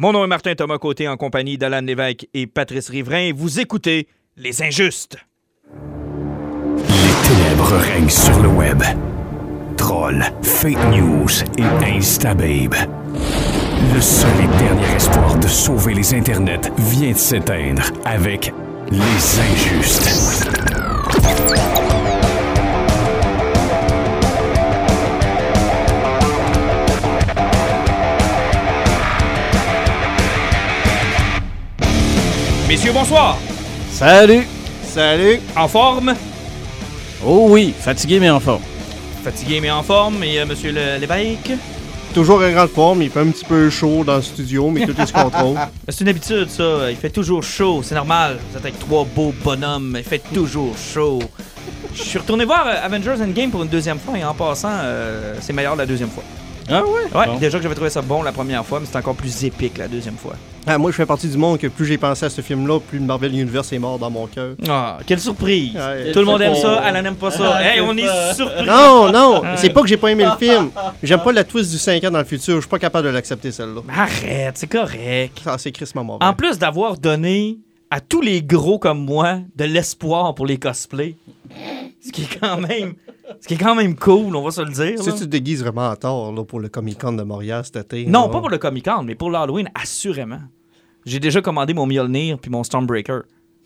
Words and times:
Mon 0.00 0.12
nom 0.12 0.22
est 0.22 0.28
Martin 0.28 0.54
Thomas 0.54 0.78
Côté 0.78 1.08
en 1.08 1.16
compagnie 1.16 1.58
d'Alan 1.58 1.80
Lévesque 1.80 2.28
et 2.32 2.46
Patrice 2.46 2.88
Riverain. 2.88 3.32
Vous 3.34 3.58
écoutez 3.58 4.06
Les 4.36 4.62
Injustes. 4.62 5.16
Les 6.86 7.28
ténèbres 7.28 7.72
règnent 7.78 8.08
sur 8.08 8.38
le 8.40 8.48
web. 8.48 8.80
Trolls, 9.76 10.22
fake 10.44 10.78
news 10.92 11.28
et 11.58 11.96
instababe. 11.96 12.76
Le 13.92 14.00
seul 14.00 14.30
et 14.40 14.46
dernier 14.62 14.94
espoir 14.94 15.36
de 15.36 15.48
sauver 15.48 15.94
les 15.94 16.14
internets 16.14 16.70
vient 16.78 17.10
de 17.10 17.18
s'éteindre 17.18 17.90
avec 18.04 18.52
Les 18.92 19.40
Injustes. 19.40 20.48
Messieurs, 32.68 32.92
bonsoir. 32.92 33.38
Salut! 33.90 34.46
Salut! 34.82 35.40
En 35.56 35.68
forme? 35.68 36.14
Oh 37.24 37.46
oui, 37.50 37.74
fatigué 37.78 38.20
mais 38.20 38.30
en 38.30 38.40
forme. 38.40 38.62
Fatigué 39.24 39.60
mais 39.60 39.70
en 39.70 39.82
forme. 39.82 40.22
Et 40.22 40.38
euh, 40.38 40.46
Monsieur 40.46 40.72
le 40.72 40.98
Lévesque? 41.00 41.52
Toujours 42.14 42.40
en 42.42 42.50
grande 42.50 42.68
forme, 42.70 43.02
il 43.02 43.10
fait 43.10 43.20
un 43.20 43.28
petit 43.30 43.44
peu 43.44 43.68
chaud 43.70 44.02
dans 44.04 44.16
le 44.16 44.22
studio, 44.22 44.70
mais 44.70 44.86
tout 44.86 44.98
est 45.00 45.06
sous 45.06 45.12
contrôle. 45.14 45.56
C'est 45.88 46.00
une 46.02 46.08
habitude, 46.08 46.48
ça. 46.50 46.90
Il 46.90 46.96
fait 46.96 47.10
toujours 47.10 47.42
chaud. 47.42 47.82
C'est 47.82 47.94
normal. 47.94 48.38
Vous 48.50 48.56
êtes 48.58 48.64
avec 48.64 48.78
trois 48.78 49.04
beaux 49.04 49.34
bonhommes. 49.44 49.94
Il 49.98 50.04
fait 50.04 50.22
toujours 50.32 50.74
chaud. 50.76 51.20
Je 51.94 52.02
suis 52.02 52.18
retourné 52.18 52.44
voir 52.44 52.66
euh, 52.66 52.84
Avengers 52.84 53.22
Endgame 53.22 53.50
pour 53.50 53.62
une 53.62 53.68
deuxième 53.68 53.98
fois 53.98 54.16
et 54.18 54.24
en 54.24 54.34
passant, 54.34 54.70
euh, 54.72 55.34
c'est 55.40 55.52
meilleur 55.52 55.74
la 55.76 55.86
deuxième 55.86 56.10
fois. 56.10 56.24
Ah 56.70 56.82
ouais? 56.82 57.18
Ouais, 57.18 57.26
Bon. 57.26 57.36
déjà 57.38 57.56
que 57.58 57.62
j'avais 57.62 57.74
trouvé 57.74 57.88
ça 57.90 58.02
bon 58.02 58.22
la 58.22 58.32
première 58.32 58.64
fois, 58.64 58.78
mais 58.80 58.86
c'est 58.90 58.98
encore 58.98 59.14
plus 59.14 59.44
épique 59.44 59.78
la 59.78 59.88
deuxième 59.88 60.16
fois. 60.16 60.34
Ah, 60.70 60.76
moi, 60.76 60.90
je 60.90 60.96
fais 60.96 61.06
partie 61.06 61.28
du 61.28 61.38
monde 61.38 61.58
que 61.58 61.66
plus 61.66 61.86
j'ai 61.86 61.96
pensé 61.96 62.26
à 62.26 62.30
ce 62.30 62.42
film-là, 62.42 62.78
plus 62.78 62.98
le 62.98 63.04
Marvel 63.06 63.32
Universe 63.32 63.72
est 63.72 63.78
mort 63.78 63.98
dans 63.98 64.10
mon 64.10 64.26
cœur. 64.26 64.54
Ah, 64.68 64.98
quelle 65.06 65.18
surprise! 65.18 65.74
Ouais. 65.74 66.12
Tout 66.12 66.18
le 66.18 66.26
monde 66.26 66.42
aime 66.42 66.54
ça, 66.54 66.76
Alan 66.80 67.02
n'aime 67.02 67.16
pas 67.16 67.30
ça. 67.30 67.54
Ah, 67.54 67.62
hey, 67.64 67.80
on 67.80 67.96
est 67.96 68.34
surpris! 68.34 68.66
Non, 68.66 69.10
non, 69.10 69.42
c'est 69.56 69.70
pas 69.70 69.80
que 69.80 69.88
j'ai 69.88 69.96
pas 69.96 70.10
aimé 70.10 70.24
le 70.24 70.36
film. 70.38 70.70
J'aime 71.02 71.20
pas 71.20 71.32
la 71.32 71.44
twist 71.44 71.70
du 71.70 71.78
5 71.78 72.04
ans 72.04 72.10
dans 72.10 72.18
le 72.18 72.24
futur. 72.24 72.56
Je 72.56 72.60
suis 72.60 72.68
pas 72.68 72.78
capable 72.78 73.06
de 73.06 73.12
l'accepter, 73.12 73.50
celle-là. 73.50 73.80
Arrête, 73.88 74.58
c'est 74.58 74.70
correct. 74.70 75.40
Ça, 75.42 75.56
c'est 75.58 75.72
crissement 75.72 76.04
mauvais. 76.04 76.24
En 76.24 76.34
plus 76.34 76.58
d'avoir 76.58 76.98
donné 76.98 77.58
à 77.90 78.00
tous 78.00 78.20
les 78.20 78.42
gros 78.42 78.78
comme 78.78 79.04
moi 79.04 79.38
de 79.56 79.64
l'espoir 79.64 80.34
pour 80.34 80.46
les 80.46 80.58
cosplays, 80.58 81.16
ce 82.04 82.12
qui 82.12 82.22
est 82.22 82.38
quand 82.40 82.58
même, 82.58 82.94
ce 83.40 83.48
qui 83.48 83.54
est 83.54 83.58
quand 83.58 83.74
même 83.74 83.96
cool, 83.96 84.36
on 84.36 84.42
va 84.42 84.50
se 84.50 84.60
le 84.60 84.70
dire. 84.70 85.02
Si 85.02 85.12
tu 85.12 85.20
te 85.20 85.24
déguises 85.24 85.62
vraiment 85.62 85.88
à 85.88 85.96
tort 85.96 86.32
là, 86.32 86.44
pour 86.44 86.60
le 86.60 86.68
Comic-Con 86.68 87.12
de 87.12 87.22
Montréal 87.22 87.62
cet 87.64 87.76
été. 87.76 88.06
Non, 88.06 88.26
là. 88.26 88.28
pas 88.28 88.40
pour 88.40 88.50
le 88.50 88.58
Comic 88.58 88.84
Con, 88.84 89.02
mais 89.04 89.14
pour 89.14 89.30
l'Halloween, 89.30 89.70
assurément. 89.74 90.40
J'ai 91.08 91.20
déjà 91.20 91.40
commandé 91.40 91.72
mon 91.72 91.86
Mjolnir 91.86 92.38
puis 92.38 92.50
mon 92.50 92.62
Stormbreaker. 92.62 93.22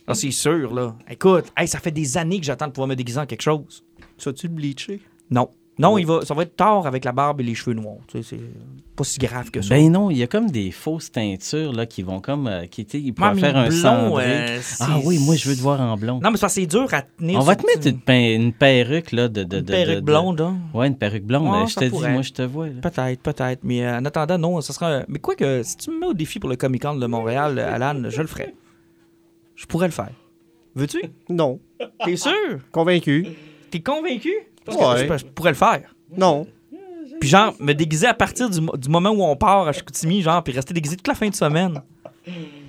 Ah, 0.06 0.14
c'est 0.14 0.30
sûr, 0.30 0.72
là. 0.72 0.94
Écoute, 1.10 1.46
hey, 1.56 1.66
ça 1.66 1.80
fait 1.80 1.90
des 1.90 2.16
années 2.16 2.38
que 2.38 2.46
j'attends 2.46 2.68
de 2.68 2.72
pouvoir 2.72 2.86
me 2.86 2.94
déguiser 2.94 3.18
en 3.18 3.26
quelque 3.26 3.42
chose. 3.42 3.84
Tu 4.16 4.28
vas-tu 4.28 4.46
le 4.46 4.54
bleacher? 4.54 5.00
Non. 5.28 5.50
Non, 5.82 5.98
il 5.98 6.06
va, 6.06 6.24
ça 6.24 6.32
va 6.34 6.42
être 6.44 6.56
tard 6.56 6.86
avec 6.86 7.04
la 7.04 7.12
barbe 7.12 7.40
et 7.40 7.44
les 7.44 7.54
cheveux 7.54 7.74
noirs. 7.74 7.96
Tu 8.08 8.22
sais, 8.22 8.36
c'est 8.36 8.40
pas 8.96 9.04
si 9.04 9.18
grave 9.18 9.50
que 9.50 9.60
ça. 9.62 9.74
Ben 9.74 9.90
non, 9.90 10.10
il 10.10 10.16
y 10.18 10.22
a 10.22 10.26
comme 10.26 10.50
des 10.50 10.70
fausses 10.70 11.10
teintures 11.10 11.72
là, 11.72 11.86
qui 11.86 12.02
vont 12.02 12.20
comme. 12.20 12.46
euh, 12.46 12.66
qui, 12.66 12.82
ils 12.82 13.12
mais 13.34 13.40
faire 13.40 13.56
un 13.56 13.68
blond, 13.68 13.76
cendré. 13.76 14.24
euh, 14.26 14.60
ah 14.80 14.98
oui, 15.04 15.18
moi 15.18 15.34
je 15.36 15.48
veux 15.48 15.56
te 15.56 15.60
voir 15.60 15.80
en 15.80 15.96
blond. 15.96 16.20
Non, 16.22 16.30
mais 16.30 16.38
que 16.38 16.48
c'est 16.48 16.66
dur 16.66 16.86
à 16.92 17.02
tenir. 17.02 17.38
On 17.38 17.42
va 17.42 17.56
te 17.56 17.66
mettre 17.66 17.86
une, 17.88 17.98
pe- 18.00 18.34
une 18.36 18.52
perruque 18.52 19.12
là, 19.12 19.28
de, 19.28 19.44
de, 19.44 19.58
une 19.58 19.62
de- 19.64 19.70
perruque 19.72 19.94
de- 19.96 20.00
de- 20.00 20.04
blonde, 20.04 20.40
hein? 20.40 20.56
Ouais, 20.74 20.86
une 20.88 20.96
perruque 20.96 21.24
blonde. 21.24 21.48
Ouais, 21.52 21.62
euh, 21.62 21.66
je 21.66 21.72
ça 21.72 21.80
te 21.80 21.86
dis, 21.86 21.92
moi 22.12 22.22
je 22.22 22.32
te 22.32 22.42
vois. 22.42 22.66
Peut-être, 22.68 23.20
peut-être. 23.20 23.60
Mais 23.62 23.84
euh, 23.84 23.98
en 23.98 24.04
attendant, 24.04 24.38
non, 24.38 24.60
ce 24.60 24.72
sera. 24.72 25.02
Mais 25.08 25.18
quoi 25.18 25.34
que, 25.34 25.62
si 25.62 25.76
tu 25.76 25.90
me 25.90 26.00
mets 26.00 26.06
au 26.06 26.14
défi 26.14 26.38
pour 26.38 26.48
le 26.50 26.56
Comic 26.56 26.82
Con 26.82 26.94
de 26.96 27.06
Montréal, 27.06 27.58
euh, 27.58 27.74
Alan, 27.74 28.08
je 28.08 28.20
le 28.20 28.26
ferai. 28.28 28.54
Je 29.56 29.66
pourrais 29.66 29.88
le 29.88 29.92
faire. 29.92 30.10
Veux-tu? 30.74 31.02
Non. 31.28 31.60
T'es 32.04 32.16
sûr? 32.16 32.32
Convaincu? 32.70 33.26
T'es 33.70 33.80
convaincu? 33.80 34.32
Parce 34.64 34.76
Ouais. 34.78 35.06
que 35.08 35.12
je, 35.18 35.18
je 35.18 35.26
pourrais 35.26 35.50
le 35.50 35.56
faire. 35.56 35.94
Non. 36.16 36.46
Puis 37.20 37.28
genre, 37.28 37.54
me 37.60 37.72
déguiser 37.72 38.06
à 38.08 38.14
partir 38.14 38.50
du 38.50 38.88
moment 38.88 39.10
où 39.10 39.22
on 39.22 39.36
part 39.36 39.68
à 39.68 39.72
Chicoutimi, 39.72 40.22
genre, 40.22 40.42
puis 40.42 40.52
rester 40.52 40.74
déguisé 40.74 40.96
toute 40.96 41.06
la 41.08 41.14
fin 41.14 41.28
de 41.28 41.34
semaine. 41.34 41.80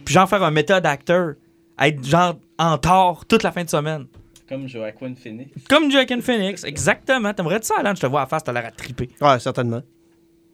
Puis 0.06 0.14
genre, 0.14 0.28
faire 0.30 0.44
un 0.44 0.52
méthode 0.52 0.86
acteur. 0.86 1.34
Être 1.80 2.06
genre 2.06 2.36
en 2.60 2.78
tort 2.78 3.26
toute 3.26 3.42
la 3.42 3.52
fin 3.52 3.64
de 3.64 3.70
semaine. 3.70 4.06
Comme 4.48 4.68
Joaquin 4.68 5.14
Phoenix. 5.16 5.50
Comme 5.68 5.92
Joaquin 5.92 6.22
Phoenix, 6.22 6.64
exactement. 6.64 7.34
T'aimerais-tu 7.34 7.68
ça, 7.68 7.76
Alan? 7.80 7.96
Je 7.96 8.02
te 8.02 8.06
vois 8.08 8.22
à 8.22 8.26
face, 8.28 8.44
t'as 8.44 8.52
l'air 8.52 8.66
à 8.68 8.72
triper? 8.72 9.10
Ouais, 9.20 9.40
certainement. 9.40 9.82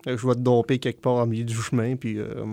Euh, 0.07 0.17
Je 0.17 0.25
vais 0.27 0.35
te 0.35 0.39
domper 0.39 0.79
quelque 0.79 1.01
part 1.01 1.15
au 1.15 1.25
milieu 1.25 1.43
du 1.43 1.53
chemin, 1.55 1.95
puis... 1.97 2.17
euh, 2.19 2.45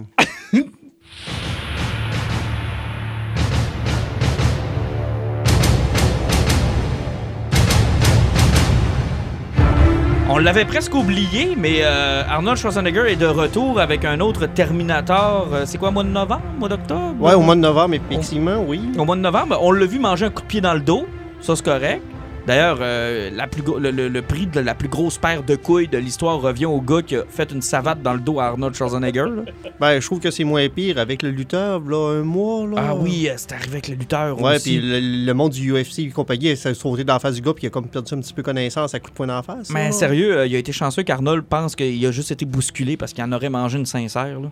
On 10.29 10.39
l'avait 10.39 10.65
presque 10.65 10.93
oublié, 10.93 11.55
mais 11.57 11.83
euh, 11.83 12.25
Arnold 12.29 12.59
Schwarzenegger 12.59 13.13
est 13.13 13.17
de 13.17 13.27
retour 13.27 13.79
avec 13.79 14.05
un 14.05 14.19
autre 14.19 14.47
Terminator. 14.47 15.47
Euh, 15.53 15.63
c'est 15.67 15.79
quoi, 15.79 15.93
mois 15.93 16.03
de 16.03 16.09
novembre, 16.09 16.43
mois 16.59 16.69
d'octobre? 16.69 17.15
Ouais, 17.21 17.35
au 17.35 17.43
mois 17.43 17.55
de 17.55 17.61
novembre, 17.61 17.95
effectivement, 17.95 18.65
oui. 18.67 18.81
Au 18.99 19.05
mois 19.05 19.15
de 19.15 19.21
novembre, 19.21 19.57
on 19.61 19.71
l'a 19.71 19.87
vu 19.87 20.01
manger 20.01 20.27
un 20.27 20.31
coup 20.31 20.43
de 20.43 20.49
pied 20.49 20.61
dans 20.61 20.75
le 20.75 20.81
dos. 20.81 21.07
Ça, 21.41 21.55
c'est 21.55 21.65
correct. 21.65 22.03
D'ailleurs, 22.47 22.79
euh, 22.81 23.31
le, 23.31 23.91
le- 23.91 24.09
le 24.09 24.23
prix 24.23 24.47
de 24.47 24.61
la 24.61 24.75
plus 24.75 24.89
grosse 24.89 25.19
paire 25.19 25.43
de 25.43 25.57
couilles 25.57 25.89
de 25.89 25.99
l'histoire 25.99 26.41
revient 26.41 26.67
au 26.67 26.81
gars 26.81 27.03
qui 27.03 27.17
a 27.17 27.25
fait 27.29 27.51
une 27.53 27.61
savate 27.63 28.03
dans 28.03 28.15
le 28.15 28.21
dos 28.21 28.39
à 28.39 28.47
Arnold 28.47 28.75
Schwarzenegger. 28.75 29.25
là. 29.27 29.43
Ben, 29.81 30.01
je 30.01 30.07
trouve 30.07 30.21
que 30.21 30.31
c'est 30.31 30.45
moins 30.45 30.67
pire 30.71 30.97
avec 30.99 31.23
le 31.23 31.31
lutteur, 31.31 31.81
là, 31.81 32.15
un 32.19 32.23
mois, 32.23 32.67
là. 32.67 32.77
Ah 32.79 32.95
oui, 32.95 33.29
euh, 33.29 33.35
c'est 33.37 33.53
arrivé 33.53 33.73
avec 33.73 33.89
le 33.89 33.97
lutteur 33.97 34.41
Ouais, 34.41 34.57
aussi. 34.57 34.79
puis 34.79 34.81
le, 34.81 35.27
le 35.27 35.35
monde 35.35 35.53
du 35.53 35.71
UFC 35.71 35.99
et 35.99 36.09
compagnie, 36.09 36.57
ça 36.57 36.71
a 36.71 36.75
sauté 36.75 37.05
dans 37.05 37.13
la 37.15 37.19
face 37.19 37.35
du 37.35 37.43
gars, 37.43 37.53
puis 37.53 37.65
il 37.65 37.67
a 37.67 37.71
comme 37.71 37.87
perdu 37.89 38.15
un 38.15 38.21
petit 38.21 38.33
peu 38.33 38.43
connaissance 38.43 38.95
à 38.95 39.01
coup 39.01 39.11
de 39.11 39.15
poing 39.15 39.27
la 39.27 39.43
face. 39.43 39.69
Mais 39.71 39.87
là. 39.87 39.93
sérieux, 39.93 40.39
euh, 40.39 40.47
il 40.47 40.55
a 40.55 40.59
été 40.59 40.73
chanceux 40.73 41.03
qu'Arnold 41.03 41.45
pense 41.45 41.77
qu'il 41.77 42.05
a 42.07 42.11
juste 42.11 42.31
été 42.31 42.47
bousculé 42.47 42.97
parce 42.97 43.13
qu'il 43.13 43.23
en 43.25 43.33
aurait 43.33 43.51
mangé 43.51 43.77
une 43.79 43.85
sincère. 43.87 44.41
Là. 44.41 44.49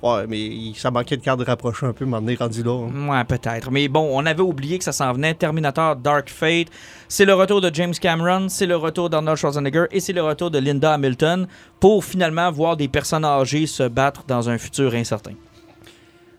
Ouais, 0.00 0.26
mais 0.28 0.72
ça 0.76 0.92
manquait 0.92 1.16
de 1.16 1.22
cadre 1.22 1.44
rapproché 1.44 1.84
un 1.84 1.92
peu, 1.92 2.04
m'en 2.04 2.24
est 2.28 2.36
rendu 2.38 2.62
là. 2.62 2.70
hein. 2.86 3.08
Ouais, 3.08 3.24
peut-être. 3.24 3.70
Mais 3.72 3.88
bon, 3.88 4.08
on 4.12 4.24
avait 4.26 4.42
oublié 4.42 4.78
que 4.78 4.84
ça 4.84 4.92
s'en 4.92 5.12
venait. 5.12 5.34
Terminator 5.34 5.96
Dark 5.96 6.30
Fate. 6.30 6.68
C'est 7.08 7.24
le 7.24 7.34
retour 7.34 7.60
de 7.60 7.70
James 7.74 7.94
Cameron, 8.00 8.48
c'est 8.48 8.66
le 8.66 8.76
retour 8.76 9.10
d'Arnold 9.10 9.36
Schwarzenegger 9.36 9.86
et 9.90 9.98
c'est 9.98 10.12
le 10.12 10.22
retour 10.22 10.52
de 10.52 10.58
Linda 10.58 10.94
Hamilton 10.94 11.48
pour 11.80 12.04
finalement 12.04 12.48
voir 12.52 12.76
des 12.76 12.86
personnes 12.86 13.24
âgées 13.24 13.66
se 13.66 13.82
battre 13.88 14.22
dans 14.28 14.48
un 14.48 14.56
futur 14.58 14.94
incertain. 14.94 15.32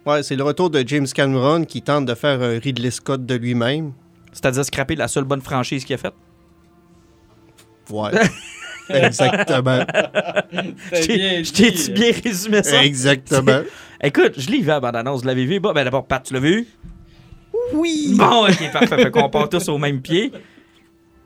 Ouais, 0.06 0.24
c'est 0.24 0.38
le 0.38 0.44
retour 0.44 0.70
de 0.70 0.82
James 0.88 1.08
Cameron 1.14 1.66
qui 1.66 1.82
tente 1.82 2.06
de 2.06 2.16
faire 2.16 2.42
un 2.42 2.58
Ridley 2.60 2.92
Scott 2.92 3.26
de 3.26 3.36
lui-même. 3.36 3.92
C'est-à-dire 4.32 4.64
scraper 4.64 4.96
la 4.96 5.10
seule 5.10 5.26
bonne 5.26 5.42
franchise 5.42 5.84
qu'il 5.84 5.96
a 5.96 5.98
faite? 5.98 6.14
Ouais. 7.90 8.12
Exactement. 9.06 9.80
Je 10.94 11.06
t'ai- 11.06 11.44
t'ai-tu 11.44 11.92
bien 11.92 12.12
résumé 12.24 12.64
ça? 12.64 12.84
Exactement. 12.84 13.62
Écoute, 14.04 14.34
je 14.38 14.50
l'ai 14.50 14.62
vu 14.62 14.72
à 14.72 14.80
bande-annonce. 14.80 15.22
Vous 15.22 15.28
l'avez 15.28 15.46
vu? 15.46 15.60
Bon, 15.60 15.74
ben 15.74 15.84
d'abord, 15.84 16.06
Pat, 16.08 16.24
tu 16.24 16.34
l'as 16.34 16.40
vu? 16.40 16.68
Oui! 17.74 18.16
Bon, 18.18 18.48
ok, 18.48 18.72
parfait. 18.72 18.98
Fait 19.04 19.12
qu'on 19.12 19.30
part 19.30 19.50
tous 19.50 19.68
au 19.70 19.78
même 19.78 20.02
pied. 20.02 20.32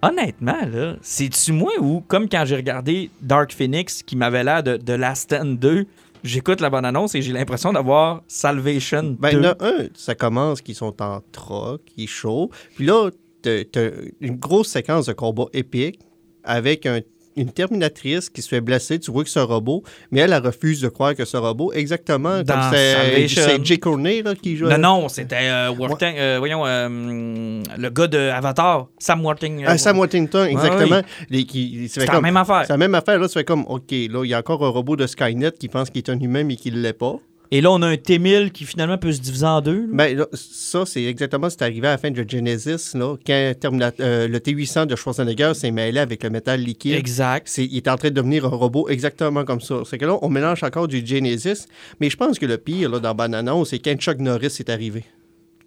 Honnêtement, 0.02 0.60
là, 0.70 0.96
c'est-tu 1.02 1.54
moi 1.54 1.72
ou, 1.80 2.02
comme 2.02 2.28
quand 2.28 2.44
j'ai 2.46 2.58
regardé 2.58 3.10
Dark 3.22 3.54
Phoenix, 3.54 4.04
qui 4.04 4.18
m'avait 4.18 4.44
l'air 4.44 4.62
de, 4.62 4.76
de 4.76 4.94
Last 4.94 5.32
Stand 5.34 5.60
2, 5.60 5.86
j'écoute 6.26 6.60
la 6.60 6.70
bande-annonce 6.70 7.16
et 7.16 7.22
j'ai 7.22 7.32
l'impression 7.32 7.72
d'avoir 7.72 8.22
Salvation 8.28 9.16
Ben, 9.18 9.32
2. 9.32 9.38
il 9.40 9.44
y 9.44 9.48
en 9.48 9.52
a 9.52 9.56
un, 9.66 9.88
ça 9.94 10.14
commence, 10.16 10.62
qui 10.62 10.74
sont 10.74 11.02
en 11.02 11.22
troc, 11.32 11.84
qui 11.86 12.04
est 12.04 12.08
chaud. 12.08 12.50
Puis 12.76 12.86
là, 12.86 13.12
t'as 13.42 13.64
t'as 13.72 13.90
une 14.20 14.36
grosse 14.36 14.68
séquence 14.70 15.06
de 15.06 15.14
combat 15.14 15.46
épique 15.54 16.00
avec 16.44 16.86
un- 16.86 17.00
une 17.36 17.52
terminatrice 17.52 18.30
qui 18.30 18.42
se 18.42 18.48
fait 18.50 18.62
blesser. 18.62 19.00
Tu 19.00 19.12
vois 19.12 19.24
que 19.24 19.30
c'est 19.30 19.40
un 19.40 19.44
robot, 19.46 19.84
mais 20.12 20.20
elle, 20.22 20.34
elle 20.34 20.44
refuse 20.46 20.82
de 20.82 20.90
croire 20.90 21.16
que 21.16 21.26
c'est 21.26 21.38
un 21.38 21.42
robot. 21.42 21.74
Exactement 21.74 22.42
Dans 22.44 22.54
comme 22.54 22.72
c'est 22.74 23.66
Jay 23.66 23.78
Courtney 23.80 24.22
là, 24.22 24.36
qui 24.36 24.56
joue. 24.58 24.68
Non, 24.68 24.78
non, 24.78 25.10
c'était 25.10 25.36
euh, 25.42 25.70
Worthing- 25.72 26.16
euh, 26.18 26.36
voyons, 26.40 26.66
euh, 26.66 27.62
le 27.78 27.90
gars 27.90 28.08
de 28.08 28.18
Avatar, 28.30 28.88
Sam 29.00 29.24
Worthing. 29.26 29.64
Ah, 29.68 29.78
Sam 29.78 29.98
Worthington, 29.98 30.46
exactement. 30.46 31.02
qui- 31.30 31.88
C'est 31.90 32.06
la 32.06 32.22
même 32.22 32.38
affaire. 32.38 32.64
C'est 32.66 32.74
la 32.74 32.78
même 32.78 32.96
affaire. 32.96 33.20
Là, 33.20 33.28
tu 33.28 33.34
fais 33.34 33.44
comme, 33.44 33.66
OK, 33.68 33.92
là, 33.92 34.24
il 34.24 34.30
y 34.30 34.34
a 34.34 34.40
encore 34.40 34.64
un 34.66 34.70
robot 34.70 34.96
de 34.96 35.08
Skynet 35.08 35.52
qui 35.60 35.68
pense 35.68 35.90
qu'il 35.90 36.00
est 36.00 36.10
un 36.10 36.20
humain, 36.20 36.44
mais 36.44 36.56
qu'il 36.56 36.76
ne 36.76 36.82
l'est 36.82 36.94
pas. 36.94 37.18
Et 37.56 37.62
là, 37.62 37.70
on 37.70 37.84
a 37.84 37.88
un 37.88 37.98
T-1000 37.98 38.50
qui 38.50 38.66
finalement 38.66 38.98
peut 38.98 39.12
se 39.12 39.22
diviser 39.22 39.46
en 39.46 39.62
deux. 39.62 39.82
là. 39.82 39.88
Ben, 39.92 40.18
là, 40.18 40.26
ça, 40.34 40.88
c'est 40.88 41.04
exactement 41.04 41.52
ce 41.52 41.56
qui 41.56 41.64
est 41.64 41.68
arrivé 41.68 41.88
à 41.88 41.92
la 41.92 41.98
fin 42.00 42.10
de 42.10 42.26
Genesis, 42.28 42.98
là, 42.98 43.16
quand 43.24 43.54
euh, 44.00 44.28
le 44.28 44.40
T-800 44.40 44.88
de 44.88 44.96
Schwarzenegger 44.96 45.54
s'est 45.54 45.70
mêlé 45.70 46.00
avec 46.00 46.24
le 46.24 46.32
métal 46.32 46.62
liquide. 46.62 46.96
Exact. 46.96 47.56
Il 47.60 47.78
est 47.78 47.88
en 47.88 47.96
train 47.96 48.10
de 48.10 48.16
devenir 48.16 48.46
un 48.46 48.56
robot 48.56 48.90
exactement 48.90 49.46
comme 49.46 49.62
ça. 49.62 49.84
C'est 49.88 50.00
que 50.00 50.06
là, 50.06 50.18
on 50.24 50.30
mélange 50.30 50.64
encore 50.64 50.88
du 50.88 51.06
Genesis, 51.06 51.68
mais 52.00 52.10
je 52.10 52.18
pense 52.18 52.40
que 52.40 52.48
le 52.48 52.58
pire 52.58 52.90
là, 52.90 53.00
dans 53.00 53.14
Banana, 53.14 53.54
c'est 53.68 53.78
quand 53.78 53.94
Chuck 53.98 54.18
Norris 54.18 54.56
est 54.58 54.72
arrivé. 54.72 55.06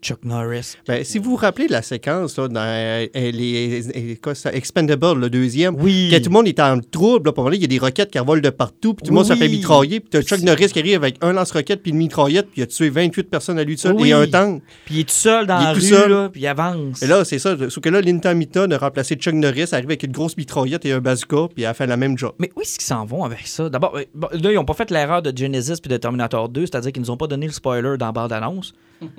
Chuck 0.02 0.25
Norris. 0.25 0.75
Ben, 0.87 1.02
si 1.04 1.19
vous 1.19 1.31
vous 1.31 1.37
rappelez 1.37 1.66
de 1.66 1.72
la 1.72 1.82
séquence 1.82 2.37
là, 2.38 2.48
dans 2.48 2.60
euh, 2.60 3.06
les, 3.14 3.31
les- 3.82 4.16
quoi, 4.22 4.34
ça, 4.34 4.52
Expendable, 4.52 5.20
le 5.20 5.31
deuxième, 5.31 5.75
Oui. 5.81 6.08
que 6.10 6.16
tout 6.19 6.25
le 6.31 6.31
monde 6.31 6.46
est 6.48 6.60
en 6.60 6.78
trouble, 6.81 7.31
là, 7.37 7.50
il 7.54 7.60
y 7.60 7.64
a 7.64 7.66
des 7.66 7.78
roquettes 7.78 8.10
qui 8.10 8.19
revolent 8.19 8.40
de 8.40 8.50
partout, 8.50 8.94
puis 8.94 9.04
tout 9.04 9.10
le 9.10 9.16
monde 9.16 9.26
se 9.26 9.34
fait 9.34 9.48
mitrailler, 9.48 10.00
puis 10.00 10.22
Chuck 10.22 10.40
Norris 10.43 10.69
qui 10.69 10.78
arrive 10.78 10.96
avec 10.96 11.16
un 11.22 11.32
lance-roquette 11.32 11.82
puis 11.82 11.90
une 11.93 11.98
mitraillette, 11.98 12.46
puis 12.50 12.60
il 12.60 12.64
a 12.64 12.66
tué 12.66 12.88
28 12.90 13.25
personnes 13.31 13.58
à 13.58 13.64
lui 13.64 13.76
seul, 13.78 13.94
Oui. 13.94 14.10
et 14.10 14.12
un 14.12 14.26
tank. 14.26 14.62
Puis 14.84 14.94
il 14.96 15.00
est 15.00 15.04
tout 15.04 15.14
seul 15.14 15.46
dans 15.46 15.58
Il 15.60 15.64
la 15.64 15.72
rue, 15.72 15.81
seul. 15.81 16.10
là, 16.10 16.28
puis 16.31 16.40
il 16.43 16.46
avance. 16.46 17.02
Et 17.02 17.06
là, 17.06 17.25
c'est 17.25 17.38
ça. 17.38 17.56
Sauf 17.69 17.81
que 17.81 17.88
là, 17.88 18.00
Linda 18.00 18.32
Mita 18.34 18.66
a 18.70 18.78
remplacé 18.78 19.16
Chuck 19.16 19.34
Norris, 19.34 19.69
arrive 19.72 19.87
avec 19.87 20.02
une 20.02 20.12
grosse 20.12 20.37
mitraillette 20.37 20.84
et 20.87 20.93
un 20.93 21.00
bazooka, 21.00 21.48
puis 21.54 21.64
elle 21.64 21.70
a 21.70 21.75
fait 21.75 21.87
la 21.87 21.96
même 21.96 22.16
job. 22.16 22.32
Mais 22.38 22.50
où 22.56 22.60
est-ce 22.60 22.78
qu'ils 22.78 22.87
s'en 22.87 23.04
vont 23.04 23.25
avec 23.25 23.46
ça? 23.46 23.69
D'abord, 23.69 23.96
euh, 23.96 24.02
là, 24.32 24.52
ils 24.52 24.54
n'ont 24.54 24.64
pas 24.64 24.75
fait 24.75 24.90
l'erreur 24.90 25.22
de 25.22 25.37
Genesis 25.37 25.81
puis 25.82 25.88
de 25.90 25.96
Terminator 25.96 26.48
2, 26.48 26.62
c'est-à-dire 26.66 26.93
qu'ils 26.93 27.02
nous 27.02 27.10
ont 27.10 27.16
pas 27.16 27.26
donné 27.26 27.46
le 27.46 27.52
spoiler 27.52 27.96
dans 27.98 28.06
la 28.06 28.12
bande-annonce. 28.12 28.72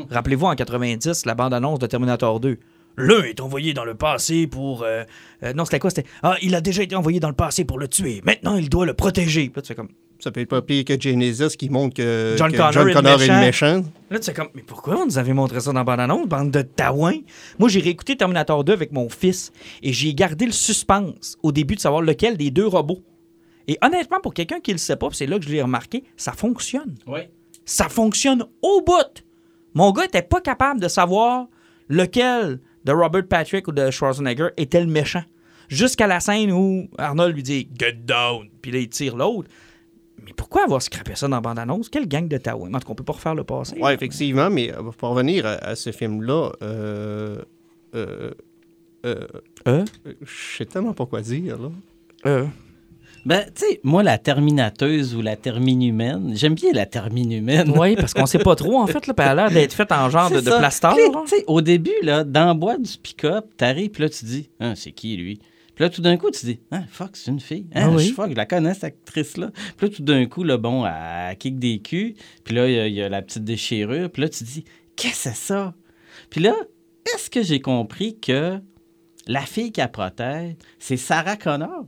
Rappelez-vous, 0.09 0.45
en 0.45 0.56
90, 0.56 1.25
la 1.25 1.35
bande-annonce 1.35 1.79
de 1.79 1.88
Terminator 1.88 2.39
2. 2.39 2.57
L'un 3.00 3.24
est 3.24 3.39
envoyé 3.41 3.74
dans 3.74 3.85
le 3.85 3.94
passé 3.94 4.47
pour... 4.47 4.81
euh, 4.81 5.03
euh, 5.44 5.53
non, 5.53 5.65
c'était 5.65 5.77
quoi? 5.79 5.91
C'était... 5.91 6.07
Ah, 6.24 6.35
il 6.41 6.56
a 6.56 6.62
déjà 6.62 6.81
été 6.81 6.95
envoyé 6.95 7.19
dans 7.19 7.29
le 7.29 7.35
passé 7.35 7.63
pour 7.63 7.77
le 7.77 7.88
tuer. 7.88 8.21
Maintenant, 8.25 8.56
il 8.56 8.69
doit 8.69 8.88
le 8.88 8.95
protéger. 8.95 9.50
Puis 9.50 9.53
là, 9.57 9.62
tu 9.62 9.68
fais 9.68 9.75
comme... 9.75 9.89
Ça 10.19 10.31
peut 10.31 10.41
être 10.41 10.50
pas 10.50 10.63
pire 10.63 10.83
que 10.83 11.00
Genesis 11.00 11.56
qui 11.57 11.69
montre 11.69 11.95
que 11.95 12.33
John 12.39 12.51
que 12.51 12.57
Connor 12.57 12.71
John 12.71 12.81
est 12.81 12.85
le 12.89 12.94
Connor 12.95 13.21
est 13.21 13.27
le 13.27 13.33
méchant. 13.35 13.75
méchant. 13.77 13.89
Là, 14.09 14.18
tu 14.18 14.25
sais 14.25 14.33
comme, 14.33 14.47
mais 14.56 14.63
pourquoi 14.63 14.97
on 14.97 15.06
nous 15.06 15.19
avait 15.19 15.33
montré 15.33 15.59
ça 15.59 15.71
dans 15.71 15.79
la 15.79 15.83
bande-annonce, 15.83 16.27
bande 16.27 16.50
de 16.50 16.63
taouins? 16.63 17.19
Moi, 17.59 17.69
j'ai 17.69 17.81
réécouté 17.81 18.18
Terminator 18.18 18.63
2 18.63 18.74
avec 18.74 18.91
mon 18.91 19.09
fils 19.09 19.51
et 19.83 19.94
j'ai 19.94 20.15
gardé 20.15 20.47
le 20.47 20.51
suspense 20.51 21.38
au 21.44 21.51
début 21.51 21.75
de 21.75 21.81
savoir 21.81 22.01
lequel 22.01 22.35
des 22.35 22.50
deux 22.50 22.65
robots. 22.65 23.03
Et 23.68 23.77
honnêtement, 23.83 24.19
pour 24.19 24.33
quelqu'un 24.33 24.59
qui 24.59 24.71
le 24.71 24.79
sait 24.79 24.95
pas, 24.95 25.09
c'est 25.12 25.27
là 25.27 25.38
que 25.38 25.45
je 25.45 25.50
l'ai 25.51 25.62
remarqué, 25.62 26.03
ça 26.15 26.31
fonctionne. 26.31 26.95
Oui. 27.06 27.19
Ça 27.65 27.88
fonctionne 27.88 28.44
au 28.63 28.81
bout. 28.81 29.24
Mon 29.77 29.91
gars 29.91 30.06
était 30.06 30.24
pas 30.24 30.41
capable 30.41 30.79
de 30.81 30.88
savoir 30.88 31.45
lequel 31.88 32.59
de 32.83 32.91
Robert 32.91 33.27
Patrick 33.27 33.68
ou 33.68 33.71
de 33.71 33.91
Schwarzenegger 33.91 34.47
était 34.57 34.81
le 34.81 34.88
méchant. 34.88 35.21
Jusqu'à 35.69 36.07
la 36.07 36.19
scène 36.19 36.51
où 36.51 36.88
Arnold 36.97 37.35
lui 37.35 37.44
dit 37.44 37.69
Get 37.77 37.94
down, 38.06 38.47
puis 38.62 38.71
là 38.71 38.79
il 38.79 38.89
tire 38.89 39.15
l'autre. 39.15 39.50
Mais 40.25 40.31
pourquoi 40.35 40.63
avoir 40.63 40.81
scrappé 40.81 41.13
ça 41.13 41.27
dans 41.27 41.35
la 41.38 41.41
bande-annonce? 41.41 41.89
Quelle 41.89 42.07
gang 42.07 42.27
de 42.27 42.38
taouins? 42.38 42.74
En 42.74 42.79
tout 42.79 42.88
cas, 42.88 42.91
on 42.94 42.95
peut 42.95 43.03
pas 43.03 43.13
refaire 43.13 43.35
le 43.35 43.44
passé. 43.44 43.77
Oui, 43.79 43.91
effectivement, 43.91 44.50
mais 44.50 44.74
euh, 44.74 44.81
pour 44.97 45.09
revenir 45.09 45.45
à, 45.45 45.51
à 45.51 45.75
ce 45.75 45.91
film-là, 45.91 46.51
euh, 46.63 47.41
euh, 47.94 48.31
euh, 49.06 49.27
Euh? 49.68 49.85
je 50.21 50.57
sais 50.57 50.65
tellement 50.65 50.94
pas 50.94 51.06
quoi 51.06 51.21
dire. 51.21 51.59
Là. 51.59 51.69
Euh. 52.25 52.45
Ben, 53.27 53.44
tu 53.53 53.65
sais, 53.65 53.79
moi, 53.83 54.03
la 54.03 54.18
terminateuse 54.18 55.13
ou 55.13 55.21
la 55.21 55.35
terminhumaine, 55.35 56.31
j'aime 56.33 56.56
bien 56.56 56.71
la 56.71 56.85
terminhumaine. 56.85 57.74
Oui, 57.77 57.95
parce 57.97 58.13
qu'on 58.13 58.25
sait 58.25 58.39
pas 58.39 58.56
trop, 58.56 58.79
en 58.79 58.88
fait. 58.88 59.06
Là, 59.06 59.13
puis 59.13 59.25
elle 59.25 59.31
a 59.31 59.35
l'air 59.35 59.51
d'être 59.51 59.74
faite 59.74 59.91
en 59.91 60.09
genre 60.09 60.29
de, 60.29 60.38
de 60.39 60.50
sais, 61.27 61.44
au 61.47 61.59
début, 61.62 61.91
là, 62.03 62.24
dans 62.24 62.45
la 62.45 62.53
boîte 62.53 62.81
du 62.81 62.97
pick-up, 62.97 63.45
t'arrives, 63.57 63.89
puis 63.89 64.03
là, 64.03 64.09
tu 64.09 64.24
dis, 64.24 64.50
ah, 64.62 64.75
c'est 64.75 64.94
qui, 64.94 65.18
lui? 65.18 65.39
Puis 65.75 65.83
là, 65.83 65.89
tout 65.89 66.01
d'un 66.01 66.15
coup, 66.15 66.31
tu 66.31 66.45
dis, 66.45 66.59
ah, 66.71 66.83
fuck, 66.89 67.12
c'est 67.18 67.29
une 67.29 67.41
fille. 67.41 67.68
Ah, 67.75 67.81
Ah 67.83 67.89
oui. 67.91 68.06
je, 68.07 68.13
fuck, 68.13 68.29
je 68.31 68.35
la 68.35 68.45
connais, 68.45 68.74
cette 68.74 68.85
actrice-là. 68.85 69.51
Puis 69.75 69.89
là, 69.89 69.95
tout 69.97 70.03
d'un 70.03 70.25
coup, 70.25 70.44
là, 70.45 70.57
bon, 70.57 70.85
elle 70.85 71.38
kick 71.38 71.59
des 71.59 71.79
culs. 71.79 72.15
Puis 72.45 72.56
là, 72.56 72.68
il 72.69 72.74
y 72.75 72.79
a- 72.79 72.88
il 72.88 72.94
y, 72.95 73.01
a 73.03 73.09
la 73.09 73.21
petite 73.21 73.44
déchirure. 73.44 74.09
Puis 74.09 74.21
là, 74.21 74.29
tu 74.29 74.44
dis, 74.45 74.63
qu'est-ce 74.95 75.25
que 75.25 75.35
c'est 75.35 75.35
ça? 75.35 75.74
Puis 76.29 76.39
là, 76.41 76.53
est-ce 77.13 77.29
que 77.29 77.44
j'ai 77.44 77.59
compris 77.59 78.18
que 78.19 78.57
la 79.27 79.41
fille 79.41 79.71
qu'elle 79.74 79.91
protège, 79.91 80.56
c'est 80.79 80.97
Sarah 80.97 81.35
Connor? 81.35 81.85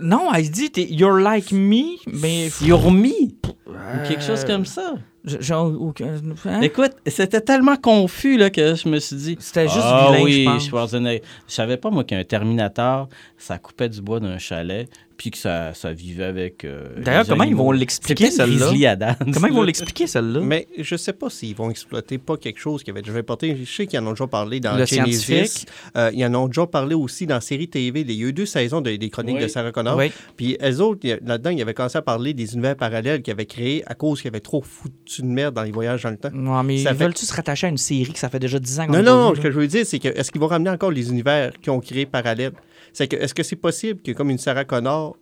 Non, 0.00 0.32
elle 0.34 0.50
dit 0.50 0.70
You're 0.76 1.20
like 1.20 1.52
me, 1.52 1.98
mais. 2.06 2.48
You're 2.60 2.90
me? 2.90 3.32
Ou 3.66 4.08
quelque 4.08 4.22
chose 4.22 4.44
comme 4.44 4.66
ça. 4.66 4.94
Genre, 5.24 5.72
aucun- 5.80 6.20
hein? 6.44 6.60
Écoute, 6.60 6.92
c'était 7.06 7.40
tellement 7.40 7.76
confus 7.76 8.36
là, 8.36 8.50
que 8.50 8.74
je 8.74 8.88
me 8.88 8.98
suis 8.98 9.16
dit. 9.16 9.36
C'était 9.40 9.68
juste 9.68 9.80
ah, 9.82 10.08
vilain, 10.10 10.22
oui, 10.22 10.42
je 10.42 10.50
pense. 10.50 10.66
Schwarzenegger. 10.66 11.22
Je 11.48 11.54
savais 11.54 11.78
pas, 11.78 11.88
moi, 11.90 12.04
qu'un 12.04 12.22
Terminator, 12.24 13.08
ça 13.38 13.56
coupait 13.56 13.88
du 13.88 14.02
bois 14.02 14.20
d'un 14.20 14.36
chalet, 14.36 14.86
puis 15.16 15.30
que 15.30 15.38
ça, 15.38 15.72
ça 15.74 15.92
vivait 15.92 16.24
avec. 16.24 16.64
euh, 16.64 16.88
D'ailleurs, 16.98 17.26
comment 17.26 17.44
ils 17.44 17.54
vont 17.54 17.70
l'expliquer, 17.72 18.30
celle-là? 18.30 19.16
Comment 19.32 19.46
ils 19.46 19.52
vont 19.54 19.62
l'expliquer, 19.62 20.06
celle-là? 20.06 20.40
Mais 20.40 20.66
je 20.78 20.96
sais 20.96 21.12
pas 21.12 21.30
s'ils 21.30 21.54
vont 21.54 21.70
exploiter 21.70 22.18
pas 22.18 22.36
quelque 22.36 22.58
chose 22.58 22.82
qui 22.82 22.90
avait 22.90 23.02
déjà 23.02 23.22
porté. 23.22 23.56
Je 23.64 23.70
sais 23.70 23.86
qu'ils 23.86 23.98
en 24.00 24.06
ont 24.06 24.10
déjà 24.10 24.26
parlé 24.26 24.60
dans 24.60 24.76
Le 24.76 24.84
Genesis. 24.86 25.20
scientifique. 25.20 25.68
Euh, 25.96 26.10
ils 26.12 26.24
en 26.26 26.34
ont 26.34 26.46
déjà 26.48 26.66
parlé 26.66 26.94
aussi 26.94 27.26
dans 27.26 27.36
la 27.36 27.40
série 27.40 27.68
TV. 27.68 28.00
Il 28.00 28.10
y 28.12 28.24
a 28.24 28.28
eu 28.28 28.32
deux 28.32 28.46
saisons 28.46 28.80
de- 28.80 28.96
des 28.96 29.10
chroniques 29.10 29.36
Oui. 29.36 29.42
de 29.42 29.48
Sarah 29.48 29.72
Connor. 29.72 29.96
Oui. 29.96 30.10
Puis 30.36 30.56
elles 30.60 30.82
autres, 30.82 31.04
y 31.06 31.10
là-dedans, 31.24 31.50
ils 31.50 31.62
avaient 31.62 31.74
commencé 31.74 31.98
à 31.98 32.02
parler 32.02 32.34
des 32.34 32.52
univers 32.54 32.76
parallèles 32.76 33.22
qu'ils 33.22 33.32
avaient 33.32 33.46
créés 33.46 33.82
à 33.86 33.94
cause 33.94 34.20
qu'ils 34.20 34.28
avaient 34.28 34.40
trop 34.40 34.62
foutu 34.62 35.22
de 35.22 35.26
merde 35.26 35.54
dans 35.54 35.62
les 35.62 35.70
voyages 35.72 36.02
dans 36.02 36.10
le 36.10 36.16
temps. 36.16 36.30
Non, 36.32 36.62
mais 36.62 36.78
Ça 36.78 36.90
ils 36.90 36.96
fait- 36.96 37.04
veulent-tu 37.04 37.24
se 37.24 37.32
rattacher 37.34 37.66
à 37.68 37.70
une 37.70 37.78
série 37.78 38.12
que 38.12 38.18
ça 38.18 38.28
fait 38.28 38.38
déjà 38.40 38.58
10 38.58 38.80
ans 38.80 38.86
qu'on 38.86 38.92
Non, 38.94 38.98
a 38.98 39.02
non, 39.02 39.34
ce 39.34 39.40
que 39.40 39.50
je 39.50 39.58
veux 39.58 39.66
dire, 39.68 39.86
c'est 39.86 39.98
que 39.98 40.08
est-ce 40.08 40.30
qu'ils 40.32 40.40
vont 40.40 40.48
ramener 40.48 40.70
encore 40.70 40.90
les 40.90 41.08
univers 41.08 41.52
qu'ils 41.62 41.70
ont 41.72 41.80
créés 41.80 42.06
parallèles? 42.06 42.52
C'est 42.94 43.06
que 43.08 43.16
est-ce 43.16 43.34
que 43.34 43.42
c'est 43.42 43.56
possible 43.56 44.00
que 44.00 44.12
comme 44.12 44.30
une 44.30 44.38
Sarah 44.38 44.64
Connor 44.64 45.16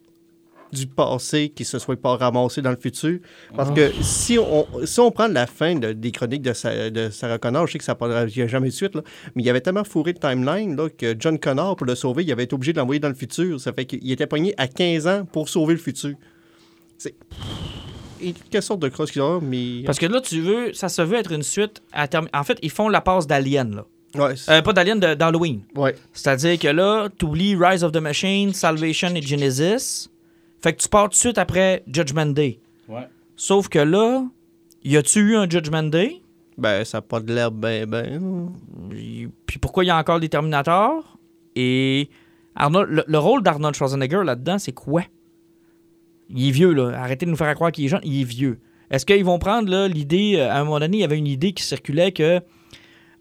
du 0.73 0.87
passé 0.87 1.51
qui 1.55 1.65
se 1.67 1.79
soit 1.79 2.01
pas 2.01 2.17
ramassée 2.17 2.63
dans 2.63 2.71
le 2.71 2.77
futur? 2.77 3.19
Parce 3.57 3.71
Ah. 3.71 3.75
que 3.75 3.91
si 4.03 4.39
on, 4.39 4.67
si 4.85 5.01
on 5.01 5.11
prend 5.11 5.27
la 5.27 5.47
fin 5.47 5.75
de- 5.75 5.93
des 5.93 6.13
chroniques 6.13 6.43
de, 6.43 6.53
Sa- 6.53 6.89
de 6.91 7.11
Sarah 7.11 7.39
Connor, 7.39 7.67
je 7.67 7.73
sais 7.73 7.79
que 7.79 7.85
ça 7.85 7.97
n'y 8.01 8.43
a 8.43 8.47
jamais 8.47 8.69
de 8.69 8.73
suite, 8.75 8.95
là, 8.95 9.03
mais 9.35 9.43
il 9.43 9.51
avait 9.51 9.61
tellement 9.61 9.85
fourré 9.85 10.13
de 10.13 10.19
timeline 10.19 10.77
là, 10.77 10.89
que 10.89 11.15
John 11.19 11.39
Connor, 11.39 11.77
pour 11.77 11.87
le 11.87 11.95
sauver, 11.95 12.23
il 12.23 12.31
avait 12.33 12.45
été 12.45 12.55
obligé 12.55 12.73
de 12.73 12.79
l'envoyer 12.79 13.01
dans 13.01 13.09
le 13.09 13.15
futur. 13.15 13.59
Ça 13.61 13.73
fait 13.73 13.85
qu'il 13.87 14.11
était 14.13 14.27
pogné 14.27 14.55
à 14.57 14.69
15 14.69 15.07
ans 15.09 15.25
pour 15.31 15.49
sauver 15.49 15.75
le 15.75 15.81
futur. 15.81 16.15
C'est... 16.99 17.15
Et 18.23 18.35
quelle 18.51 18.63
sorte 18.63 18.79
de 18.81 18.89
crosse 18.89 19.11
qu'il 19.11 19.21
a, 19.21 19.41
mais... 19.41 19.83
Parce 19.85 19.99
que 19.99 20.07
là, 20.07 20.21
tu 20.21 20.41
veux, 20.41 20.73
ça 20.75 20.89
se 20.89 21.03
veut 21.03 21.17
être 21.19 21.33
une 21.33 21.43
suite 21.43 21.83
à 21.93 22.07
terme. 22.07 22.29
En 22.33 22.45
fait, 22.45 22.57
ils 22.63 22.71
font 22.71 22.89
la 22.89 23.01
passe 23.01 23.27
d'Alien, 23.27 23.75
là. 23.75 23.85
Ouais, 24.15 24.35
Euh, 24.51 24.61
pas 24.63 24.73
d'Alien, 24.73 24.99
de- 25.01 25.15
d'Halloween. 25.15 25.63
ouais. 25.75 25.95
C'est-à-dire 26.13 26.59
que 26.59 26.69
là, 26.69 27.09
tu 27.19 27.25
oublies 27.25 27.57
Rise 27.59 27.83
of 27.85 27.93
the 27.93 27.97
Machine, 28.01 28.53
Salvation 28.53 29.09
et 29.15 29.23
Genesis. 29.23 30.09
Fait 30.63 30.73
que 30.75 30.83
tu 30.83 30.89
pars 30.89 31.05
tout 31.05 31.11
de 31.11 31.15
suite 31.17 31.39
après 31.39 31.83
Judgment 31.87 32.27
Day. 32.27 32.61
Ouais. 32.89 33.09
Sauf 33.37 33.69
que 33.69 33.79
là, 33.79 34.25
y 34.85 34.97
a-tu 34.97 35.21
eu 35.21 35.37
un 35.37 35.49
Judgment 35.49 35.85
Day? 35.85 36.21
Ben, 36.59 36.85
ça 36.85 36.99
n'a 36.99 37.03
pas 37.03 37.21
de 37.21 37.33
l'air 37.33 37.51
ben, 37.51 37.87
ben... 37.87 38.51
Puis 39.47 39.59
pourquoi 39.59 39.85
il 39.85 39.89
y 39.89 39.91
a 39.91 39.97
encore 39.99 40.21
des 40.21 40.29
Terminators? 40.29 41.19
Et 41.57 42.09
Arnold, 42.55 42.91
le, 42.91 43.05
le 43.07 43.19
rôle 43.19 43.43
d'Arnold 43.43 43.75
Schwarzenegger 43.75 44.23
là-dedans, 44.25 44.59
c'est 44.59 44.73
quoi? 44.73 45.03
Il 46.29 46.49
est 46.49 46.51
vieux, 46.51 46.73
là. 46.73 46.91
Arrêtez 46.99 47.27
de 47.27 47.31
nous 47.31 47.37
faire 47.37 47.55
croire 47.55 47.73
qu'il 47.73 47.87
est 47.87 47.89
jeune. 47.89 48.01
Il 48.05 48.21
est 48.21 48.25
vieux. 48.25 48.59
Est-ce 48.91 49.05
qu'ils 49.07 49.25
vont 49.25 49.39
prendre 49.39 49.71
là, 49.71 49.89
l'idée... 49.89 50.35
euh, 50.37 50.51
À 50.51 50.61
un 50.61 50.65
moment 50.65 50.79
donné, 50.81 50.99
il 50.99 51.01
y 51.01 51.05
avait 51.05 51.19
une 51.19 51.27
idée 51.27 51.53
qui 51.53 51.63
circulait 51.63 52.13
que 52.13 52.41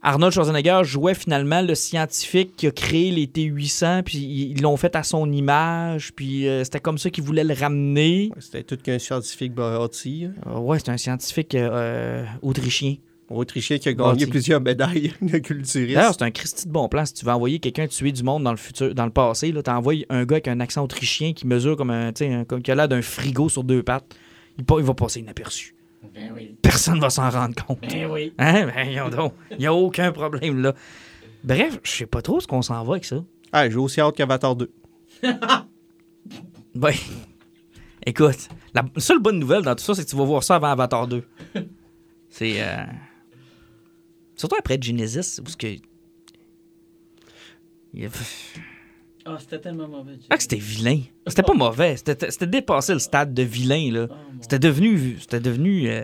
Arnold 0.04 0.34
Schwarzenegger 0.34 0.82
jouait 0.84 1.14
finalement 1.14 1.62
le 1.62 1.76
scientifique 1.76 2.56
qui 2.56 2.66
a 2.68 2.72
créé 2.72 3.12
les 3.12 3.28
T-800, 3.28 4.02
puis 4.04 4.18
ils 4.18 4.62
l'ont 4.62 4.76
fait 4.78 4.96
à 4.96 5.04
son 5.04 5.32
image, 5.32 6.12
puis 6.16 6.48
euh, 6.48 6.64
c'était 6.64 6.80
comme 6.80 6.98
ça 6.98 7.10
qu'ils 7.12 7.24
voulaient 7.24 7.44
le 7.44 7.54
ramener. 7.54 8.32
C'était 8.40 8.64
tout 8.64 8.78
qu'un 8.78 8.98
scientifique 8.98 9.54
bâti. 9.54 10.26
hein. 10.26 10.34
Euh, 10.48 10.58
ouais, 10.60 10.80
c'est 10.80 10.90
un 10.90 10.98
scientifique 10.98 11.54
euh, 11.54 11.70
euh, 11.72 12.26
autrichien. 12.42 12.96
Autrichien 13.30 13.78
qui 13.78 13.88
a 13.90 13.94
gagné 13.94 14.26
plusieurs 14.32 14.60
médailles 14.60 15.14
de 15.22 15.38
culturiste. 15.38 15.96
D'ailleurs, 15.96 16.14
c'est 16.18 16.24
un 16.24 16.32
Christy 16.32 16.68
de 16.68 16.72
bon 16.74 16.90
plan. 16.90 17.06
Si 17.06 17.14
tu 17.14 17.24
veux 17.26 17.32
envoyer 17.32 17.60
quelqu'un 17.60 17.88
tuer 17.88 18.12
du 18.12 18.24
monde 18.24 18.44
dans 18.44 18.52
le 18.52 18.58
futur, 18.58 18.94
dans 18.94 19.06
le 19.06 19.12
passé, 19.12 19.52
là, 19.54 19.62
t'envoies 19.64 20.04
un 20.10 20.26
gars 20.26 20.36
avec 20.36 20.48
un 20.50 20.60
accent 20.60 20.84
autrichien 20.84 21.32
qui 21.32 21.48
mesure 21.48 21.78
comme 21.78 21.92
un, 21.92 22.12
tu 22.12 22.26
un- 22.26 22.44
comme 22.44 22.62
qui 22.62 22.72
a 22.72 22.76
l'air 22.76 22.90
d'un 22.90 23.02
frigo 23.02 23.48
sur 23.48 23.64
deux 23.64 23.84
pattes. 23.84 24.04
Il, 24.58 24.66
pa- 24.66 24.76
il 24.80 24.84
va 24.84 24.94
passer 24.96 25.22
inaperçu. 25.22 25.76
Personne 26.62 27.00
va 27.00 27.10
s'en 27.10 27.30
rendre 27.30 27.56
compte. 27.66 27.80
Hein? 27.84 28.08
Ben, 28.38 28.70
voyons 28.72 29.10
donc. 29.10 29.34
Il 29.52 29.58
n'y 29.60 29.66
a 29.68 29.74
aucun 29.74 30.12
problème 30.12 30.62
là. 30.62 30.74
Bref, 31.44 31.80
je 31.84 31.92
sais 31.92 32.06
pas 32.06 32.22
trop 32.22 32.40
ce 32.40 32.48
qu'on 32.48 32.62
s'en 32.62 32.84
va 32.84 32.94
avec 32.94 33.06
ça. 33.06 33.24
Ah, 33.52 33.70
j'ai 33.70 33.76
aussi 33.78 34.00
hâte 34.02 34.16
qu'Avatar 34.16 34.56
2. 34.56 34.72
Ben, 36.74 36.94
écoute, 38.06 38.48
la 38.74 38.84
seule 38.98 39.20
bonne 39.20 39.40
nouvelle 39.40 39.64
dans 39.64 39.76
tout 39.76 39.84
ça, 39.84 39.94
c'est 39.94 40.06
que 40.06 40.10
tu 40.10 40.16
vas 40.16 40.24
voir 40.24 40.42
ça 40.44 40.56
avant 40.56 40.68
Avatar 40.70 41.06
2. 41.08 41.22
C'est. 42.30 42.62
euh, 42.64 42.84
Surtout 44.38 44.56
après 44.58 44.78
Genesis, 44.82 45.42
parce 45.44 45.56
que. 45.58 45.68
il 45.68 45.82
y 47.94 48.06
a- 48.06 48.10
Ah, 49.26 49.38
c'était 49.40 49.60
tellement 49.60 49.88
mauvais. 49.88 50.14
Ah, 50.30 50.36
que 50.38 50.42
c'était 50.42 50.56
vilain. 50.58 51.00
C'était 51.28 51.44
pas 51.44 51.54
mauvais. 51.54 51.96
C'était 51.98 52.32
c'était 52.32 52.48
dépassé 52.48 52.94
le 52.94 53.00
stade 53.00 53.34
de 53.34 53.44
vilain, 53.44 53.92
là. 53.92 54.08
C'était 54.42 54.60
devenu. 54.60 55.18
C'était 55.20 55.40
devenu. 55.40 55.88
euh, 55.90 56.04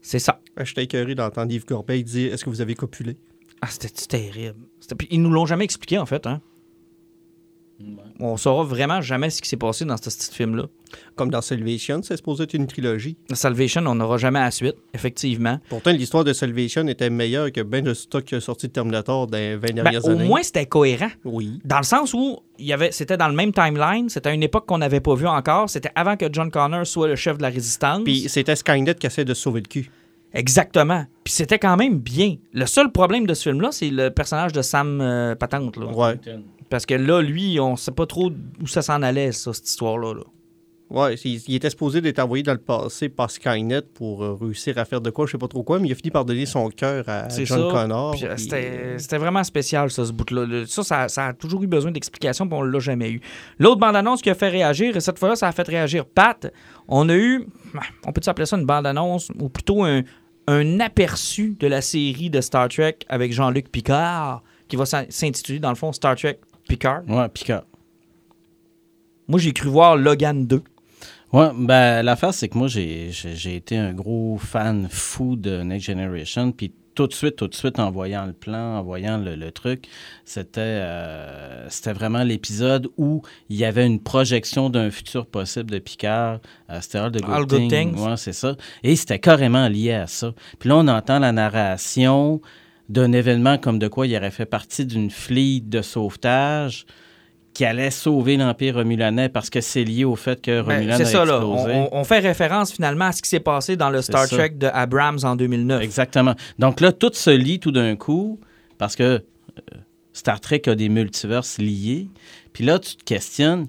C'est 0.00 0.18
ça. 0.20 0.40
Ah, 0.56 0.64
J'étais 0.64 0.84
écœuré 0.84 1.14
d'entendre 1.14 1.52
Yves 1.52 1.64
Corbeil 1.64 2.04
dire 2.04 2.32
Est-ce 2.32 2.44
que 2.44 2.50
vous 2.50 2.60
avez 2.60 2.74
copulé? 2.74 3.16
Ah, 3.60 3.66
c'était 3.68 3.88
terrible. 3.88 4.60
Ils 5.10 5.20
nous 5.22 5.30
l'ont 5.30 5.46
jamais 5.46 5.64
expliqué, 5.64 5.98
en 5.98 6.06
fait, 6.06 6.26
hein. 6.26 6.40
On 8.20 8.36
saura 8.36 8.62
vraiment 8.64 9.00
jamais 9.00 9.30
ce 9.30 9.42
qui 9.42 9.48
s'est 9.48 9.56
passé 9.56 9.84
dans 9.84 9.96
ce 9.96 10.02
petit 10.04 10.32
film-là. 10.32 10.64
Comme 11.16 11.30
dans 11.30 11.40
Salvation, 11.42 12.00
c'est 12.02 12.16
supposé 12.16 12.44
être 12.44 12.54
une 12.54 12.66
trilogie. 12.68 13.16
Salvation, 13.32 13.82
on 13.86 13.96
n'aura 13.96 14.16
jamais 14.16 14.38
la 14.38 14.50
suite, 14.52 14.76
effectivement. 14.94 15.58
Pourtant, 15.68 15.90
l'histoire 15.90 16.22
de 16.22 16.32
Salvation 16.32 16.86
était 16.86 17.10
meilleure 17.10 17.50
que 17.50 17.60
bien 17.62 17.82
de 17.82 17.92
stock 17.94 18.24
qui 18.24 18.36
a 18.36 18.40
sorti 18.40 18.68
de 18.68 18.72
Terminator 18.72 19.26
dans 19.26 19.36
les 19.36 19.56
20 19.56 19.60
Ben, 19.60 19.74
dernières 19.74 20.04
au 20.04 20.10
années. 20.10 20.24
moins, 20.24 20.42
c'était 20.42 20.66
cohérent. 20.66 21.10
Oui. 21.24 21.58
Dans 21.64 21.78
le 21.78 21.82
sens 21.84 22.14
où 22.14 22.38
il 22.58 22.66
y 22.66 22.72
avait, 22.72 22.92
c'était 22.92 23.16
dans 23.16 23.28
le 23.28 23.34
même 23.34 23.52
timeline, 23.52 24.08
c'était 24.08 24.28
à 24.28 24.32
une 24.32 24.42
époque 24.44 24.66
qu'on 24.66 24.78
n'avait 24.78 25.00
pas 25.00 25.14
vue 25.16 25.26
encore, 25.26 25.68
c'était 25.68 25.90
avant 25.96 26.16
que 26.16 26.26
John 26.32 26.50
Connor 26.50 26.86
soit 26.86 27.08
le 27.08 27.16
chef 27.16 27.38
de 27.38 27.42
la 27.42 27.50
résistance. 27.50 28.04
Puis 28.04 28.28
c'était 28.28 28.54
Skynet 28.54 28.94
qui 28.94 29.06
essaie 29.08 29.24
de 29.24 29.34
sauver 29.34 29.60
le 29.62 29.68
cul. 29.68 29.90
Exactement. 30.36 31.04
Puis 31.22 31.32
c'était 31.32 31.60
quand 31.60 31.76
même 31.76 31.98
bien. 32.00 32.36
Le 32.52 32.66
seul 32.66 32.90
problème 32.90 33.24
de 33.24 33.34
ce 33.34 33.48
film-là, 33.50 33.70
c'est 33.70 33.88
le 33.90 34.10
personnage 34.10 34.52
de 34.52 34.62
Sam 34.62 35.00
euh, 35.00 35.34
Patente. 35.36 35.76
Là. 35.76 35.86
Ouais. 35.86 36.18
Parce 36.70 36.86
que 36.86 36.94
là, 36.94 37.20
lui, 37.22 37.58
on 37.60 37.76
sait 37.76 37.92
pas 37.92 38.06
trop 38.06 38.30
où 38.62 38.66
ça 38.66 38.82
s'en 38.82 39.02
allait, 39.02 39.32
ça, 39.32 39.52
cette 39.52 39.68
histoire-là. 39.68 40.14
là. 40.14 40.22
Ouais, 40.90 41.14
il, 41.24 41.40
il 41.48 41.54
était 41.56 41.70
supposé 41.70 42.00
d'être 42.02 42.18
envoyé 42.18 42.42
dans 42.42 42.52
le 42.52 42.58
passé 42.58 43.08
par 43.08 43.30
Skynet 43.30 43.82
pour 43.94 44.22
euh, 44.22 44.34
réussir 44.40 44.76
à 44.78 44.84
faire 44.84 45.00
de 45.00 45.10
quoi, 45.10 45.26
je 45.26 45.32
sais 45.32 45.38
pas 45.38 45.48
trop 45.48 45.62
quoi, 45.62 45.78
mais 45.78 45.88
il 45.88 45.92
a 45.92 45.94
fini 45.94 46.10
par 46.10 46.24
donner 46.26 46.44
son 46.46 46.68
cœur 46.68 47.08
à 47.08 47.28
John 47.30 47.46
ça. 47.46 47.56
Connor. 47.56 48.12
Puis, 48.12 48.26
euh, 48.26 48.34
puis, 48.34 48.42
C'était 48.44 48.70
euh, 48.74 48.98
c'était 48.98 49.16
vraiment 49.18 49.42
spécial, 49.42 49.90
ça, 49.90 50.04
ce 50.04 50.12
bout-là. 50.12 50.64
Ça, 50.66 50.84
ça, 50.84 51.08
ça 51.08 51.26
a 51.28 51.32
toujours 51.32 51.62
eu 51.62 51.66
besoin 51.66 51.90
d'explications, 51.90 52.46
puis 52.46 52.56
on 52.56 52.62
l'a 52.62 52.78
jamais 52.80 53.10
eu. 53.10 53.20
L'autre 53.58 53.80
bande-annonce 53.80 54.20
qui 54.20 54.30
a 54.30 54.34
fait 54.34 54.50
réagir, 54.50 54.94
et 54.96 55.00
cette 55.00 55.18
fois-là, 55.18 55.36
ça 55.36 55.48
a 55.48 55.52
fait 55.52 55.66
réagir 55.66 56.04
Pat. 56.04 56.52
On 56.86 57.08
a 57.08 57.14
eu, 57.16 57.46
on 58.06 58.12
peut 58.12 58.20
appeler 58.26 58.46
ça 58.46 58.56
une 58.56 58.66
bande-annonce, 58.66 59.30
ou 59.40 59.48
plutôt 59.48 59.82
un, 59.84 60.02
un 60.46 60.80
aperçu 60.80 61.56
de 61.58 61.66
la 61.66 61.80
série 61.80 62.28
de 62.28 62.40
Star 62.42 62.68
Trek 62.68 62.98
avec 63.08 63.32
Jean-Luc 63.32 63.70
Picard, 63.70 64.42
qui 64.68 64.76
va 64.76 64.84
s'in- 64.84 65.06
s'intituler, 65.08 65.58
dans 65.60 65.70
le 65.70 65.76
fond, 65.76 65.92
Star 65.92 66.14
Trek 66.14 66.38
Picard. 66.68 67.02
Ouais, 67.08 67.28
Picard. 67.28 67.64
Moi, 69.28 69.38
j'ai 69.38 69.52
cru 69.52 69.68
voir 69.68 69.96
Logan 69.96 70.46
2. 70.46 70.62
Ouais, 71.32 71.48
ben 71.58 72.02
l'affaire, 72.02 72.32
c'est 72.32 72.48
que 72.48 72.56
moi, 72.56 72.68
j'ai 72.68 73.56
été 73.56 73.76
un 73.76 73.92
gros 73.92 74.38
fan 74.38 74.88
fou 74.88 75.34
de 75.36 75.62
Next 75.62 75.86
Generation. 75.86 76.52
Puis 76.52 76.72
tout 76.94 77.08
de 77.08 77.12
suite, 77.12 77.36
tout 77.36 77.48
de 77.48 77.54
suite, 77.54 77.78
en 77.78 77.90
voyant 77.90 78.24
le 78.26 78.32
plan, 78.32 78.78
en 78.78 78.82
voyant 78.82 79.18
le, 79.18 79.34
le 79.34 79.50
truc, 79.50 79.88
c'était 80.24 80.60
euh, 80.60 81.68
c'était 81.68 81.92
vraiment 81.92 82.22
l'épisode 82.22 82.88
où 82.96 83.22
il 83.48 83.56
y 83.56 83.64
avait 83.64 83.84
une 83.84 84.00
projection 84.00 84.70
d'un 84.70 84.90
futur 84.90 85.26
possible 85.26 85.70
de 85.70 85.78
Picard. 85.78 86.38
Euh, 86.70 86.78
c'était 86.80 86.98
All 86.98 87.10
the 87.10 87.20
Good 87.20 87.34
All 87.34 87.46
Good 87.46 87.68
Things. 87.68 87.94
Things. 87.94 88.06
Ouais, 88.06 88.16
c'est 88.16 88.32
ça. 88.32 88.56
Et 88.82 88.94
c'était 88.94 89.18
carrément 89.18 89.68
lié 89.68 89.92
à 89.94 90.06
ça. 90.06 90.32
Puis 90.58 90.68
là, 90.68 90.76
on 90.76 90.86
entend 90.88 91.18
la 91.18 91.32
narration 91.32 92.40
d'un 92.88 93.12
événement 93.12 93.58
comme 93.58 93.78
de 93.78 93.88
quoi 93.88 94.06
il 94.06 94.16
aurait 94.16 94.30
fait 94.30 94.46
partie 94.46 94.84
d'une 94.84 95.10
fleet 95.10 95.62
de 95.62 95.82
sauvetage 95.82 96.86
qui 97.54 97.64
allait 97.64 97.90
sauver 97.90 98.36
l'Empire 98.36 98.74
romulanais 98.74 99.28
parce 99.28 99.48
que 99.48 99.60
c'est 99.60 99.84
lié 99.84 100.04
au 100.04 100.16
fait 100.16 100.40
que 100.42 100.60
Ben, 100.62 100.78
Romulan 100.78 100.96
c'est 100.96 101.04
a 101.04 101.06
ça, 101.06 101.24
là. 101.24 101.40
On, 101.44 102.04
fait 102.04 102.18
référence 102.18 102.72
finalement 102.72 103.06
à 103.06 103.12
ce 103.12 103.22
qui 103.22 103.28
s'est 103.28 103.40
passé 103.40 103.76
dans 103.76 103.90
le 103.90 104.02
Star. 104.02 104.28
Trek 104.28 104.50
de 104.50 104.66
Abrams 104.66 105.20
en 105.22 105.36
2009. 105.36 105.80
Exactement. 105.80 106.34
Donc 106.58 106.80
là, 106.80 106.92
tout 106.92 107.12
se 107.14 107.30
lie 107.30 107.60
tout 107.60 107.70
d'un 107.70 107.94
coup 107.94 108.40
parce 108.76 108.96
que 108.96 109.04
euh, 109.04 109.20
Star 110.12 110.40
Trek 110.40 110.62
a 110.66 110.74
des 110.74 110.88
multiverses 110.88 111.58
liés. 111.58 112.08
Puis 112.52 112.64
là, 112.64 112.80
tu 112.80 112.96
te 112.96 113.04
questionnes 113.04 113.68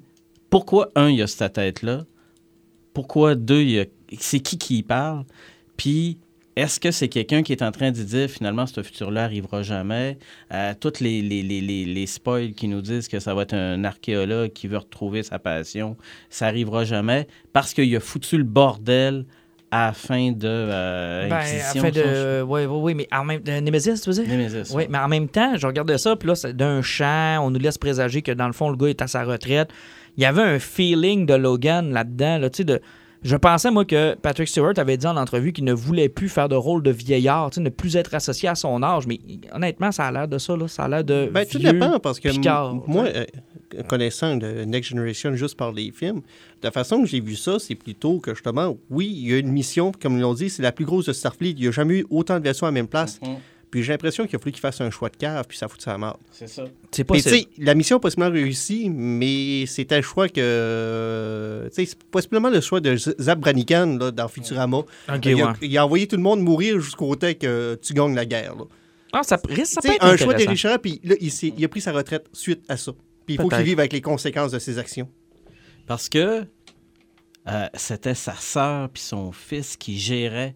pourquoi, 0.50 0.90
un, 0.96 1.10
il 1.10 1.18
y 1.18 1.22
a 1.22 1.28
cette 1.28 1.54
tête-là? 1.54 2.06
Pourquoi, 2.94 3.36
deux, 3.36 3.62
il 3.62 3.72
y 3.72 3.80
a... 3.80 3.86
c'est 4.18 4.40
qui 4.40 4.58
qui 4.58 4.78
y 4.78 4.84
parle? 4.84 5.26
Puis 5.78 6.18
est-ce 6.56 6.80
que 6.80 6.92
c'est 6.92 7.10
quelqu'un 7.10 7.44
qui 7.44 7.52
est 7.52 7.62
en 7.62 7.72
train 7.72 7.92
de 7.92 8.02
dire 8.02 8.30
finalement 8.30 8.66
ce 8.66 8.82
futur-là 8.82 9.24
arrivera 9.24 9.62
jamais? 9.62 10.18
Euh, 10.54 10.74
toutes 10.80 11.00
les, 11.02 11.22
les, 11.22 11.44
les, 11.44 11.62
les, 11.62 11.86
les 11.86 12.06
spoils 12.08 12.54
qui 12.54 12.68
nous 12.68 12.82
disent 12.82 13.08
que 13.08 13.20
ça 13.20 13.34
va 13.34 13.42
être 13.42 13.54
un 13.54 13.84
archéologue 13.84 14.54
qui 14.54 14.68
veut 14.68 14.78
retrouver 14.78 15.24
sa 15.24 15.38
passion, 15.40 15.98
ça 16.30 16.48
arrivera 16.48 16.86
jamais 16.86 17.28
parce 17.52 17.74
qu'il 17.74 17.94
a 17.96 18.00
foutu 18.00 18.38
le 18.38 18.44
bordel 18.44 19.26
à 19.72 19.88
la 19.88 19.94
fin 19.94 20.32
de 20.32 20.48
euh, 20.48 21.28
Ben, 21.28 21.36
afin 21.36 21.90
de. 21.90 22.42
Oui, 22.44 22.62
oui, 22.66 22.80
oui, 22.82 22.94
mais 22.94 23.08
en 23.12 23.26
même 23.26 23.42
temps. 23.42 23.60
Nemesis, 23.60 24.00
tu 24.02 24.10
veux 24.12 24.24
dire? 24.24 24.28
Nemesis, 24.38 24.72
Oui, 24.72 24.84
ouais. 24.84 24.88
mais 24.90 25.00
en 25.00 25.08
même 25.10 25.28
temps, 25.28 25.58
je 25.58 25.68
regardais 25.68 25.98
ça, 25.98 26.16
puis 26.16 26.30
là, 26.30 26.36
c'est 26.36 26.56
d'un 26.56 26.82
champ, 26.82 27.40
on 27.44 27.50
nous 27.52 27.60
laisse 27.60 27.78
présager 27.78 28.22
que 28.22 28.32
dans 28.32 28.48
le 28.48 28.54
fond, 28.54 28.70
le 28.70 28.78
gars 28.78 28.88
est 28.88 29.02
à 29.02 29.08
sa 29.08 29.24
retraite. 29.26 29.70
Il 30.16 30.24
y 30.24 30.26
avait 30.26 30.44
un 30.44 30.60
feeling 30.60 31.26
de 31.26 31.34
Logan 31.34 31.92
là-dedans, 31.92 32.38
là, 32.38 32.50
tu 32.50 32.58
sais, 32.58 32.64
de. 32.64 32.80
Je 33.26 33.36
pensais, 33.36 33.72
moi, 33.72 33.86
que 33.86 34.14
Patrick 34.14 34.48
Stewart 34.48 34.74
avait 34.78 34.98
dit 34.98 35.08
en 35.08 35.18
entrevue 35.18 35.52
qu'il 35.52 35.64
ne 35.64 35.74
voulait 35.74 36.10
plus 36.10 36.30
faire 36.30 36.48
de 36.48 36.54
rôle 36.54 36.84
de 36.84 36.92
vieillard, 36.92 37.50
tu 37.50 37.56
sais, 37.56 37.62
ne 37.62 37.70
plus 37.70 37.96
être 37.96 38.14
associé 38.14 38.48
à 38.48 38.54
son 38.54 38.84
âge. 38.84 39.08
Mais 39.08 39.20
honnêtement, 39.52 39.92
ça 39.92 40.06
a 40.06 40.12
l'air 40.12 40.28
de 40.28 40.38
ça, 40.38 40.56
là. 40.56 40.68
Ça 40.68 40.84
a 40.84 40.88
l'air 40.88 41.04
de. 41.04 41.28
Ben, 41.34 41.44
tout 41.44 41.58
dépend, 41.58 42.00
parce 42.00 42.20
que 42.20 42.30
Picard, 42.30 42.76
moi, 42.88 43.06
euh, 43.06 43.26
connaissant 43.88 44.36
de 44.36 44.64
Next 44.66 44.92
Generation 44.92 45.34
juste 45.34 45.58
par 45.58 45.72
les 45.72 45.92
films, 45.92 46.22
la 46.62 46.70
façon 46.70 47.02
que 47.02 47.08
j'ai 47.08 47.20
vu 47.20 47.36
ça, 47.36 47.58
c'est 47.58 47.74
plutôt 47.74 48.20
que 48.20 48.36
justement, 48.36 48.78
oui, 48.92 49.12
il 49.12 49.32
y 49.32 49.34
a 49.34 49.40
une 49.40 49.52
mission, 49.52 49.92
comme 50.00 50.18
ils 50.18 50.22
l'ont 50.22 50.36
dit, 50.36 50.52
c'est 50.52 50.62
la 50.62 50.72
plus 50.72 50.86
grosse 50.86 51.06
de 51.06 51.14
Starfleet. 51.14 51.56
Il 51.58 51.62
n'y 51.62 51.68
a 51.68 51.72
jamais 51.72 52.02
eu 52.02 52.06
autant 52.12 52.38
de 52.38 52.44
vaisseaux 52.44 52.66
à 52.66 52.70
la 52.70 52.74
même 52.74 52.88
place. 52.88 53.20
Mhm. 53.24 53.38
Puis 53.76 53.84
j'ai 53.84 53.92
l'impression 53.92 54.26
qu'il 54.26 54.38
a 54.38 54.40
fallu 54.40 54.54
qu'il 54.54 54.62
fasse 54.62 54.80
un 54.80 54.90
choix 54.90 55.10
de 55.10 55.18
cave, 55.18 55.44
puis 55.50 55.58
ça 55.58 55.68
fout 55.68 55.82
sa 55.82 55.98
mort. 55.98 56.18
C'est 56.32 56.48
ça. 56.48 56.64
C'est 56.92 57.04
pas 57.04 57.16
la 57.58 57.76
mission 57.76 57.98
a 57.98 58.00
possiblement 58.00 58.32
réussi, 58.32 58.90
mais 58.90 59.66
c'était 59.66 59.96
un 59.96 60.02
choix 60.02 60.30
que. 60.30 61.68
Tu 61.74 61.76
sais, 61.76 61.86
c'est 61.86 62.04
possiblement 62.06 62.50
le 62.50 62.62
choix 62.62 62.80
de 62.80 62.96
Zab 62.96 63.42
Brannigan 63.42 63.98
là, 64.00 64.12
dans 64.12 64.30
Futurama. 64.30 64.78
Il, 65.26 65.42
a, 65.42 65.48
ouais. 65.48 65.54
il 65.62 65.78
a 65.78 65.84
envoyé 65.84 66.08
tout 66.08 66.16
le 66.16 66.22
monde 66.22 66.40
mourir 66.40 66.80
jusqu'au 66.80 67.14
temps 67.18 67.34
que 67.38 67.78
tu 67.82 67.94
gagnes 67.94 68.16
la 68.16 68.26
guerre. 68.26 68.56
là. 68.56 68.64
Ah, 69.12 69.24
ça, 69.24 69.38
risque- 69.50 69.74
ça 69.74 69.82
peut 69.82 69.90
être 69.94 70.06
un 70.06 70.16
choix 70.16 70.34
déchirant, 70.36 70.78
puis 70.82 71.02
là, 71.04 71.16
il, 71.20 71.34
il 71.58 71.66
a 71.66 71.68
pris 71.68 71.82
sa 71.82 71.92
retraite 71.92 72.28
suite 72.32 72.64
à 72.70 72.78
ça. 72.78 72.94
Puis 73.26 73.36
il 73.36 73.42
faut 73.42 73.50
qu'il 73.50 73.64
vive 73.64 73.80
avec 73.80 73.92
les 73.92 74.00
conséquences 74.02 74.54
de 74.54 74.60
ses 74.60 74.78
actions. 74.80 75.10
Parce 75.86 76.08
que 76.08 76.46
euh, 77.50 77.68
c'était 77.74 78.14
sa 78.16 78.36
sœur 78.36 78.88
puis 78.88 79.04
son 79.04 79.34
fils 79.34 79.76
qui 79.76 80.00
géraient 80.00 80.54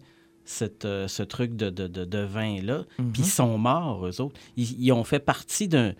cette, 0.50 0.84
euh, 0.84 1.06
ce 1.08 1.22
truc 1.22 1.54
de, 1.54 1.70
de, 1.70 1.86
de, 1.86 2.04
de 2.04 2.18
vin-là. 2.18 2.84
Mhm. 2.98 3.12
Puis 3.12 3.22
ils 3.22 3.28
sont 3.28 3.56
morts, 3.56 4.06
eux 4.06 4.20
autres. 4.20 4.38
Ils, 4.56 4.82
ils 4.82 4.92
ont 4.92 5.04
fait 5.04 5.20
partie 5.20 5.68
d'un... 5.68 5.94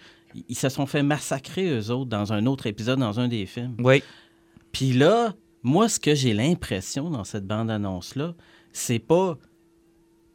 Ils 0.48 0.56
se 0.56 0.68
sont 0.68 0.86
fait 0.86 1.02
massacrer, 1.02 1.68
eux 1.70 1.90
autres, 1.90 2.10
dans 2.10 2.32
un 2.32 2.46
autre 2.46 2.66
épisode, 2.66 2.98
dans 2.98 3.18
un 3.18 3.28
des 3.28 3.46
films. 3.46 3.74
Oui. 3.78 4.02
Puis 4.72 4.92
là, 4.92 5.34
moi, 5.62 5.88
ce 5.88 5.98
que 5.98 6.14
j'ai 6.14 6.34
l'impression 6.34 7.10
dans 7.10 7.24
cette 7.24 7.46
bande-annonce-là, 7.46 8.34
c'est 8.72 9.00
pas 9.00 9.38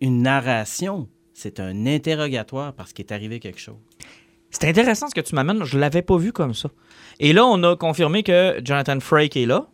une 0.01 0.21
narration, 0.21 1.07
c'est 1.33 1.59
un 1.59 1.85
interrogatoire 1.85 2.73
parce 2.73 2.91
qu'il 2.93 3.05
est 3.05 3.13
arrivé 3.13 3.39
quelque 3.39 3.59
chose. 3.59 3.77
C'est 4.49 4.67
intéressant 4.67 5.07
ce 5.09 5.15
que 5.15 5.21
tu 5.21 5.35
m'amènes. 5.35 5.63
Je 5.63 5.77
l'avais 5.77 6.01
pas 6.01 6.17
vu 6.17 6.31
comme 6.31 6.53
ça. 6.53 6.69
Et 7.19 7.33
là, 7.33 7.45
on 7.45 7.61
a 7.63 7.75
confirmé 7.75 8.23
que 8.23 8.61
Jonathan 8.63 8.99
Frakes 8.99 9.35
est 9.37 9.45
là. 9.45 9.67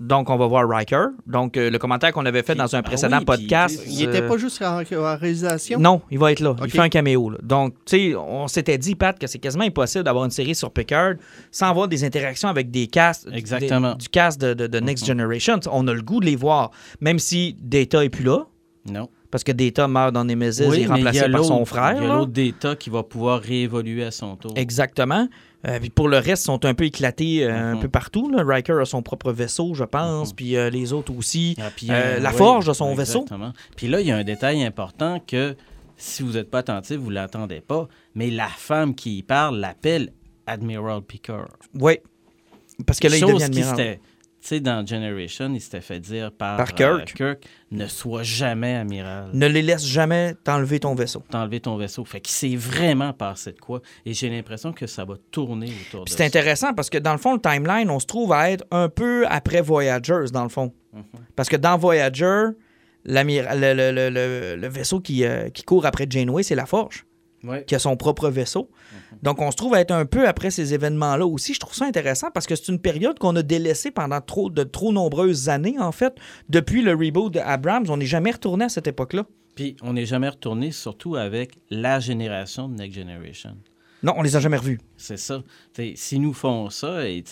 Donc, 0.00 0.28
on 0.28 0.36
va 0.36 0.46
voir 0.48 0.68
Riker. 0.68 1.06
Donc, 1.26 1.56
euh, 1.56 1.70
le 1.70 1.78
commentaire 1.78 2.12
qu'on 2.12 2.26
avait 2.26 2.42
fait 2.42 2.56
dans 2.56 2.74
un 2.74 2.80
ah 2.80 2.82
précédent 2.82 3.18
puis- 3.18 3.26
podcast. 3.26 3.80
Il 3.86 3.98
n'était 4.06 4.22
euh, 4.22 4.28
pas 4.28 4.36
juste 4.36 4.60
en, 4.60 4.80
en 4.80 5.16
réalisation? 5.16 5.78
Non, 5.78 6.02
il 6.10 6.18
va 6.18 6.32
être 6.32 6.40
là. 6.40 6.56
Il 6.64 6.70
fait 6.70 6.80
un 6.80 6.88
caméo. 6.88 7.30
là. 7.30 7.38
Donc, 7.42 7.74
tu 7.86 7.96
sais, 8.10 8.14
on 8.16 8.48
s'était 8.48 8.76
dit, 8.76 8.96
Pat, 8.96 9.16
que 9.18 9.26
c'est 9.28 9.38
quasiment 9.38 9.64
impossible 9.64 10.02
d'avoir 10.04 10.24
une 10.24 10.32
série 10.32 10.54
sur 10.56 10.72
Picard 10.72 11.14
sans 11.52 11.68
avoir 11.70 11.86
des 11.86 12.02
interactions 12.04 12.48
avec 12.48 12.70
des 12.72 12.88
casts. 12.88 13.28
Exactement. 13.32 13.92
des- 13.92 13.98
du 13.98 14.08
cast 14.08 14.40
de, 14.40 14.52
de- 14.52 14.66
de 14.66 14.80
Next 14.80 15.06
Generation. 15.06 15.60
On 15.70 15.86
a 15.86 15.92
le 15.94 16.02
goût 16.02 16.18
de 16.20 16.26
les 16.26 16.36
voir, 16.36 16.72
même 17.00 17.20
si 17.20 17.56
Data 17.60 18.04
est 18.04 18.10
plus 18.10 18.24
là. 18.24 18.46
Non. 18.90 19.08
Parce 19.30 19.42
que 19.42 19.52
Data 19.52 19.88
meurt 19.88 20.12
dans 20.12 20.24
Nemesis 20.24 20.62
et 20.62 20.82
est 20.82 20.86
remplacé 20.86 21.28
par 21.28 21.44
son 21.44 21.64
frère. 21.64 21.94
Il 21.98 22.02
y 22.04 22.06
a 22.06 22.14
l'autre 22.14 22.30
d'État 22.32 22.76
qui 22.76 22.90
va 22.90 23.02
pouvoir 23.02 23.40
réévoluer 23.40 24.04
à 24.04 24.10
son 24.10 24.36
tour. 24.36 24.52
Exactement. 24.56 25.28
Euh, 25.66 25.78
puis 25.80 25.90
pour 25.90 26.08
le 26.08 26.18
reste, 26.18 26.42
ils 26.42 26.46
sont 26.46 26.64
un 26.64 26.74
peu 26.74 26.84
éclatés 26.84 27.44
euh, 27.44 27.52
un 27.72 27.74
Mhm. 27.76 27.80
peu 27.80 27.88
partout. 27.88 28.30
Là. 28.30 28.42
Riker 28.46 28.78
a 28.80 28.84
son 28.84 29.02
propre 29.02 29.32
vaisseau, 29.32 29.74
je 29.74 29.84
pense, 29.84 30.30
Mhm. 30.30 30.34
puis 30.36 30.56
euh, 30.56 30.68
les 30.70 30.92
autres 30.92 31.12
aussi. 31.16 31.56
Ah, 31.58 31.70
puis, 31.74 31.86
la 31.86 32.32
forge 32.32 32.66
de 32.66 32.72
son 32.72 32.94
vaisseau. 32.94 33.24
Puis 33.76 33.88
là, 33.88 34.00
il 34.00 34.06
y 34.06 34.10
a 34.10 34.16
un 34.16 34.24
détail 34.24 34.62
important 34.64 35.20
que 35.26 35.56
si 35.96 36.22
vous 36.22 36.32
n'êtes 36.32 36.50
pas 36.50 36.58
attentif, 36.58 36.96
vous 36.98 37.10
ne 37.10 37.14
l'entendez 37.14 37.60
pas, 37.60 37.88
mais 38.14 38.30
la 38.30 38.48
femme 38.48 38.94
qui 38.94 39.18
y 39.18 39.22
parle 39.22 39.58
l'appelle 39.58 40.12
Admiral 40.46 41.00
Picard. 41.02 41.48
Oui. 41.80 41.98
Parce 42.86 42.98
que 43.00 43.08
là, 43.08 43.16
il 43.16 43.20
Chose 43.20 43.32
devient 43.34 43.50
qui 43.50 43.60
admiral. 43.62 43.98
Sais, 44.48 44.60
dans 44.60 44.84
Generation, 44.86 45.52
il 45.54 45.60
s'était 45.60 45.80
fait 45.80 46.00
dire 46.00 46.30
par, 46.32 46.56
Par 46.56 46.68
euh, 46.80 47.00
Kirk. 47.04 47.46
ne 47.70 47.86
sois 47.86 48.22
jamais 48.22 48.74
amiral. 48.74 49.30
Ne 49.32 49.46
les 49.46 49.62
laisse 49.62 49.86
jamais 49.86 50.34
t'enlever 50.44 50.80
ton 50.80 50.94
vaisseau. 50.94 51.22
T'enlever 51.30 51.60
ton 51.60 51.76
vaisseau. 51.76 52.04
Fait 52.04 52.20
qu'il 52.20 52.32
s'est 52.32 52.56
vraiment 52.56 53.12
passé 53.12 53.52
de 53.52 53.58
quoi. 53.60 53.80
Et 54.04 54.12
j'ai 54.14 54.28
l'impression 54.30 54.72
que 54.72 54.86
ça 54.86 55.04
va 55.04 55.14
tourner 55.30 55.72
autour 55.88 56.04
de 56.04 56.10
ça. 56.10 56.16
c'est 56.18 56.24
intéressant 56.24 56.74
parce 56.74 56.90
que 56.90 56.98
dans 56.98 57.12
le 57.12 57.18
fond, 57.18 57.34
le 57.34 57.40
timeline, 57.40 57.90
on 57.90 57.98
se 58.00 58.06
trouve 58.06 58.32
à 58.32 58.50
être 58.50 58.64
un 58.70 58.88
peu 58.88 59.24
après 59.28 59.60
Voyagers, 59.60 60.26
dans 60.32 60.42
le 60.44 60.48
fond. 60.50 60.72
Mhm. 60.92 61.02
Parce 61.36 61.48
que 61.48 61.56
dans 61.56 61.76
Voyager, 61.78 62.48
le, 63.06 63.22
le- 63.22 63.74
le- 63.92 64.10
le- 64.10 64.56
le 64.56 64.68
vaisseau 64.68 65.00
qui, 65.00 65.24
euh, 65.24 65.48
qui 65.50 65.62
court 65.62 65.86
après 65.86 66.06
Janeway, 66.08 66.42
c'est 66.42 66.54
la 66.54 66.66
Forge, 66.66 67.04
Ouais. 67.42 67.64
qui 67.66 67.74
a 67.74 67.78
son 67.78 67.96
propre 67.96 68.30
vaisseau. 68.30 68.70
Mhm. 68.70 68.98
Donc, 69.24 69.40
on 69.40 69.50
se 69.50 69.56
trouve 69.56 69.74
à 69.74 69.80
être 69.80 69.90
un 69.90 70.04
peu 70.04 70.28
après 70.28 70.50
ces 70.50 70.74
événements-là 70.74 71.26
aussi. 71.26 71.54
Je 71.54 71.58
trouve 71.60 71.74
ça 71.74 71.86
intéressant 71.86 72.30
parce 72.30 72.46
que 72.46 72.54
c'est 72.54 72.68
une 72.70 72.78
période 72.78 73.18
qu'on 73.18 73.34
a 73.36 73.42
délaissée 73.42 73.90
pendant 73.90 74.20
trop, 74.20 74.50
de 74.50 74.62
trop 74.64 74.92
nombreuses 74.92 75.48
années, 75.48 75.78
en 75.80 75.92
fait. 75.92 76.14
Depuis 76.50 76.82
le 76.82 76.92
reboot 76.92 77.32
de 77.32 77.40
Abrams, 77.40 77.86
on 77.88 77.96
n'est 77.96 78.04
jamais 78.06 78.30
retourné 78.32 78.66
à 78.66 78.68
cette 78.68 78.86
époque-là. 78.86 79.24
Puis 79.54 79.76
on 79.82 79.94
n'est 79.94 80.04
jamais 80.04 80.28
retourné, 80.28 80.72
surtout 80.72 81.16
avec 81.16 81.54
la 81.70 82.00
génération 82.00 82.68
de 82.68 82.74
Next 82.74 82.96
Generation. 82.96 83.56
Non, 84.02 84.12
on 84.18 84.22
les 84.22 84.36
a 84.36 84.40
jamais 84.40 84.58
revus. 84.58 84.78
C'est 84.98 85.16
ça. 85.16 85.42
S'ils 85.94 86.20
nous 86.20 86.34
font 86.34 86.68
ça, 86.68 87.08
et, 87.08 87.24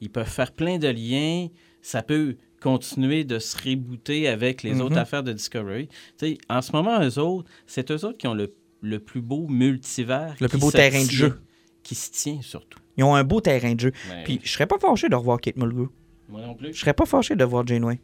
ils 0.00 0.10
peuvent 0.10 0.28
faire 0.28 0.52
plein 0.52 0.78
de 0.78 0.86
liens. 0.88 1.48
Ça 1.80 2.02
peut 2.02 2.36
continuer 2.60 3.24
de 3.24 3.40
se 3.40 3.56
rebooter 3.56 4.28
avec 4.28 4.62
les 4.62 4.74
Mhm. 4.74 4.82
autres 4.82 4.98
affaires 4.98 5.24
de 5.24 5.32
Discovery. 5.32 5.88
T'sais, 6.16 6.38
en 6.48 6.62
ce 6.62 6.70
moment, 6.70 7.02
eux 7.02 7.18
autres, 7.18 7.50
c'est 7.66 7.90
eux 7.90 8.04
autres 8.04 8.18
qui 8.18 8.28
ont 8.28 8.34
le, 8.34 8.54
le 8.82 8.98
plus 8.98 9.22
beau 9.22 9.46
multivers. 9.48 10.34
Le 10.40 10.48
plus 10.48 10.58
qui 10.58 10.60
beau 10.60 10.70
se 10.70 10.76
terrain 10.76 11.02
de 11.02 11.08
tient- 11.08 11.16
jeu. 11.18 11.40
Qui 11.82 11.94
se 11.94 12.10
tient 12.10 12.40
surtout. 12.42 12.78
Ils 12.96 13.04
ont 13.04 13.14
un 13.14 13.24
beau 13.24 13.40
terrain 13.40 13.74
de 13.74 13.80
jeu. 13.80 13.92
Ben, 14.08 14.22
Puis, 14.24 14.40
je 14.44 14.50
serais 14.52 14.66
pas 14.66 14.78
fâché 14.78 15.08
de 15.08 15.14
revoir 15.16 15.40
Kate 15.40 15.56
Mulgrew. 15.56 15.88
moi 16.28 16.40
non 16.42 16.54
plus. 16.54 16.72
Je 16.74 16.78
serais 16.80 16.92
pas 16.94 17.06
fâché 17.06 17.34
de 17.34 17.44
voir 17.44 17.66
Janeway. 17.66 18.00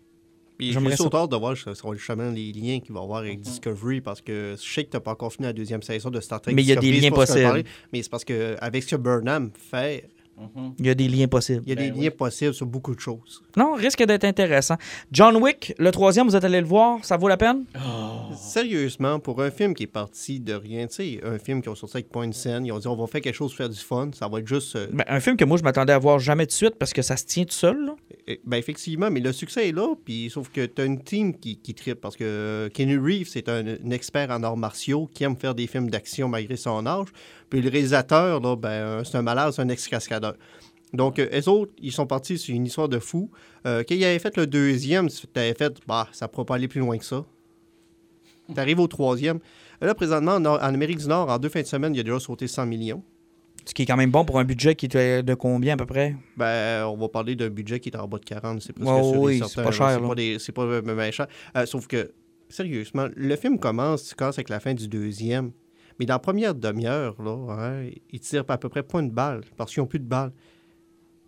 Puis 0.56 0.72
J'aimerais 0.72 0.90
j'ai 0.90 0.96
ça. 0.96 1.02
surtout 1.04 1.16
hâte 1.18 1.30
de 1.30 1.36
voir 1.36 1.54
justement 1.54 2.30
les 2.32 2.50
liens 2.52 2.80
qu'il 2.80 2.92
va 2.92 3.00
y 3.00 3.02
avoir 3.04 3.18
avec 3.20 3.40
Discovery 3.40 4.00
parce 4.00 4.20
que 4.20 4.56
je 4.60 4.68
sais 4.68 4.82
que 4.84 4.90
tu 4.90 4.96
n'as 4.96 5.00
pas 5.00 5.12
encore 5.12 5.32
fini 5.32 5.46
la 5.46 5.52
deuxième 5.52 5.82
saison 5.82 6.10
de 6.10 6.20
Star 6.20 6.40
Trek. 6.40 6.52
Mais 6.52 6.62
il 6.62 6.68
y 6.68 6.72
a 6.72 6.76
des 6.76 6.90
liens 6.90 7.10
possibles. 7.12 7.62
Mais 7.92 8.02
c'est 8.02 8.10
parce 8.10 8.24
que 8.24 8.56
avec 8.60 8.82
ce 8.82 8.90
que 8.90 8.96
Burnham 8.96 9.52
fait, 9.54 10.08
Il 10.78 10.86
y 10.86 10.90
a 10.90 10.94
des 10.94 11.08
liens 11.08 11.26
possibles. 11.28 11.62
il 11.66 11.70
y 11.70 11.72
a 11.72 11.76
Ben 11.76 11.90
des 11.92 11.98
oui. 11.98 12.04
liens 12.04 12.10
possibles 12.10 12.54
sur 12.54 12.66
beaucoup 12.66 12.94
de 12.94 13.00
choses. 13.00 13.42
Non, 13.56 13.74
risque 13.74 14.02
d'être 14.04 14.24
intéressant. 14.24 14.76
John 15.12 15.36
Wick, 15.36 15.74
le 15.78 15.90
troisième, 15.90 16.28
vous 16.28 16.36
êtes 16.36 16.44
allé 16.44 16.60
le 16.60 16.66
voir, 16.66 17.04
ça 17.04 17.16
vaut 17.16 17.28
la 17.28 17.36
peine? 17.36 17.64
Sérieusement, 18.36 19.18
pour 19.20 19.40
un 19.42 19.50
film 19.50 19.74
qui 19.74 19.84
est 19.84 19.86
parti 19.86 20.40
de 20.40 20.54
rien, 20.54 20.86
tu 20.86 20.94
sais, 20.94 21.20
un 21.24 21.38
film 21.38 21.62
qui 21.62 21.68
ont 21.68 21.74
sorti 21.74 21.96
avec 21.98 22.08
Point 22.10 22.32
Scène, 22.32 22.66
ils 22.66 22.72
ont 22.72 22.78
dit 22.78 22.86
on 22.88 22.96
va 22.96 23.06
faire 23.06 23.20
quelque 23.20 23.34
chose 23.34 23.50
pour 23.50 23.58
faire 23.58 23.68
du 23.68 23.78
fun, 23.78 24.10
ça 24.12 24.28
va 24.28 24.38
être 24.40 24.46
juste. 24.48 24.76
euh, 24.76 24.86
Ben, 24.92 25.04
un 25.08 25.20
film 25.20 25.36
que 25.36 25.44
moi, 25.44 25.56
je 25.58 25.62
m'attendais 25.62 25.92
à 25.92 25.98
voir 25.98 26.18
jamais 26.18 26.46
de 26.46 26.50
suite 26.52 26.74
parce 26.78 26.92
que 26.92 27.02
ça 27.02 27.16
se 27.16 27.24
tient 27.24 27.44
tout 27.44 27.52
seul. 27.54 27.84
là. 27.86 27.94
Euh, 28.28 28.36
Ben 28.44 28.56
effectivement, 28.58 29.10
mais 29.10 29.20
le 29.20 29.32
succès 29.32 29.68
est 29.68 29.72
là, 29.72 29.94
puis 30.04 30.30
sauf 30.30 30.50
que 30.50 30.64
tu 30.66 30.82
as 30.82 30.84
une 30.84 31.02
team 31.02 31.36
qui, 31.38 31.56
qui 31.58 31.74
tripe 31.74 32.00
parce 32.00 32.16
que 32.16 32.24
euh, 32.24 32.68
Kenny 32.68 32.96
Reeves, 32.96 33.28
c'est 33.28 33.48
un, 33.48 33.66
un 33.66 33.90
expert 33.90 34.30
en 34.30 34.42
arts 34.42 34.56
martiaux 34.56 35.08
qui 35.12 35.24
aime 35.24 35.36
faire 35.36 35.54
des 35.54 35.66
films 35.66 35.90
d'action 35.90 36.28
malgré 36.28 36.56
son 36.56 36.86
âge. 36.86 37.08
Puis 37.50 37.62
le 37.62 37.70
réalisateur, 37.70 38.40
là, 38.40 38.56
ben, 38.56 38.68
euh, 38.68 39.04
c'est 39.04 39.16
un 39.16 39.22
malade, 39.22 39.52
c'est 39.54 39.62
un 39.62 39.68
ex-cascadeur. 39.68 40.27
Donc, 40.94 41.18
euh, 41.18 41.28
eux 41.38 41.48
autres, 41.48 41.72
ils 41.82 41.92
sont 41.92 42.06
partis 42.06 42.38
sur 42.38 42.54
une 42.54 42.66
histoire 42.66 42.88
de 42.88 42.98
fou. 42.98 43.30
Euh, 43.66 43.82
quand 43.86 43.94
ils 43.94 44.04
avaient 44.04 44.18
fait 44.18 44.36
le 44.36 44.46
deuxième, 44.46 45.08
tu 45.08 45.26
avais 45.34 45.54
fait, 45.54 45.76
bah, 45.86 46.08
ça 46.12 46.26
ne 46.26 46.30
pourra 46.30 46.46
pas 46.46 46.54
aller 46.54 46.68
plus 46.68 46.80
loin 46.80 46.96
que 46.96 47.04
ça. 47.04 47.24
Tu 48.52 48.58
arrives 48.58 48.80
au 48.80 48.86
troisième. 48.86 49.38
Là, 49.80 49.94
présentement, 49.94 50.36
en, 50.36 50.56
Amérique 50.56 50.98
du 50.98 51.06
Nord, 51.08 51.28
en 51.28 51.38
deux 51.38 51.50
fins 51.50 51.60
de 51.60 51.66
semaine, 51.66 51.94
il 51.94 52.00
a 52.00 52.02
déjà 52.02 52.18
sauté 52.18 52.46
100 52.46 52.66
millions. 52.66 53.02
Ce 53.66 53.74
qui 53.74 53.82
est 53.82 53.86
quand 53.86 53.98
même 53.98 54.10
bon 54.10 54.24
pour 54.24 54.38
un 54.38 54.44
budget 54.44 54.74
qui 54.74 54.86
était 54.86 55.22
de 55.22 55.34
combien 55.34 55.74
à 55.74 55.76
peu 55.76 55.84
près? 55.84 56.16
Ben, 56.38 56.86
on 56.86 56.96
va 56.96 57.08
parler 57.10 57.36
d'un 57.36 57.50
budget 57.50 57.78
qui 57.80 57.90
est 57.90 57.96
en 57.96 58.08
bas 58.08 58.18
de 58.18 58.24
40, 58.24 58.62
c'est 58.62 58.72
presque 58.72 58.88
sûr 58.88 59.20
oui, 59.20 59.42
c'est 59.46 59.62
pas 59.62 59.70
cher, 59.70 59.90
C'est 59.90 60.00
là. 60.00 60.08
pas, 60.08 60.14
des- 60.14 60.38
c'est 60.38 60.52
pas 60.52 61.10
cher. 61.10 61.26
Euh, 61.54 61.66
sauf 61.66 61.86
que, 61.86 62.10
sérieusement, 62.48 63.08
le 63.14 63.36
film 63.36 63.58
commence, 63.58 64.08
tu 64.08 64.14
commences 64.14 64.38
avec 64.38 64.48
la 64.48 64.58
fin 64.58 64.72
du 64.72 64.88
deuxième. 64.88 65.52
Mais 65.98 66.06
dans 66.06 66.14
la 66.14 66.18
première 66.18 66.54
demi-heure, 66.54 67.20
là, 67.20 67.54
hein, 67.58 67.90
ils 68.10 68.20
tirent 68.20 68.44
à 68.48 68.58
peu 68.58 68.68
près 68.68 68.82
pas 68.82 69.00
une 69.00 69.10
balle, 69.10 69.42
parce 69.56 69.72
qu'ils 69.72 69.82
n'ont 69.82 69.88
plus 69.88 69.98
de 69.98 70.04
balles. 70.04 70.32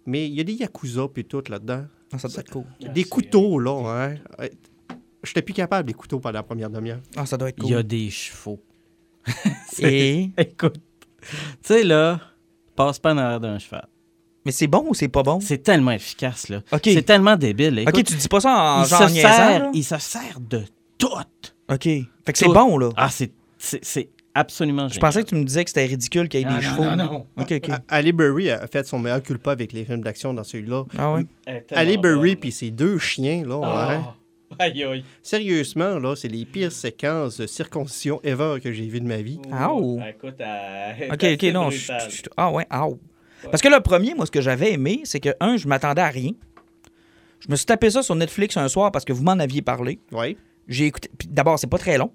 Mais 0.06 0.26
il 0.26 0.34
y 0.34 0.40
a 0.40 0.44
des 0.44 0.54
Yakuza 0.54 1.08
puis 1.08 1.24
tout 1.24 1.42
là-dedans. 1.48 1.84
Ah, 2.12 2.18
ça 2.18 2.28
doit 2.28 2.40
être 2.40 2.50
cool. 2.50 2.64
des 2.92 3.04
couteaux, 3.04 3.58
là, 3.58 3.82
hein. 3.86 4.46
J'étais 5.22 5.42
plus 5.42 5.54
capable 5.54 5.86
des 5.86 5.94
couteaux 5.94 6.18
pendant 6.18 6.38
la 6.38 6.42
première 6.42 6.70
demi-heure. 6.70 7.00
Ah, 7.16 7.26
ça 7.26 7.36
doit 7.36 7.50
être 7.50 7.58
Il 7.58 7.62
cool. 7.62 7.72
y 7.72 7.74
a 7.74 7.82
des 7.82 8.10
chevaux. 8.10 8.60
Et... 9.78 10.30
Écoute, 10.38 10.80
tu 11.20 11.28
sais, 11.62 11.84
là, 11.84 12.20
passe 12.74 12.98
pas 12.98 13.12
en 13.12 13.18
arrière 13.18 13.40
d'un 13.40 13.58
cheval. 13.58 13.86
Mais 14.46 14.52
c'est 14.52 14.66
bon 14.66 14.86
ou 14.88 14.94
c'est 14.94 15.08
pas 15.08 15.22
bon? 15.22 15.38
C'est 15.40 15.58
tellement 15.58 15.90
efficace, 15.90 16.48
là. 16.48 16.62
C'est 16.82 17.02
tellement 17.02 17.36
débile. 17.36 17.80
Écoute, 17.80 17.98
OK, 17.98 18.04
tu 18.04 18.14
dis 18.14 18.28
pas 18.28 18.40
ça 18.40 18.78
en 18.78 18.82
il, 18.84 18.88
genre 18.88 19.08
se 19.08 19.12
niaisant, 19.12 19.28
sert, 19.28 19.70
il 19.74 19.84
se 19.84 19.98
sert 19.98 20.40
de 20.40 20.62
tout. 20.96 21.08
OK. 21.70 21.82
Fait 21.82 22.06
que 22.26 22.38
c'est 22.38 22.46
bon, 22.46 22.78
là. 22.78 22.88
Ah, 22.96 23.10
c'est 23.10 23.32
absolument 24.34 24.88
Je 24.88 24.98
pensais 25.00 25.22
que 25.24 25.28
tu 25.28 25.34
me 25.34 25.44
disais 25.44 25.64
que 25.64 25.70
c'était 25.70 25.86
ridicule 25.86 26.28
qu'il 26.28 26.40
y 26.40 26.42
ait 26.42 26.46
Non, 26.46 26.58
des 26.58 26.64
non, 26.66 26.70
chevaux. 26.72 26.84
non, 26.84 26.96
non. 26.96 27.26
OK, 27.38 27.52
OK. 27.52 27.68
A- 27.70 27.80
Ali 27.88 28.12
Berry 28.12 28.50
a 28.50 28.66
fait 28.66 28.86
son 28.86 28.98
meilleur 28.98 29.22
culpa 29.22 29.52
avec 29.52 29.72
les 29.72 29.84
films 29.84 30.02
d'action 30.02 30.32
dans 30.34 30.44
celui-là. 30.44 30.84
Ah 30.98 31.14
ouais? 31.14 31.26
Ali 31.72 31.96
Berry 31.98 32.36
puis 32.36 32.52
ses 32.52 32.70
deux 32.70 32.98
chiens, 32.98 33.44
là. 33.46 33.60
Ah. 33.64 34.14
Aïe, 34.58 34.82
aïe. 34.82 35.04
Sérieusement, 35.22 36.00
là, 36.00 36.16
c'est 36.16 36.26
les 36.26 36.44
pires 36.44 36.72
séquences 36.72 37.38
de 37.40 37.46
circoncision 37.46 38.20
ever 38.24 38.56
que 38.60 38.72
j'ai 38.72 38.88
vues 38.88 39.00
de 39.00 39.06
ma 39.06 39.18
vie. 39.22 39.38
Ah. 39.52 39.70
Écoute, 40.08 40.34
elle- 40.40 41.12
OK, 41.12 41.24
OK, 41.34 41.42
non. 41.54 41.70
je- 41.70 41.86
brutal. 41.86 42.10
je- 42.10 42.22
ah 42.36 42.50
ouais, 42.50 42.66
ah. 42.68 42.86
Parce 43.48 43.62
que 43.62 43.68
le 43.68 43.78
premier, 43.80 44.12
moi, 44.14 44.26
ce 44.26 44.30
que 44.32 44.40
j'avais 44.40 44.72
aimé, 44.72 45.02
c'est 45.04 45.20
que, 45.20 45.28
un, 45.38 45.56
je 45.56 45.68
m'attendais 45.68 46.02
à 46.02 46.08
rien. 46.08 46.32
Je 47.38 47.46
me 47.48 47.54
suis 47.56 47.64
tapé 47.64 47.90
ça 47.90 48.02
sur 48.02 48.16
Netflix 48.16 48.56
un 48.56 48.66
soir 48.68 48.90
parce 48.92 49.04
que 49.04 49.12
vous 49.12 49.22
m'en 49.22 49.38
aviez 49.38 49.62
parlé. 49.62 50.00
Oui. 50.12 50.36
J'ai 50.68 50.86
écouté. 50.86 51.08
D'abord, 51.28 51.58
c'est 51.58 51.66
pas 51.70 51.78
très 51.78 51.96
long. 51.96 52.10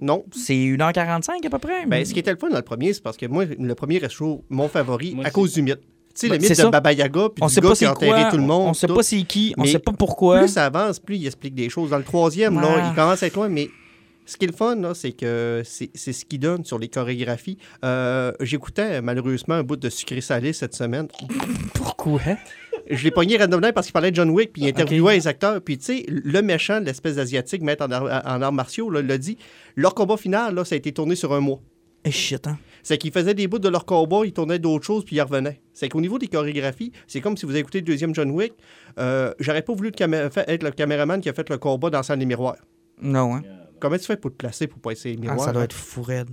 Non. 0.00 0.24
C'est 0.32 0.54
1h45 0.54 1.46
à 1.46 1.50
peu 1.50 1.58
près. 1.58 1.86
Ben, 1.86 2.04
ce 2.04 2.12
qui 2.12 2.18
était 2.18 2.30
le 2.32 2.36
fun 2.38 2.48
dans 2.50 2.56
le 2.56 2.62
premier, 2.62 2.92
c'est 2.92 3.02
parce 3.02 3.16
que 3.16 3.26
moi, 3.26 3.44
le 3.46 3.74
premier 3.74 3.98
reste 3.98 4.12
toujours 4.12 4.44
mon 4.50 4.68
favori 4.68 5.14
Moi 5.14 5.24
à 5.24 5.28
aussi. 5.28 5.34
cause 5.34 5.52
du 5.54 5.62
mythe. 5.62 5.80
Tu 5.80 5.86
sais, 6.14 6.28
Ben, 6.28 6.34
le 6.34 6.38
mythe 6.40 6.48
c'est 6.48 6.54
de 6.54 6.60
ça. 6.66 6.70
Baba 6.70 6.92
Yaga, 6.92 7.28
puis 7.34 7.42
on 7.42 7.46
du 7.46 7.54
sait 7.54 7.60
gars 7.60 7.68
pas 7.68 7.74
qui 7.74 7.84
a 7.84 7.88
c'est 7.88 7.92
enterré 7.94 8.20
quoi. 8.22 8.30
tout 8.30 8.36
le 8.36 8.42
monde. 8.42 8.68
On 8.68 8.74
sait 8.74 8.86
tout. 8.86 8.94
pas 8.94 9.02
c'est 9.02 9.22
qui. 9.22 9.54
On 9.56 9.62
Mais 9.62 9.68
sait 9.68 9.78
pas 9.78 9.92
pourquoi. 9.92 10.40
Plus 10.40 10.48
ça 10.48 10.66
avance, 10.66 10.98
plus 10.98 11.16
il 11.16 11.26
explique 11.26 11.54
des 11.54 11.68
choses. 11.70 11.90
Dans 11.90 11.98
le 11.98 12.04
troisième, 12.04 12.56
Ouais. 12.56 12.62
là, 12.62 12.88
il 12.90 12.94
commence 12.94 13.22
à 13.22 13.26
être 13.26 13.36
loin, 13.36 13.48
mais 13.48 13.68
ce 14.26 14.36
qui 14.36 14.44
est 14.44 14.48
le 14.48 14.54
fun, 14.54 14.76
là, 14.76 14.92
c'est 14.94 15.12
que 15.12 15.62
c'est 15.64 15.90
c'est 15.94 16.12
ce 16.12 16.24
qu'il 16.24 16.40
donne 16.40 16.64
sur 16.64 16.78
les 16.78 16.88
chorégraphies. 16.88 17.58
Euh, 17.84 18.32
J'écoutais 18.40 19.00
malheureusement 19.00 19.54
un 19.54 19.62
bout 19.62 19.76
de 19.76 19.88
sucré 19.88 20.20
salé 20.20 20.52
cette 20.52 20.74
semaine. 20.74 21.08
Pourquoi? 21.74 22.20
Je 22.90 23.04
l'ai 23.04 23.10
pogné 23.10 23.36
randomement 23.38 23.72
parce 23.72 23.86
qu'il 23.86 23.92
parlait 23.92 24.10
de 24.10 24.16
John 24.16 24.30
Wick, 24.30 24.52
puis 24.52 24.62
il 24.62 24.68
interviewait 24.68 25.14
les 25.14 25.26
acteurs. 25.28 25.60
Puis, 25.62 25.78
tu 25.78 25.84
sais, 25.84 26.04
le 26.08 26.42
méchant, 26.42 26.80
l'espèce 26.80 27.16
d'asiatique, 27.16 27.62
maître 27.62 27.84
en, 27.86 27.90
ar- 27.90 28.22
en 28.26 28.42
arts 28.42 28.52
martiaux, 28.52 28.90
l'a 28.90 29.18
dit. 29.18 29.38
Leur 29.76 29.94
combat 29.94 30.16
final, 30.16 30.54
là, 30.54 30.64
ça 30.64 30.74
a 30.74 30.78
été 30.78 30.92
tourné 30.92 31.14
sur 31.14 31.32
un 31.32 31.40
mois. 31.40 31.60
Eh 32.04 32.10
shit, 32.10 32.46
hein. 32.46 32.58
C'est 32.82 32.96
qu'ils 32.96 33.12
faisaient 33.12 33.34
des 33.34 33.46
bouts 33.46 33.58
de 33.58 33.68
leur 33.68 33.84
combat, 33.84 34.22
ils 34.24 34.32
tournaient 34.32 34.58
d'autres 34.58 34.86
choses, 34.86 35.04
puis 35.04 35.16
ils 35.16 35.20
revenaient. 35.20 35.60
C'est 35.74 35.90
qu'au 35.90 36.00
niveau 36.00 36.18
des 36.18 36.28
chorégraphies, 36.28 36.92
c'est 37.06 37.20
comme 37.20 37.36
si 37.36 37.44
vous 37.44 37.54
écoutez 37.54 37.80
le 37.80 37.84
deuxième 37.84 38.14
John 38.14 38.30
Wick. 38.30 38.54
Euh, 38.98 39.32
J'aurais 39.38 39.60
pas 39.62 39.74
voulu 39.74 39.90
être 39.98 40.62
le 40.62 40.70
caméraman 40.70 41.20
qui 41.20 41.28
a 41.28 41.34
fait 41.34 41.48
le 41.50 41.58
combat 41.58 41.90
dans 41.90 41.98
la 41.98 42.02
salle 42.02 42.18
des 42.18 42.24
miroirs. 42.26 42.56
Non, 43.02 43.34
hein. 43.36 43.42
Comment 43.80 43.96
tu 43.98 44.04
fais 44.04 44.16
pour 44.16 44.30
te 44.30 44.36
placer 44.36 44.66
pour 44.66 44.78
pas 44.80 44.92
essayer 44.92 45.14
les 45.14 45.20
Ah, 45.28 45.32
miroirs? 45.32 45.46
ça 45.46 45.52
doit 45.52 45.64
être 45.64 45.74
fou 45.76 46.02
raide. 46.02 46.30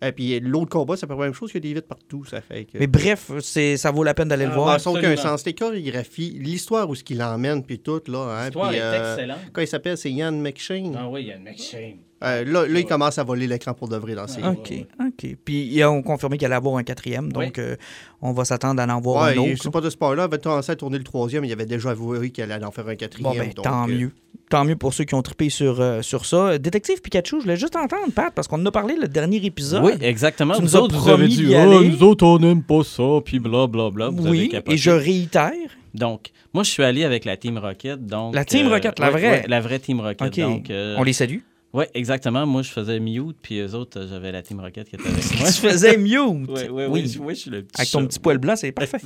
Et 0.00 0.12
puis 0.12 0.38
l'autre 0.40 0.70
combat, 0.70 0.96
c'est 0.96 1.06
pas 1.06 1.14
la 1.14 1.20
même 1.20 1.34
chose, 1.34 1.50
il 1.52 1.54
y 1.54 1.58
a 1.58 1.60
des 1.60 1.74
vitres 1.74 1.88
partout, 1.88 2.24
ça 2.24 2.40
fait 2.40 2.64
que... 2.64 2.78
Mais 2.78 2.86
bref, 2.86 3.32
c'est 3.40 3.76
ça 3.76 3.90
vaut 3.90 4.04
la 4.04 4.14
peine 4.14 4.28
d'aller 4.28 4.44
le 4.44 4.52
Ah, 4.52 4.54
voir. 4.54 4.80
Ça 4.80 4.90
n'a 4.92 4.98
aucun 4.98 5.16
sens. 5.16 5.44
Les 5.44 5.54
chorégraphies, 5.54 6.38
l'histoire 6.38 6.88
où 6.88 6.94
ce 6.94 7.02
qu'il 7.02 7.22
emmène, 7.22 7.64
puis 7.64 7.80
tout, 7.80 8.00
là. 8.06 8.18
Hein, 8.18 8.44
L'histoire 8.46 8.68
puis, 8.68 8.78
est 8.78 8.82
euh, 8.82 9.12
excellente. 9.14 9.38
Quand 9.52 9.60
il 9.60 9.68
s'appelle, 9.68 9.98
c'est 9.98 10.10
Ian 10.10 10.32
McShane. 10.32 10.96
Ah 10.96 11.08
oui, 11.08 11.32
une 11.36 11.42
McShane. 11.42 11.98
Euh, 12.24 12.44
là, 12.44 12.66
là, 12.66 12.78
il 12.80 12.84
commence 12.84 13.16
à 13.18 13.22
voler 13.24 13.46
l'écran 13.46 13.74
pour 13.74 13.88
de 13.88 13.96
vrai 13.96 14.14
dans 14.14 14.26
ces 14.26 14.42
OK, 14.42 14.72
OK. 15.00 15.36
Puis 15.44 15.66
ils 15.66 15.84
ont 15.84 16.02
confirmé 16.02 16.36
qu'il 16.36 16.46
allait 16.46 16.56
avoir 16.56 16.76
un 16.76 16.82
quatrième, 16.82 17.32
donc 17.32 17.58
euh, 17.58 17.76
on 18.20 18.32
va 18.32 18.44
s'attendre 18.44 18.82
à 18.82 18.86
en 18.96 19.00
voir 19.00 19.24
Ouais, 19.26 19.36
un 19.36 19.40
autre. 19.40 19.62
c'est 19.62 19.70
pas 19.70 19.80
de 19.80 19.88
spoiler. 19.90 20.20
Il 20.22 20.24
avait 20.24 20.38
commencé 20.38 20.72
à 20.72 20.76
tourner 20.76 20.98
le 20.98 21.04
troisième. 21.04 21.44
Il 21.44 21.52
avait 21.52 21.66
déjà 21.66 21.90
avoué 21.90 22.30
qu'il 22.30 22.42
allait 22.42 22.64
en 22.64 22.72
faire 22.72 22.88
un 22.88 22.96
quatrième. 22.96 23.32
Bon, 23.32 23.38
ben, 23.38 23.52
donc, 23.54 23.64
tant 23.64 23.84
euh, 23.88 23.92
mieux. 23.92 24.10
Tant 24.50 24.64
mieux 24.64 24.76
pour 24.76 24.94
ceux 24.94 25.04
qui 25.04 25.14
ont 25.14 25.22
trippé 25.22 25.48
sur, 25.50 25.80
euh, 25.80 26.02
sur 26.02 26.24
ça. 26.24 26.58
Détective 26.58 27.00
Pikachu, 27.02 27.36
je 27.36 27.42
voulais 27.42 27.56
juste 27.56 27.76
entendre, 27.76 28.10
Pat, 28.14 28.32
parce 28.34 28.48
qu'on 28.48 28.60
en 28.60 28.66
a 28.66 28.70
parlé 28.72 28.96
le 29.00 29.06
dernier 29.06 29.36
épisode. 29.44 29.84
Oui, 29.84 29.92
exactement. 30.00 30.54
Tu 30.54 30.62
nous 30.62 30.74
autres, 30.74 30.96
vous 30.98 31.08
avez 31.10 31.28
dit, 31.28 31.54
Ah, 31.54 31.62
aller. 31.62 31.88
nous 31.88 32.02
autres, 32.02 32.24
on 32.26 32.38
n'aime 32.38 32.62
pas 32.62 32.82
ça, 32.82 33.20
puis 33.24 33.38
blablabla. 33.38 34.08
Vous 34.08 34.26
avez 34.26 34.30
Oui, 34.38 34.52
et 34.66 34.76
je 34.76 34.90
réitère. 34.90 35.52
Donc, 35.94 36.30
moi, 36.54 36.62
je 36.64 36.70
suis 36.70 36.82
allé 36.82 37.04
avec 37.04 37.24
la 37.26 37.36
Team 37.36 37.58
Rocket. 37.58 38.04
Donc, 38.06 38.34
La 38.34 38.44
Team 38.44 38.68
Rocket, 38.68 38.98
la 38.98 39.06
ouais, 39.06 39.12
vraie? 39.12 39.30
ouais, 39.30 39.44
la 39.48 39.60
vraie 39.60 39.78
Team 39.78 40.00
Rocket. 40.00 40.22
OK. 40.22 40.40
Donc, 40.40 40.70
euh, 40.70 40.96
On 40.98 41.02
les 41.02 41.12
salue. 41.12 41.38
Oui, 41.74 41.84
exactement. 41.94 42.46
Moi, 42.46 42.62
je 42.62 42.70
faisais 42.70 42.98
mute, 42.98 43.36
puis 43.42 43.58
eux 43.60 43.74
autres, 43.74 44.06
j'avais 44.08 44.32
la 44.32 44.42
Team 44.42 44.58
Rocket 44.60 44.88
qui 44.88 44.96
était 44.96 45.08
avec 45.08 45.24
moi. 45.40 45.48
Tu 45.52 45.60
faisais 45.60 45.96
mute? 45.98 46.14
Oui, 46.16 46.44
oui, 46.48 46.68
oui, 46.70 46.86
Oui. 46.88 47.06
je- 47.08 47.18
oui, 47.18 47.34
je 47.34 47.40
suis 47.40 47.50
le 47.50 47.62
petit 47.62 47.80
Avec 47.80 47.90
ton 47.92 48.00
chat. 48.00 48.06
petit 48.06 48.18
poil 48.20 48.38
blanc, 48.38 48.56
c'est 48.56 48.72
parfait. 48.72 48.98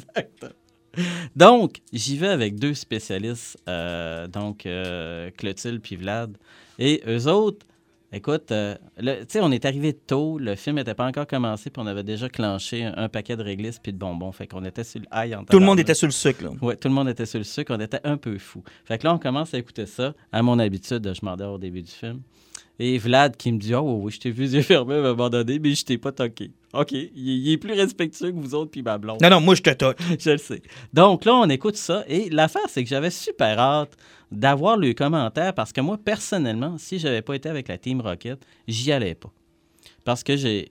Donc, 1.34 1.78
j'y 1.92 2.16
vais 2.18 2.28
avec 2.28 2.56
deux 2.56 2.74
spécialistes, 2.74 3.56
euh, 3.68 4.26
donc 4.26 4.66
euh, 4.66 5.30
Clotilde 5.36 5.80
puis 5.80 5.96
Vlad. 5.96 6.36
Et 6.78 7.02
eux 7.08 7.26
autres, 7.28 7.66
écoute, 8.12 8.52
euh, 8.52 8.76
tu 8.98 9.06
sais, 9.28 9.40
on 9.40 9.50
est 9.50 9.64
arrivé 9.64 9.94
tôt, 9.94 10.38
le 10.38 10.54
film 10.54 10.76
n'était 10.76 10.94
pas 10.94 11.06
encore 11.06 11.26
commencé, 11.26 11.70
puis 11.70 11.82
on 11.82 11.86
avait 11.86 12.02
déjà 12.02 12.28
clenché 12.28 12.84
un, 12.84 12.94
un 12.96 13.08
paquet 13.08 13.36
de 13.36 13.42
réglisses 13.42 13.78
puis 13.78 13.92
de 13.92 13.98
bonbons. 13.98 14.32
Fait 14.32 14.46
qu'on 14.46 14.64
était 14.66 14.84
sur 14.84 15.00
le 15.00 15.06
high 15.14 15.34
en 15.34 15.44
Tout 15.44 15.58
le 15.58 15.64
monde 15.64 15.80
était 15.80 15.94
sur 15.94 16.06
le 16.08 16.12
sucre, 16.12 16.44
là. 16.44 16.50
Oui, 16.60 16.74
tout 16.76 16.88
le 16.88 16.94
monde 16.94 17.08
était 17.08 17.26
sur 17.26 17.38
le 17.38 17.44
sucre, 17.44 17.74
on 17.74 17.80
était 17.80 18.00
un 18.04 18.18
peu 18.18 18.36
fou. 18.38 18.62
Fait 18.84 18.98
que 18.98 19.04
là, 19.06 19.14
on 19.14 19.18
commence 19.18 19.54
à 19.54 19.58
écouter 19.58 19.86
ça. 19.86 20.14
À 20.30 20.42
mon 20.42 20.58
habitude, 20.58 21.10
je 21.18 21.24
m'endors 21.24 21.54
au 21.54 21.58
début 21.58 21.82
du 21.82 21.90
film. 21.90 22.20
Et 22.78 22.98
Vlad 22.98 23.36
qui 23.36 23.52
me 23.52 23.58
dit 23.58 23.74
Oh 23.74 24.00
oui, 24.02 24.12
je 24.12 24.20
t'ai 24.20 24.30
vu 24.30 24.48
yeux 24.54 24.62
fermés 24.62 24.94
à 24.94 24.98
un 24.98 25.02
moment 25.02 25.28
donné, 25.28 25.58
mais 25.58 25.74
je 25.74 25.84
t'ai 25.84 25.98
pas 25.98 26.12
toqué. 26.12 26.50
OK, 26.72 26.92
il, 26.92 27.10
il 27.14 27.52
est 27.52 27.58
plus 27.58 27.74
respectueux 27.74 28.30
que 28.30 28.36
vous 28.36 28.54
autres, 28.54 28.70
puis 28.70 28.82
ma 28.82 28.98
blonde. 28.98 29.20
Non, 29.20 29.28
non, 29.28 29.40
moi, 29.40 29.54
je 29.54 29.62
te 29.62 29.70
toque. 29.70 29.98
je 30.18 30.30
le 30.30 30.38
sais. 30.38 30.62
Donc 30.92 31.24
là, 31.24 31.34
on 31.34 31.48
écoute 31.48 31.76
ça. 31.76 32.04
Et 32.08 32.30
l'affaire, 32.30 32.68
c'est 32.68 32.82
que 32.82 32.88
j'avais 32.88 33.10
super 33.10 33.58
hâte 33.58 33.96
d'avoir 34.30 34.76
le 34.76 34.94
commentaire 34.94 35.54
parce 35.54 35.72
que 35.72 35.80
moi, 35.80 35.98
personnellement, 35.98 36.76
si 36.78 36.98
j'avais 36.98 37.22
pas 37.22 37.34
été 37.34 37.48
avec 37.48 37.68
la 37.68 37.76
Team 37.76 38.00
Rocket, 38.00 38.42
j'y 38.66 38.90
allais 38.90 39.14
pas. 39.14 39.30
Parce 40.04 40.22
que 40.22 40.36
j'ai. 40.36 40.68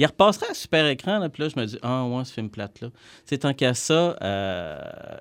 Il 0.00 0.06
repasserait 0.06 0.48
à 0.48 0.54
super 0.54 0.86
écran, 0.86 1.18
là, 1.18 1.28
puis 1.28 1.42
là, 1.42 1.50
je 1.54 1.60
me 1.60 1.66
dis, 1.66 1.78
ah, 1.82 2.06
ouais, 2.06 2.24
ce 2.24 2.32
film 2.32 2.48
plate-là. 2.48 2.88
C'est 3.26 3.36
tant 3.36 3.52
qu'à 3.52 3.74
ça, 3.74 4.16
euh, 4.22 4.78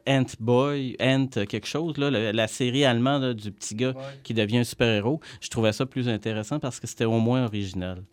Ant 0.07 0.23
Boy, 0.39 0.95
Ant 1.01 1.27
quelque 1.27 1.67
chose, 1.67 1.97
là, 1.97 2.09
la, 2.09 2.31
la 2.31 2.47
série 2.47 2.85
allemande 2.85 3.23
là, 3.23 3.33
du 3.33 3.51
petit 3.51 3.75
gars 3.75 3.93
qui 4.23 4.33
devient 4.33 4.59
un 4.59 4.63
super-héros, 4.63 5.19
je 5.41 5.49
trouvais 5.49 5.73
ça 5.73 5.85
plus 5.85 6.07
intéressant 6.07 6.61
parce 6.61 6.79
que 6.79 6.87
c'était 6.87 7.03
au 7.03 7.19
moins 7.19 7.43
original. 7.43 8.03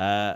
Euh, 0.00 0.34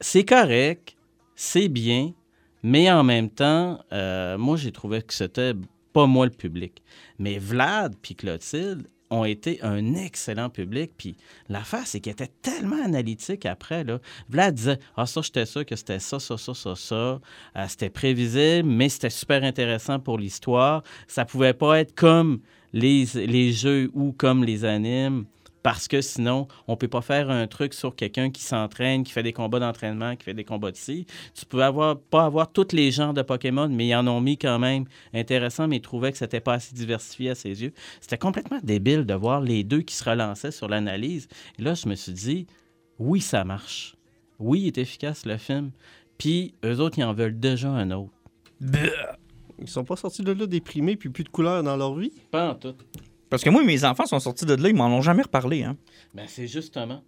c'est 0.00 0.24
correct, 0.24 0.96
c'est 1.36 1.68
bien, 1.68 2.14
mais 2.62 2.90
en 2.90 3.04
même 3.04 3.28
temps, 3.28 3.78
euh, 3.92 4.38
moi, 4.38 4.56
j'ai 4.56 4.72
trouvé 4.72 5.02
que 5.02 5.12
c'était 5.12 5.52
pas 5.92 6.06
moi 6.06 6.24
le 6.24 6.32
public. 6.32 6.82
Mais 7.18 7.36
Vlad 7.36 7.94
puis 8.00 8.14
Clotilde 8.14 8.86
ont 9.10 9.24
été 9.24 9.60
un 9.62 9.94
excellent 9.94 10.48
public. 10.48 10.92
Puis 10.96 11.16
l'affaire, 11.48 11.86
c'est 11.86 12.00
qu'ils 12.00 12.12
étaient 12.12 12.30
tellement 12.42 12.82
analytiques 12.82 13.46
après. 13.46 13.84
Là. 13.84 13.98
Vlad 14.28 14.54
disait 14.54 14.78
Ah, 14.96 15.06
ça, 15.06 15.20
j'étais 15.22 15.46
sûr 15.46 15.66
que 15.66 15.76
c'était 15.76 15.98
ça, 15.98 16.20
ça, 16.20 16.38
ça, 16.38 16.54
ça, 16.54 16.74
ça. 16.76 16.94
Euh, 16.94 17.18
c'était 17.68 17.90
prévisible, 17.90 18.68
mais 18.68 18.88
c'était 18.88 19.10
super 19.10 19.42
intéressant 19.44 19.98
pour 19.98 20.18
l'histoire. 20.18 20.82
Ça 21.08 21.24
pouvait 21.24 21.54
pas 21.54 21.80
être 21.80 21.94
comme 21.94 22.40
les, 22.72 23.04
les 23.14 23.52
jeux 23.52 23.90
ou 23.94 24.12
comme 24.12 24.44
les 24.44 24.64
animes, 24.64 25.24
parce 25.62 25.88
que 25.88 26.00
sinon, 26.00 26.48
on 26.68 26.76
peut 26.76 26.88
pas 26.88 27.02
faire 27.02 27.30
un 27.30 27.46
truc 27.46 27.74
sur 27.74 27.94
quelqu'un 27.94 28.30
qui 28.30 28.42
s'entraîne, 28.42 29.04
qui 29.04 29.12
fait 29.12 29.22
des 29.22 29.32
combats 29.32 29.58
d'entraînement, 29.58 30.16
qui 30.16 30.24
fait 30.24 30.34
des 30.34 30.44
combats 30.44 30.70
de 30.70 30.76
ci. 30.76 31.06
Tu 31.34 31.44
peux 31.46 31.62
avoir, 31.62 31.98
pas 31.98 32.24
avoir 32.24 32.50
tous 32.50 32.72
les 32.72 32.90
genres 32.90 33.14
de 33.14 33.22
Pokémon, 33.22 33.68
mais 33.68 33.88
ils 33.88 33.94
en 33.94 34.06
ont 34.06 34.20
mis 34.20 34.38
quand 34.38 34.58
même 34.58 34.84
intéressant, 35.12 35.68
mais 35.68 35.76
ils 35.76 35.82
trouvaient 35.82 36.12
que 36.12 36.18
c'était 36.18 36.40
pas 36.40 36.54
assez 36.54 36.74
diversifié 36.74 37.30
à 37.30 37.34
ses 37.34 37.62
yeux. 37.62 37.72
C'était 38.00 38.18
complètement 38.18 38.60
débile 38.62 39.04
de 39.04 39.14
voir 39.14 39.40
les 39.40 39.64
deux 39.64 39.82
qui 39.82 39.94
se 39.94 40.08
relançaient 40.08 40.50
sur 40.50 40.68
l'analyse. 40.68 41.28
Et 41.58 41.62
là, 41.62 41.74
je 41.74 41.88
me 41.88 41.94
suis 41.94 42.12
dit, 42.12 42.46
oui, 42.98 43.20
ça 43.20 43.44
marche. 43.44 43.96
Oui, 44.38 44.62
il 44.62 44.66
est 44.68 44.78
efficace 44.78 45.26
le 45.26 45.36
film. 45.36 45.70
Puis 46.16 46.54
eux 46.64 46.80
autres, 46.80 46.98
ils 46.98 47.04
en 47.04 47.12
veulent 47.12 47.38
déjà 47.38 47.68
un 47.70 47.90
autre. 47.90 48.12
Ils 49.58 49.68
sont 49.68 49.84
pas 49.84 49.96
sortis 49.96 50.22
de 50.22 50.32
là 50.32 50.46
déprimés 50.46 50.96
puis 50.96 51.10
plus 51.10 51.24
de 51.24 51.28
couleurs 51.28 51.62
dans 51.62 51.76
leur 51.76 51.94
vie? 51.94 52.12
Pas 52.30 52.52
en 52.52 52.54
tout. 52.54 52.74
Parce 53.30 53.42
que 53.44 53.50
moi, 53.50 53.62
mes 53.64 53.84
enfants 53.84 54.06
sont 54.06 54.20
sortis 54.20 54.44
de 54.44 54.54
là, 54.54 54.68
ils 54.68 54.74
m'en 54.74 54.88
ont 54.88 55.00
jamais 55.02 55.22
reparlé. 55.22 55.62
Hein. 55.62 55.76
Ben, 56.14 56.26
c'est 56.28 56.46
justement. 56.46 57.02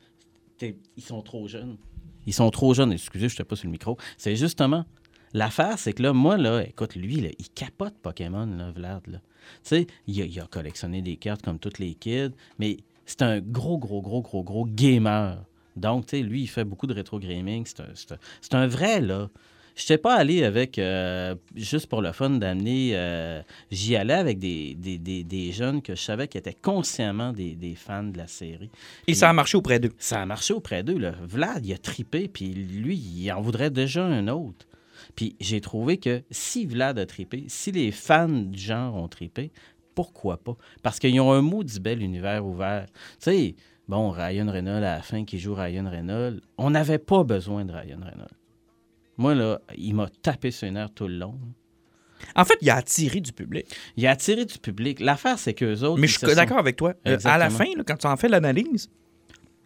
Ils 0.61 1.03
sont 1.03 1.21
trop 1.23 1.49
jeunes. 1.49 1.77
Ils 2.27 2.33
sont 2.33 2.49
trop 2.51 2.73
jeunes. 2.73 2.93
Excusez, 2.93 3.29
je 3.29 3.37
ne 3.41 3.45
pas 3.45 3.57
sur 3.57 3.67
le 3.67 3.73
micro. 3.73 3.97
C'est 4.17 4.37
justement. 4.37 4.85
L'affaire, 5.35 5.79
c'est 5.79 5.93
que 5.93 6.03
là, 6.03 6.13
moi, 6.13 6.37
là, 6.37 6.63
écoute, 6.63 6.95
lui, 6.95 7.17
là, 7.17 7.31
il 7.39 7.49
capote 7.51 7.95
Pokémon, 8.01 8.47
là, 8.47 8.71
Vlad. 8.71 9.07
Là. 9.09 9.19
Tu 9.19 9.59
sais, 9.63 9.87
il 10.07 10.21
a, 10.23 10.25
il 10.27 10.39
a 10.41 10.47
collectionné 10.47 11.03
des 11.03 11.17
cartes 11.17 11.43
comme 11.43 11.59
tous 11.59 11.79
les 11.81 11.95
kids, 11.95 12.31
mais 12.59 12.77
c'est 13.07 13.23
un 13.23 13.41
gros, 13.41 13.79
gros, 13.79 14.03
gros, 14.03 14.23
gros, 14.23 14.45
gros 14.45 14.67
gamer. 14.67 15.43
Donc, 15.75 16.07
tu 16.07 16.19
sais, 16.19 16.23
lui, 16.23 16.43
il 16.43 16.47
fait 16.47 16.65
beaucoup 16.65 16.87
de 16.87 16.93
rétro 16.95 17.19
gaming. 17.19 17.65
C'est 17.67 17.81
un, 17.81 17.87
c'est 17.95 18.13
un- 18.13 18.19
c'est 18.43 18.55
un 18.55 18.67
vrai, 18.69 19.01
là. 19.01 19.29
Je 19.75 19.83
n'étais 19.85 19.99
pas 19.99 20.17
allé 20.17 20.45
avec, 20.45 20.79
euh, 20.79 21.35
juste 21.57 21.87
pour 21.87 22.03
le 22.03 22.13
fun 22.13 22.31
d'amener, 22.31 22.91
euh, 22.95 23.43
j'y 23.71 23.97
allais 23.97 24.15
avec 24.15 24.39
des, 24.39 24.75
des, 24.75 24.99
des, 24.99 25.25
des 25.25 25.53
jeunes 25.53 25.81
que 25.81 25.95
je 25.95 26.03
savais 26.03 26.29
qui 26.29 26.39
étaient 26.39 26.53
consciemment 26.55 27.33
des, 27.33 27.55
des 27.55 27.75
fans 27.75 28.03
de 28.03 28.19
la 28.19 28.27
série. 28.27 28.71
Et 29.07 29.15
ça 29.15 29.31
a 29.31 29.33
marché 29.33 29.57
auprès 29.57 29.81
d'eux? 29.81 29.93
Ça 29.99 30.21
a 30.21 30.27
marché 30.27 30.53
auprès 30.53 30.83
d'eux. 30.83 30.99
là. 30.99 31.15
Vlad, 31.23 31.65
il 31.65 31.73
a 31.73 31.79
tripé, 31.79 32.29
puis 32.29 32.53
lui, 32.53 32.97
il 32.97 33.33
en 33.33 33.41
voudrait 33.41 33.71
déjà 33.71 34.05
un 34.05 34.29
autre. 34.29 34.67
Puis 35.17 35.37
j'ai 35.41 35.61
trouvé 35.61 35.97
que 35.97 36.23
si 36.31 36.67
Vlad 36.67 36.99
a 36.99 37.07
tripé, 37.07 37.45
si 37.49 37.73
les 37.73 37.91
fans 37.91 38.29
du 38.29 38.59
genre 38.59 38.95
ont 38.97 39.09
tripé, 39.09 39.51
pourquoi 39.95 40.39
pas? 40.39 40.57
Parce 40.83 40.99
qu'ils 40.99 41.21
ont 41.21 41.33
un 41.33 41.43
mot 41.43 41.65
du 41.65 41.81
bel 41.81 42.03
univers 42.03 42.47
ouvert. 42.47 42.87
Tu 42.87 43.31
sais, 43.31 43.55
bon, 43.89 44.11
Ryan 44.11 44.51
Reynolds, 44.51 44.85
à 44.85 44.97
la 44.97 45.03
fin, 45.03 45.25
qui 45.25 45.39
joue 45.39 45.55
Ryan 45.55 45.89
Reynolds, 45.89 46.41
on 46.57 46.71
n'avait 46.71 46.99
pas 46.99 47.25
besoin 47.25 47.65
de 47.65 47.73
Ryan 47.73 48.01
Reynolds. 48.03 48.29
Moi, 49.19 49.35
là, 49.35 49.61
il 49.77 49.95
m'a 49.95 50.09
tapé 50.23 50.51
sur 50.51 50.67
les 50.67 50.73
nerfs 50.73 50.93
tout 50.95 51.07
le 51.09 51.17
long. 51.17 51.39
En 52.37 52.45
fait, 52.45 52.57
il 52.61 52.71
a 52.71 52.77
attiré 52.77 53.21
du 53.21 53.33
public. 53.33 53.67
Il 53.97 54.07
a 54.07 54.11
attiré 54.13 54.45
du 54.45 54.59
public. 54.59 55.01
L'affaire, 55.01 55.39
c'est 55.39 55.55
qu'eux 55.55 55.83
autres. 55.83 56.01
Mais 56.01 56.07
je 56.07 56.19
suis 56.19 56.27
sont- 56.27 56.35
d'accord 56.35 56.59
avec 56.59 56.77
toi. 56.77 56.95
Euh, 57.07 57.19
à 57.25 57.37
la 57.39 57.51
fin, 57.51 57.65
là, 57.77 57.83
quand 57.87 57.97
tu 57.97 58.07
en 58.07 58.17
fais 58.17 58.29
l'analyse, 58.29 58.89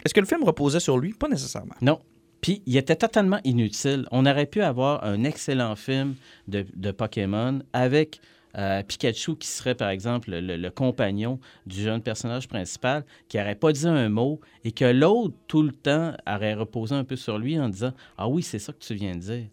est-ce 0.04 0.14
que 0.14 0.20
le 0.20 0.26
film 0.26 0.42
reposait 0.44 0.80
sur 0.80 0.98
lui? 0.98 1.12
Pas 1.12 1.28
nécessairement. 1.28 1.74
Non. 1.82 2.00
Puis, 2.40 2.62
il 2.66 2.76
était 2.76 2.96
totalement 2.96 3.40
inutile. 3.44 4.06
On 4.10 4.24
aurait 4.26 4.46
pu 4.46 4.62
avoir 4.62 5.04
un 5.04 5.24
excellent 5.24 5.74
film 5.76 6.14
de, 6.48 6.64
de 6.74 6.90
Pokémon 6.92 7.60
avec 7.72 8.20
euh, 8.56 8.82
Pikachu 8.82 9.36
qui 9.36 9.48
serait, 9.48 9.74
par 9.74 9.90
exemple, 9.90 10.30
le, 10.30 10.56
le 10.56 10.70
compagnon 10.70 11.38
du 11.66 11.82
jeune 11.82 12.00
personnage 12.00 12.48
principal, 12.48 13.04
qui 13.28 13.36
n'aurait 13.36 13.54
pas 13.54 13.72
dit 13.72 13.86
un 13.86 14.08
mot 14.08 14.40
et 14.64 14.72
que 14.72 14.84
l'autre, 14.84 15.34
tout 15.46 15.62
le 15.62 15.72
temps, 15.72 16.12
aurait 16.26 16.54
reposé 16.54 16.94
un 16.94 17.04
peu 17.04 17.16
sur 17.16 17.38
lui 17.38 17.58
en 17.58 17.68
disant 17.68 17.92
Ah 18.16 18.28
oui, 18.28 18.42
c'est 18.42 18.58
ça 18.58 18.72
que 18.72 18.78
tu 18.78 18.94
viens 18.94 19.14
de 19.14 19.20
dire. 19.20 19.44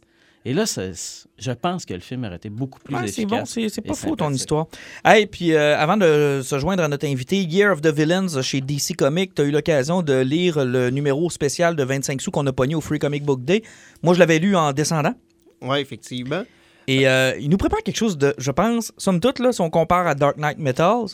Et 0.45 0.53
là, 0.53 0.65
ça- 0.65 0.91
je 1.37 1.51
pense 1.53 1.85
que 1.85 1.93
le 1.93 2.01
film 2.01 2.25
aurait 2.25 2.35
été 2.35 2.49
beaucoup 2.49 2.77
plus 2.81 2.93
Ouais, 2.93 3.07
c'est 3.07 3.21
efficace. 3.21 3.39
bon, 3.39 3.45
c'est 3.45 3.69
c'est 3.69 3.81
pas 3.81 3.93
faux 3.93 4.15
ton 4.17 4.29
histoire. 4.31 4.67
Hey, 5.05 5.25
puis 5.25 5.53
euh, 5.53 5.77
avant 5.77 5.95
de 5.95 6.41
se 6.43 6.59
joindre 6.59 6.83
à 6.83 6.89
notre 6.89 7.07
invité, 7.07 7.41
Year 7.43 7.71
of 7.71 7.79
the 7.81 7.87
Villains 7.87 8.41
chez 8.41 8.59
DC 8.59 8.93
Comics, 8.97 9.33
tu 9.33 9.41
as 9.41 9.45
eu 9.45 9.51
l'occasion 9.51 10.01
de 10.01 10.19
lire 10.19 10.65
le 10.65 10.89
numéro 10.89 11.29
spécial 11.29 11.77
de 11.77 11.83
25 11.85 12.21
sous 12.21 12.29
qu'on 12.29 12.45
a 12.45 12.51
pogné 12.51 12.75
au 12.75 12.81
Free 12.81 12.99
Comic 12.99 13.23
Book 13.23 13.45
Day. 13.45 13.63
Moi, 14.01 14.13
je 14.15 14.19
l'avais 14.19 14.39
lu 14.39 14.53
en 14.57 14.73
descendant. 14.73 15.13
Oui, 15.61 15.79
effectivement. 15.79 16.43
Et 16.87 17.07
euh, 17.07 17.35
il 17.39 17.49
nous 17.49 17.57
prépare 17.57 17.81
quelque 17.83 17.95
chose 17.97 18.17
de, 18.17 18.33
je 18.37 18.51
pense, 18.51 18.91
somme 18.97 19.19
toute, 19.19 19.39
là, 19.39 19.51
si 19.53 19.61
on 19.61 19.69
compare 19.69 20.07
à 20.07 20.15
Dark 20.15 20.37
Knight 20.37 20.57
Metals, 20.57 21.07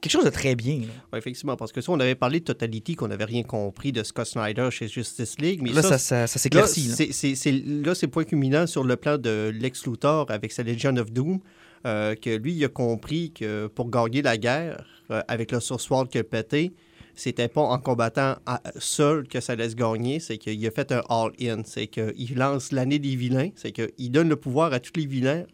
quelque 0.00 0.12
chose 0.12 0.24
de 0.24 0.30
très 0.30 0.54
bien. 0.54 0.80
Ouais, 1.12 1.18
effectivement, 1.18 1.56
parce 1.56 1.72
que 1.72 1.80
ça, 1.80 1.92
on 1.92 2.00
avait 2.00 2.14
parlé 2.14 2.40
de 2.40 2.44
Totality, 2.44 2.94
qu'on 2.94 3.08
n'avait 3.08 3.24
rien 3.24 3.42
compris 3.42 3.90
de 3.92 4.02
Scott 4.02 4.26
Snyder 4.26 4.68
chez 4.70 4.86
Justice 4.88 5.38
League. 5.38 5.60
Mais 5.62 5.72
Là, 5.72 5.82
ça, 5.82 5.90
ça, 5.90 5.98
ça, 5.98 6.26
ça 6.26 6.38
s'éclaircit. 6.38 6.88
là. 6.88 6.94
c'est- 6.94 8.06
point 8.08 8.24
culminant 8.24 8.66
sur 8.66 8.84
le 8.84 8.96
plan 8.96 9.16
de 9.16 9.50
Lex 9.58 9.86
Luthor 9.86 10.30
avec 10.30 10.52
sa 10.52 10.62
Legion 10.62 10.96
of 10.96 11.10
Doom, 11.10 11.40
euh, 11.86 12.14
que 12.14 12.30
lui, 12.36 12.52
il 12.52 12.64
a 12.64 12.68
compris 12.68 13.32
que 13.32 13.66
pour 13.68 13.88
gagner 13.90 14.20
la 14.22 14.36
guerre, 14.36 14.84
euh, 15.10 15.22
avec 15.28 15.52
le 15.52 15.60
qu'il 16.08 16.20
a 16.20 16.24
pété, 16.24 16.72
c'était 17.14 17.48
pas 17.48 17.62
en 17.62 17.78
combattant 17.78 18.36
à- 18.46 18.62
seul 18.78 19.28
que 19.28 19.40
ça 19.40 19.54
laisse 19.54 19.76
gagner, 19.76 20.20
c'est 20.20 20.38
qu'il 20.38 20.66
a 20.66 20.70
fait 20.70 20.92
un 20.92 21.02
all-in. 21.08 21.62
C'est 21.64 21.86
qu'il 21.86 22.36
lance 22.36 22.72
l'année 22.72 22.98
des 22.98 23.16
vilains, 23.16 23.50
c'est 23.56 23.72
qu'il 23.72 24.10
donne 24.10 24.28
le 24.28 24.36
pouvoir 24.36 24.72
à 24.72 24.80
tous 24.80 24.92
les 24.96 25.06
vilains, 25.06 25.44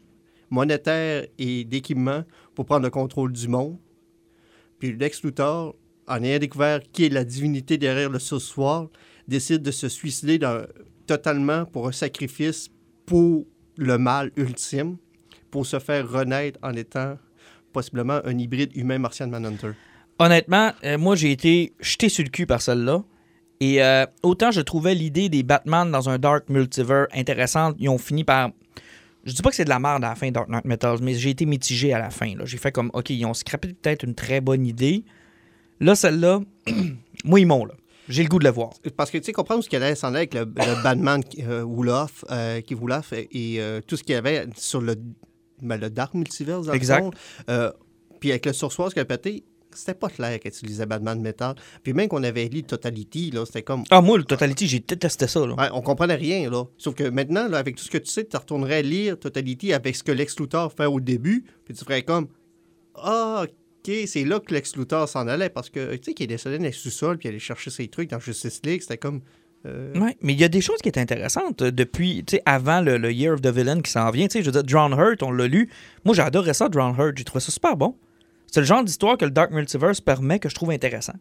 monétaires 0.48 1.26
et 1.38 1.64
d'équipement, 1.64 2.24
pour 2.54 2.64
prendre 2.64 2.84
le 2.84 2.90
contrôle 2.90 3.32
du 3.32 3.48
monde. 3.48 3.78
Puis 4.78 4.96
Lex 4.96 5.22
Luthor, 5.22 5.76
en 6.08 6.22
ayant 6.22 6.38
découvert 6.38 6.80
qui 6.92 7.04
est 7.04 7.08
la 7.10 7.24
divinité 7.24 7.78
derrière 7.78 8.10
le 8.10 8.18
Sword, 8.18 8.90
décide 9.28 9.62
de 9.62 9.70
se 9.70 9.88
suicider 9.88 10.38
totalement 11.06 11.66
pour 11.66 11.86
un 11.86 11.92
sacrifice 11.92 12.68
pour 13.06 13.46
le 13.76 13.98
mal 13.98 14.32
ultime, 14.36 14.96
pour 15.50 15.66
se 15.66 15.78
faire 15.78 16.10
renaître 16.10 16.58
en 16.62 16.72
étant 16.72 17.18
possiblement 17.72 18.20
un 18.24 18.38
hybride 18.38 18.74
humain-martien 18.74 19.26
de 19.26 19.32
Manhunter. 19.32 19.72
Honnêtement, 20.20 20.72
euh, 20.84 20.98
moi, 20.98 21.16
j'ai 21.16 21.32
été 21.32 21.72
jeté 21.80 22.10
sur 22.10 22.22
le 22.22 22.28
cul 22.28 22.46
par 22.46 22.60
celle-là. 22.60 23.02
Et 23.60 23.82
euh, 23.82 24.04
autant 24.22 24.50
je 24.50 24.60
trouvais 24.60 24.94
l'idée 24.94 25.30
des 25.30 25.42
Batman 25.42 25.90
dans 25.90 26.10
un 26.10 26.18
Dark 26.18 26.48
Multiverse 26.50 27.08
intéressante, 27.14 27.76
ils 27.78 27.88
ont 27.88 27.98
fini 27.98 28.22
par. 28.22 28.50
Je 29.24 29.32
dis 29.32 29.42
pas 29.42 29.48
que 29.48 29.56
c'est 29.56 29.64
de 29.64 29.70
la 29.70 29.78
merde 29.78 30.04
à 30.04 30.10
la 30.10 30.14
fin 30.14 30.30
Dark 30.30 30.48
Knight 30.48 30.66
Metals, 30.66 30.98
mais 31.02 31.14
j'ai 31.14 31.30
été 31.30 31.46
mitigé 31.46 31.94
à 31.94 31.98
la 31.98 32.10
fin. 32.10 32.34
J'ai 32.44 32.58
fait 32.58 32.70
comme, 32.70 32.90
OK, 32.92 33.10
ils 33.10 33.24
ont 33.24 33.34
scrappé 33.34 33.68
peut-être 33.68 34.02
une 34.02 34.14
très 34.14 34.40
bonne 34.42 34.66
idée. 34.66 35.04
Là, 35.78 35.94
celle-là, 35.94 36.40
moi, 37.24 37.40
ils 37.40 37.46
m'ont, 37.46 37.64
là. 37.64 37.74
J'ai 38.08 38.22
le 38.22 38.28
goût 38.28 38.38
de 38.38 38.44
le 38.44 38.50
voir. 38.50 38.70
Parce 38.96 39.10
que 39.10 39.18
tu 39.18 39.24
sais, 39.24 39.32
comprendre 39.32 39.62
ce 39.62 39.68
qu'il 39.68 39.82
allait 39.82 39.94
s'en 39.94 40.08
aller 40.08 40.18
avec 40.18 40.34
le, 40.34 40.40
le 40.40 40.82
Batman 40.82 41.22
euh, 41.40 41.62
Wolof, 41.62 42.24
euh, 42.30 42.60
qui 42.60 42.74
Wolof 42.74 43.12
et, 43.14 43.28
et, 43.32 43.80
tout 43.86 43.96
ce 43.96 44.02
qu'il 44.02 44.14
y 44.14 44.18
avait 44.18 44.46
sur 44.56 44.82
le, 44.82 44.96
ben, 45.62 45.80
le 45.80 45.88
Dark 45.88 46.12
Multiverse, 46.12 46.66
dans 46.66 46.72
le 46.72 46.76
Exact. 46.76 47.04
fond, 47.04 47.72
puis 48.20 48.30
avec 48.30 48.44
le 48.44 48.52
sursoir 48.52 48.90
qu'il 48.92 49.00
a 49.00 49.04
pété, 49.06 49.44
c'était 49.78 49.94
pas 49.94 50.08
clair 50.08 50.38
qu'il 50.40 50.48
utilisait 50.50 50.86
Batman 50.86 51.20
Metal. 51.20 51.54
Puis 51.82 51.92
même 51.92 52.08
qu'on 52.08 52.22
avait 52.22 52.48
lu 52.48 52.62
Totality, 52.62 53.30
là, 53.30 53.44
c'était 53.46 53.62
comme. 53.62 53.84
Ah, 53.90 54.00
moi, 54.00 54.18
le 54.18 54.24
Totality, 54.24 54.66
j'ai 54.66 54.80
détesté 54.80 55.26
ça, 55.26 55.46
là. 55.46 55.54
Ouais, 55.54 55.68
on 55.72 55.80
comprenait 55.82 56.14
rien, 56.16 56.50
là. 56.50 56.64
Sauf 56.78 56.94
que 56.94 57.04
maintenant, 57.08 57.48
là, 57.48 57.58
avec 57.58 57.76
tout 57.76 57.84
ce 57.84 57.90
que 57.90 57.98
tu 57.98 58.10
sais, 58.10 58.24
tu 58.24 58.36
retournerais 58.36 58.82
lire 58.82 59.18
Totality 59.18 59.72
avec 59.72 59.96
ce 59.96 60.02
que 60.02 60.12
Lex 60.12 60.38
Luthor 60.40 60.72
fait 60.72 60.86
au 60.86 61.00
début, 61.00 61.44
puis 61.64 61.74
tu 61.74 61.84
ferais 61.84 62.02
comme 62.02 62.28
Ah, 62.94 63.44
OK, 63.44 63.92
c'est 64.06 64.24
là 64.24 64.40
que 64.40 64.52
Lex 64.54 64.76
Luthor 64.76 65.08
s'en 65.08 65.26
allait, 65.28 65.48
parce 65.48 65.70
que, 65.70 65.94
tu 65.96 66.00
sais, 66.04 66.14
qu'il 66.14 66.24
est 66.24 66.26
descendu 66.26 66.58
dans 66.58 66.64
le 66.64 66.72
sous-sol, 66.72 67.16
puis 67.18 67.28
aller 67.28 67.38
chercher 67.38 67.70
ses 67.70 67.88
trucs 67.88 68.10
dans 68.10 68.20
Justice 68.20 68.60
League, 68.64 68.82
c'était 68.82 68.98
comme. 68.98 69.20
euh, 69.66 69.92
Ouais, 69.98 70.16
mais 70.20 70.32
il 70.34 70.40
y 70.40 70.44
a 70.44 70.48
des 70.48 70.60
choses 70.60 70.78
qui 70.82 70.88
étaient 70.90 71.00
intéressantes 71.00 71.62
euh, 71.62 71.70
depuis, 71.72 72.22
tu 72.26 72.36
sais, 72.36 72.42
avant 72.44 72.80
le, 72.80 72.98
le 72.98 73.12
Year 73.12 73.32
of 73.34 73.40
the 73.40 73.46
Villain 73.48 73.80
qui 73.80 73.90
s'en 73.90 74.10
vient. 74.10 74.26
Tu 74.26 74.32
sais, 74.32 74.40
je 74.40 74.46
veux 74.46 74.52
dire, 74.52 74.64
Drawn 74.64 74.92
Hurt, 74.92 75.22
on 75.22 75.30
l'a 75.30 75.46
lu. 75.46 75.70
Moi, 76.04 76.18
adoré 76.20 76.52
ça, 76.54 76.68
Drawn 76.68 76.94
Hurt. 76.98 77.16
J'ai 77.16 77.24
trouvé 77.24 77.40
ça 77.40 77.50
super 77.52 77.76
bon. 77.76 77.94
C'est 78.50 78.60
le 78.60 78.66
genre 78.66 78.82
d'histoire 78.84 79.16
que 79.16 79.24
le 79.24 79.30
Dark 79.30 79.50
Multiverse 79.52 80.00
permet 80.00 80.38
que 80.38 80.48
je 80.48 80.54
trouve 80.54 80.70
intéressant. 80.70 81.14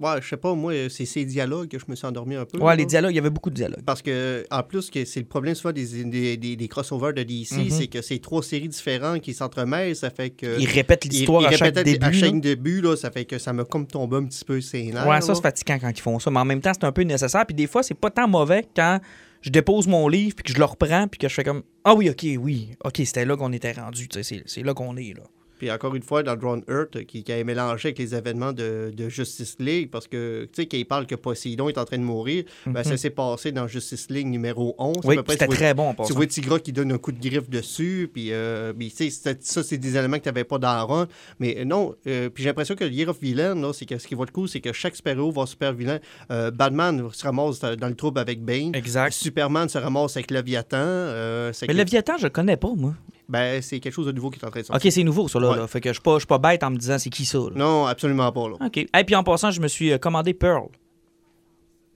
Ouais, 0.00 0.20
je 0.20 0.28
sais 0.30 0.36
pas, 0.36 0.52
moi, 0.54 0.72
c'est 0.88 1.04
ces 1.04 1.24
dialogues 1.24 1.68
que 1.68 1.78
je 1.78 1.84
me 1.86 1.94
suis 1.94 2.06
endormi 2.06 2.34
un 2.34 2.44
peu. 2.44 2.58
Ouais, 2.58 2.70
là. 2.70 2.74
les 2.76 2.86
dialogues, 2.86 3.12
il 3.12 3.16
y 3.16 3.18
avait 3.20 3.30
beaucoup 3.30 3.50
de 3.50 3.54
dialogues. 3.54 3.84
Parce 3.86 4.02
que, 4.02 4.44
en 4.50 4.64
plus, 4.64 4.90
que 4.90 5.04
c'est 5.04 5.20
le 5.20 5.26
problème 5.26 5.54
souvent 5.54 5.70
des, 5.72 6.02
des, 6.04 6.36
des- 6.36 6.56
des 6.56 6.68
crossovers 6.68 7.12
de 7.14 7.22
DC, 7.22 7.52
Mhm. 7.58 7.70
c'est 7.70 7.86
que 7.86 8.02
c'est 8.02 8.18
trois 8.18 8.42
séries 8.42 8.68
différentes 8.68 9.20
qui 9.20 9.32
s'entremêlent, 9.32 9.94
ça 9.94 10.10
fait 10.10 10.30
que. 10.30 10.58
Ils 10.58 10.66
répètent 10.66 11.04
l'histoire 11.04 11.42
ils- 11.42 11.44
ils 11.44 11.48
à 11.48 11.50
chaque 11.52 11.60
répètent 11.76 11.84
début. 11.84 12.04
À 12.06 12.10
là. 12.10 12.16
chaque 12.18 12.40
début, 12.40 12.80
là, 12.80 12.96
ça 12.96 13.12
fait 13.12 13.26
que 13.26 13.38
ça 13.38 13.52
me 13.52 13.64
comme 13.64 13.86
tombé 13.86 14.16
un 14.16 14.24
petit 14.24 14.44
peu 14.44 14.58
nerfs. 14.74 15.06
Ouais, 15.06 15.20
ça, 15.20 15.36
c'est 15.36 15.42
fatigant 15.42 15.78
quand 15.80 15.90
ils 15.90 16.00
font 16.00 16.18
ça. 16.18 16.32
Mais 16.32 16.40
en 16.40 16.44
même 16.46 16.60
temps, 16.60 16.72
c'est 16.74 16.84
un 16.84 16.92
peu 16.92 17.02
nécessaire. 17.02 17.46
Puis 17.46 17.54
des 17.54 17.68
fois, 17.68 17.84
c'est 17.84 17.94
pas 17.94 18.10
tant 18.10 18.26
mauvais 18.26 18.66
quand 18.74 18.98
je 19.40 19.50
dépose 19.50 19.86
mon 19.86 20.08
livre, 20.08 20.34
puis 20.34 20.42
que 20.42 20.52
je 20.52 20.58
le 20.58 20.64
reprends, 20.64 21.06
puis 21.06 21.18
que 21.18 21.28
je 21.28 21.34
fais 21.34 21.44
comme 21.44 21.62
Ah 21.84 21.94
oui, 21.94 22.10
ok, 22.10 22.26
oui, 22.40 22.70
ok, 22.84 22.96
c'était 23.04 23.24
là 23.24 23.36
qu'on 23.36 23.52
était 23.52 23.72
rendu. 23.72 24.08
Tu 24.08 24.16
sais, 24.16 24.22
C'est 24.24 24.42
c'est 24.46 24.62
là 24.64 24.74
qu'on 24.74 24.96
est, 24.96 25.14
là. 25.16 25.22
Puis 25.62 25.70
encore 25.70 25.94
une 25.94 26.02
fois, 26.02 26.24
dans 26.24 26.34
Drone 26.34 26.64
Earth, 26.68 27.04
qui, 27.06 27.22
qui 27.22 27.32
a 27.32 27.44
mélangé 27.44 27.90
avec 27.90 27.98
les 28.00 28.16
événements 28.16 28.52
de, 28.52 28.92
de 28.92 29.08
Justice 29.08 29.54
League, 29.60 29.90
parce 29.92 30.08
que, 30.08 30.46
tu 30.52 30.62
sais, 30.62 30.66
quand 30.66 30.76
il 30.76 30.84
parle 30.84 31.06
que 31.06 31.14
Poséidon 31.14 31.68
est 31.68 31.78
en 31.78 31.84
train 31.84 31.98
de 31.98 32.02
mourir, 32.02 32.42
ben, 32.66 32.82
ça 32.82 32.96
s'est 32.96 33.10
passé 33.10 33.52
dans 33.52 33.68
Justice 33.68 34.10
League 34.10 34.26
numéro 34.26 34.74
11. 34.76 34.96
Mhm. 34.96 35.02
Oui, 35.04 35.16
c'était 35.28 35.46
très 35.46 35.72
bon 35.72 35.94
Tu 36.04 36.12
vois 36.14 36.26
Tigra 36.26 36.58
qui 36.58 36.72
donne 36.72 36.90
un 36.90 36.98
coup 36.98 37.12
de 37.12 37.20
griffe 37.20 37.48
dessus, 37.48 38.10
puis, 38.12 38.32
euh, 38.32 38.72
puis, 38.72 38.90
tu 38.90 39.08
sais, 39.08 39.36
ça, 39.40 39.62
c'est 39.62 39.78
des 39.78 39.96
éléments 39.96 40.16
que 40.18 40.24
tu 40.24 40.28
n'avais 40.30 40.42
pas 40.42 40.58
dans 40.58 40.84
Run. 40.84 41.06
Mais 41.38 41.56
euh, 41.60 41.64
non, 41.64 41.94
euh, 42.08 42.28
puis 42.28 42.42
j'ai 42.42 42.48
l'impression 42.50 42.74
que 42.74 42.82
le 42.82 42.90
Year 42.90 43.08
of 43.08 43.20
Villain, 43.22 43.54
là, 43.54 43.72
c'est 43.72 43.86
que 43.86 43.96
ce 43.98 44.08
qui 44.08 44.16
va 44.16 44.24
être 44.24 44.32
cool, 44.32 44.48
c'est 44.48 44.60
que 44.60 44.72
chaque 44.72 44.96
super-héros 44.96 45.30
va 45.30 45.46
super 45.46 45.72
vilain. 45.72 46.00
Euh, 46.32 46.50
Batman 46.50 47.08
se 47.12 47.22
ramasse 47.22 47.60
dans 47.60 47.86
le 47.88 47.94
trouble 47.94 48.18
avec 48.18 48.42
Bane. 48.44 48.74
Exact. 48.74 49.12
Superman 49.12 49.68
se 49.68 49.78
ramasse 49.78 50.16
avec 50.16 50.32
Leviathan. 50.32 50.78
euh, 50.80 51.52
Mais 51.62 51.68
que- 51.68 51.72
Léviathan, 51.72 52.14
je 52.18 52.24
le 52.24 52.30
connais 52.30 52.56
pas, 52.56 52.72
moi. 52.76 52.94
Ben, 53.28 53.62
c'est 53.62 53.80
quelque 53.80 53.94
chose 53.94 54.06
de 54.06 54.12
nouveau 54.12 54.30
qui 54.30 54.38
est 54.38 54.44
en 54.44 54.50
train 54.50 54.60
de 54.60 54.66
sortir. 54.66 54.86
Ok, 54.86 54.92
c'est 54.92 55.04
nouveau, 55.04 55.28
ça, 55.28 55.38
là. 55.40 55.50
Ouais. 55.50 55.56
là. 55.56 55.66
Fait 55.66 55.80
que 55.80 55.92
je 55.92 56.00
je 56.04 56.18
suis 56.18 56.26
pas 56.26 56.38
bête 56.38 56.62
en 56.62 56.70
me 56.70 56.76
disant 56.76 56.98
c'est 56.98 57.10
qui 57.10 57.24
ça, 57.24 57.38
là. 57.38 57.50
Non, 57.54 57.86
absolument 57.86 58.30
pas. 58.32 58.48
Là. 58.48 58.56
OK. 58.66 58.76
Et 58.76 58.88
puis 59.06 59.14
en 59.14 59.22
passant, 59.22 59.50
je 59.50 59.60
me 59.60 59.68
suis 59.68 59.92
euh, 59.92 59.98
commandé 59.98 60.34
Pearl. 60.34 60.68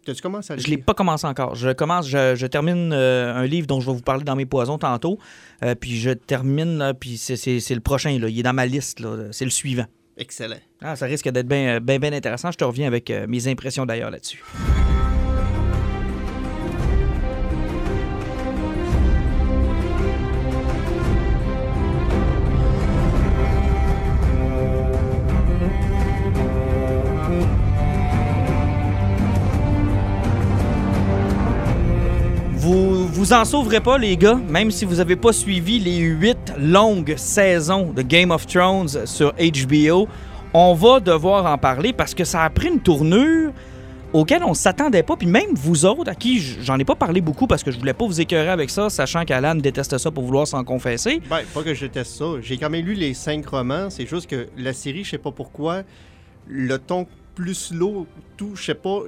T'as-tu 0.05 0.23
commencé 0.23 0.53
à 0.53 0.57
le 0.57 0.63
Je 0.63 0.69
l'ai 0.69 0.79
pas 0.79 0.95
commencé 0.95 1.27
encore. 1.27 1.57
Je 1.57 1.73
commence, 1.73 2.09
je, 2.09 2.37
je 2.37 2.47
termine 2.47 2.93
euh, 2.93 3.35
un 3.35 3.45
livre 3.45 3.67
dont 3.67 3.81
je 3.81 3.87
vais 3.91 3.97
vous 3.97 4.03
parler 4.03 4.23
dans 4.23 4.37
mes 4.37 4.47
poisons 4.47 4.79
tantôt. 4.79 5.19
Euh, 5.65 5.75
puis 5.75 5.97
je 5.97 6.11
termine, 6.11 6.79
là, 6.79 6.95
puis 6.95 7.19
c'est- 7.19 7.75
le 7.75 7.81
prochain, 7.81 8.17
là. 8.19 8.29
Il 8.29 8.39
est 8.39 8.45
dans 8.45 8.53
ma 8.53 8.67
liste, 8.67 9.01
là. 9.01 9.29
C'est 9.33 9.45
le 9.45 9.51
suivant. 9.51 9.87
Excellent. 10.17 10.57
Ah, 10.81 10.95
ça 10.97 11.07
risque 11.07 11.29
d'être 11.29 11.49
bien 11.49 11.81
ben, 11.81 11.99
ben 11.99 12.15
intéressant. 12.15 12.53
Je 12.53 12.57
te 12.57 12.65
reviens 12.65 12.87
avec 12.87 13.11
euh, 13.11 13.27
mes 13.29 13.49
impressions 13.49 13.85
d'ailleurs 13.85 14.11
là-dessus. 14.11 14.43
Vous 33.27 33.33
en 33.33 33.45
sauverez 33.45 33.81
pas, 33.81 33.99
les 33.99 34.17
gars, 34.17 34.37
même 34.37 34.71
si 34.71 34.85
vous 34.85 34.95
n'avez 34.95 35.17
pas 35.17 35.33
suivi 35.33 35.81
les 35.81 35.99
huit 35.99 36.53
longues 36.61 37.17
saisons 37.17 37.91
de 37.93 38.01
Game 38.03 38.31
of 38.31 38.47
Thrones 38.47 39.05
sur 39.05 39.33
HBO. 39.33 40.07
On 40.55 40.75
va 40.75 41.01
devoir 41.01 41.45
en 41.53 41.59
parler 41.59 41.93
parce 41.93 42.15
que 42.15 42.23
ça 42.23 42.43
a 42.43 42.51
pris 42.51 42.69
une 42.69 42.79
tournure 42.79 43.51
auquel 44.13 44.45
on 44.45 44.55
s'attendait 44.55 45.03
pas. 45.03 45.17
Puis 45.17 45.27
même 45.27 45.55
vous 45.55 45.85
autres, 45.87 46.09
à 46.09 46.15
qui 46.15 46.39
j'en 46.39 46.79
ai 46.79 46.85
pas 46.85 46.95
parlé 46.95 47.21
beaucoup 47.21 47.49
parce 47.49 47.65
que 47.65 47.73
je 47.73 47.81
voulais 47.81 47.95
pas 47.95 48.07
vous 48.07 48.21
écœurer 48.21 48.51
avec 48.51 48.71
ça, 48.71 48.91
sachant 48.91 49.25
qu'Alan 49.25 49.57
déteste 49.57 49.99
ça 49.99 50.11
pour 50.13 50.23
vouloir 50.23 50.47
s'en 50.47 50.63
confesser. 50.63 51.21
Ben, 51.29 51.41
pas 51.53 51.65
que 51.65 51.75
je 51.75 51.87
déteste 51.87 52.15
ça. 52.15 52.27
J'ai 52.41 52.59
quand 52.59 52.71
même 52.71 52.87
lu 52.87 52.95
les 52.95 53.13
cinq 53.13 53.45
romans. 53.49 53.91
C'est 53.91 54.07
juste 54.07 54.31
que 54.31 54.47
la 54.57 54.73
série, 54.73 55.03
je 55.03 55.11
sais 55.11 55.19
pas 55.19 55.33
pourquoi, 55.33 55.83
le 56.47 56.79
ton 56.79 57.09
plus 57.35 57.55
slow, 57.55 58.07
tout, 58.37 58.53
je 58.55 58.67
sais 58.67 58.75
pas. 58.75 59.01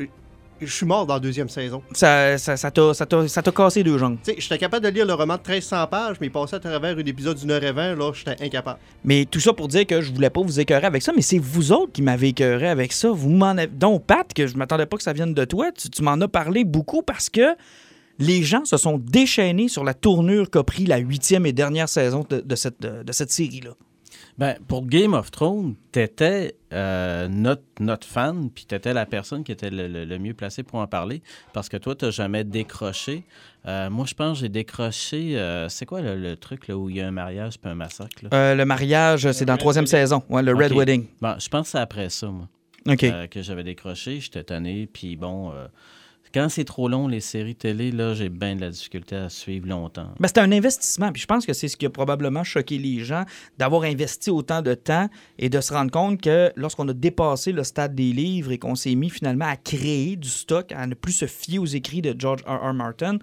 Je 0.61 0.73
suis 0.73 0.87
mort 0.87 1.07
dans 1.07 1.15
la 1.15 1.21
deuxième 1.21 1.49
saison. 1.49 1.83
Ça 1.93 2.37
ça- 2.39 2.57
ça 2.57 2.71
t'a 2.71 2.95
ça 2.95 3.07
t'a- 3.07 3.29
ça 3.29 3.43
t'a 3.43 3.53
cassé 3.53 3.83
deux 3.83 3.97
jambes. 3.99 4.19
Tu 4.25 4.33
sais, 4.33 4.41
j'étais 4.41 4.59
capable 4.59 4.85
de 4.85 4.91
lire 4.91 5.07
le 5.07 5.15
roman 5.15 5.35
de 5.37 5.43
1300 5.43 5.87
pages, 5.87 6.17
mais 6.21 6.31
passer 6.31 6.57
à 6.57 6.61
travers 6.61 6.97
un 6.97 7.05
épisode 7.05 7.37
d'une 7.39 7.51
heure 7.51 7.63
et 7.63 7.73
vingt, 7.73 7.95
là, 7.95 8.13
j'étais 8.13 8.43
incapable. 8.45 8.79
Mais 9.05 9.25
tout 9.25 9.41
ça 9.41 9.53
pour 9.53 9.69
dire 9.69 9.87
que 9.87 10.01
je 10.01 10.13
voulais 10.13 10.31
pas 10.31 10.41
vous 10.43 10.59
écœurer 10.61 10.87
avec 10.87 11.03
ça, 11.03 11.13
mais 11.15 11.23
c'est 11.23 11.39
vous 11.39 11.73
autres 11.73 11.93
qui 11.93 12.03
m'avez 12.03 12.29
écœuré 12.29 12.69
avec 12.69 12.93
ça. 12.93 13.11
Vous 13.11 13.31
m'en 13.31 13.51
avez... 13.51 13.67
Donc, 13.69 14.05
Pat, 14.05 14.33
que 14.35 14.47
je 14.47 14.57
m'attendais 14.57 14.87
pas 14.87 14.97
que 14.97 15.03
ça 15.03 15.13
vienne 15.13 15.35
de 15.35 15.45
toi, 15.45 15.71
tu, 15.73 15.89
tu 15.91 16.03
m'en 16.03 16.21
as 16.21 16.29
parlé 16.29 16.65
beaucoup 16.65 17.03
parce 17.03 17.29
que 17.31 17.55
les 18.19 18.43
gens 18.43 18.65
se 18.65 18.77
sont 18.77 18.99
déchaînés 18.99 19.69
sur 19.69 19.85
la 19.85 19.95
tournure 19.95 20.51
qu'a 20.51 20.65
pris 20.65 20.87
la 20.87 20.97
huitième 20.99 21.47
et 21.47 21.53
dernière 21.53 21.89
saison 21.89 22.27
de, 22.29 22.41
de 22.41 22.55
cette, 22.57 22.81
de, 22.83 23.05
de 23.05 23.13
cette 23.13 23.31
série-là. 23.31 23.71
Ben, 24.39 24.55
pour 24.69 24.87
Game 24.87 25.15
of 25.15 25.33
Thrones, 25.33 25.75
t'étais 25.91 26.55
euh, 26.73 27.27
notre, 27.27 27.63
notre 27.81 28.07
fan, 28.07 28.51
puis 28.51 28.67
t'étais 28.67 28.95
la 28.95 29.05
personne 29.05 29.43
qui 29.43 29.51
était 29.51 29.69
le, 29.69 29.89
le- 29.89 30.05
le 30.05 30.19
mieux 30.21 30.33
placée 30.35 30.63
pour 30.63 30.79
en 30.79 30.87
parler, 30.87 31.23
parce 31.53 31.69
que 31.69 31.77
toi, 31.77 31.97
t'as 31.97 32.13
jamais 32.13 32.45
décroché. 32.45 33.25
Euh, 33.67 33.91
moi, 33.91 34.07
je 34.07 34.15
pense 34.15 34.39
que 34.39 34.43
j'ai 34.43 34.49
décroché... 34.49 35.37
euh, 35.37 35.69
c'est 35.69 35.87
quoi 35.87 36.03
le, 36.03 36.17
le 36.17 36.37
truc 36.37 36.69
là, 36.69 36.77
où 36.77 36.89
il 36.89 36.97
y 36.97 37.01
a 37.01 37.09
un 37.09 37.11
mariage 37.11 37.59
puis 37.59 37.69
un 37.69 37.75
massacre? 37.75 38.23
Là? 38.23 38.29
Euh, 38.33 38.55
le 38.55 38.65
mariage, 38.65 39.31
c'est 39.33 39.45
dans 39.45 39.55
la 39.55 39.59
troisième 39.59 39.87
saison, 39.87 40.23
ouais, 40.29 40.43
le 40.43 40.55
Red. 40.55 40.73
Wedding. 40.73 41.07
Bon, 41.21 41.35
je 41.39 41.49
pense 41.49 41.67
que 41.67 41.71
c'est 41.73 41.79
après 41.79 42.09
ça, 42.09 42.29
moi, 42.29 42.49
OK. 42.87 43.03
euh, 43.03 43.27
que 43.27 43.43
j'avais 43.43 43.65
décroché. 43.65 44.21
J'étais 44.21 44.45
tanné, 44.45 44.89
puis 44.93 45.17
bon... 45.17 45.53
quand 46.39 46.49
c'est 46.49 46.65
trop 46.65 46.89
long, 46.89 47.09
les 47.09 47.19
séries 47.21 47.57
télé, 47.57 47.91
là, 47.91 48.15
j'ai 48.15 48.29
bien 48.29 48.55
de 48.55 48.61
la 48.61 48.71
difficulté 48.71 49.17
à 49.17 49.29
suivre 49.29 49.67
longtemps. 49.67 50.07
Ben, 50.21 50.29
un 50.37 50.53
investissement. 50.53 51.11
Puis 51.11 51.23
je 51.23 51.27
pense 51.27 51.45
que 51.45 51.53
c'est 51.53 51.67
ce 51.67 51.77
qui 51.77 51.85
a 51.85 51.91
probablement 51.91 52.45
choqué 52.45 52.79
les 52.79 53.01
gens, 53.01 53.25
d'avoir 53.59 53.83
investi 53.83 54.31
autant 54.31 54.63
de 54.63 54.75
temps 54.75 55.09
et 55.41 55.49
de 55.49 55.61
se 55.61 55.73
rendre 55.73 55.91
compte 55.91 56.21
que 56.21 56.53
lorsqu'on 56.55 56.87
a 56.89 56.93
dépassé 56.93 57.51
le 57.51 57.65
stade 57.65 57.97
des 57.97 58.13
livres 58.13 58.53
et 58.53 58.59
qu'on 58.59 58.77
s'est 58.77 58.95
mis 58.95 59.11
finalement 59.11 59.47
à 59.47 59.57
créer 59.57 60.15
du 60.15 60.29
stock, 60.29 60.71
à 60.71 60.87
ne 60.87 60.95
plus 60.95 61.13
se 61.13 61.27
fier 61.27 61.59
aux 61.59 61.67
écrits 61.67 62.03
de 62.03 62.15
George 62.17 62.43
R. 62.47 62.69
R. 62.69 62.73
Martin, 62.73 63.19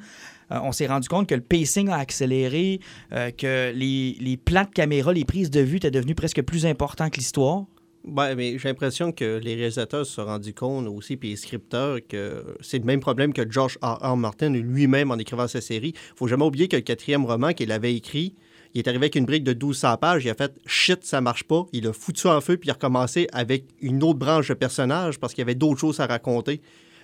euh, 0.51 0.59
on 0.61 0.73
s'est 0.73 0.87
rendu 0.87 1.07
compte 1.07 1.29
que 1.29 1.35
le 1.35 1.41
pacing 1.41 1.87
a 1.87 1.95
accéléré, 1.95 2.81
euh, 3.13 3.31
que 3.31 3.71
les, 3.73 4.17
les 4.19 4.35
plans 4.35 4.65
de 4.65 4.71
caméra, 4.71 5.13
les 5.13 5.23
prises 5.23 5.49
de 5.49 5.61
vue 5.61 5.77
étaient 5.77 5.89
devenus 5.89 6.17
presque 6.17 6.41
plus 6.41 6.65
importants 6.65 7.09
que 7.09 7.17
l'histoire. 7.17 7.63
Ouais, 8.07 8.35
mais 8.35 8.57
j'ai 8.59 8.67
l'impression 8.67 9.11
que 9.11 9.39
les 9.43 9.55
réalisateurs 9.55 10.05
se 10.05 10.13
sont 10.13 10.25
rendus 10.25 10.53
compte 10.53 10.87
aussi, 10.87 11.17
puis 11.17 11.29
les 11.29 11.35
scripteurs, 11.35 11.99
que 12.07 12.55
c'est 12.61 12.77
le 12.77 12.85
même 12.85 12.99
problème 12.99 13.33
que 13.33 13.49
George 13.49 13.77
R. 13.81 13.97
R. 14.01 14.15
Martin 14.15 14.49
lui-même 14.49 15.11
en 15.11 15.17
écrivant 15.17 15.47
sa 15.47 15.61
série. 15.61 15.93
faut 16.15 16.27
jamais 16.27 16.45
oublier 16.45 16.67
que 16.67 16.75
le 16.75 16.83
quatrième 16.83 17.25
roman 17.25 17.53
qu'il 17.53 17.71
avait 17.71 17.95
écrit, 17.95 18.35
il 18.75 18.79
est 18.79 18.87
arrivé 18.87 19.05
avec 19.05 19.15
une 19.15 19.25
brique 19.25 19.43
de 19.43 19.53
1200 19.53 19.97
pages, 19.97 20.25
il 20.25 20.29
a 20.29 20.35
fait 20.35 20.53
«shit, 20.65 21.03
ça 21.03 21.21
marche 21.21 21.45
pas», 21.45 21.65
il 21.73 21.87
a 21.87 21.93
foutu 21.93 22.27
en 22.27 22.41
feu, 22.41 22.57
puis 22.57 22.67
il 22.67 22.71
a 22.71 22.73
recommencé 22.73 23.27
avec 23.31 23.65
une 23.81 24.03
autre 24.03 24.19
branche 24.19 24.49
de 24.49 24.53
personnages 24.53 25.17
parce 25.19 25.33
qu'il 25.33 25.41
y 25.41 25.45
avait 25.45 25.55
d'autres 25.55 25.79
choses 25.79 25.99
à 25.99 26.05
raconter. 26.05 26.61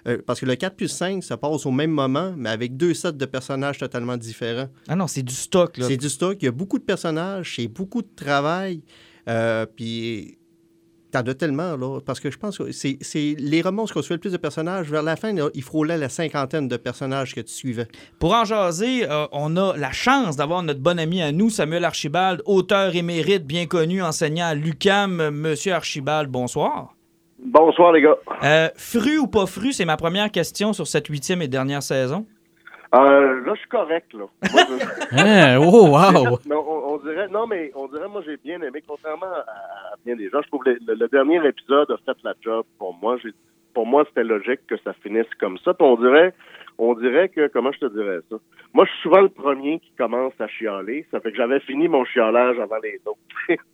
Euh, 0.08 0.18
parce 0.26 0.40
que 0.40 0.46
le 0.46 0.56
4 0.56 0.76
plus 0.76 0.88
5 0.88 1.24
se 1.24 1.34
passe 1.34 1.66
au 1.66 1.72
même 1.72 1.92
moment, 1.92 2.34
mais 2.36 2.50
avec 2.50 2.76
deux 2.76 2.94
sets 2.94 3.14
de 3.14 3.26
personnages 3.26 3.78
totalement 3.78 4.18
différents. 4.18 4.68
Ah 4.88 4.96
non, 4.96 5.08
c'est 5.08 5.22
du 5.22 5.34
stock. 5.34 5.78
Là. 5.78 5.88
C'est 5.88 5.98
du 5.98 6.10
stock. 6.10 6.38
Il 6.42 6.46
y 6.46 6.48
a 6.48 6.52
beaucoup 6.52 6.80
de 6.80 6.84
personnages, 6.84 7.56
c'est 7.56 7.68
beaucoup 7.68 8.02
de 8.02 8.10
travail. 8.16 8.82
Euh, 9.30 9.66
puis, 9.68 10.40
t'en 11.12 11.22
as 11.22 11.34
tellement, 11.34 11.76
là. 11.78 12.00
Parce 12.06 12.20
que 12.20 12.32
je 12.32 12.38
pense 12.38 12.58
que 12.58 12.72
c'est 12.72 12.98
c'est 13.02 13.36
les 13.38 13.62
romans 13.62 13.84
où 13.84 13.88
on 13.96 14.02
suivait 14.02 14.16
le 14.16 14.20
plus 14.22 14.32
de 14.32 14.38
personnages. 14.38 14.90
Vers 14.90 15.04
la 15.04 15.16
fin, 15.16 15.34
là, 15.34 15.50
il 15.54 15.64
frôlait 15.64 15.98
la 15.98 16.10
cinquantaine 16.10 16.68
de 16.68 16.78
personnages 16.78 17.36
que 17.36 17.42
tu 17.42 17.54
suivais. 17.54 17.88
Pour 18.20 18.34
en 18.34 18.46
jaser, 18.46 19.10
euh, 19.10 19.26
on 19.32 19.56
a 19.58 19.76
la 19.78 19.92
chance 19.92 20.38
d'avoir 20.38 20.64
notre 20.64 20.80
bon 20.80 21.00
ami 21.00 21.22
à 21.22 21.32
nous, 21.32 21.50
Samuel 21.50 21.86
Archibald, 21.86 22.42
auteur 22.46 22.96
émérite, 22.96 23.46
bien 23.46 23.66
connu, 23.66 24.02
enseignant 24.02 24.48
à 24.48 24.56
l'UCAM. 24.56 25.30
Monsieur 25.30 25.74
Archibald, 25.74 26.30
bonsoir. 26.30 26.96
Bonsoir, 27.44 27.92
les 27.92 28.02
gars. 28.02 28.18
Euh, 28.44 28.70
fru 28.76 29.18
ou 29.18 29.28
pas 29.28 29.48
fru, 29.48 29.74
c'est 29.74 29.86
ma 29.86 29.98
première 29.98 30.30
question 30.32 30.74
sur 30.74 30.86
cette 30.86 31.08
huitième 31.08 31.42
et 31.42 31.48
dernière 31.48 31.82
saison. 31.82 32.26
Euh, 32.94 33.46
là, 33.46 33.54
je 33.56 33.60
suis 33.60 33.70
correct, 33.70 34.14
là. 34.14 34.26
Moi, 34.52 34.62
je- 34.68 35.18
Hein, 35.18 35.58
oh, 35.62 35.88
wow! 35.88 36.38
on, 36.52 36.94
on 36.94 36.98
dirait, 36.98 37.28
non, 37.30 37.48
mais 37.48 37.72
on 37.76 37.88
dirait, 37.88 38.08
moi, 38.10 38.22
j'ai 38.26 38.38
bien 38.38 38.62
aimé, 38.62 38.84
contrairement 38.86 39.28
à, 39.28 39.40
à 39.94 39.96
bien 40.06 40.16
des 40.16 40.30
gens, 40.30 40.42
je 40.42 40.48
trouve 40.50 40.64
que 40.64 40.72
le, 40.72 40.96
le 40.96 41.08
dernier 41.08 41.46
épisode 41.48 41.90
a 41.92 41.98
fait 42.06 42.18
la 42.24 42.34
job 42.42 42.66
pour 42.78 42.94
moi. 43.02 43.16
Pour 43.74 43.86
moi, 43.88 44.04
c'était 44.10 44.26
logique 44.26 44.60
que 44.68 44.76
ça 44.84 44.92
finisse 45.02 45.34
comme 45.40 45.58
ça. 45.60 45.74
Puis 45.74 45.88
on 45.88 45.96
dirait, 45.96 46.34
on 46.84 46.96
dirait 46.96 47.30
que, 47.30 47.48
comment 47.48 47.72
je 47.72 47.80
te 47.80 47.94
dirais 47.94 48.20
ça? 48.30 48.38
Moi, 48.74 48.86
je 48.86 48.92
suis 48.92 49.02
souvent 49.04 49.22
le 49.22 49.30
premier 49.30 49.80
qui 49.80 49.92
commence 49.98 50.34
à 50.40 50.48
chialer. 50.48 51.06
Ça 51.12 51.20
fait 51.20 51.32
que 51.32 51.38
j'avais 51.38 51.60
fini 51.60 51.88
mon 51.88 52.04
chialage 52.06 52.58
avant 52.60 52.78
les 52.82 53.00
autres. 53.06 53.20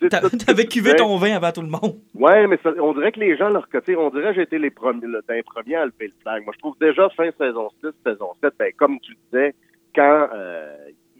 T'avais 0.45 0.65
cuvé 0.65 0.95
ton 0.95 1.15
vin 1.17 1.35
avant 1.35 1.51
tout 1.51 1.61
le 1.61 1.67
monde. 1.69 1.95
Ouais, 2.15 2.47
mais 2.47 2.57
ça- 2.63 2.73
on 2.81 2.93
dirait 2.93 3.11
que 3.11 3.19
les 3.19 3.37
gens, 3.37 3.49
leur 3.49 3.69
côté, 3.69 3.95
on 3.95 4.09
dirait 4.09 4.29
que 4.31 4.35
j'ai 4.35 4.41
été 4.41 4.59
les 4.59 4.71
premiers, 4.71 5.07
le, 5.07 5.21
d'un 5.27 5.41
premier 5.43 5.75
à 5.75 5.85
lever 5.85 6.07
le 6.07 6.13
flag. 6.21 6.43
Moi, 6.43 6.53
je 6.55 6.59
trouve 6.59 6.75
déjà 6.79 7.07
fin 7.15 7.29
saison 7.37 7.69
6, 7.81 7.87
saison 8.05 8.29
7, 8.43 8.53
ben, 8.59 8.71
comme 8.75 8.99
tu 8.99 9.13
disais, 9.31 9.55
quand 9.95 10.27
euh, 10.33 10.75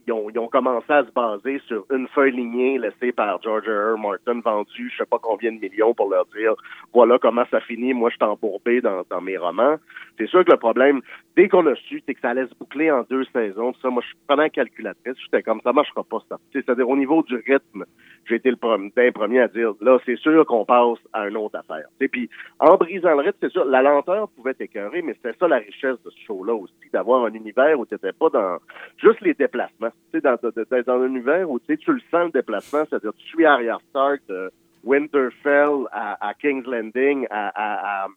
ils, 0.07 0.39
ont, 0.39 0.47
commencé 0.47 0.91
à 0.91 1.03
se 1.03 1.11
baser 1.11 1.61
sur 1.67 1.85
une 1.91 2.07
feuille 2.07 2.31
lignée 2.31 2.77
laissée 2.77 3.11
par 3.11 3.41
George 3.41 3.67
R. 3.67 3.97
Martin, 3.97 4.39
vendue 4.39 4.89
je 4.91 4.97
sais 4.97 5.05
pas 5.09 5.19
combien 5.21 5.51
de 5.51 5.59
millions 5.59 5.93
pour 5.93 6.09
leur 6.09 6.25
dire 6.27 6.53
voilà 6.93 7.19
comment 7.19 7.43
ça 7.51 7.59
finit, 7.59 7.93
moi 7.93 8.09
je 8.09 8.25
embourbé 8.25 8.81
dans, 8.81 9.03
dans 9.09 9.21
mes 9.21 9.37
romans. 9.37 9.77
C'est 10.17 10.27
sûr 10.27 10.43
que 10.43 10.51
le 10.51 10.57
problème, 10.57 11.01
dès 11.35 11.47
qu'on 11.47 11.65
a 11.67 11.75
su, 11.75 12.01
c'est 12.05 12.15
que 12.15 12.21
ça 12.21 12.31
allait 12.31 12.47
se 12.47 12.55
boucler 12.55 12.89
en 12.89 13.03
deux 13.09 13.25
saisons. 13.25 13.73
Ça, 13.81 13.89
moi, 13.89 14.01
je 14.01 14.07
suis 14.07 14.17
pendant 14.27 14.49
calculatrice, 14.49 15.15
j'étais 15.23 15.43
comme 15.43 15.61
ça 15.63 15.73
marchera 15.73 16.03
pas 16.03 16.19
ça. 16.27 16.37
C'est-à-dire 16.51 16.89
au 16.89 16.97
niveau 16.97 17.21
du 17.23 17.35
rythme, 17.35 17.85
j'ai 18.27 18.35
été 18.35 18.49
le 18.49 18.57
premier, 18.57 19.11
premier 19.11 19.41
à 19.41 19.47
dire 19.47 19.73
là, 19.81 19.99
c'est 20.05 20.17
sûr 20.17 20.45
qu'on 20.45 20.65
passe 20.65 20.97
à 21.13 21.27
une 21.27 21.37
autre 21.37 21.59
affaire. 21.59 21.85
Sais, 21.99 22.07
Puis 22.07 22.29
en 22.59 22.75
brisant 22.75 23.11
le 23.11 23.21
rythme, 23.21 23.37
c'est 23.41 23.51
sûr, 23.51 23.65
la 23.65 23.81
lenteur 23.81 24.29
pouvait 24.29 24.55
t'écœurer, 24.55 25.01
mais 25.01 25.13
c'était 25.13 25.37
ça 25.37 25.47
la 25.47 25.57
richesse 25.57 26.01
de 26.03 26.09
ce 26.09 26.25
show-là 26.25 26.53
aussi, 26.53 26.73
d'avoir 26.91 27.25
un 27.25 27.33
univers 27.33 27.79
où 27.79 27.85
tu 27.85 27.93
n'étais 27.93 28.13
pas 28.13 28.29
dans 28.29 28.57
juste 28.97 29.21
les 29.21 29.33
déplacements. 29.33 29.91
Tu 30.13 30.19
sais, 30.19 30.21
dans, 30.21 30.35
dans, 30.41 30.49
dans- 30.49 30.81
dans 30.85 31.01
un 31.03 31.07
univers 31.07 31.49
où 31.49 31.59
tu 31.59 31.77
tu 31.77 31.91
le 31.93 31.99
sens 32.11 32.25
le 32.25 32.31
déplacement, 32.31 32.83
c'est-à-dire 32.89 33.13
tu 33.17 33.27
suis 33.27 33.45
Arya 33.45 33.77
Stark 33.89 34.21
de 34.29 34.51
Winterfell 34.83 35.85
à, 35.91 36.27
à 36.29 36.33
King's 36.33 36.65
Landing 36.65 37.27
à, 37.29 37.47
à, 37.49 38.03
à 38.05 38.07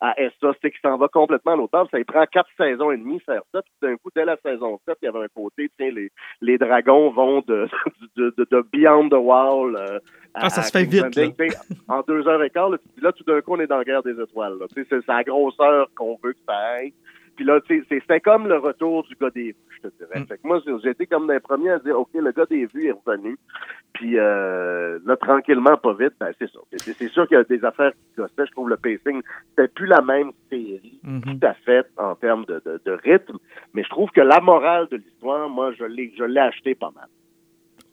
à 0.00 0.14
Essa, 0.20 0.52
c'est 0.62 0.70
qu'il 0.70 0.78
s'en 0.80 0.96
va 0.96 1.08
complètement 1.08 1.54
à 1.54 1.68
table. 1.68 1.88
Ça 1.90 1.98
il 1.98 2.04
prend 2.04 2.24
quatre 2.26 2.48
saisons 2.56 2.92
et 2.92 2.96
demie 2.96 3.18
faire 3.18 3.42
ça. 3.52 3.62
Puis 3.62 3.72
d'un 3.82 3.96
coup, 3.96 4.10
dès 4.14 4.24
la 4.24 4.36
saison 4.36 4.78
7, 4.86 4.96
il 5.02 5.06
y 5.06 5.08
avait 5.08 5.24
un 5.24 5.28
côté, 5.34 5.68
tiens, 5.76 5.90
les, 5.90 6.12
les 6.40 6.56
dragons 6.56 7.10
vont 7.10 7.40
de, 7.40 7.66
de, 8.16 8.32
de, 8.38 8.46
de 8.48 8.64
Beyond 8.72 9.08
the 9.08 9.14
Wall 9.14 9.74
euh, 9.74 9.98
à, 10.34 10.44
Ah, 10.46 10.50
ça 10.50 10.62
se 10.62 10.68
à 10.68 10.80
fait 10.80 10.86
King's 10.86 10.94
vite, 11.16 11.16
Landing. 11.16 11.34
Tu 11.36 11.76
En 11.88 12.02
deux 12.02 12.28
heures 12.28 12.44
et 12.44 12.50
quart, 12.50 12.70
là, 12.70 12.78
tu 13.12 13.24
tout 13.24 13.24
d'un 13.24 13.40
coup, 13.40 13.54
on 13.56 13.58
est 13.60 13.66
dans 13.66 13.78
la 13.78 13.84
guerre 13.84 14.04
des 14.04 14.12
étoiles. 14.22 14.54
Tu 14.72 14.86
c'est 14.88 15.04
la 15.08 15.24
grosseur 15.24 15.88
qu'on 15.96 16.16
veut 16.22 16.32
que 16.34 16.38
ça 16.48 16.54
aille. 16.54 16.92
Puis 17.38 17.44
là, 17.46 17.60
tu 17.60 17.78
sais, 17.78 17.86
c'est- 17.88 18.00
c'était 18.00 18.18
comme 18.18 18.48
le 18.48 18.56
retour 18.58 19.04
du 19.04 19.14
gars 19.14 19.30
des 19.30 19.52
vues, 19.52 19.56
je 19.80 19.88
te 19.88 19.94
dirais. 19.96 20.18
Mm. 20.18 20.26
Fait 20.26 20.38
que 20.38 20.46
moi, 20.48 20.58
été 20.90 21.06
comme 21.06 21.30
les 21.30 21.38
premiers 21.38 21.70
à 21.70 21.78
dire, 21.78 21.96
OK, 21.96 22.08
le 22.14 22.32
gars 22.32 22.46
des 22.46 22.66
vues 22.66 22.88
est 22.88 22.96
revenu. 23.06 23.36
Puis 23.92 24.18
euh, 24.18 24.98
là, 25.06 25.16
tranquillement, 25.16 25.76
pas 25.76 25.92
vite, 25.94 26.14
ben 26.18 26.32
c'est 26.36 26.50
ça. 26.50 26.58
C'est- 26.72 26.94
sûr 27.10 27.28
qu'il 27.28 27.36
y 27.36 27.40
a 27.40 27.44
des 27.44 27.64
affaires 27.64 27.92
qui 27.92 28.16
gossaient. 28.20 28.46
Je 28.46 28.50
trouve 28.50 28.68
le 28.70 28.76
pacing, 28.76 29.22
c'était 29.50 29.68
plus 29.68 29.86
la 29.86 30.00
même 30.02 30.32
série, 30.50 30.98
Mhm. 31.04 31.20
tout 31.22 31.46
à 31.46 31.54
fait, 31.54 31.86
en 31.96 32.16
termes 32.16 32.44
de, 32.46 32.60
de, 32.66 32.80
de 32.84 32.90
rythme. 33.04 33.38
Mais 33.72 33.84
je 33.84 33.88
trouve 33.88 34.10
que 34.10 34.20
la 34.20 34.40
morale 34.40 34.88
de 34.90 34.96
l'histoire, 34.96 35.48
moi, 35.48 35.70
je 35.78 35.84
l'ai 35.84 36.12
je 36.18 36.24
l'ai 36.24 36.40
acheté 36.40 36.74
pas 36.74 36.90
mal. 36.92 37.06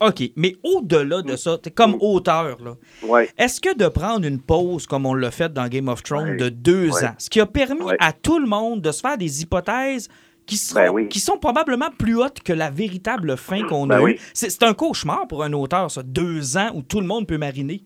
OK, 0.02 0.24
mais 0.36 0.54
au-delà 0.64 1.22
de 1.22 1.36
ça, 1.38 1.58
t'es 1.58 1.72
comme 1.72 1.96
auteur, 2.02 2.58
là, 2.62 2.74
Ouais. 3.08 3.30
est-ce 3.38 3.62
que 3.62 3.76
de 3.78 3.88
prendre 3.88 4.26
une 4.28 4.42
pause, 4.42 4.86
comme 4.88 5.06
on 5.06 5.14
l'a 5.14 5.32
fait 5.32 5.54
dans 5.54 5.68
Game 5.70 5.88
of 5.88 6.04
Thrones, 6.04 6.32
Ouais. 6.32 6.38
de 6.38 6.50
deux 6.50 6.90
Ouais. 6.90 7.06
ans, 7.06 7.16
ce 7.18 7.30
qui 7.30 7.40
a 7.40 7.46
permis 7.46 7.80
à 8.00 8.12
tout 8.12 8.40
le 8.40 8.46
monde 8.48 8.82
de 8.82 8.92
se 8.92 9.00
faire 9.02 9.18
des 9.18 9.42
hypothèses 9.42 10.10
qui, 10.46 10.58
seront, 10.58 10.82
Ben 10.86 10.92
oui. 10.92 11.08
qui 11.08 11.20
sont 11.20 11.38
probablement 11.38 11.90
plus 11.98 12.16
hautes 12.18 12.42
que 12.44 12.54
la 12.54 12.70
véritable 12.70 13.38
fin 13.38 13.64
qu'on 13.64 13.88
Ben 13.88 13.98
a 13.98 14.02
oui. 14.04 14.12
eue? 14.12 14.20
C'est 14.34 14.64
un 14.64 14.74
cauchemar 14.74 15.28
pour 15.28 15.44
un 15.44 15.54
auteur, 15.54 15.90
ça, 15.90 16.04
deux 16.04 16.58
ans 16.58 16.72
où 16.76 16.82
tout 16.82 17.00
le 17.00 17.08
monde 17.08 17.26
peut 17.28 17.38
mariner. 17.38 17.82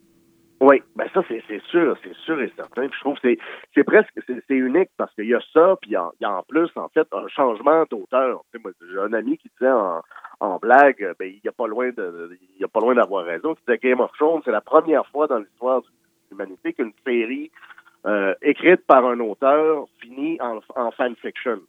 Oui, 0.62 0.82
ben 0.98 1.06
ça, 1.14 1.22
c'est 1.30 1.42
sûr, 1.72 1.96
c'est 2.04 2.14
sûr 2.26 2.42
et 2.42 2.52
certain. 2.58 2.82
Puis 2.90 2.98
je 2.98 3.00
trouve 3.00 3.14
que 3.16 3.22
c'est- 3.30 3.38
c'est 3.74 3.84
presque, 3.86 4.10
c'est 4.28 4.56
unique 4.56 4.90
parce 4.98 5.14
qu'il 5.16 5.28
y 5.30 5.34
a 5.34 5.40
ça, 5.54 5.78
puis 5.82 5.92
il 5.92 5.94
y 5.94 5.96
a- 5.96 6.12
il 6.20 6.24
y, 6.24 6.26
a 6.26 6.32
en 6.34 6.44
plus, 6.44 6.68
en 6.76 6.90
fait, 6.90 7.08
un 7.14 7.28
changement 7.30 7.86
d'auteur. 7.90 8.42
Tu 8.52 8.58
sais, 8.58 8.62
moi, 8.62 8.72
J'ai 8.92 9.00
un 9.00 9.14
ami 9.14 9.38
qui 9.38 9.50
disait 9.58 9.72
en, 9.72 10.02
en 10.40 10.58
blague, 10.58 11.16
ben, 11.20 11.28
il 11.28 11.42
n'y 11.44 11.50
a 11.50 11.52
pas 11.52 11.68
loin 11.68 11.90
de, 11.90 12.38
il 12.56 12.62
y 12.62 12.64
a 12.64 12.68
pas 12.68 12.80
loin 12.80 12.96
d'avoir 12.96 13.26
raison, 13.26 13.56
qui 13.56 13.62
disait 13.68 13.80
Game 13.80 14.00
of 14.00 14.12
Thrones, 14.14 14.42
c'est 14.46 14.52
la 14.52 14.62
première 14.62 15.06
fois 15.08 15.28
dans 15.28 15.40
l'histoire 15.40 15.82
de 15.82 15.88
l'humanité 16.32 16.74
qu'une 16.74 16.94
série 17.06 17.52
euh, 18.06 18.34
écrite 18.42 18.86
par 18.86 19.06
un 19.06 19.20
auteur 19.20 19.88
finit 20.00 20.40
en, 20.42 20.60
en 20.76 20.92
fanfiction. 20.92 21.60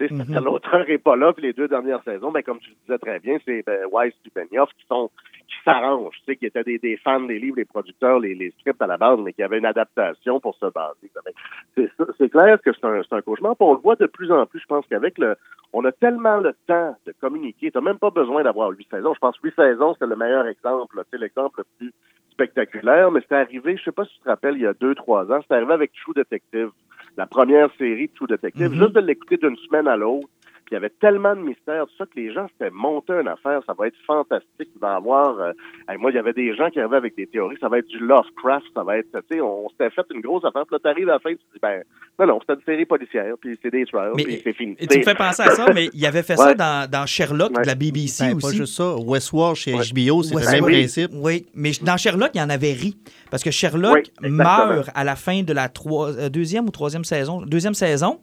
Mhm. 0.00 0.42
L'auteur 0.44 0.86
n'est 0.86 0.98
pas 0.98 1.16
là, 1.16 1.32
puis 1.32 1.42
les 1.42 1.52
deux 1.52 1.68
dernières 1.68 2.02
saisons, 2.04 2.30
ben, 2.30 2.42
comme 2.42 2.58
tu 2.60 2.70
le 2.70 2.76
disais 2.86 2.98
très 2.98 3.18
bien, 3.20 3.38
c'est 3.44 3.62
ben, 3.66 3.86
Weiss 3.92 4.14
et 4.24 4.30
Benioff 4.34 4.70
qui 4.78 4.86
sont 4.86 5.10
qui 5.50 5.56
s'arrangent, 5.64 6.16
tu 6.20 6.24
sais, 6.26 6.36
qui 6.36 6.46
étaient 6.46 6.62
des, 6.64 6.78
des 6.78 6.96
fans 6.96 7.20
des 7.20 7.38
livres, 7.38 7.56
les 7.58 7.64
producteurs, 7.64 8.18
les, 8.20 8.34
les 8.34 8.50
scripts 8.52 8.80
à 8.80 8.86
la 8.86 8.96
base, 8.96 9.18
mais 9.20 9.32
qui 9.32 9.42
avaient 9.42 9.58
une 9.58 9.66
adaptation 9.66 10.40
pour 10.40 10.54
se 10.54 10.66
baser. 10.66 11.10
C'est 12.18 12.28
clair 12.30 12.58
que 12.62 12.70
c'est 12.72 12.84
un, 12.84 13.00
un 13.10 13.20
cauchemar, 13.22 13.56
puis 13.56 13.66
on 13.66 13.74
le 13.74 13.80
voit 13.80 13.96
de 13.96 14.06
plus 14.06 14.30
en 14.30 14.46
plus. 14.46 14.60
Je 14.60 14.66
pense 14.66 14.86
qu'avec 14.86 15.18
le, 15.18 15.34
on 15.72 15.84
a 15.84 15.92
tellement 15.92 16.38
le 16.38 16.54
temps 16.66 16.96
de 17.06 17.12
communiquer. 17.20 17.70
T'as 17.70 17.80
même 17.80 17.98
pas 17.98 18.10
besoin 18.10 18.42
d'avoir 18.42 18.70
huit 18.70 18.88
saisons. 18.90 19.12
Je 19.14 19.18
pense 19.18 19.38
que 19.38 19.48
huit 19.48 19.54
saisons, 19.56 19.94
c'est 19.98 20.06
le 20.06 20.16
meilleur 20.16 20.46
exemple, 20.46 21.02
c'est 21.10 21.18
l'exemple 21.18 21.60
le 21.60 21.64
plus 21.78 21.92
spectaculaire, 22.30 23.10
mais 23.10 23.20
c'est 23.28 23.34
arrivé, 23.34 23.76
je 23.76 23.82
sais 23.84 23.92
pas 23.92 24.04
si 24.04 24.14
tu 24.14 24.20
te 24.20 24.28
rappelles, 24.28 24.54
il 24.54 24.62
y 24.62 24.66
a 24.66 24.72
deux, 24.72 24.94
trois 24.94 25.30
ans, 25.30 25.40
c'est 25.46 25.54
arrivé 25.54 25.72
avec 25.74 25.92
True 25.92 26.14
Detective, 26.14 26.70
la 27.18 27.26
première 27.26 27.68
série 27.76 28.06
de 28.08 28.12
True 28.14 28.28
Detective, 28.28 28.70
Mhm. 28.70 28.78
juste 28.78 28.92
de 28.94 29.00
l'écouter 29.00 29.36
d'une 29.36 29.56
semaine 29.56 29.86
à 29.88 29.96
l'autre. 29.96 30.28
Puis 30.70 30.76
il 30.76 30.82
y 30.82 30.84
avait 30.84 30.92
tellement 31.00 31.34
de 31.34 31.40
mystères, 31.40 31.84
tout 31.86 31.92
ça, 31.98 32.04
que 32.06 32.14
les 32.14 32.32
gens 32.32 32.46
s'étaient 32.46 32.70
monté 32.70 33.12
une 33.12 33.26
affaire, 33.26 33.60
ça 33.66 33.72
va 33.76 33.88
être 33.88 33.96
fantastique, 34.06 34.68
il 34.72 34.80
va 34.80 34.92
y 34.92 34.96
avoir... 34.98 35.40
euh, 35.40 35.52
hey, 35.88 35.98
moi, 35.98 36.12
il 36.12 36.14
y 36.14 36.18
avait 36.18 36.32
des 36.32 36.54
gens 36.54 36.70
qui 36.70 36.78
arrivaient 36.78 36.96
avec 36.96 37.16
des 37.16 37.26
théories, 37.26 37.56
ça 37.60 37.68
va 37.68 37.78
être 37.78 37.88
du 37.88 37.98
Lovecraft, 37.98 38.66
ça 38.72 38.84
va 38.84 38.98
être, 38.98 39.10
tu 39.28 39.34
sais, 39.36 39.40
on 39.40 39.68
s'était 39.70 39.90
fait 39.90 40.06
une 40.14 40.20
grosse 40.20 40.44
affaire, 40.44 40.64
puis 40.66 40.76
là, 40.76 40.78
t'arrives 40.78 41.08
à 41.08 41.14
la 41.14 41.18
fin, 41.18 41.30
tu 41.30 41.38
te 41.38 41.52
dis, 41.54 41.58
ben, 41.60 41.82
non, 42.20 42.26
non, 42.26 42.38
c'était 42.40 42.54
une 42.54 42.64
série 42.64 42.84
policière, 42.84 43.34
puis 43.40 43.58
c'est 43.60 43.70
des 43.72 43.84
trials, 43.84 44.12
Mais- 44.14 44.22
puis 44.22 44.40
c'est 44.44 44.52
fini. 44.52 44.76
Et 44.78 44.86
tu 44.86 44.98
me 44.98 45.02
fais 45.02 45.14
penser 45.16 45.42
à 45.42 45.50
ça, 45.50 45.66
mais 45.74 45.90
il 45.92 46.06
avait 46.06 46.22
fait 46.22 46.36
ça 46.36 46.54
dans, 46.54 46.88
dans 46.88 47.04
Sherlock 47.04 47.50
Ouais. 47.56 47.62
de 47.62 47.66
la 47.66 47.74
BBC 47.74 48.28
Ben, 48.28 48.38
pas 48.38 48.46
aussi. 48.46 48.56
juste 48.58 48.74
ça. 48.74 48.94
Westworld 48.96 49.56
chez 49.56 49.74
Ouais. 49.74 49.80
HBO, 49.92 50.22
c'est 50.22 50.36
le 50.36 50.52
même 50.52 50.64
oui. 50.64 50.72
principe. 50.72 51.10
Oui, 51.14 51.46
mais 51.52 51.72
dans 51.82 51.96
Sherlock, 51.96 52.30
il 52.34 52.38
y 52.38 52.42
en 52.42 52.48
avait 52.50 52.72
ri. 52.74 52.96
Parce 53.28 53.42
que 53.42 53.50
Sherlock 53.50 54.04
Oui, 54.22 54.30
meurt 54.30 54.88
à 54.94 55.02
la 55.02 55.16
fin 55.16 55.42
de 55.42 55.52
la 55.52 55.68
trois- 55.68 56.10
euh, 56.16 56.28
deuxième 56.28 56.66
ou 56.66 56.70
troisième 56.70 57.02
saison. 57.04 57.40
Deuxième 57.42 57.74
saison. 57.74 58.20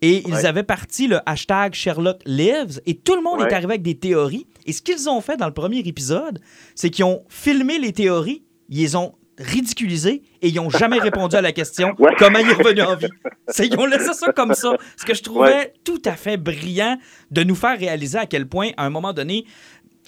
Et 0.00 0.22
ils 0.28 0.32
Ouais. 0.34 0.46
avaient 0.46 0.62
parti 0.62 1.08
le 1.08 1.18
hashtag 1.26 1.74
Sherlock 1.74 2.20
Lives 2.24 2.80
et 2.86 2.94
tout 2.96 3.16
le 3.16 3.22
monde 3.22 3.40
est 3.40 3.52
arrivé 3.52 3.72
avec 3.72 3.82
des 3.82 3.96
théories. 3.98 4.46
Et 4.66 4.72
ce 4.72 4.80
qu'ils 4.80 5.08
ont 5.08 5.20
fait 5.20 5.36
dans 5.36 5.46
le 5.46 5.52
premier 5.54 5.78
épisode, 5.80 6.38
c'est 6.76 6.90
qu'ils 6.90 7.04
ont 7.04 7.24
filmé 7.28 7.78
les 7.78 7.92
théories, 7.92 8.44
ils 8.68 8.78
les 8.78 8.94
ont 8.96 9.14
ridiculisées 9.38 10.22
et 10.42 10.48
ils 10.48 10.54
n'ont 10.56 10.70
jamais 10.70 10.98
répondu 10.98 11.34
à 11.36 11.40
la 11.40 11.52
question 11.52 11.94
Ouais. 11.98 12.12
comment 12.18 12.38
il 12.38 12.48
est 12.48 12.52
revenu 12.54 12.82
en 12.82 12.96
vie. 12.96 13.08
C'est- 13.48 13.66
Ils 13.66 13.78
ont 13.78 13.86
laissé 13.86 14.12
ça 14.12 14.32
comme 14.32 14.54
ça. 14.54 14.76
Ce 14.96 15.04
que 15.04 15.14
je 15.14 15.22
trouvais 15.22 15.72
tout 15.84 16.02
à 16.04 16.12
fait 16.16 16.36
brillant 16.36 16.96
de 17.30 17.42
nous 17.42 17.54
faire 17.54 17.78
réaliser 17.78 18.18
à 18.18 18.26
quel 18.26 18.48
point, 18.48 18.70
à 18.76 18.84
un 18.84 18.90
moment 18.90 19.12
donné, 19.12 19.44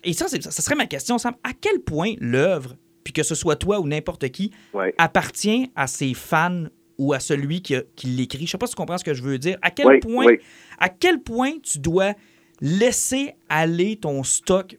et 0.05 0.13
ça, 0.13 0.27
c'est- 0.29 0.43
ça 0.43 0.63
serait 0.63 0.75
ma 0.77 0.87
question, 0.87 1.19
Sam, 1.19 1.35
à 1.45 1.51
quel 1.61 1.81
point 1.81 2.15
l'œuvre, 2.21 2.75
puis 3.05 3.13
que 3.13 3.23
ce 3.23 3.35
soit 3.35 3.57
toi 3.57 3.81
ou 3.81 3.87
n'importe 3.89 4.29
qui, 4.31 4.51
appartient 4.99 5.71
à 5.77 5.87
ses 5.87 6.15
fans 6.15 6.65
ou 7.01 7.15
à 7.15 7.19
celui 7.19 7.63
qui, 7.63 7.75
qui 7.97 8.09
l'écrit. 8.09 8.45
Je 8.47 8.51
sais 8.53 8.59
pas 8.59 8.67
si 8.67 8.75
tu 8.75 8.77
comprends 8.77 8.99
ce 8.99 9.05
que 9.05 9.15
je 9.15 9.23
veux 9.23 9.39
dire. 9.39 9.57
À 9.63 9.71
quel 9.71 9.87
Oui, 9.87 10.01
point, 10.01 10.27
oui. 10.27 10.39
à 10.79 10.91
quel 10.91 11.23
point 11.23 11.53
tu 11.63 11.79
dois 11.79 12.13
laisser 12.61 13.35
aller 13.49 13.97
ton 13.97 14.23
stock? 14.23 14.69
Tu 14.69 14.79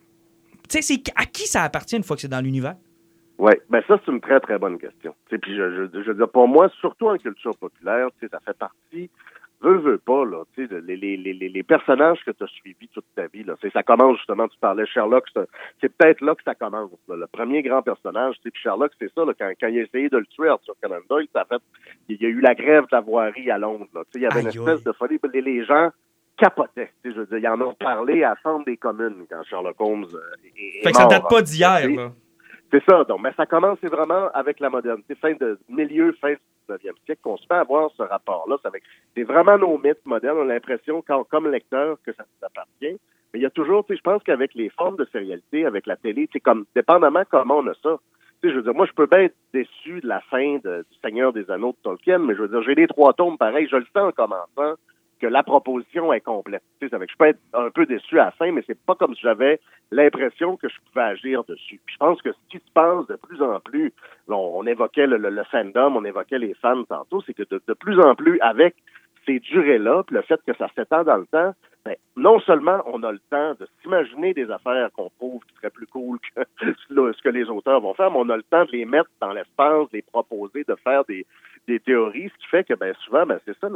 sais, 0.70 0.82
c'est 0.84 1.02
à 1.16 1.26
qui 1.26 1.48
ça 1.48 1.64
appartient 1.64 1.98
une 1.98 2.04
fois 2.04 2.16
que 2.16 2.22
c'est 2.22 2.28
dans 2.28 2.40
l'univers? 2.40 2.76
Oui, 3.40 3.54
ben 3.72 3.82
ça, 3.88 4.00
c'est 4.06 4.12
une 4.12 4.22
très, 4.22 4.40
très 4.40 4.60
bonne 4.60 4.78
question. 4.78 5.16
Puis 5.30 5.40
je, 5.48 5.88
je, 5.92 6.04
je 6.04 6.12
veux 6.12 6.14
dire, 6.14 6.30
pour 6.30 6.48
moi, 6.48 6.70
surtout 6.80 7.08
en 7.08 7.18
culture 7.18 7.58
populaire, 7.58 8.10
tu 8.20 8.28
sais, 8.28 8.32
ça 8.32 8.40
fait 8.46 8.56
partie, 8.56 9.10
veux, 9.62 9.78
veux 9.78 9.98
pas, 9.98 10.26
là, 10.26 10.44
tu 10.56 10.68
sais, 10.68 10.82
les, 10.82 10.96
les, 10.96 11.18
les, 11.18 11.34
les- 11.34 11.64
personnages 11.64 12.20
que 12.26 12.32
tu 12.32 12.44
as 12.44 12.48
suivis 12.48 12.88
toute 12.90 13.06
ta 13.16 13.28
vie, 13.28 13.44
là, 13.44 13.56
ça 13.72 13.84
commence 13.84 14.18
justement, 14.18 14.48
tu 14.48 14.58
parlais 14.60 14.86
Sherlock, 14.86 15.26
c'est 15.34 15.48
c'est 15.80 15.96
peut-être 15.96 16.22
là 16.22 16.36
que 16.36 16.44
ça 16.44 16.56
commence, 16.56 16.92
là, 17.08 17.16
le 17.16 17.28
premier 17.28 17.62
grand 17.62 17.82
personnage, 17.82 18.36
tu 18.36 18.42
sais, 18.44 18.52
puis 18.52 18.62
Sherlock, 18.62 18.92
c'est 19.00 19.12
ça, 19.14 19.26
là, 19.26 19.34
quand, 19.38 19.52
quand 19.60 19.68
il 19.68 19.80
a 19.80 19.84
essayé 19.84 20.10
de 20.10 20.18
le 20.18 20.26
tuer, 20.26 20.50
Arthur 20.50 20.76
Conan 20.82 21.00
Doyle, 21.10 21.28
ça 21.34 21.46
fait, 21.46 21.62
il 22.10 22.22
y 22.22 22.26
a 22.26 22.30
eu 22.30 22.42
la 22.42 22.56
grève 22.56 22.84
de 22.84 22.96
la 22.96 23.02
voirie 23.02 23.50
à 23.52 23.58
Londres, 23.58 23.88
là, 23.94 24.02
tu 24.06 24.12
sais, 24.14 24.20
il 24.20 24.24
y 24.24 24.26
avait 24.26 24.42
une 24.42 24.48
espèce 24.48 24.84
de 24.84 24.92
folie, 24.94 25.20
les, 25.34 25.42
les 25.42 25.66
gens 25.66 25.90
capotaient, 26.38 26.92
tu 27.04 27.10
sais, 27.10 27.16
je 27.16 27.22
veux 27.22 27.26
dire, 27.28 27.38
ils 27.38 27.48
en 27.48 27.62
ont 27.62 27.74
parlé 27.74 28.24
à 28.24 28.30
la 28.30 28.36
Chambre 28.42 28.66
des 28.66 28.78
communes 28.78 29.26
quand 29.30 29.44
Sherlock 29.44 29.80
Holmes 29.80 30.06
euh, 30.14 30.48
est, 30.58 30.80
est 30.80 30.84
Fait 30.84 30.92
que 30.92 30.98
ça 30.98 31.06
date 31.06 31.30
pas 31.30 31.40
hein. 31.40 31.42
d'hier, 31.44 31.90
là. 31.90 32.12
C'est 32.72 32.84
ça, 32.90 33.04
donc, 33.04 33.22
mais 33.22 33.34
ça 33.36 33.46
commence 33.46 33.80
vraiment 33.82 34.30
avec 34.34 34.60
la 34.60 34.70
modernité, 34.70 35.16
fin 35.16 35.34
de 35.34 35.60
milieu, 35.70 36.14
fin 36.14 36.32
du 36.34 36.40
19e 36.70 36.94
siècle, 37.06 37.22
qu'on 37.22 37.38
se 37.38 37.46
fait 37.46 37.56
avoir 37.56 37.92
ce 37.98 38.04
rapport-là. 38.04 38.58
C'est 39.16 39.24
vraiment 39.24 39.58
nos 39.58 39.78
mythes 39.78 40.06
modernes. 40.06 40.38
On 40.40 40.50
a 40.50 40.54
l'impression, 40.54 41.04
comme 41.30 41.48
lecteur, 41.52 41.98
que 42.06 42.14
ça 42.14 42.24
nous 42.24 42.46
appartient. 42.48 43.00
Mais 43.34 43.40
il 43.40 43.42
y 43.42 43.46
a 43.46 43.50
toujours, 43.50 43.86
tu 43.86 43.94
sais, 43.94 43.98
je 43.98 44.04
pense 44.04 44.24
qu'avec 44.24 44.54
les 44.56 44.70
formes 44.70 44.98
de 44.98 45.06
sérialité, 45.12 45.66
avec 45.66 45.86
la 45.86 45.96
télé, 45.96 46.30
c'est 46.34 46.40
comme, 46.40 46.66
dépendamment 46.76 47.24
comment 47.30 47.58
on 47.58 47.68
a 47.68 47.74
ça. 47.76 47.98
Tu 48.42 48.48
sais, 48.48 48.54
je 48.54 48.58
veux 48.58 48.64
dire, 48.64 48.74
moi, 48.74 48.86
je 48.86 48.94
peux 48.94 49.06
bien 49.06 49.22
être 49.22 49.36
déçu 49.54 50.02
de 50.02 50.08
la 50.08 50.20
fin 50.22 50.58
de- 50.64 50.86
du 50.90 50.98
Seigneur 51.04 51.32
des 51.32 51.50
Anneaux 51.52 51.72
de 51.72 51.78
Tolkien, 51.84 52.18
mais 52.20 52.36
je 52.36 52.42
veux 52.42 52.48
dire, 52.48 52.62
j'ai 52.64 52.76
les 52.76 52.88
trois 52.88 53.14
tomes 53.14 53.38
pareil, 53.38 53.68
je 53.70 53.76
le 53.78 53.86
sens 53.96 54.10
en 54.10 54.12
commençant 54.12 54.76
que 55.22 55.28
la 55.28 55.44
proposition 55.44 56.12
est 56.12 56.22
complète. 56.22 56.64
Tu 56.82 56.90
sais, 56.90 56.98
je 57.00 57.18
peux 57.18 57.28
être 57.28 57.40
un 57.54 57.70
peu 57.70 57.86
déçu 57.86 58.20
à 58.20 58.26
la 58.26 58.32
fin, 58.32 58.52
mais 58.52 58.64
c'est 58.66 58.80
pas 58.86 58.96
comme 58.96 59.14
si 59.14 59.22
j'avais 59.22 59.60
l'impression 59.92 60.58
que 60.58 60.68
je 60.68 60.76
pouvais 60.88 61.06
agir 61.06 61.44
dessus. 61.44 61.80
Puis 61.86 61.94
je 61.94 61.98
pense 62.00 62.22
que 62.24 62.32
ce 62.32 62.38
qui 62.50 62.58
se 62.58 62.72
passe 62.74 63.06
de 63.06 63.16
plus 63.16 63.42
en 63.42 63.60
plus, 63.60 63.94
on, 64.28 64.66
évoquait 64.66 65.06
le, 65.06 65.44
fandom, 65.44 65.96
on 65.96 66.06
évoquait 66.06 66.40
les 66.40 66.56
fans 66.56 66.84
tantôt, 66.86 67.22
c'est 67.22 67.36
que 67.36 67.44
de, 67.44 67.74
plus 67.74 68.00
en 68.00 68.16
plus, 68.16 68.40
avec 68.42 68.76
ces 69.26 69.40
durées-là, 69.40 70.04
le 70.10 70.22
fait 70.24 70.42
que 70.46 70.56
ça 70.56 70.68
s'étend 70.76 71.04
dans 71.04 71.18
le 71.18 71.28
temps, 71.28 71.54
ben, 71.86 71.96
non 72.16 72.40
seulement 72.42 72.82
on 72.86 73.02
a 73.04 73.12
le 73.12 73.20
temps 73.30 73.54
de 73.60 73.68
s'imaginer 73.82 74.34
des 74.34 74.50
affaires 74.52 74.90
qu'on 74.94 75.10
trouve 75.18 75.42
qui 75.46 75.56
seraient 75.56 75.72
plus 75.72 75.88
cool 75.88 76.20
que 76.36 76.42
ce 76.90 77.22
que 77.24 77.30
les 77.30 77.50
auteurs 77.50 77.82
vont 77.82 77.94
faire, 77.94 78.12
mais 78.12 78.20
on 78.20 78.30
a 78.30 78.38
le 78.38 78.44
temps 78.44 78.66
de 78.66 78.72
les 78.72 78.86
mettre 78.86 79.10
dans 79.20 79.34
l'espace, 79.34 79.90
de 79.90 79.98
les 79.98 80.02
proposer, 80.04 80.64
de 80.68 80.76
faire 80.84 81.04
des, 81.06 81.26
des 81.68 81.80
théories, 81.80 82.30
ce 82.30 82.38
qui 82.44 82.48
fait 82.50 82.64
que 82.64 82.74
ben 82.76 82.94
souvent, 83.06 83.26
ben 83.26 83.40
c'est 83.46 83.58
ça, 83.60 83.68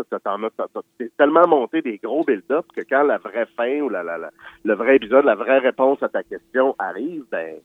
t'es 0.98 1.10
tellement 1.18 1.48
monté 1.48 1.82
des 1.82 1.98
gros 1.98 2.24
build-up 2.24 2.66
que 2.76 2.82
quand 2.82 3.04
la 3.04 3.18
vraie 3.18 3.48
fin 3.58 3.80
ou 3.82 3.90
la, 3.90 4.04
la, 4.04 4.18
la- 4.18 4.32
le 4.64 4.74
vrai 4.74 4.98
épisode, 4.98 5.26
la 5.26 5.36
vraie 5.36 5.60
réponse 5.60 6.02
à 6.04 6.10
ta 6.10 6.24
question 6.24 6.76
arrive, 6.78 7.24
ben 7.32 7.56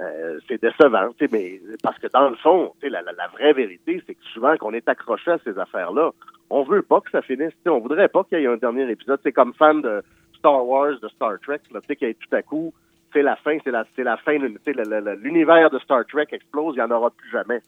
euh, 0.00 0.38
c'est 0.48 0.60
décevant, 0.60 1.10
mais 1.30 1.60
parce 1.82 1.98
que 1.98 2.08
dans 2.08 2.28
le 2.28 2.36
fond, 2.36 2.72
la, 2.82 3.02
la, 3.02 3.12
la 3.12 3.28
vraie 3.28 3.52
vérité, 3.52 4.02
c'est 4.06 4.14
que 4.14 4.24
souvent 4.32 4.56
qu'on 4.56 4.72
est 4.72 4.88
accroché 4.88 5.30
à 5.30 5.38
ces 5.44 5.58
affaires-là, 5.58 6.10
on 6.50 6.64
veut 6.64 6.82
pas 6.82 7.00
que 7.00 7.10
ça 7.10 7.22
finisse, 7.22 7.52
on 7.66 7.78
voudrait 7.78 8.08
pas 8.08 8.24
qu'il 8.24 8.40
y 8.40 8.44
ait 8.44 8.46
un 8.46 8.56
dernier 8.56 8.90
épisode. 8.90 9.20
C'est 9.22 9.32
comme 9.32 9.54
fan 9.54 9.82
de 9.82 10.02
Star 10.36 10.66
Wars, 10.66 10.98
de 11.00 11.08
Star 11.08 11.38
Trek, 11.40 11.60
là, 11.72 11.80
qu'il 11.80 12.08
y 12.08 12.14
tout 12.14 12.34
à 12.34 12.42
coup, 12.42 12.72
c'est 13.14 13.22
la 13.22 13.36
fin, 13.36 13.56
c'est 13.64 13.70
la, 13.70 13.84
la 13.96 14.16
fin, 14.18 14.36
l'univers 15.22 15.70
de 15.70 15.78
Star 15.78 16.04
Trek 16.06 16.26
explose, 16.32 16.74
il 16.76 16.80
y 16.80 16.82
en 16.82 16.90
aura 16.90 17.10
plus 17.10 17.30
jamais. 17.30 17.60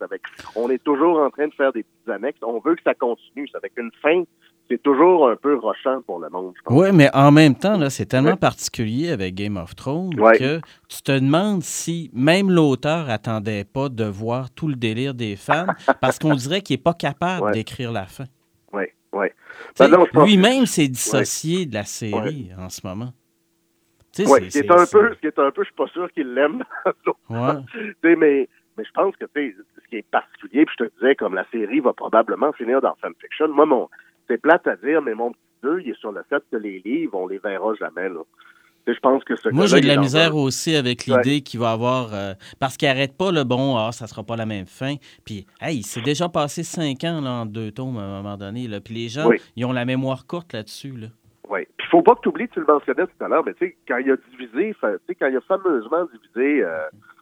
On 0.55 0.69
est 0.69 0.83
toujours 0.83 1.19
en 1.19 1.29
train 1.31 1.47
de 1.47 1.53
faire 1.53 1.73
des 1.73 1.83
petites 1.83 2.09
annexes, 2.09 2.39
on 2.43 2.59
veut 2.59 2.75
que 2.75 2.83
ça 2.83 2.93
continue. 2.93 3.47
Ça 3.47 3.59
fait 3.59 3.69
qu'une 3.69 3.89
fin, 4.01 4.23
c'est 4.69 4.83
toujours 4.83 5.29
un 5.29 5.35
peu 5.37 5.55
rochant 5.55 6.01
pour 6.05 6.19
le 6.19 6.29
monde. 6.29 6.53
Oui, 6.69 6.87
mais 6.93 7.09
en 7.15 7.31
même 7.31 7.55
temps, 7.55 7.89
c'est 7.89 8.05
tellement 8.05 8.31
Ouais. 8.31 8.35
particulier 8.35 9.11
avec 9.11 9.33
Game 9.35 9.55
of 9.57 9.75
Thrones 9.75 10.19
Ouais. 10.19 10.37
que 10.37 10.59
tu 10.89 11.01
te 11.01 11.13
demandes 11.17 11.63
si 11.63 12.11
même 12.13 12.51
l'auteur 12.51 13.09
attendait 13.09 13.63
pas 13.63 13.87
de 13.89 14.03
voir 14.03 14.51
tout 14.51 14.67
le 14.67 14.75
délire 14.75 15.13
des 15.13 15.35
fans 15.37 15.67
parce 16.01 16.19
qu'on 16.19 16.35
dirait 16.35 16.61
qu'il 16.61 16.75
n'est 16.75 16.83
pas 16.83 16.93
capable 16.93 17.45
Ouais. 17.45 17.51
d'écrire 17.53 17.91
la 17.93 18.05
fin. 18.05 18.25
Oui, 18.73 18.83
oui. 19.13 19.27
Ben 19.79 19.89
Lui-même 20.25 20.65
s'est 20.65 20.87
dissocié 20.89 21.65
de 21.65 21.73
la 21.73 21.83
série 21.85 22.51
en 22.59 22.69
ce 22.69 22.85
moment. 22.85 23.13
Oui, 24.25 24.39
c'est- 24.43 24.49
ce 24.49 24.61
qui 24.61 24.67
est 24.67 24.71
un 24.71 24.85
peu, 24.85 25.13
ce 25.13 25.19
qui 25.19 25.27
est 25.27 25.39
un 25.39 25.51
peu, 25.51 25.61
je 25.63 25.67
suis 25.67 25.75
pas 25.75 25.87
sûr 25.87 26.11
qu'il 26.11 26.33
l'aime. 26.33 26.63
Ouais. 27.29 28.15
Mais, 28.15 28.49
mais 28.77 28.83
je 28.85 28.91
pense 28.93 29.15
que 29.17 29.25
ce 29.35 29.89
qui 29.89 29.95
est 29.97 30.05
particulier, 30.09 30.65
puis 30.65 30.75
je 30.79 30.85
te 30.85 30.91
disais, 30.99 31.15
comme 31.15 31.35
la 31.35 31.45
série 31.51 31.79
va 31.79 31.93
probablement 31.93 32.51
finir 32.53 32.81
dans 32.81 32.95
fanfiction, 33.01 33.47
moi, 33.49 33.65
mon, 33.65 33.89
c'est 34.27 34.41
plate 34.41 34.65
à 34.67 34.75
dire, 34.77 35.01
mais 35.01 35.13
mon 35.13 35.31
petit 35.31 35.39
deux, 35.63 35.81
il 35.81 35.89
est 35.89 35.99
sur 35.99 36.11
le 36.11 36.23
fait 36.29 36.43
que 36.51 36.57
les 36.57 36.79
livres, 36.85 37.15
on 37.15 37.27
les 37.27 37.39
verra 37.39 37.73
jamais. 37.79 38.09
Là. 38.09 38.21
Je 38.85 38.93
pense 39.01 39.21
que 39.25 39.35
ce 39.35 39.49
Moi, 39.49 39.65
j'ai 39.65 39.81
de 39.81 39.85
il 39.85 39.87
la 39.87 39.97
misère 39.97 40.31
un- 40.31 40.35
aussi 40.39 40.73
avec 40.75 41.07
l'idée 41.07 41.41
qu'il 41.41 41.59
va 41.59 41.71
avoir. 41.71 42.13
euh, 42.13 42.33
parce 42.59 42.77
qu'il 42.77 42.87
arrête 42.87 43.17
pas 43.17 43.31
le 43.33 43.43
bon, 43.43 43.75
ah, 43.75 43.91
ça 43.91 44.07
sera 44.07 44.23
pas 44.23 44.37
la 44.37 44.45
même 44.45 44.65
fin. 44.65 44.95
Puis, 45.25 45.45
hey, 45.59 45.83
c'est 45.83 46.01
déjà 46.01 46.29
passé 46.29 46.63
cinq 46.63 47.03
ans 47.03 47.19
là, 47.19 47.31
en 47.41 47.45
deux 47.45 47.71
tomes 47.71 47.97
à 47.97 48.01
un 48.03 48.21
moment 48.21 48.37
donné. 48.37 48.67
Là, 48.69 48.79
puis 48.79 48.93
les 48.93 49.09
gens, 49.09 49.27
Oui. 49.27 49.37
ils 49.57 49.65
ont 49.65 49.73
la 49.73 49.83
mémoire 49.83 50.25
courte 50.25 50.53
là-dessus. 50.53 50.91
Là. 50.95 51.07
Faut 51.97 52.03
pas 52.03 52.13
que 52.13 52.21
tu 52.21 52.29
oublies, 52.29 52.47
tu 52.49 52.59
le 52.59 52.65
mentionnais 52.67 53.07
tout 53.07 53.23
à 53.25 53.27
l'heure, 53.27 53.43
mais 53.43 53.53
tu 53.55 53.65
sais, 53.69 53.75
quand 53.87 53.97
il 53.97 54.11
a 54.11 54.17
divisé, 54.29 54.75
tu 54.79 54.87
sais, 55.07 55.15
quand 55.15 55.25
il 55.27 55.37
a 55.37 55.41
fameusement 55.41 56.05
divisé 56.13 56.63
euh, 56.63 56.77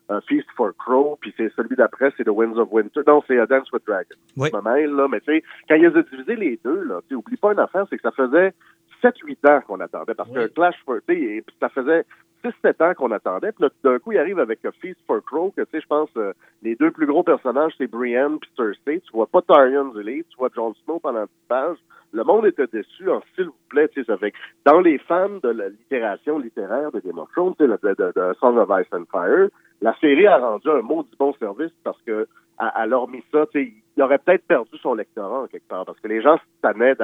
un 0.10 0.20
Feast 0.20 0.48
for 0.58 0.72
Crow, 0.78 1.18
puis 1.22 1.34
c'est 1.38 1.50
celui 1.56 1.78
d'après, 1.78 2.12
c'est 2.18 2.26
The 2.26 2.30
Winds 2.30 2.58
of 2.60 2.68
Winter. 2.74 3.00
Non, 3.08 3.24
c'est 3.26 3.40
A 3.40 3.46
Dance 3.46 3.72
with 3.72 3.86
Dragons. 3.88 4.18
Oui. 4.36 4.50
Mêle, 4.66 4.92
là, 4.92 5.08
mais 5.10 5.22
tu 5.22 5.32
sais, 5.34 5.44
quand 5.70 5.76
il 5.76 5.86
a 5.86 6.02
divisé 6.04 6.36
les 6.36 6.60
deux, 6.62 6.84
là, 6.84 7.00
tu 7.08 7.16
oublie 7.16 7.38
pas 7.38 7.54
une 7.54 7.60
affaire, 7.60 7.86
c'est 7.90 7.96
que 7.96 8.02
ça 8.02 8.12
faisait 8.12 8.54
7-8 9.02 9.50
ans 9.50 9.62
qu'on 9.66 9.80
attendait, 9.80 10.14
parce 10.14 10.28
Oui. 10.30 10.36
que 10.36 10.48
Clash 10.48 10.76
for, 10.86 10.98
tu 11.08 11.16
sais, 11.16 11.22
et- 11.22 11.44
ça 11.62 11.70
faisait 11.70 12.04
6-7 12.44 12.82
ans 12.82 12.94
qu'on 12.96 13.12
attendait, 13.12 13.54
puis 13.54 13.66
d'un 13.84 13.98
coup, 14.00 14.12
il 14.12 14.18
arrive 14.20 14.40
avec 14.40 14.64
A 14.66 14.72
Feast 14.74 15.00
for 15.08 15.24
Crow, 15.24 15.52
que 15.56 15.62
tu 15.62 15.68
sais, 15.72 15.82
je 15.82 15.88
pense, 15.88 16.10
euh, 16.18 16.34
les 16.64 16.76
deux 16.76 16.92
plus 16.92 17.06
gros 17.06 17.24
personnages, 17.24 17.72
c'est 17.78 17.88
Brienne 17.88 18.40
puis 18.40 18.50
Cersei. 18.58 19.00
Tu 19.02 19.12
vois 19.14 19.28
pas 19.28 19.42
Tyrion 19.42 19.94
Zilly, 19.96 20.26
tu 20.26 20.38
vois 20.38 20.50
Jon 20.54 20.74
Snow 20.84 21.00
pendant 21.00 21.24
10 21.24 21.30
pages. 21.48 21.78
Le 22.16 22.24
monde 22.24 22.45
était 22.45 22.68
déçu, 22.72 23.09
en 23.09 23.22
s'il 23.36 23.45
vous 23.45 23.55
plaît, 23.70 23.89
tu 23.89 23.99
sais, 24.01 24.05
ça 24.05 24.18
fait 24.18 24.32
que 24.32 24.38
dans 24.66 24.80
les 24.80 24.97
fans 24.99 25.38
de 25.43 25.49
la 25.49 25.68
littération 25.70 26.39
littéraire 26.39 26.91
de 26.91 27.01
Game 27.01 27.20
of 27.20 27.30
Thrones, 27.34 27.55
tu 27.59 27.66
sais, 27.66 27.70
de, 27.70 27.78
de, 27.93 28.11
de 28.16 28.34
Song 28.39 28.57
of 28.57 28.70
Ice 28.80 28.88
and 28.93 29.03
Fire, 29.11 29.49
la 29.82 29.93
série 29.99 30.26
a 30.26 30.38
rendu 30.38 30.70
un 30.70 30.82
mot 30.82 31.03
du 31.03 31.16
bon 31.20 31.34
service 31.39 31.74
parce 31.84 32.01
que 32.05 32.28
à, 32.57 32.86
leur 32.86 33.09
mis 33.09 33.22
ça, 33.34 33.45
tu 33.51 33.59
sais, 33.66 33.74
il 33.97 34.01
aurait 34.03 34.18
peut-être 34.18 34.45
perdu 34.47 34.78
son 34.82 34.93
lectorat 34.93 35.41
en 35.41 35.47
quelque 35.47 35.68
part 35.68 35.86
parce 35.86 35.99
que 35.99 36.07
les 36.07 36.22
gens 36.22 36.39
d'a- 36.63 36.95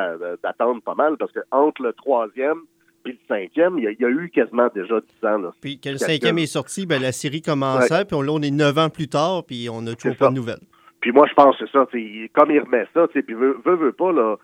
d'attendre 0.41 0.82
pas 0.82 0.95
mal 0.95 1.18
parce 1.18 1.34
que 1.34 1.41
entre 1.51 1.84
le 1.84 1.91
troisième 1.91 2.62
puis 3.03 3.14
le 3.14 3.20
cinquième, 3.28 3.78
il 3.78 3.84
y, 3.84 3.88
a, 3.88 3.91
il 3.91 3.99
y 3.99 4.05
a 4.05 4.09
eu 4.09 4.30
quasiment 4.30 4.68
déjà 4.74 5.01
10 5.01 5.28
ans. 5.28 5.38
Là. 5.39 5.51
Puis 5.59 5.80
quand 5.84 5.91
le 5.91 5.97
cinquième 5.97 6.38
est 6.38 6.45
sorti, 6.45 6.86
ben, 6.86 7.01
la 7.01 7.12
série 7.12 7.41
commençait, 7.41 8.05
puis 8.05 8.16
on, 8.16 8.22
là, 8.22 8.32
on 8.32 8.41
est 8.41 8.51
neuf 8.51 8.78
ans 8.78 8.89
plus 8.89 9.07
tard, 9.07 9.43
puis 9.45 9.70
on 9.70 9.82
n'a 9.82 9.95
toujours 9.95 10.18
pas 10.18 10.30
de 10.30 10.36
nouvelles. 10.36 10.62
Puis 11.01 11.12
moi, 11.12 11.26
je 11.28 11.34
pense 11.34 11.57
que 11.57 11.66
c'est 11.66 11.72
ça. 11.72 11.86
Comme 12.34 12.51
il 12.51 12.59
remet 12.59 12.88
ça, 12.93 13.07
tu 13.07 13.14
sais, 13.14 13.24
puis 13.24 13.34
veut, 13.34 13.57
veut, 13.66 13.76
veut 13.76 13.91
pas, 13.91 14.12
là, 14.12 14.38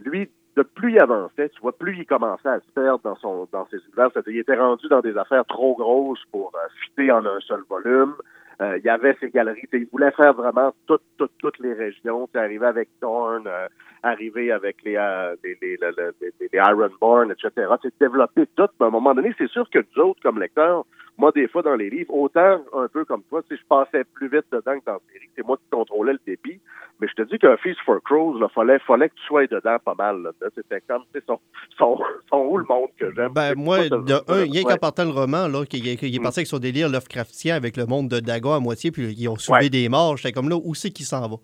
lui, 0.00 0.30
de 0.56 0.62
plus 0.62 0.92
il 0.92 1.00
avançait, 1.00 1.48
tu 1.50 1.60
vois, 1.60 1.72
plus 1.76 1.96
il 1.98 2.06
commençait 2.06 2.48
à 2.48 2.60
se 2.60 2.70
perdre 2.74 3.00
dans, 3.02 3.16
son, 3.16 3.48
dans 3.52 3.66
ses 3.66 3.78
univers. 3.78 4.10
C'est-à-dire, 4.12 4.32
il 4.34 4.38
était 4.38 4.56
rendu 4.56 4.86
dans 4.88 5.00
des 5.00 5.16
affaires 5.16 5.44
trop 5.46 5.74
grosses 5.76 6.22
pour 6.30 6.52
euh, 6.54 6.68
fitter 6.84 7.10
en 7.10 7.24
un 7.26 7.40
seul 7.40 7.62
volume. 7.68 8.14
Euh, 8.62 8.78
il 8.78 8.84
y 8.84 8.88
avait 8.88 9.16
ses 9.18 9.30
galeries. 9.30 9.66
Il 9.72 9.88
voulait 9.90 10.12
faire 10.12 10.32
vraiment 10.32 10.72
toutes, 10.86 11.02
toutes, 11.18 11.32
toutes 11.38 11.58
les 11.58 11.72
régions. 11.72 12.28
Sais, 12.32 12.38
arriver 12.38 12.66
avec 12.66 12.88
Dorne, 13.02 13.48
euh, 13.48 13.66
arriver 14.04 14.52
avec 14.52 14.76
les, 14.84 14.94
euh, 14.96 15.34
les, 15.42 15.58
les, 15.60 15.76
le- 15.80 15.92
le- 15.96 16.14
les, 16.20 16.32
les 16.40 16.48
Ironborn, 16.52 17.32
etc. 17.32 17.50
Tu 17.82 17.88
sais, 17.88 17.94
développer 18.00 18.46
tout. 18.54 18.68
Mais 18.78 18.84
à 18.86 18.88
un 18.88 18.92
moment 18.92 19.12
donné, 19.12 19.34
c'est 19.38 19.48
sûr 19.50 19.68
que 19.68 19.80
nous 19.96 20.02
autres, 20.04 20.20
comme 20.22 20.38
lecteurs, 20.38 20.84
moi, 21.16 21.30
des 21.32 21.46
fois, 21.48 21.62
dans 21.62 21.76
les 21.76 21.90
livres, 21.90 22.12
autant 22.12 22.60
un 22.74 22.88
peu 22.88 23.04
comme 23.04 23.22
toi, 23.24 23.42
tu 23.42 23.54
sais, 23.56 23.62
je 23.62 23.66
passais 23.68 24.04
plus 24.14 24.28
vite 24.28 24.44
dedans 24.50 24.78
que 24.80 24.84
dans 24.84 24.92
la 24.94 24.98
série. 25.12 25.28
C'est 25.36 25.46
moi 25.46 25.56
qui 25.56 25.64
contrôlais 25.70 26.12
le 26.14 26.20
débit. 26.26 26.60
Mais 27.00 27.08
je 27.08 27.14
te 27.14 27.22
dis 27.28 27.38
qu'un 27.38 27.56
Feast 27.56 27.78
for 27.84 28.00
Crows, 28.04 28.38
là, 28.38 28.48
fallait, 28.48 28.78
fallait 28.80 29.08
que 29.08 29.14
tu 29.14 29.22
sois 29.26 29.46
dedans 29.46 29.76
pas 29.84 29.94
mal. 29.94 30.22
Là. 30.22 30.30
C'était 30.54 30.80
comme, 30.88 31.02
tu 31.12 31.18
sais, 31.20 31.24
son, 31.26 31.38
son, 31.76 31.98
son 32.30 32.38
où 32.38 32.56
le 32.58 32.64
monde 32.68 32.88
que 32.98 33.12
j'aime. 33.14 33.32
Ben, 33.32 33.54
moi, 33.56 33.82
ça- 33.84 33.88
de 33.98 34.14
un, 34.32 34.42
rien 34.44 34.62
ouais. 34.62 34.72
qu'en 34.72 34.76
partant 34.76 35.04
le 35.04 35.10
roman, 35.10 35.48
là, 35.48 35.64
qu'il 35.66 35.86
est, 35.88 36.00
Mm. 36.02 36.22
parti 36.22 36.40
avec 36.40 36.46
son 36.46 36.58
délire 36.58 36.88
Lovecraftien 36.88 37.56
avec 37.56 37.76
le 37.76 37.86
monde 37.86 38.08
de 38.08 38.20
Dagon 38.20 38.52
à 38.52 38.60
moitié, 38.60 38.90
puis 38.92 39.12
ils 39.12 39.28
ont 39.28 39.36
soulevé 39.36 39.64
Ouais. 39.64 39.70
des 39.70 39.88
morts. 39.88 40.16
J'étais 40.16 40.32
comme 40.32 40.48
là, 40.48 40.56
où 40.56 40.74
c'est 40.74 40.90
qu'il 40.90 41.06
s'en 41.06 41.28
va? 41.28 41.36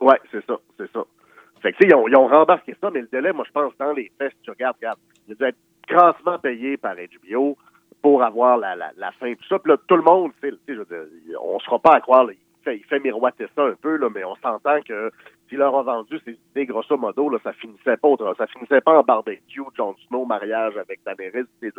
Ouais, 0.00 0.20
c'est 0.30 0.44
ça, 0.46 0.56
c'est 0.76 0.90
ça. 0.92 1.04
Fait 1.60 1.72
que, 1.72 1.78
tu 1.78 1.82
sais, 1.88 1.88
ils 1.90 1.94
ont, 1.96 2.06
ils 2.06 2.16
ont 2.16 2.28
rembarqué 2.28 2.74
ça, 2.80 2.88
mais 2.90 3.00
le 3.00 3.08
délai, 3.10 3.32
moi, 3.32 3.44
je 3.46 3.52
pense, 3.52 3.72
dans 3.78 3.92
les 3.92 4.12
si 4.20 4.36
tu 4.42 4.50
regardes, 4.50 4.76
regarde, 4.76 4.98
il 5.26 5.32
a 5.32 5.34
dû 5.34 5.44
être 5.44 5.56
grassement 5.88 6.38
payé 6.38 6.76
par 6.76 6.94
HBO 6.96 7.56
pour 8.02 8.22
avoir 8.22 8.56
la, 8.58 8.76
la, 8.76 8.90
la 8.96 9.12
fin, 9.12 9.32
tout 9.34 9.46
ça. 9.48 9.58
Puis 9.58 9.70
là, 9.72 9.76
tout 9.86 9.96
le 9.96 10.02
monde, 10.02 10.30
tu 10.40 10.48
sais, 10.48 10.54
tu 10.54 10.58
sais, 10.66 10.74
je 10.74 10.78
veux 10.78 10.84
dire, 11.26 11.42
on 11.42 11.58
sera 11.60 11.78
pas 11.78 11.94
à 11.94 12.00
croire, 12.00 12.24
là, 12.24 12.32
il, 12.32 12.64
fait, 12.64 12.76
il 12.76 12.84
fait 12.84 13.00
miroiter 13.00 13.46
ça 13.56 13.62
un 13.64 13.74
peu, 13.80 13.96
là, 13.96 14.08
mais 14.14 14.24
on 14.24 14.36
s'entend 14.36 14.80
que 14.86 15.10
s'il 15.48 15.56
leur 15.58 15.74
a 15.76 15.82
vendu 15.82 16.20
ces 16.26 16.38
idées, 16.50 16.66
grosso 16.66 16.94
modo, 16.98 17.30
là, 17.30 17.38
ça 17.42 17.52
finissait 17.54 17.96
pas 17.96 18.08
autre- 18.08 18.34
ça 18.36 18.46
finissait 18.48 18.82
pas 18.82 18.98
en 18.98 19.02
barbecue, 19.02 19.62
Jon 19.76 19.94
Snow, 20.06 20.26
mariage 20.26 20.74
avec 20.76 21.00
Daenerys, 21.06 21.46
dire, 21.62 21.72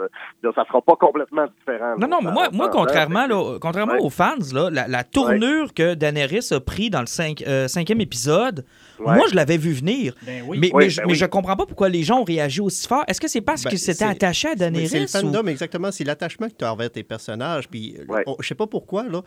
ça 0.56 0.66
sera 0.66 0.82
pas 0.82 0.96
complètement 0.96 1.46
différent. 1.60 1.96
Non, 1.98 2.02
là, 2.02 2.08
non, 2.08 2.18
on 2.22 2.26
mais 2.26 2.32
moi, 2.32 2.48
moi 2.52 2.70
contrairement, 2.70 3.28
là, 3.28 3.58
contrairement 3.62 3.94
Ouais. 3.94 4.02
aux 4.02 4.10
fans, 4.10 4.36
là, 4.54 4.70
la, 4.72 4.88
la 4.88 5.04
tournure 5.04 5.74
que 5.76 5.94
Daenerys 5.94 6.50
a 6.52 6.60
pris 6.60 6.90
dans 6.90 7.02
le 7.02 7.06
cinq- 7.06 7.44
euh, 7.48 7.68
cinquième 7.68 8.02
épisode, 8.02 8.66
Ouais. 9.00 9.16
moi, 9.16 9.26
je 9.30 9.36
l'avais 9.36 9.58
vu 9.58 9.72
venir. 9.74 10.14
Ben 10.26 10.44
oui. 10.48 10.58
Mais, 10.60 10.70
Oui, 10.74 10.84
mais, 10.86 10.90
je, 10.90 10.98
ben 10.98 11.08
mais 11.08 11.14
oui. 11.14 11.18
je 11.18 11.26
comprends 11.26 11.56
pas 11.56 11.66
pourquoi 11.66 11.90
les 11.90 12.04
gens 12.04 12.20
ont 12.20 12.24
réagi 12.24 12.62
aussi 12.62 12.88
fort. 12.88 13.04
Est-ce 13.08 13.22
que 13.22 13.28
c'est 13.28 13.42
parce 13.42 13.64
Ben, 13.64 13.70
qu'ils 13.70 13.80
s'étaient 13.80 13.94
c'est- 14.00 14.04
attachés 14.06 14.48
à 14.50 14.52
Mais 14.52 14.58
C'est 14.58 14.72
Daenerys? 14.72 15.00
le 15.00 15.04
ou- 15.06 15.08
fandom, 15.08 15.48
exactement. 15.48 15.92
C'est 15.92 16.04
l'attachement 16.04 16.48
que 16.50 16.56
tu 16.58 16.66
as 16.66 16.74
envers 16.74 16.92
tes 16.92 17.04
personnages. 17.04 17.68
Puis, 17.70 17.96
Ouais. 18.08 18.24
on- 18.28 18.36
je 18.40 18.48
sais 18.48 18.56
pas 18.56 18.68
pourquoi, 18.68 19.04
là. 19.08 19.22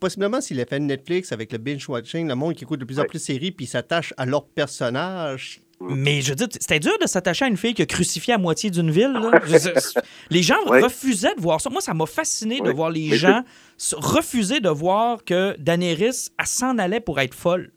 Possiblement, 0.00 0.40
s'il 0.40 0.60
a 0.60 0.66
fait 0.66 0.78
Netflix 0.80 1.32
avec 1.32 1.52
le 1.52 1.58
binge-watching, 1.58 2.28
le 2.28 2.34
monde 2.34 2.54
qui 2.54 2.64
écoute 2.64 2.80
de 2.80 2.84
plus 2.84 2.98
en 3.00 3.04
plus 3.04 3.18
de 3.18 3.22
séries, 3.24 3.52
puis 3.52 3.66
s'attache 3.66 4.12
à 4.16 4.26
leurs 4.26 4.44
personnages. 4.46 5.60
Mais 5.80 6.20
je 6.22 6.30
veux 6.30 6.36
dire, 6.36 6.46
c'était 6.52 6.78
dur 6.78 6.96
de 7.02 7.06
s'attacher 7.06 7.44
à 7.46 7.48
une 7.48 7.56
fille 7.56 7.74
qui 7.74 7.82
a 7.82 7.86
crucifié 7.86 8.34
à 8.34 8.38
moitié 8.38 8.70
d'une 8.70 8.90
ville. 8.90 9.12
là. 9.12 9.32
Les 10.30 10.42
gens 10.42 10.54
refusaient 10.66 11.34
de 11.34 11.40
voir 11.40 11.60
ça. 11.60 11.68
Moi, 11.68 11.80
ça 11.80 11.92
m'a 11.94 12.06
fasciné 12.06 12.60
de 12.60 12.70
voir 12.70 12.90
les 12.90 13.08
Mais 13.10 13.16
gens 13.16 13.42
refuser 13.96 14.60
de 14.60 14.68
voir 14.68 15.24
que 15.24 15.56
Daenerys, 15.58 16.28
elle 16.38 16.46
s'en 16.46 16.78
allait 16.78 17.00
pour 17.00 17.20
être 17.20 17.34
folle. 17.34 17.72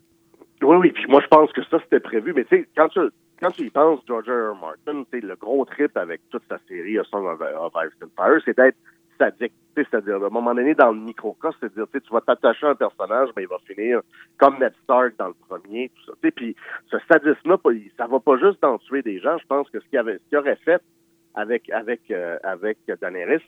Oui, 0.62 0.76
oui, 0.76 0.92
puis 0.92 1.06
moi 1.08 1.20
je 1.20 1.28
pense 1.28 1.52
que 1.52 1.62
ça 1.64 1.78
c'était 1.80 2.00
prévu, 2.00 2.32
mais 2.34 2.44
tu 2.44 2.56
sais, 2.56 2.68
quand 2.76 2.88
tu 2.88 3.00
quand 3.40 3.50
tu 3.52 3.62
y 3.62 3.70
penses, 3.70 4.00
George 4.06 4.28
R. 4.28 4.52
R. 4.52 4.56
Martin, 4.56 5.04
le 5.12 5.36
gros 5.36 5.64
trip 5.64 5.96
avec 5.96 6.20
toute 6.30 6.42
sa 6.48 6.58
série 6.66 6.98
A 6.98 7.04
Song 7.04 7.24
of, 7.26 7.40
of 7.40 7.72
Ice 7.76 7.92
and 8.02 8.08
Fire, 8.16 8.40
c'est 8.44 8.56
d'être 8.56 8.76
sadique. 9.18 9.52
C'est-à-dire, 9.76 10.16
à 10.16 10.26
un 10.26 10.30
moment 10.30 10.54
donné, 10.54 10.74
dans 10.74 10.90
le 10.90 10.98
microcosme, 10.98 11.56
c'est-à-dire, 11.60 11.86
tu 11.92 12.12
vas 12.12 12.20
t'attacher 12.20 12.66
à 12.66 12.70
un 12.70 12.74
personnage, 12.74 13.28
mais 13.36 13.44
il 13.44 13.48
va 13.48 13.58
finir 13.64 14.00
comme 14.36 14.58
Ned 14.58 14.72
Stark 14.82 15.14
dans 15.18 15.28
le 15.28 15.34
premier, 15.48 15.90
tout 15.90 16.10
ça. 16.10 16.30
Puis 16.34 16.56
ce 16.90 16.96
sadisme-là, 17.08 17.58
ça 17.96 18.06
va 18.08 18.18
pas 18.18 18.36
juste 18.38 18.60
d'en 18.60 18.78
tuer 18.78 19.02
des 19.02 19.20
gens. 19.20 19.38
Je 19.38 19.46
pense 19.46 19.70
que 19.70 19.78
ce 19.78 19.86
qu'il 19.86 19.98
avait, 19.98 20.18
ce 20.18 20.28
qu'il 20.28 20.38
aurait 20.38 20.56
fait 20.56 20.82
avec 21.34 21.70
avec 21.70 22.00
euh, 22.10 22.38
avec 22.42 22.78
Daenerys, 23.00 23.42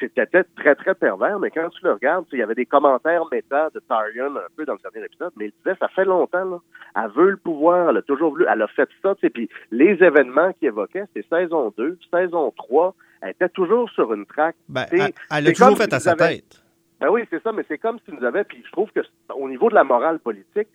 c'était 0.00 0.44
très 0.56 0.74
très 0.74 0.94
pervers, 0.94 1.38
mais 1.38 1.50
quand 1.50 1.68
tu 1.70 1.84
le 1.84 1.92
regardes, 1.92 2.26
il 2.32 2.38
y 2.38 2.42
avait 2.42 2.54
des 2.54 2.66
commentaires 2.66 3.22
méta 3.30 3.70
de 3.74 3.80
Tyrion 3.80 4.36
un 4.36 4.48
peu 4.56 4.64
dans 4.64 4.74
le 4.74 4.78
dernier 4.90 5.06
épisode, 5.06 5.32
mais 5.36 5.46
il 5.46 5.52
disait 5.64 5.76
ça 5.80 5.88
fait 5.88 6.04
longtemps 6.04 6.44
là, 6.44 6.58
elle 6.96 7.10
veut 7.12 7.30
le 7.30 7.36
pouvoir, 7.36 7.90
elle 7.90 7.98
a 7.98 8.02
toujours 8.02 8.30
voulu, 8.30 8.46
elle 8.50 8.62
a 8.62 8.68
fait 8.68 8.88
ça, 9.02 9.14
tu 9.14 9.30
puis 9.30 9.48
les 9.70 9.92
événements 10.02 10.52
qu'il 10.54 10.68
évoquait, 10.68 11.04
c'est 11.14 11.26
saison 11.28 11.72
2, 11.76 11.98
saison 12.12 12.52
3, 12.56 12.94
elle 13.22 13.30
était 13.30 13.48
toujours 13.48 13.88
sur 13.90 14.12
une 14.12 14.26
track. 14.26 14.54
Ben, 14.68 14.84
elle, 14.92 15.12
elle 15.30 15.48
a 15.48 15.52
toujours 15.52 15.76
fait 15.78 15.88
si 15.90 15.94
à 15.94 16.00
sa 16.00 16.12
avez- 16.12 16.36
tête. 16.36 16.60
Ben 17.00 17.08
oui, 17.10 17.22
c'est 17.30 17.42
ça, 17.42 17.52
mais 17.52 17.64
c'est 17.68 17.78
comme 17.78 17.98
si 18.04 18.12
nous 18.14 18.24
avait, 18.24 18.44
puis 18.44 18.62
je 18.64 18.70
trouve 18.72 18.90
que 18.92 19.00
au 19.34 19.48
niveau 19.48 19.68
de 19.68 19.74
la 19.74 19.84
morale 19.84 20.18
politique, 20.20 20.68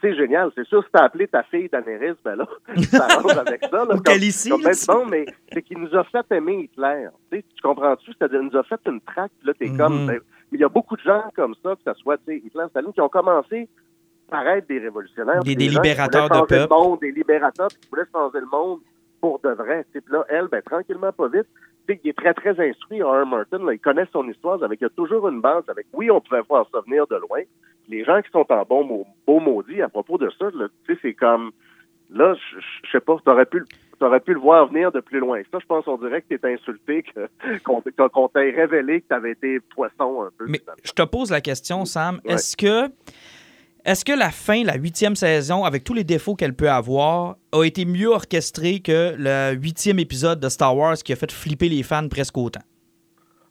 c'est 0.00 0.14
génial. 0.14 0.50
C'est 0.54 0.66
sûr, 0.66 0.82
si 0.84 0.90
t'as 0.92 1.04
appelé 1.04 1.26
ta 1.28 1.42
fille 1.44 1.68
Daenerys, 1.68 2.16
ben 2.24 2.36
là, 2.36 2.46
ça 2.90 3.06
rentre 3.08 3.38
avec 3.38 3.62
ça. 3.64 3.70
Là, 3.70 3.86
comme- 3.90 4.02
Khaleesi, 4.02 4.50
comme 4.50 4.62
là, 4.62 4.70
bon, 4.88 5.06
mais 5.06 5.26
c'est 5.52 5.62
qu'il 5.62 5.78
nous 5.78 5.94
a 5.96 6.04
fait 6.04 6.24
aimer 6.32 6.64
Hitler. 6.70 7.08
Tu 7.30 7.42
comprends-tu? 7.62 8.12
C'est-à-dire, 8.12 8.40
il 8.42 8.48
nous 8.50 8.58
a 8.58 8.62
fait 8.64 8.80
une 8.86 9.00
traque, 9.00 9.32
là, 9.44 9.52
t'es 9.58 9.68
Mhm. 9.68 9.76
comme... 9.78 10.06
ben, 10.06 10.20
il 10.52 10.60
y 10.60 10.64
a 10.64 10.68
beaucoup 10.68 10.96
de 10.96 11.02
gens 11.02 11.24
comme 11.34 11.54
ça, 11.62 11.74
que 11.74 11.80
ce 11.92 11.94
soit, 12.00 12.20
Hitler, 12.28 12.64
Staline, 12.70 12.92
qui 12.92 13.00
ont 13.00 13.08
commencé 13.08 13.68
par 14.30 14.46
être 14.48 14.68
des 14.68 14.78
révolutionnaires. 14.78 15.42
Des- 15.42 15.54
libérateurs 15.54 16.28
de 16.28 16.40
peuple. 16.46 16.66
monde, 16.72 17.00
des 17.00 17.12
libérateurs 17.12 17.68
qui 17.68 17.88
voulaient 17.90 18.06
changer 18.12 18.40
le 18.40 18.46
monde 18.46 18.80
pour 19.20 19.40
de 19.40 19.50
vrai. 19.50 19.84
Puis 19.92 20.02
là, 20.10 20.24
elle, 20.28 20.46
ben, 20.48 20.62
tranquillement, 20.62 21.12
pas 21.12 21.28
vite, 21.28 21.46
sais, 21.86 22.00
il 22.04 22.10
est 22.10 22.16
très, 22.16 22.34
très 22.34 22.58
instruit, 22.68 23.02
R. 23.02 23.26
Martin, 23.26 23.58
là, 23.64 23.72
il 23.72 23.78
connaît 23.78 24.06
son 24.12 24.28
histoire, 24.28 24.62
avec, 24.62 24.80
il 24.80 24.84
y 24.84 24.86
a 24.86 24.90
toujours 24.90 25.28
une 25.28 25.40
base 25.40 25.64
avec, 25.68 25.86
oui, 25.92 26.10
on 26.10 26.20
pouvait 26.20 26.42
voir 26.48 26.66
ça 26.72 26.80
venir 26.86 27.06
de 27.06 27.16
loin. 27.16 27.40
Les 27.88 28.04
gens 28.04 28.20
qui 28.22 28.30
sont 28.30 28.46
en 28.50 28.62
bon 28.64 28.84
mot, 28.84 29.06
beau 29.26 29.38
maudit 29.40 29.80
à 29.82 29.88
propos 29.88 30.18
de 30.18 30.28
ça, 30.38 30.46
tu 30.50 30.58
sais, 30.94 30.98
c'est 31.02 31.14
comme, 31.14 31.52
là, 32.10 32.34
je- 32.34 32.90
sais 32.90 33.00
pas, 33.00 33.16
t'aurais 33.24 33.46
pu, 33.46 33.60
le- 33.60 33.66
t'aurais 33.98 34.20
pu 34.20 34.34
le 34.34 34.40
voir 34.40 34.66
venir 34.66 34.90
de 34.92 35.00
plus 35.00 35.20
loin. 35.20 35.40
Ça, 35.52 35.58
je 35.60 35.66
pense, 35.66 35.86
on 35.88 35.96
dirait 35.96 36.22
que 36.22 36.34
t'es 36.34 36.52
insulté, 36.52 37.04
qu'on, 37.64 37.82
qu'on 38.12 38.28
t'ait 38.28 38.50
révélé 38.50 39.00
que 39.02 39.06
t'avais 39.08 39.32
été 39.32 39.60
poisson 39.74 40.22
un 40.22 40.30
peu. 40.36 40.46
Mais 40.48 40.58
finalement. 40.58 40.80
je 40.84 40.92
te 40.92 41.02
pose 41.02 41.30
la 41.30 41.40
question, 41.40 41.84
Sam. 41.84 42.20
Ouais. 42.24 42.34
Est-ce 42.34 42.56
que, 42.56 42.88
est-ce 43.86 44.04
que 44.04 44.18
la 44.18 44.30
fin, 44.30 44.64
la 44.64 44.74
huitième 44.74 45.14
saison, 45.14 45.64
avec 45.64 45.84
tous 45.84 45.94
les 45.94 46.02
défauts 46.02 46.34
qu'elle 46.34 46.54
peut 46.54 46.68
avoir, 46.68 47.36
a 47.52 47.64
été 47.64 47.84
mieux 47.84 48.08
orchestrée 48.08 48.80
que 48.80 49.14
le 49.16 49.54
huitième 49.54 50.00
épisode 50.00 50.40
de 50.40 50.48
Star 50.48 50.76
Wars 50.76 50.96
qui 50.96 51.12
a 51.12 51.16
fait 51.16 51.30
flipper 51.30 51.68
les 51.68 51.84
fans 51.84 52.08
presque 52.08 52.36
autant? 52.36 52.62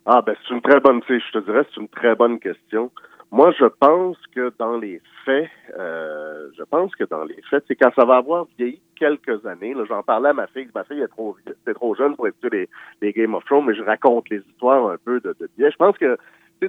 Ah, 0.06 0.22
ben, 0.22 0.36
c'est 0.46 0.54
une 0.54 0.62
très 0.62 0.82
bonne, 0.82 1.02
je 1.08 1.32
te 1.32 1.46
dirais, 1.46 1.66
c'est 1.74 1.80
une 1.80 1.88
très 1.88 2.16
bonne 2.16 2.38
question. 2.40 2.92
Moi, 3.32 3.54
je 3.58 3.66
pense 3.80 4.18
que 4.36 4.54
dans 4.60 4.78
les 4.78 5.02
faits, 5.24 5.50
euh, 5.80 6.50
je 6.58 6.64
pense 6.64 6.94
que 6.96 7.06
dans 7.06 7.24
les 7.24 7.42
faits, 7.50 7.64
c'est 7.68 7.76
quand 7.76 7.92
ça 7.96 8.06
va 8.06 8.18
avoir 8.18 8.46
vieilli 8.58 8.82
quelques 8.98 9.46
années, 9.46 9.74
là, 9.74 9.86
j'en 9.88 10.04
parlais 10.04 10.30
à 10.30 10.34
ma 10.34 10.48
fille, 10.48 10.68
ma 10.76 10.84
fille 10.84 11.00
est 11.00 11.08
trop, 11.08 11.38
c'est 11.66 11.74
trop 11.74 11.96
jeune 11.96 12.16
pour 12.18 12.28
écouter 12.28 12.50
les, 12.52 12.70
les 13.02 13.14
Game 13.14 13.34
of 13.36 13.46
Thrones, 13.46 13.66
mais 13.66 13.74
je 13.76 13.82
raconte 13.82 14.30
les 14.30 14.42
histoires 14.52 14.90
un 14.90 14.98
peu 15.04 15.22
de, 15.22 15.34
de 15.40 15.50
bien. 15.58 15.70
Je 15.70 15.78
pense 15.78 15.98
que, 15.98 16.18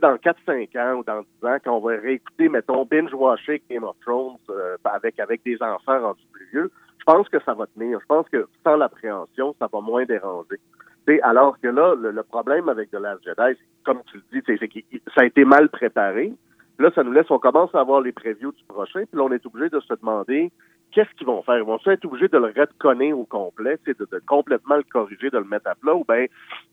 dans 0.00 0.16
4-5 0.16 0.78
ans 0.78 0.98
ou 0.98 1.04
dans 1.04 1.20
10 1.20 1.48
ans, 1.48 1.56
quand 1.64 1.76
on 1.76 1.80
va 1.80 1.96
réécouter, 1.96 2.48
mettons, 2.48 2.84
binge-watcher 2.84 3.62
Game 3.70 3.84
of 3.84 3.96
Thrones 4.00 4.36
euh, 4.50 4.76
avec, 4.84 5.18
avec 5.20 5.42
des 5.44 5.56
enfants 5.62 6.00
rendus 6.00 6.26
plus 6.32 6.46
vieux, 6.52 6.70
je 6.98 7.04
pense 7.04 7.28
que 7.28 7.38
ça 7.44 7.54
va 7.54 7.66
tenir. 7.66 8.00
Je 8.00 8.06
pense 8.06 8.28
que 8.28 8.46
sans 8.64 8.76
l'appréhension, 8.76 9.54
ça 9.58 9.68
va 9.72 9.80
moins 9.80 10.04
déranger. 10.04 10.58
Alors 11.22 11.58
que 11.60 11.68
là, 11.68 11.94
le, 11.94 12.10
le 12.10 12.22
problème 12.24 12.68
avec 12.68 12.90
The 12.90 12.94
Last 12.94 13.22
Jedi, 13.24 13.58
comme 13.84 14.02
tu 14.10 14.16
le 14.16 14.40
dis, 14.40 14.44
c'est 14.46 14.68
que 14.68 14.80
ça 15.14 15.22
a 15.22 15.24
été 15.24 15.44
mal 15.44 15.68
préparé. 15.68 16.32
Là, 16.78 16.90
ça 16.94 17.04
nous 17.04 17.12
laisse, 17.12 17.30
on 17.30 17.38
commence 17.38 17.74
à 17.74 17.80
avoir 17.80 18.00
les 18.00 18.12
previews 18.12 18.52
du 18.52 18.64
prochain, 18.64 19.04
puis 19.10 19.16
là, 19.18 19.22
on 19.22 19.32
est 19.32 19.46
obligé 19.46 19.70
de 19.70 19.80
se 19.80 19.94
demander 19.94 20.50
qu'est-ce 20.96 21.14
qu'ils 21.18 21.26
vont 21.26 21.42
faire? 21.42 21.58
Ils 21.58 21.62
vont 21.64 21.78
être 21.86 22.04
obligés 22.06 22.28
de 22.28 22.38
le 22.38 22.46
redconner 22.56 23.12
au 23.12 23.24
complet, 23.24 23.78
de, 23.86 23.92
de 23.92 24.22
complètement 24.26 24.76
le 24.76 24.82
corriger, 24.82 25.28
de 25.28 25.36
le 25.36 25.44
mettre 25.44 25.68
à 25.68 25.74
plat, 25.74 25.94
ou 25.94 26.04
bien 26.08 26.24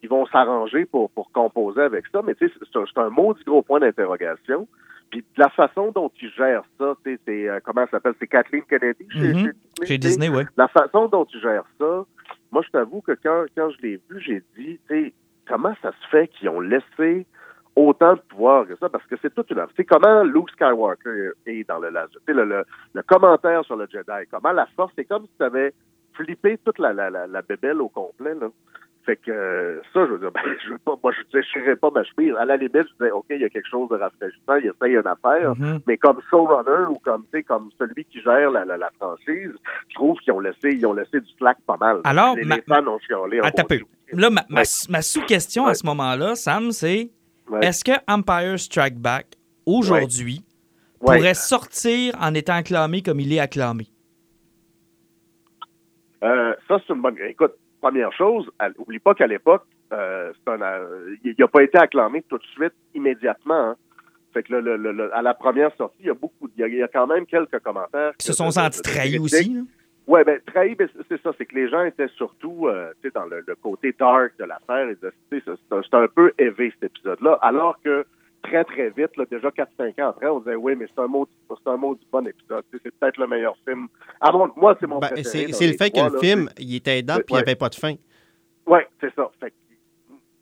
ils 0.01 0.07
vont 0.07 0.26
s'arranger 0.28 0.86
pour, 0.86 1.11
pour 1.11 1.30
composer 1.34 1.82
avec 1.82 2.05
ça? 2.07 2.21
Mais 2.26 2.34
c'est 2.39 2.49
un, 2.78 3.01
un 3.01 3.09
maudit 3.09 3.43
gros 3.43 3.61
point 3.61 3.82
d'interrogation. 3.82 4.65
Puis 5.11 5.19
de 5.19 5.41
la 5.41 5.49
façon 5.49 5.91
dont 5.91 6.09
ils 6.21 6.32
gèrent 6.32 6.63
ça, 6.80 6.95
c'est 7.03 7.19
euh, 7.30 7.59
comment 7.65 7.84
ça 7.86 7.91
s'appelle? 7.91 8.13
C'est 8.19 8.28
Kathleen 8.28 8.63
Kennedy 8.63 9.05
chez, 9.11 9.34
Mhm. 9.34 9.53
Chez 9.84 9.97
Disney, 9.97 10.30
oui. 10.30 10.43
La 10.55 10.69
façon 10.69 11.07
dont 11.09 11.26
ils 11.26 11.41
gèrent 11.41 11.67
ça, 11.78 12.05
moi 12.51 12.61
je 12.65 12.69
t'avoue 12.69 13.01
que 13.01 13.11
quand, 13.21 13.43
quand 13.57 13.69
je 13.71 13.82
l'ai 13.82 13.99
vu, 14.09 14.21
j'ai 14.21 14.41
dit, 14.57 14.80
tu 14.80 14.80
sais, 14.88 15.13
comment 15.47 15.74
ça 15.82 15.91
se 15.91 16.07
fait 16.09 16.30
qu'ils 16.30 16.47
ont 16.49 16.61
laissé 16.61 17.26
autant 17.76 18.13
de 18.13 18.19
pouvoir 18.21 18.67
que 18.67 18.76
ça, 18.78 18.88
parce 18.89 19.05
que 19.07 19.15
c'est 19.21 19.34
toute 19.34 19.49
une... 19.51 19.57
Tu 19.69 19.76
sais, 19.78 19.84
comment 19.86 20.24
Luke 20.24 20.49
Skywalker 20.51 21.32
est 21.47 21.67
dans 21.67 21.80
le 21.80 21.89
laser. 21.89 22.09
Tu 22.11 22.19
sais, 22.28 22.34
le, 22.34 22.45
le, 22.45 22.63
le 22.93 23.01
commentaire 23.03 23.63
sur 23.65 23.76
le 23.76 23.88
Jedi, 23.91 24.28
comment 24.32 24.51
la 24.51 24.67
force, 24.76 24.91
c'est 24.95 25.05
comme 25.05 25.24
si 25.24 25.32
tu 25.38 25.43
avais 25.43 25.74
flippé 26.13 26.59
toute 26.63 26.78
la, 26.80 26.93
la, 26.93 27.09
la, 27.09 27.26
la 27.28 27.41
bébelle 27.41 27.82
au 27.82 27.89
complet, 27.89 28.36
là. 28.39 28.47
Fait 29.05 29.17
que 29.17 29.32
euh, 29.32 29.82
ça, 29.93 30.05
je 30.05 30.11
veux 30.13 30.19
dire, 30.19 30.32
ben, 30.34 30.41
je 30.63 30.69
veux 30.71 30.78
pas, 30.78 30.93
moi, 31.03 31.11
je 31.11 31.38
déchirerais 31.38 31.76
pas 31.76 31.89
ma 31.91 32.03
chemise. 32.05 32.34
À 32.38 32.45
la 32.45 32.55
limite, 32.55 32.74
je 32.88 32.93
disais, 32.93 33.11
OK, 33.11 33.26
il 33.32 33.41
y 33.41 33.43
a 33.43 33.49
quelque 33.49 33.67
chose 33.67 33.89
de 33.89 33.95
rafraîchissant, 33.97 34.55
il 34.55 34.67
essaye 34.74 34.93
une 34.95 35.07
affaire, 35.07 35.53
Mhm. 35.57 35.80
mais 35.88 35.97
comme 35.97 36.21
showrunner 36.30 36.86
ou 36.89 36.95
comme, 37.03 37.24
tu 37.24 37.39
sais, 37.39 37.43
comme 37.43 37.69
celui 37.78 38.05
qui 38.05 38.21
gère 38.21 38.49
la, 38.51 38.63
la, 38.63 38.78
la 38.78 38.89
franchise, 38.97 39.51
je 39.89 39.93
trouve 39.95 40.17
qu'ils 40.19 40.32
ont 40.32 40.39
laissé, 40.39 40.69
ils 40.71 40.86
ont 40.86 40.93
laissé 40.93 41.19
du 41.19 41.30
slack 41.38 41.57
pas 41.67 41.76
mal. 41.78 41.99
Alors, 42.05 42.36
les, 42.38 42.45
ma- 42.45 42.55
les 42.55 42.61
fans 42.61 42.88
ont 42.88 42.99
chialé. 42.99 43.41
Là, 44.13 44.30
ma, 44.30 44.41
ma- 44.49 44.59
Ouais. 44.61 44.65
ma 44.89 45.01
sous-question 45.01 45.65
à 45.65 45.74
ce 45.74 45.86
moment-là, 45.88 46.36
Sam, 46.36 46.71
c'est 46.71 47.09
Ouais. 47.54 47.66
est-ce 47.68 47.84
que 47.84 47.91
Empire 48.08 48.60
Strike 48.60 48.95
Back, 48.99 49.28
aujourd'hui, 49.66 50.43
Ouais. 51.01 51.18
pourrait 51.18 51.34
sortir 51.34 52.16
en 52.22 52.34
étant 52.34 52.54
acclamé 52.56 53.01
comme 53.01 53.20
il 53.20 53.32
est 53.34 53.39
acclamé? 53.39 53.88
Euh, 56.24 56.54
ça, 56.68 56.78
c'est 56.88 56.93
une 56.93 57.01
bonne. 57.01 57.18
Écoute, 57.28 57.54
première 57.82 58.12
chose, 58.14 58.49
à- 58.60 58.70
oublie 58.78 58.99
pas 58.99 59.14
qu'à 59.14 59.28
l'époque, 59.28 59.64
euh, 59.91 60.32
un, 60.47 60.62
euh, 60.62 61.16
il 61.24 61.36
n'a 61.38 61.47
pas 61.47 61.64
été 61.64 61.78
acclamé 61.78 62.24
tout 62.30 62.38
de 62.38 62.43
suite, 62.56 62.74
immédiatement. 62.95 63.72
hein. 63.72 63.76
Fait 64.34 64.41
que 64.43 64.54
le, 64.54 64.62
le- 64.62 64.78
le- 64.78 64.91
le- 64.93 65.16
à 65.16 65.22
la 65.22 65.34
première 65.36 65.76
sortie, 65.76 65.97
il 65.99 66.06
y 66.08 66.10
a 66.10 66.14
beaucoup, 66.16 66.49
il 66.58 66.62
y 66.62 66.64
a, 66.64 66.68
il 66.68 66.76
y 66.76 66.82
a 66.82 66.88
quand 66.88 67.06
même 67.06 67.26
quelques 67.26 67.60
commentaires 67.60 68.14
Qui 68.18 68.26
se 68.26 68.34
sont 68.34 68.49
sentis 68.49 68.82
trahis 68.82 69.20
aussi. 69.20 69.54
là? 69.54 69.62
Ouais, 70.06 70.24
ben 70.26 70.39
trahi, 70.45 70.76
ben, 70.76 70.89
c'est 71.08 71.22
ça, 71.22 71.32
c'est 71.38 71.45
que 71.45 71.56
les 71.56 71.70
gens 71.70 71.84
étaient 71.86 72.10
surtout, 72.10 72.68
euh, 72.68 72.91
tu 73.01 73.08
sais, 73.08 73.14
dans 73.16 73.26
le, 73.26 73.41
le 73.47 73.56
côté 73.56 73.93
dark 73.97 74.34
de 74.38 74.43
l'affaire. 74.43 74.89
et 74.89 74.95
de- 74.95 75.14
tu 75.32 75.39
sais, 75.39 75.43
C'est 75.45 75.76
c'est 75.89 75.95
un, 75.95 76.08
peu 76.08 76.34
élevé 76.38 76.72
cet 76.80 76.91
épisode-là, 76.91 77.39
alors 77.41 77.80
que 77.82 78.06
très 78.41 78.66
très 78.66 78.89
vite, 78.89 79.16
là, 79.16 79.24
déjà 79.32 79.49
4-5 79.49 79.97
ans 80.04 80.10
après, 80.10 80.28
on 80.28 80.39
disait 80.39 80.56
oui, 80.56 80.76
mais 80.76 80.88
c'est 80.93 81.01
un 81.01 81.08
mot, 81.08 81.26
c'est 81.49 81.70
un 81.70 81.78
mot 81.78 81.95
du 81.95 82.06
bon 82.12 82.28
épisode. 82.28 82.66
C'est 82.72 82.82
peut-être 82.99 83.18
le 83.18 83.28
meilleur 83.28 83.56
film. 83.66 83.88
Ah 84.20 84.32
bon, 84.34 84.49
moi 84.58 84.76
c'est 84.82 84.88
mon 84.88 84.99
Ben, 84.99 85.08
préféré. 85.08 85.54
c'est 85.54 85.68
le 85.68 85.74
fait 85.78 85.89
que 85.91 85.97
le 86.06 86.14
là. 86.14 86.20
film, 86.20 86.49
il 86.60 86.76
était 86.76 86.99
aidant 86.99 87.16
puis 87.16 87.26
il 87.30 87.36
n'y 87.36 87.41
avait 87.41 87.56
pas 87.56 87.70
de 87.70 87.76
fin. 87.76 87.93
Oui, 88.68 88.80
c'est 88.99 89.14
ça. 89.16 89.32
Fait 89.39 89.54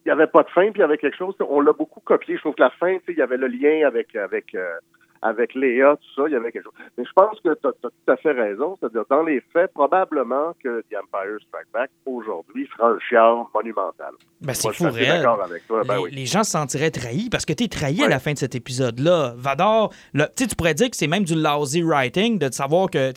il 0.03 0.07
n'y 0.07 0.11
avait 0.11 0.25
pas 0.25 0.41
de 0.41 0.49
fin, 0.49 0.63
puis 0.71 0.77
il 0.77 0.79
y 0.79 0.83
avait 0.83 0.97
quelque 0.97 1.15
chose. 1.15 1.35
On 1.39 1.61
l'a 1.61 1.73
beaucoup 1.73 1.99
copié. 1.99 2.35
Je 2.35 2.41
trouve 2.41 2.55
que 2.55 2.63
la 2.63 2.71
fin, 2.71 2.93
tu 2.95 2.99
sais, 3.05 3.11
il 3.11 3.17
y 3.19 3.21
avait 3.21 3.37
le 3.37 3.45
lien 3.45 3.85
avec 3.87 4.15
avec 4.15 4.55
euh, 4.55 4.77
avec 5.23 5.53
Léa, 5.53 5.95
tout 5.97 6.21
ça, 6.21 6.27
il 6.27 6.33
y 6.33 6.35
avait 6.35 6.51
quelque 6.51 6.63
chose. 6.63 6.73
Mais 6.97 7.05
je 7.05 7.11
pense 7.15 7.39
que 7.41 7.53
tu 7.53 7.67
as, 7.67 7.71
tout 7.81 7.91
à 8.11 8.17
fait 8.17 8.31
raison. 8.31 8.77
C'est-à-dire, 8.79 9.03
dans 9.09 9.21
les 9.23 9.41
faits, 9.53 9.71
probablement 9.73 10.53
que 10.63 10.81
The 10.81 10.95
Empire 10.95 11.37
Strike 11.47 11.67
Back, 11.73 11.91
aujourd'hui, 12.05 12.67
fera 12.75 12.89
un 12.89 12.99
chiard 12.99 13.49
monumental. 13.53 14.13
Ben, 14.41 14.53
c'est 14.53 14.73
fou, 14.73 14.89
réel. 14.89 15.21
d'accord 15.21 15.43
avec 15.43 15.67
toi. 15.67 15.83
Ben 15.85 15.97
les, 15.97 16.01
oui. 16.03 16.11
les 16.11 16.25
gens 16.25 16.43
se 16.43 16.51
sentiraient 16.51 16.89
trahis 16.91 17.29
parce 17.29 17.45
que 17.45 17.53
tu 17.53 17.65
es 17.65 17.67
trahi 17.67 18.03
à 18.03 18.07
la 18.07 18.19
fin 18.19 18.33
de 18.33 18.37
cet 18.39 18.55
épisode-là. 18.55 19.33
Vador, 19.37 19.93
le- 20.13 20.25
tu 20.35 20.43
sais, 20.43 20.47
tu 20.47 20.55
pourrais 20.55 20.73
dire 20.73 20.89
que 20.89 20.97
c'est 20.97 21.07
même 21.07 21.23
du 21.23 21.35
lousy 21.35 21.83
writing 21.83 22.39
de 22.39 22.51
savoir 22.51 22.89
que 22.89 23.11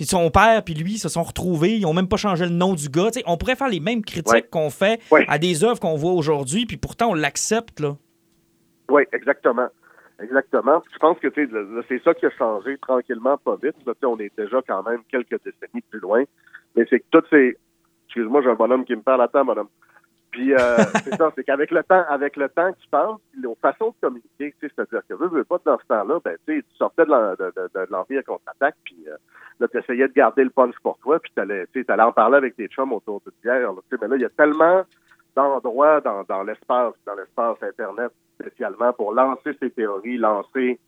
son 0.00 0.30
père 0.30 0.62
puis 0.64 0.74
lui 0.74 0.98
se 0.98 1.08
sont 1.08 1.22
retrouvés, 1.22 1.76
ils 1.76 1.86
ont 1.86 1.94
même 1.94 2.08
pas 2.08 2.16
changé 2.18 2.44
le 2.44 2.50
nom 2.52 2.74
du 2.74 2.88
gars. 2.88 3.08
On 3.26 3.36
pourrait 3.38 3.56
faire 3.56 3.68
les 3.68 3.80
mêmes 3.80 4.04
critiques 4.04 4.50
qu'on 4.50 4.70
fait 4.70 5.00
à 5.28 5.38
des 5.38 5.64
œuvres 5.64 5.80
qu'on 5.80 5.96
voit 5.96 6.12
aujourd'hui, 6.12 6.66
puis 6.66 6.76
pourtant 6.76 7.10
on 7.10 7.14
l'accepte. 7.14 7.80
là. 7.80 7.96
Oui, 8.90 9.02
exactement. 9.12 9.68
Exactement. 10.20 10.82
Je 10.92 10.98
pense 10.98 11.18
que 11.20 11.28
tu 11.28 11.46
sais, 11.46 11.52
là, 11.52 11.82
c'est 11.88 12.02
ça 12.02 12.12
qui 12.14 12.26
a 12.26 12.30
changé 12.30 12.76
tranquillement, 12.78 13.36
pas 13.38 13.56
vite. 13.62 13.76
Là, 13.86 13.92
on 14.02 14.18
est 14.18 14.36
déjà 14.36 14.60
quand 14.66 14.82
même 14.82 15.02
quelques 15.10 15.42
décennies 15.44 15.82
plus 15.90 16.00
loin. 16.00 16.24
Mais 16.76 16.86
c'est 16.90 17.00
que 17.00 17.04
toutes 17.10 17.28
ces. 17.30 17.56
Excuse-moi, 18.06 18.42
j'ai 18.42 18.50
un 18.50 18.54
bonhomme 18.54 18.84
qui 18.84 18.96
me 18.96 19.02
parle 19.02 19.22
à 19.22 19.28
temps, 19.28 19.44
bonhomme. 19.44 19.68
Puis 20.32 20.52
euh, 20.54 20.76
c'est 21.04 21.14
ça, 21.14 21.30
c'est 21.36 21.44
qu'avec 21.44 21.70
le 21.70 21.82
temps, 21.84 22.04
avec 22.08 22.36
le 22.36 22.48
temps 22.48 22.72
qui 22.72 22.86
passe, 22.88 23.16
nos 23.40 23.56
façons 23.62 23.90
de 23.90 23.94
communiquer, 24.00 24.54
tu 24.60 24.66
sais, 24.68 24.72
c'est-à-dire 24.74 25.02
que 25.08 25.14
veux, 25.14 25.28
veux 25.28 25.44
pas 25.44 25.58
dans 25.64 25.78
ce 25.78 25.86
temps-là, 25.86 26.18
ben 26.24 26.36
tu 26.46 26.56
sais, 26.56 26.62
tu 26.68 26.76
sortais 26.76 27.04
de 27.04 27.10
l'en- 27.10 27.32
de, 27.34 27.52
de, 27.56 27.70
de 27.74 27.86
l'Empire 27.90 28.24
contre-attaque, 28.24 28.74
puis 28.84 28.96
euh, 29.08 29.16
là, 29.60 29.68
tu 29.68 29.78
essayais 29.78 30.08
de 30.08 30.12
garder 30.12 30.42
le 30.44 30.50
punch 30.50 30.74
pour 30.82 30.98
toi, 30.98 31.18
puis 31.20 31.30
t'allais, 31.34 31.66
tu 31.72 31.80
sais, 31.80 31.84
t'allais 31.84 32.02
en 32.02 32.12
parler 32.12 32.36
avec 32.38 32.56
tes 32.56 32.66
chums 32.68 32.92
autour 32.92 33.22
de 33.24 33.32
bière. 33.42 33.72
là, 33.72 33.78
tu 33.88 33.96
sais, 33.96 34.02
mais 34.02 34.08
là, 34.08 34.16
il 34.16 34.22
y 34.22 34.26
a 34.26 34.30
tellement 34.30 34.82
d'endroits 35.38 36.00
dans, 36.00 36.42
l'espace, 36.42 36.94
dans 37.06 37.14
l'espace 37.14 37.56
Internet 37.62 38.10
spécialement 38.40 38.92
pour 38.92 39.12
lancer 39.12 39.52
ses 39.60 39.70
théories, 39.70 40.16
lancer 40.16 40.78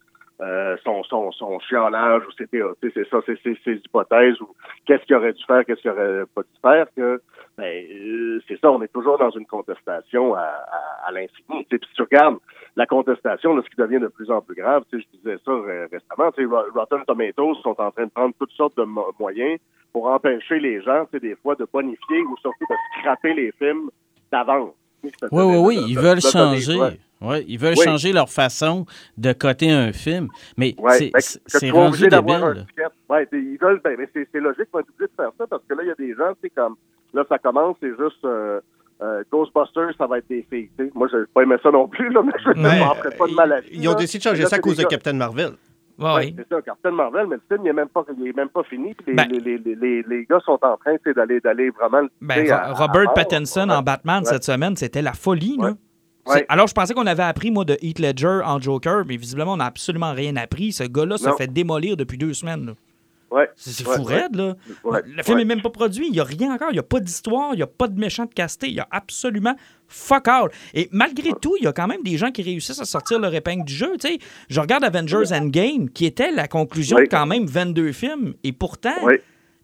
euh, 0.40 0.76
son, 0.84 1.03
son, 1.05 1.30
son 1.32 1.59
chiolage 1.61 2.22
ou 2.26 2.32
ses 2.32 2.46
théories, 2.46 2.74
c'est 2.82 3.09
ça, 3.09 3.18
c'est 3.26 3.38
ses, 3.42 3.59
ses 3.64 3.74
hypothèses 3.74 4.40
ou 4.40 4.48
qu'est-ce 4.86 5.05
qu'il 5.05 5.16
aurait 5.16 5.32
dû 5.34 5.44
faire, 5.44 5.64
qu'est-ce 5.64 5.82
qu'il 5.82 5.90
aurait 5.90 6.24
pas 6.34 6.42
dû 6.42 6.61
faire, 6.62 6.86
que 6.96 7.20
ben, 7.59 7.84
euh, 7.92 8.40
c'est 8.48 8.59
ça, 8.59 8.70
on 8.70 8.80
est 8.82 8.92
toujours 8.92 9.18
dans 9.18 9.30
une 9.30 9.46
contestation 9.46 10.34
à, 10.34 10.40
à, 10.40 11.09
à 11.09 11.12
Puis 11.12 11.28
si 11.70 11.94
tu 11.94 12.03
regardes 12.03 12.38
la 12.76 12.86
contestation, 12.86 13.55
là, 13.55 13.62
ce 13.62 13.68
qui 13.68 13.76
devient 13.76 14.01
de 14.01 14.09
plus 14.09 14.30
en 14.30 14.40
plus 14.40 14.55
grave, 14.55 14.84
je 14.92 14.98
disais 15.12 15.36
ça 15.44 15.53
récemment, 15.92 16.64
Rotten 16.74 17.05
Tomatoes 17.07 17.57
sont 17.62 17.78
en 17.78 17.90
train 17.90 18.07
de 18.07 18.11
prendre 18.11 18.34
toutes 18.38 18.53
sortes 18.53 18.76
de 18.78 18.84
mo- 18.84 19.12
moyens 19.18 19.59
pour 19.92 20.07
empêcher 20.07 20.59
les 20.61 20.80
gens, 20.80 21.07
des 21.12 21.36
fois, 21.36 21.55
de 21.57 21.66
bonifier 21.70 22.20
ou 22.22 22.36
surtout 22.38 22.64
de 22.70 22.76
scraper 23.01 23.34
les 23.34 23.53
films 23.53 23.90
d'avance. 24.33 24.72
C'est- 25.03 25.12
Oui, 25.33 25.43
oui, 25.45 25.57
oui, 25.59 25.85
ils 25.89 25.99
veulent 25.99 26.20
changer. 26.20 26.76
ouais. 27.22 27.45
Ils 27.49 27.59
veulent 27.59 27.74
Oui. 27.76 27.85
changer 27.85 28.12
leur 28.12 28.28
façon 28.28 28.87
de 29.16 29.33
coter 29.33 29.70
un 29.70 29.93
film. 29.93 30.28
Mais 30.57 30.74
Ouais, 30.78 30.93
c'est 30.99 31.11
c'est- 31.20 31.41
c'est 31.47 31.70
rendu 31.70 31.89
obligé 31.89 32.09
d'avoir 32.09 32.45
un 32.45 32.53
débile. 32.55 32.66
Ouais, 33.09 33.26
ils 33.33 33.59
veulent, 33.61 33.81
ben, 33.83 33.95
mais 33.99 34.09
c'est, 34.14 34.28
c'est 34.33 34.41
logique, 34.41 34.61
être 34.62 34.74
obligés 34.76 35.11
de 35.11 35.16
faire 35.16 35.31
ça 35.39 35.47
parce 35.47 35.62
que 35.68 35.74
là, 35.74 35.83
il 35.85 35.89
y 35.89 35.91
a 35.91 35.95
des 35.95 36.14
gens, 36.14 36.33
tu 36.35 36.41
sais, 36.43 36.51
comme, 36.51 36.76
là, 37.14 37.24
ça 37.28 37.39
commence, 37.39 37.76
c'est 37.81 37.91
juste, 37.91 38.24
euh, 38.24 38.61
euh, 39.03 39.22
Ghostbusters, 39.33 39.93
ça 39.99 40.07
va 40.07 40.18
être 40.18 40.28
des 40.28 40.47
filles, 40.51 40.68
tu 40.78 40.85
sais. 40.87 40.91
Moi, 40.95 41.09
j'ai 41.11 41.18
pas 41.33 41.43
aimé 41.43 41.57
ça 41.62 41.70
non 41.70 41.89
plus, 41.89 42.11
là, 42.12 42.22
mais 42.22 42.33
je 42.45 42.51
ne 42.51 42.55
pas 43.18 43.26
de 43.26 43.35
maladie. 43.35 43.68
Ils 43.72 43.89
ont 43.89 43.95
décidé 43.95 44.18
de 44.18 44.22
changer 44.24 44.43
Là, 44.43 44.49
ça 44.49 44.57
à 44.57 44.59
c'est 44.59 44.62
cause 44.62 44.76
de 44.76 44.85
Captain 44.85 45.14
Marvel. 45.14 45.53
Ouais, 46.01 46.34
c'est 46.36 46.48
ça, 46.48 46.62
Captain 46.62 46.90
Marvel, 46.92 47.26
mais 47.28 47.36
le 47.36 47.42
film, 47.48 47.61
il 47.64 47.68
n'est 47.68 47.72
même 47.74 47.88
pas, 47.88 48.05
il 48.18 48.26
est 48.28 48.36
même 48.36 48.48
pas 48.48 48.62
fini. 48.64 48.94
Les, 49.07 49.12
Ben- 49.14 49.28
les, 49.30 49.38
les, 49.59 49.59
les, 49.74 50.03
les 50.03 50.24
gars 50.24 50.40
sont 50.44 50.59
en 50.62 50.76
train 50.76 50.96
d'aller, 51.14 51.40
d'aller 51.40 51.70
vraiment 51.70 52.07
Ben, 52.20 52.51
à- 52.51 52.68
à 52.68 52.72
Robert. 52.72 53.12
Pattinson 53.14 53.68
en 53.68 53.82
Batman 53.82 54.22
Ouais. 54.24 54.28
cette 54.30 54.44
semaine, 54.44 54.76
c'était 54.76 55.03
la 55.03 55.12
folie. 55.12 55.57
là. 55.59 55.74
Alors, 56.48 56.66
je 56.68 56.74
pensais 56.74 56.94
qu'on 56.94 57.07
avait 57.07 57.22
appris, 57.24 57.51
moi, 57.51 57.64
de 57.64 57.76
Heath 57.82 57.98
Ledger 57.98 58.40
en 58.44 58.61
Joker, 58.61 59.05
mais 59.07 59.16
visiblement, 59.16 59.55
on 59.55 59.57
n'a 59.57 59.64
absolument 59.66 60.12
rien 60.12 60.36
appris. 60.36 60.72
Ce 60.72 60.84
gars-là 60.84 61.16
se 61.18 61.30
fait 61.32 61.48
démolir 61.48 61.96
depuis 61.96 62.18
deux 62.18 62.34
semaines. 62.34 62.66
là. 62.66 62.72
Ouais. 63.32 63.48
C'est 63.55 63.84
fou 63.86 64.03
ouais. 64.05 64.22
raide, 64.22 64.34
là. 64.36 64.55
Ouais, 64.82 65.03
Le 65.07 65.22
film 65.22 65.38
n'est 65.38 65.44
même 65.44 65.62
pas 65.62 65.70
produit. 65.70 66.07
Il 66.09 66.12
n'y 66.12 66.18
a 66.20 66.24
rien 66.24 66.53
encore. 66.53 66.68
Il 66.70 66.74
n'y 66.74 66.78
a 66.80 66.84
pas 66.84 66.98
d'histoire. 66.98 67.51
Il 67.53 67.57
n'y 67.59 67.62
a 67.62 67.66
pas 67.68 67.86
de 67.86 67.98
méchant 67.98 68.24
de 68.24 68.34
casté. 68.34 68.66
Il 68.68 68.74
y 68.74 68.80
a 68.80 68.88
absolument 68.90 69.55
fuck 69.91 70.28
all. 70.28 70.49
Et 70.72 70.88
malgré 70.93 71.32
tout, 71.41 71.55
il 71.59 71.64
y 71.64 71.66
a 71.66 71.72
quand 71.72 71.86
même 71.86 72.03
des 72.03 72.16
gens 72.16 72.30
qui 72.30 72.43
réussissent 72.43 72.80
à 72.80 72.84
sortir 72.86 73.18
leur 73.18 73.34
épingle 73.34 73.64
du 73.64 73.74
jeu. 73.74 73.93
Je 74.49 74.61
regarde 74.61 74.84
Avengers 74.84 75.32
Endgame, 75.32 75.91
qui 75.91 76.07
était 76.07 76.30
la 76.30 76.49
conclusion 76.49 76.97
Oui. 76.97 77.05
de 77.05 77.09
quand 77.11 77.26
même 77.26 77.45
22 77.47 77.93
films. 77.93 78.34
Et 78.45 78.53
pourtant, 78.53 78.95
Oui. 79.03 79.14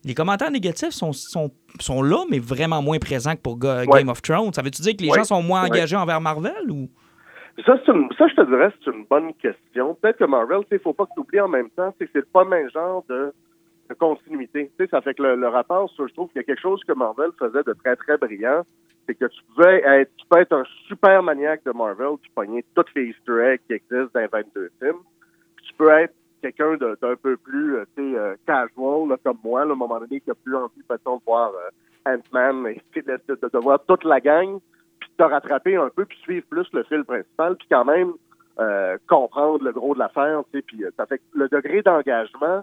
les 0.04 0.14
commentaires 0.14 0.50
négatifs 0.50 0.90
sont, 0.90 1.12
sont, 1.12 1.50
sont 1.80 2.02
là, 2.02 2.18
mais 2.30 2.38
vraiment 2.40 2.82
moins 2.82 2.98
présents 2.98 3.34
que 3.36 3.40
pour. 3.40 3.56
Game 3.58 4.08
of 4.08 4.20
Thrones. 4.20 4.52
Ça 4.52 4.62
veut-tu 4.62 4.82
dire 4.82 4.96
que 4.96 5.02
les 5.02 5.10
gens 5.10 5.24
sont 5.24 5.42
moins 5.42 5.64
engagés 5.64 5.96
envers 5.96 6.20
Marvel 6.20 6.70
ou... 6.70 6.88
Ça, 7.64 7.72
une- 7.88 8.08
ça, 8.18 8.26
je 8.28 8.34
te 8.34 8.46
dirais, 8.46 8.70
c'est 8.84 8.90
une 8.90 9.06
bonne 9.08 9.32
question. 9.40 9.96
Peut-être 10.02 10.18
que 10.18 10.24
Marvel, 10.24 10.58
il 10.70 10.74
ne 10.74 10.78
faut 10.78 10.92
pas 10.92 11.04
que 11.06 11.10
tu 11.14 11.20
oublies 11.20 11.40
en 11.40 11.48
même 11.48 11.70
temps, 11.70 11.94
c'est 11.98 12.04
que 12.04 12.10
c'est 12.14 12.30
pas 12.30 12.44
le 12.44 12.50
même 12.50 12.70
genre 12.70 13.02
de, 13.08 13.32
de 13.88 13.94
continuité. 13.94 14.70
Tu 14.78 14.84
sais, 14.84 14.90
ça 14.90 15.00
fait 15.00 15.14
que 15.14 15.22
le, 15.22 15.48
rapport, 15.48 15.90
je 15.96 16.12
trouve 16.12 16.28
qu'il 16.28 16.40
y 16.40 16.40
a 16.40 16.44
quelque 16.44 16.60
chose 16.60 16.82
que 16.86 16.92
Marvel 16.92 17.30
faisait 17.38 17.62
de 17.62 17.72
très, 17.72 17.96
très 17.96 18.16
brillant. 18.18 18.62
C'est 19.06 19.14
que 19.14 19.26
tu 19.26 19.40
pouvais 19.54 19.82
être, 19.86 20.10
tu 20.16 20.26
peux 20.28 20.40
être 20.40 20.52
un 20.52 20.64
super 20.88 21.22
maniaque 21.22 21.64
de 21.64 21.72
Marvel, 21.72 22.16
puis 22.20 22.30
pogner 22.34 22.64
toutes 22.74 22.92
les 22.94 23.10
easter 23.10 23.40
eggs 23.40 23.60
qui 23.66 23.74
existent 23.74 24.10
dans 24.14 24.20
les 24.20 24.26
22 24.26 24.70
films. 24.80 24.98
Puis 25.56 25.66
tu 25.66 25.74
peux 25.74 25.90
être 25.90 26.14
quelqu'un 26.42 26.76
d'un 26.76 27.16
peu 27.16 27.36
plus, 27.36 27.76
euh, 27.76 27.84
tu 27.96 28.02
sais, 28.02 28.18
euh, 28.18 28.34
casual, 28.46 29.16
comme 29.24 29.38
moi, 29.44 29.64
là, 29.64 29.70
à 29.70 29.72
un 29.72 29.76
moment 29.76 29.98
donné, 29.98 30.20
qui 30.20 30.30
a 30.30 30.34
plus 30.34 30.56
envie, 30.56 30.82
mettons, 30.88 31.16
de 31.16 31.22
voir 31.24 31.52
euh, 31.54 32.14
Ant-Man, 32.14 32.66
et 32.68 32.80
tu 32.92 33.02
de, 33.02 33.58
voir 33.58 33.80
toute 33.86 34.04
la 34.04 34.20
gang, 34.20 34.58
puis 34.98 35.08
de 35.10 35.24
te 35.24 35.28
rattraper 35.28 35.76
un 35.76 35.90
peu, 35.90 36.04
puis 36.04 36.18
suivre 36.18 36.46
plus 36.48 36.66
le 36.72 36.82
fil 36.84 37.04
principal, 37.04 37.56
puis 37.56 37.68
quand 37.70 37.84
même 37.84 38.12
comprendre 39.06 39.62
le 39.62 39.70
gros 39.70 39.92
de 39.92 39.98
l'affaire, 39.98 40.42
tu 40.50 40.58
sais, 40.58 40.62
puis 40.62 40.82
ça 40.96 41.04
fait 41.04 41.18
que 41.18 41.24
le 41.34 41.46
degré 41.48 41.82
d'engagement, 41.82 42.62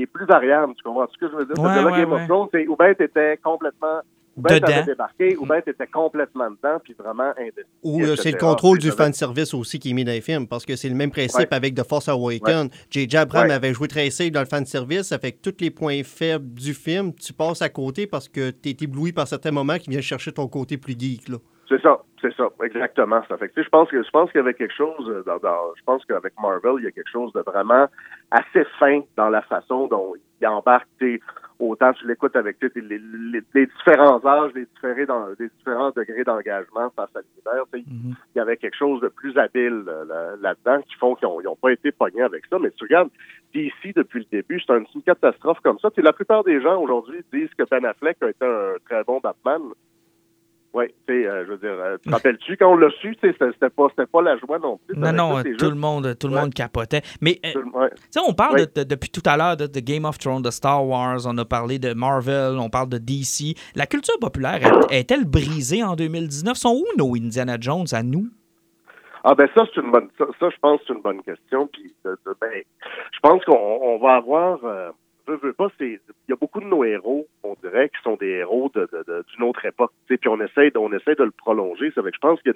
il 0.00 0.02
est 0.04 0.06
plus 0.06 0.26
variable, 0.26 0.74
tu 0.76 0.82
comprends 0.82 1.06
ce 1.12 1.18
que 1.18 1.30
je 1.30 1.36
veux 1.36 1.44
dire? 1.46 1.58
Ouais, 1.58 1.70
C'est-à-dire, 1.70 1.84
là, 1.84 1.92
ouais, 1.92 1.98
Game 2.00 2.12
ouais. 2.12 2.20
of 2.22 2.28
Thrones, 2.28 2.48
c'est 2.52 2.66
ou 2.66 2.76
bien 2.76 2.94
t'étais 2.94 3.36
complètement 3.42 4.00
ou 4.36 4.42
bien 4.42 4.60
t'avais 4.60 4.74
Dedans. 4.74 4.86
débarqué, 4.86 5.36
ou 5.36 5.44
bien 5.44 5.60
t'étais 5.60 5.86
complètement 5.88 6.48
dedans, 6.50 6.78
puis 6.82 6.94
vraiment 6.96 7.32
investi. 7.36 7.64
Ou 7.82 8.00
euh, 8.02 8.14
c'est 8.16 8.30
le 8.30 8.38
contrôle 8.38 8.78
du 8.78 8.90
fan 8.92 9.12
service 9.12 9.52
aussi 9.54 9.78
qui 9.80 9.90
est 9.90 9.92
mis 9.92 10.04
dans 10.04 10.12
les 10.12 10.20
films, 10.20 10.46
parce 10.46 10.64
que 10.64 10.76
c'est 10.76 10.88
le 10.88 10.94
même 10.94 11.10
principe 11.10 11.40
Ouais. 11.50 11.54
avec 11.54 11.74
The 11.74 11.82
Force 11.86 12.08
Awakens. 12.08 12.70
J.J. 12.90 13.16
Abrams 13.16 13.48
Ouais. 13.48 13.52
avait 13.54 13.74
joué 13.74 13.88
très 13.88 14.08
safe 14.10 14.30
dans 14.30 14.40
le 14.40 14.46
fan 14.46 14.64
service, 14.64 15.08
ça 15.08 15.18
fait 15.18 15.32
que 15.32 15.50
tous 15.50 15.56
les 15.60 15.70
points 15.70 16.02
faibles 16.04 16.54
du 16.54 16.74
film, 16.74 17.12
tu 17.14 17.32
passes 17.32 17.60
à 17.60 17.68
côté 17.68 18.06
parce 18.06 18.28
que 18.28 18.50
tu 18.50 18.68
es 18.70 18.76
ébloui 18.80 19.12
par 19.12 19.26
certains 19.26 19.50
moments 19.50 19.78
qui 19.78 19.90
viennent 19.90 20.00
chercher 20.00 20.30
ton 20.32 20.46
côté 20.46 20.78
plus 20.78 20.94
geek. 20.98 21.28
Là. 21.28 21.36
C'est 21.70 21.80
ça, 21.82 22.00
c'est 22.20 22.34
ça, 22.34 22.48
exactement. 22.64 23.22
Ça 23.28 23.36
fait 23.38 23.48
que, 23.48 23.54
tu 23.54 23.60
sais, 23.60 23.64
je 23.64 23.70
pense 23.70 23.88
que 23.88 24.02
je 24.02 24.10
pense 24.10 24.28
qu'il 24.32 24.40
y 24.40 24.42
avait 24.42 24.54
quelque 24.54 24.74
chose 24.74 25.08
euh, 25.08 25.22
dans, 25.24 25.38
dans- 25.38 25.72
je 25.76 25.82
pense 25.84 26.04
qu'avec 26.04 26.32
Marvel, 26.42 26.74
il 26.78 26.84
y 26.84 26.88
a 26.88 26.90
quelque 26.90 27.08
chose 27.10 27.32
de 27.32 27.40
vraiment 27.40 27.86
assez 28.32 28.64
fin 28.80 29.00
dans 29.16 29.28
la 29.30 29.40
façon 29.42 29.86
dont 29.86 30.14
il 30.40 30.46
embarque, 30.48 30.88
autant 31.60 31.92
tu 31.92 32.08
l'écoutes 32.08 32.34
avec 32.34 32.56
les, 32.60 32.98
les- 32.98 33.40
les 33.54 33.66
différents 33.66 34.20
âges, 34.26 34.50
les 34.54 34.64
différents, 34.66 35.26
les 35.38 35.48
différents 35.58 35.90
degrés 35.90 36.24
d'engagement 36.24 36.90
face 36.96 37.14
à 37.14 37.20
l'univers. 37.20 37.64
Mhm. 37.72 38.14
Il 38.34 38.38
y 38.38 38.40
avait 38.40 38.56
quelque 38.56 38.76
chose 38.76 39.00
de 39.00 39.08
plus 39.08 39.36
habile 39.38 39.84
euh, 39.86 40.04
là- 40.06 40.36
là-dedans 40.40 40.82
qui 40.82 40.96
font 40.96 41.14
qu'ils 41.14 41.28
n'ont 41.28 41.56
pas 41.56 41.70
été 41.72 41.92
pognés 41.92 42.22
avec 42.22 42.46
ça. 42.46 42.58
Mais 42.58 42.70
tu 42.72 42.82
regardes, 42.84 43.10
DC 43.54 43.92
depuis 43.94 44.20
le 44.20 44.26
début, 44.38 44.60
c'est 44.60 44.72
une, 44.76 44.86
c'est 44.86 44.94
une 44.96 45.02
catastrophe 45.02 45.60
comme 45.62 45.78
ça. 45.78 45.90
Tu 45.90 45.96
sais, 45.96 46.02
la 46.02 46.12
plupart 46.12 46.42
des 46.42 46.60
gens 46.60 46.80
aujourd'hui 46.80 47.20
disent 47.32 47.52
que 47.56 47.62
Ben 47.70 47.84
Affleck 47.84 48.16
a 48.22 48.30
été 48.30 48.44
un 48.44 48.74
très 48.88 49.04
bon 49.04 49.20
Batman. 49.22 49.60
Oui, 50.72 50.84
tu 51.08 51.12
sais, 51.22 51.26
euh, 51.26 51.44
je 51.46 51.50
veux 51.50 51.58
dire, 51.58 51.72
euh, 51.72 51.96
te 51.98 52.08
rappelles-tu 52.08 52.56
quand 52.56 52.70
on 52.72 52.76
l'a 52.76 52.90
su, 53.00 53.16
tu 53.16 53.28
sais, 53.28 53.34
c'était 53.40 53.70
pas, 53.70 53.88
pas 54.12 54.22
la 54.22 54.36
joie 54.38 54.60
non 54.60 54.78
plus. 54.86 54.96
Non, 54.96 55.12
non, 55.12 55.32
ça, 55.32 55.38
euh, 55.38 55.42
c'est 55.44 55.52
tout 55.54 55.64
juste- 55.64 55.72
le 55.72 55.80
monde, 55.80 56.16
tout 56.18 56.28
le 56.28 56.34
Ouais. 56.34 56.40
monde 56.42 56.54
capotait. 56.54 57.02
Mais 57.20 57.40
euh, 57.44 57.60
ouais. 57.74 57.90
Tu 57.90 58.02
sais, 58.12 58.20
on 58.24 58.32
parle 58.34 58.54
Oui. 58.60 58.66
de- 58.72 58.82
de- 58.84 58.88
depuis 58.88 59.10
tout 59.10 59.22
à 59.26 59.36
l'heure 59.36 59.56
de, 59.56 59.66
de 59.66 59.80
Game 59.80 60.04
of 60.04 60.18
Thrones, 60.18 60.42
de 60.42 60.50
Star 60.50 60.86
Wars, 60.86 61.18
on 61.26 61.36
a 61.38 61.44
parlé 61.44 61.80
de 61.80 61.92
Marvel, 61.92 62.56
on 62.60 62.70
parle 62.70 62.88
de 62.88 62.98
DC. 62.98 63.56
La 63.74 63.86
culture 63.86 64.18
populaire 64.20 64.60
est- 64.90 65.00
est-elle 65.00 65.24
brisée 65.24 65.82
en 65.82 65.96
2019? 65.96 66.56
Sont 66.56 66.76
où 66.80 66.86
nos 66.96 67.16
Indiana 67.16 67.56
Jones 67.60 67.86
à 67.90 68.04
nous? 68.04 68.28
Ah 69.24 69.34
ben 69.34 69.48
ça 69.54 69.64
c'est 69.74 69.80
une 69.82 69.90
bonne 69.90 70.08
ça, 70.16 70.24
ça, 70.38 70.48
je 70.48 70.56
pense 70.62 70.78
que 70.80 70.84
c'est 70.86 70.94
une 70.94 71.02
bonne 71.02 71.22
question 71.22 71.66
puis 71.70 71.92
euh, 72.06 72.16
euh, 72.26 72.32
ben 72.40 72.50
je 73.12 73.18
pense 73.20 73.44
qu'on 73.44 73.52
on 73.82 73.98
va 73.98 74.14
avoir 74.14 74.64
euh, 74.64 74.90
veux, 75.36 75.52
pas 75.52 75.68
c'est 75.78 76.00
il 76.28 76.30
y 76.30 76.32
a 76.32 76.36
beaucoup 76.36 76.60
de 76.60 76.66
nos 76.66 76.84
héros 76.84 77.26
on 77.42 77.54
dirait 77.62 77.88
qui 77.88 78.02
sont 78.02 78.16
des 78.16 78.28
héros 78.28 78.70
de, 78.74 78.88
d'une 79.34 79.44
autre 79.44 79.64
époque 79.64 79.92
puis 80.06 80.18
on 80.28 80.40
essaie 80.40 80.72
on 80.76 80.92
essaie 80.92 81.14
de 81.14 81.24
le 81.24 81.30
prolonger 81.30 81.92
c'est 81.94 82.02
que 82.02 82.10
je 82.12 82.18
pense 82.18 82.40
qu'il 82.42 82.54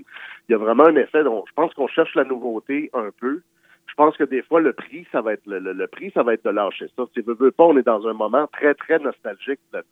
y 0.48 0.54
a- 0.54 0.58
vraiment 0.58 0.86
un 0.86 0.96
effet 0.96 1.22
je 1.22 1.52
pense 1.54 1.74
qu'on 1.74 1.88
cherche 1.88 2.14
la 2.14 2.24
nouveauté 2.24 2.90
un 2.92 3.10
peu 3.20 3.40
je 3.86 3.94
pense 3.94 4.16
que 4.16 4.24
des 4.24 4.42
fois 4.42 4.60
le 4.60 4.72
prix 4.72 5.06
ça 5.12 5.20
va 5.20 5.34
être 5.34 5.46
le, 5.46 5.58
le- 5.58 5.86
prix 5.86 6.10
ça 6.12 6.22
va 6.22 6.34
être 6.34 6.44
de 6.44 6.50
lâcher 6.50 6.86
ça 6.96 7.04
si 7.14 7.20
veux, 7.20 7.34
veux 7.34 7.50
pas 7.50 7.64
on 7.64 7.76
est 7.76 7.86
dans 7.86 8.06
un 8.06 8.14
moment 8.14 8.46
très 8.48 8.74
très 8.74 8.98
nostalgique 8.98 9.60
de, 9.72 9.82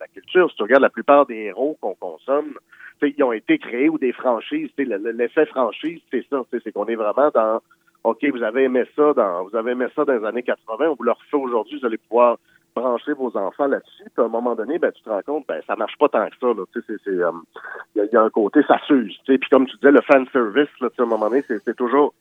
la 0.00 0.06
culture 0.08 0.50
si 0.50 0.56
tu 0.56 0.62
regardes 0.62 0.82
la 0.82 0.90
plupart 0.90 1.26
des 1.26 1.36
héros 1.36 1.76
qu'on 1.80 1.94
consomme 1.94 2.54
ils 3.06 3.22
ont 3.22 3.32
été 3.32 3.58
créés 3.58 3.88
ou 3.88 3.98
des 3.98 4.12
franchises. 4.12 4.70
L'effet 4.76 5.46
franchise, 5.46 6.00
c'est 6.10 6.24
ça. 6.28 6.42
C'est 6.50 6.72
qu'on 6.72 6.86
est 6.86 6.94
vraiment 6.94 7.30
dans 7.34 7.60
OK, 8.04 8.24
vous 8.32 8.42
avez 8.42 8.64
aimé 8.64 8.84
ça 8.96 9.12
dans 9.14 9.44
vous 9.44 9.56
avez 9.56 9.72
aimé 9.72 9.86
ça 9.94 10.04
dans 10.04 10.14
les 10.18 10.24
années 10.24 10.42
80, 10.42 10.88
on 10.90 10.94
vous 10.94 11.04
le 11.04 11.12
refait 11.12 11.36
aujourd'hui, 11.36 11.78
vous 11.78 11.86
allez 11.86 11.98
pouvoir 11.98 12.36
brancher 12.74 13.12
vos 13.12 13.36
enfants 13.36 13.66
là-dessus. 13.66 14.04
Puis 14.14 14.22
à 14.22 14.24
un 14.24 14.28
moment 14.28 14.54
donné, 14.54 14.78
ben, 14.78 14.90
tu 14.92 15.02
te 15.02 15.10
rends 15.10 15.22
compte, 15.22 15.46
ben, 15.46 15.60
ça 15.66 15.76
marche 15.76 15.96
pas 15.98 16.08
tant 16.08 16.26
que 16.28 16.36
ça. 16.40 16.46
euh, 16.46 16.64
Il 17.94 17.98
y, 17.98 18.00
a- 18.00 18.04
il 18.06 18.12
y 18.12 18.16
a 18.16 18.22
un 18.22 18.30
côté, 18.30 18.62
ça 18.66 18.78
s'use. 18.86 19.16
Puis 19.26 19.38
comme 19.50 19.66
tu 19.66 19.76
disais, 19.76 19.92
le 19.92 20.00
fan 20.00 20.26
service, 20.32 20.70
là, 20.80 20.88
à 20.98 21.02
un 21.02 21.06
moment 21.06 21.28
donné, 21.28 21.42
c'est 21.46 21.76
toujours 21.76 22.14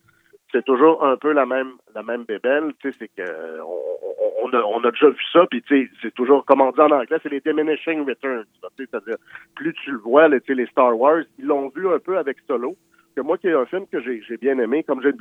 c'est 0.51 0.65
toujours 0.65 1.03
un 1.05 1.15
peu 1.15 1.31
la 1.31 1.45
même 1.45 1.71
la 1.95 2.03
même 2.03 2.23
bébelle, 2.25 2.73
tu 2.79 2.91
sais, 2.91 2.97
c'est 2.99 3.07
que 3.07 3.21
euh, 3.27 3.59
on, 3.63 4.47
on, 4.47 4.53
a, 4.53 4.61
on 4.63 4.83
a 4.83 4.91
déjà 4.91 5.09
vu 5.09 5.23
ça, 5.31 5.45
puis 5.49 5.61
tu 5.61 5.85
sais, 5.85 5.91
c'est 6.01 6.13
toujours, 6.13 6.43
comme 6.45 6.59
on 6.61 6.71
dit 6.71 6.81
en 6.81 6.91
anglais, 6.91 7.17
c'est 7.23 7.31
les 7.31 7.39
diminishing 7.39 8.05
returns, 8.05 8.43
tu 8.43 8.59
sais, 8.83 8.89
c'est-à-dire, 8.91 9.15
plus 9.55 9.73
tu 9.75 9.91
le 9.91 9.99
vois, 9.99 10.27
sais, 10.45 10.53
les 10.53 10.65
Star 10.67 10.97
Wars, 10.99 11.21
ils 11.39 11.45
l'ont 11.45 11.69
vu 11.73 11.87
un 11.87 11.99
peu 11.99 12.17
avec 12.17 12.37
Solo, 12.47 12.75
que 13.15 13.21
moi, 13.21 13.37
qui 13.37 13.47
est 13.47 13.53
un 13.53 13.65
film 13.65 13.85
que 13.87 13.99
j'ai 14.01 14.37
bien 14.37 14.57
aimé, 14.59 14.83
comme 14.83 15.01
j'ai 15.01 15.11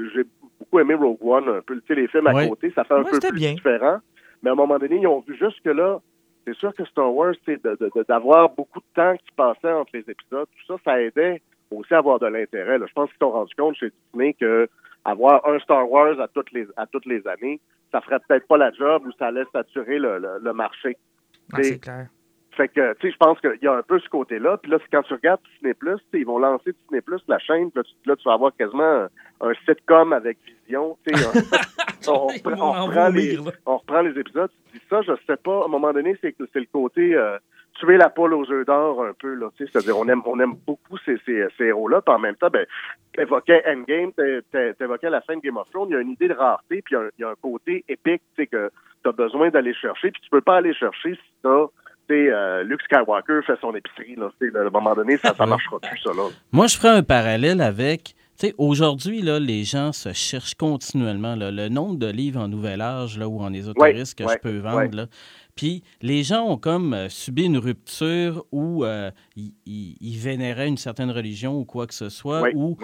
beaucoup 0.58 0.78
aimé 0.80 0.94
Rogue 0.94 1.18
One, 1.22 1.48
un 1.48 1.60
peu, 1.62 1.76
tu 1.80 1.86
sais, 1.88 1.94
les 1.94 2.08
films 2.08 2.26
à 2.28 2.34
Ouais. 2.34 2.48
côté, 2.48 2.70
ça 2.74 2.84
fait 2.84 2.94
un 2.94 3.02
peu 3.04 3.18
plus 3.18 3.32
bien. 3.32 3.54
différent, 3.54 3.98
mais 4.42 4.50
à 4.50 4.52
un 4.52 4.56
moment 4.56 4.78
donné, 4.78 4.96
ils 4.96 5.06
ont 5.06 5.20
vu 5.26 5.36
jusque-là, 5.36 6.00
c'est 6.46 6.54
sûr 6.56 6.74
que 6.74 6.84
Star 6.86 7.12
Wars, 7.14 7.34
de- 7.46 8.04
d'avoir 8.08 8.50
beaucoup 8.50 8.80
de 8.80 8.84
temps 8.94 9.14
qui 9.16 9.32
passait 9.36 9.72
entre 9.72 9.90
les 9.94 10.00
épisodes, 10.08 10.46
tout 10.46 10.66
ça, 10.66 10.76
ça 10.84 11.02
aidait 11.02 11.42
aussi 11.70 11.92
à 11.94 11.98
avoir 11.98 12.18
de 12.18 12.26
l'intérêt. 12.26 12.78
Je 12.78 12.92
pense 12.92 13.08
qu'ils 13.10 13.18
se 13.18 13.24
sont 13.24 13.30
rendus 13.30 13.54
compte 13.56 13.76
chez 13.76 13.90
Disney 14.12 14.34
que 14.34 14.68
avoir 15.04 15.46
un 15.48 15.58
Star 15.60 15.90
Wars 15.90 16.18
à 16.20 16.28
toutes 16.28 16.50
les 16.52 16.66
à 16.76 16.86
toutes 16.86 17.06
les 17.06 17.26
années, 17.26 17.60
ça 17.92 18.00
ferait 18.00 18.18
peut-être 18.26 18.46
pas 18.46 18.56
la 18.56 18.70
job 18.72 19.02
ou 19.06 19.12
ça 19.18 19.26
allait 19.28 19.44
saturer 19.52 19.98
le, 19.98 20.18
le, 20.18 20.38
le 20.42 20.52
marché. 20.52 20.96
Ah, 21.52 21.56
C'est- 21.56 21.64
c'est 21.74 21.78
clair. 21.80 22.06
Fait 22.56 22.68
que, 22.68 22.94
tu 22.94 23.06
sais, 23.06 23.12
je 23.12 23.16
pense 23.16 23.40
qu'il 23.40 23.58
y 23.62 23.66
a 23.68 23.72
un 23.74 23.82
peu 23.82 23.98
ce 24.00 24.08
côté-là. 24.08 24.56
Puis 24.58 24.70
là, 24.70 24.78
quand 24.92 25.02
tu 25.02 25.14
regardes 25.14 25.40
Disney+, 25.54 25.74
ils 26.14 26.26
vont 26.26 26.38
lancer 26.38 26.72
Disney+, 26.90 27.00
la 27.28 27.38
chaîne, 27.38 27.70
puis 27.70 27.78
là, 27.78 27.84
tu, 27.84 28.08
là, 28.08 28.16
tu 28.16 28.24
vas 28.24 28.34
avoir 28.34 28.54
quasiment 28.56 28.82
un, 28.84 29.08
un 29.48 29.52
sitcom 29.66 30.12
avec 30.12 30.38
vision, 30.66 30.98
tu 31.06 31.14
sais. 31.16 31.26
on, 32.08 32.12
on 32.12 32.30
on 32.44 32.60
en 32.62 32.86
reprend 32.86 33.08
les, 33.08 33.36
là. 33.36 33.42
on 33.66 33.76
reprend 33.78 34.00
les 34.02 34.18
épisodes, 34.18 34.50
tu 34.72 34.78
dis 34.78 34.84
ça, 34.90 35.00
je 35.02 35.12
sais 35.26 35.36
pas, 35.36 35.62
à 35.62 35.64
un 35.66 35.68
moment 35.68 35.92
donné, 35.92 36.16
c'est 36.20 36.32
que 36.32 36.44
c'est 36.52 36.60
le 36.60 36.66
côté 36.72 37.14
euh, 37.14 37.38
tuer 37.78 37.96
la 37.96 38.10
poule 38.10 38.34
aux 38.34 38.50
œufs 38.50 38.66
d'or 38.66 39.04
un 39.04 39.12
peu, 39.12 39.34
là, 39.34 39.48
tu 39.56 39.64
sais, 39.64 39.70
c'est-à-dire 39.72 39.96
on 39.98 40.08
aime, 40.08 40.22
on 40.26 40.38
aime 40.40 40.54
beaucoup 40.66 40.98
ces, 41.04 41.16
ces, 41.24 41.44
ces 41.56 41.64
héros-là, 41.66 42.00
puis 42.02 42.14
en 42.14 42.18
même 42.18 42.34
temps, 42.36 42.50
ben, 42.50 42.66
t'évoquais 43.14 43.62
Endgame, 43.66 44.12
t'é- 44.12 44.40
t'é- 44.50 44.74
t'évoquais 44.74 45.08
la 45.10 45.20
fin 45.20 45.36
de 45.36 45.40
Game 45.40 45.56
of 45.56 45.70
Thrones, 45.70 45.88
il 45.90 45.92
y 45.92 45.96
a 45.96 46.00
une 46.00 46.10
idée 46.10 46.28
de 46.28 46.34
rareté, 46.34 46.82
puis 46.82 46.94
il 46.94 46.94
y 46.94 46.96
a 46.96 47.00
un- 47.04 47.10
il 47.18 47.22
y, 47.22 47.24
a 47.24 47.28
un 47.30 47.34
côté 47.40 47.84
épique, 47.88 48.22
tu 48.34 48.42
sais, 48.42 48.46
que 48.46 48.70
t'as 49.04 49.12
besoin 49.12 49.50
d'aller 49.50 49.72
chercher, 49.74 50.10
puis 50.10 50.20
tu 50.22 50.30
peux 50.30 50.40
pas 50.42 50.56
aller 50.56 50.74
chercher 50.74 51.14
si 51.14 51.32
t'as, 51.42 51.66
euh, 52.14 52.62
Luke 52.62 52.82
Skywalker 52.82 53.40
fait 53.46 53.58
son 53.60 53.74
épicerie, 53.74 54.16
là, 54.16 54.30
à 54.54 54.66
un 54.66 54.70
moment 54.70 54.94
donné, 54.94 55.16
ça, 55.16 55.34
ça 55.34 55.46
marchera 55.46 55.78
plus, 55.80 55.98
ça, 55.98 56.10
là. 56.10 56.28
Moi, 56.52 56.66
je 56.66 56.76
ferais 56.76 56.96
un 56.96 57.02
parallèle 57.02 57.60
avec. 57.60 58.14
Aujourd'hui, 58.56 59.20
les 59.22 59.64
gens 59.64 59.92
se 59.92 60.14
cherchent 60.14 60.54
continuellement. 60.54 61.36
là, 61.36 61.50
le 61.50 61.68
nombre 61.68 61.98
de 61.98 62.06
livres 62.06 62.40
en 62.40 62.48
nouvel 62.48 62.80
âge 62.80 63.18
là, 63.18 63.28
ou 63.28 63.40
en 63.40 63.52
ésotérisme 63.52 64.14
que 64.16 64.30
je 64.32 64.38
peux 64.38 64.58
vendre. 64.58 64.96
là. 64.96 65.06
Puis 65.56 65.82
les 66.00 66.22
gens 66.22 66.46
ont 66.46 66.56
comme 66.56 66.94
euh, 66.94 67.10
subi 67.10 67.44
une 67.44 67.58
rupture 67.58 68.46
où 68.50 68.82
euh, 68.82 69.10
ils, 69.36 70.18
vénéraient 70.18 70.68
une 70.68 70.78
certaine 70.78 71.10
religion 71.10 71.58
ou 71.58 71.66
quoi 71.66 71.86
que 71.86 71.92
ce 71.92 72.08
soit. 72.08 72.48
Ou. 72.54 72.78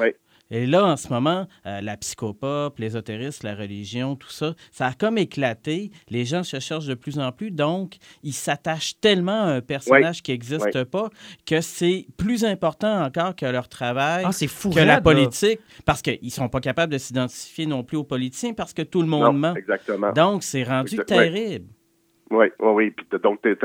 Et 0.51 0.66
là, 0.66 0.84
en 0.84 0.97
ce 0.97 1.09
moment, 1.12 1.47
euh, 1.66 1.80
la 1.80 1.97
psychopop, 1.97 2.78
l'ésotérisme, 2.78 3.47
la 3.47 3.55
religion, 3.57 4.14
tout 4.14 4.30
ça, 4.30 4.55
ça 4.70 4.86
a 4.86 4.92
comme 4.92 5.18
éclaté. 5.18 5.90
Les 6.09 6.24
gens 6.24 6.42
se 6.44 6.61
cherchent 6.61 6.86
de 6.86 6.94
plus 6.94 7.18
en 7.18 7.32
plus. 7.32 7.51
Donc, 7.51 7.97
ils 8.22 8.32
s'attachent 8.32 9.01
tellement 9.01 9.42
à 9.42 9.53
un 9.55 9.61
personnage 9.61 10.22
qui 10.22 10.30
n'existe 10.32 10.84
pas 10.84 11.09
que 11.47 11.61
c'est 11.61 12.07
plus 12.16 12.44
important 12.44 13.03
encore 13.05 13.34
que 13.34 13.47
leur 13.47 13.68
travail, 13.68 14.24
Ah, 14.26 14.32
c'est 14.32 14.47
fou. 14.47 14.70
que 14.70 14.76
la 14.78 14.84
là. 14.86 15.01
politique, 15.01 15.59
parce 15.84 16.01
qu'ils 16.01 16.18
ne 16.22 16.30
sont 16.30 16.49
pas 16.49 16.61
capables 16.61 16.92
de 16.92 16.99
s'identifier 16.99 17.66
non 17.66 17.82
plus 17.82 17.97
aux 17.97 18.05
politiciens 18.05 18.55
parce 18.55 18.72
que 18.72 18.82
tout 18.82 19.03
le 19.03 19.09
monde 19.09 19.22
Non, 19.22 19.32
ment. 19.32 19.55
exactement. 19.57 20.12
Donc, 20.12 20.42
c'est 20.44 20.62
rendu 20.62 20.97
terrible. 21.07 21.66
Oui, 22.30 22.47
oui, 22.61 22.70
oui. 22.72 22.90
Puis 22.90 23.07
donc, 23.22 23.40
t'es- 23.42 23.57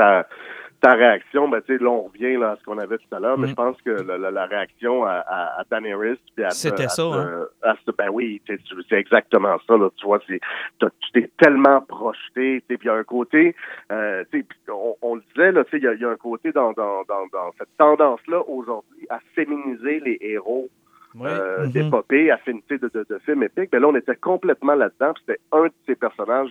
ta, 0.82 0.94
réaction, 0.94 1.48
ben, 1.48 1.62
tu 1.62 1.78
sais, 1.78 1.84
là, 1.84 1.90
on 1.90 2.04
revient 2.04 2.38
là, 2.38 2.52
à 2.52 2.56
ce 2.58 2.64
qu'on 2.64 2.78
avait 2.78 2.98
tout 2.98 3.16
à 3.16 3.20
l'heure, 3.20 3.38
mais 3.38 3.48
Mm. 3.48 3.52
je 3.52 3.56
pense 3.56 3.82
que 3.82 3.90
la, 3.92 4.18
la- 4.18 4.32
la 4.32 4.46
réaction 4.46 5.06
à, 5.06 5.24
à, 5.28 5.62
à 5.62 5.64
Daenerys, 5.72 6.18
puis 6.36 6.44
à 6.44 6.50
C'était 6.50 6.86
à 6.86 6.90
ça, 6.90 6.96
ce- 7.04 7.18
hein? 7.66 7.76
ce- 7.86 7.92
ben 7.92 8.10
oui, 8.12 8.42
tu 8.46 8.56
sais, 8.56 8.62
tu- 8.64 8.76
c'est 8.90 8.96
exactement 8.98 9.58
ça, 9.68 9.78
là. 9.78 9.90
Tu 9.98 10.06
vois, 10.06 10.20
c'est, 10.28 10.40
t'as- 10.80 10.90
tu 11.00 11.12
t'es 11.14 11.30
tellement 11.38 11.82
projeté, 11.82 12.62
puis 12.68 12.78
il 12.82 12.86
y 12.88 12.90
a 12.90 12.96
un 12.96 13.04
côté, 13.04 13.56
euh, 13.92 14.24
on, 14.70 14.96
on 15.02 15.16
le 15.16 15.22
disait, 15.34 15.52
là, 15.52 15.64
tu 15.66 15.72
sais, 15.72 15.78
il 15.78 15.98
y 15.98 16.02
y 16.02 16.06
a 16.06 16.10
un 16.10 16.16
côté 16.16 16.52
dans, 16.52 16.72
dans, 16.74 17.04
dans, 17.08 17.28
dans 17.32 17.52
cette 17.58 17.76
tendance-là 17.78 18.42
aujourd'hui 18.48 19.06
à 19.10 19.20
féminiser 19.36 20.00
les 20.00 20.18
héros 20.22 20.70
Oui. 21.16 21.28
euh, 21.28 21.66
Mhm. 21.66 21.72
d'épopées, 21.72 22.32
affinité 22.32 22.78
de, 22.78 22.88
de, 22.94 23.06
de 23.10 23.18
films 23.20 23.44
épiques. 23.44 23.70
Mais 23.74 23.80
là, 23.80 23.88
on 23.88 23.96
était 23.96 24.16
complètement 24.16 24.76
là-dedans. 24.76 25.14
puis 25.14 25.24
C'était 25.28 25.42
un 25.52 25.66
de 25.66 25.74
ces 25.86 25.96
personnages 25.96 26.50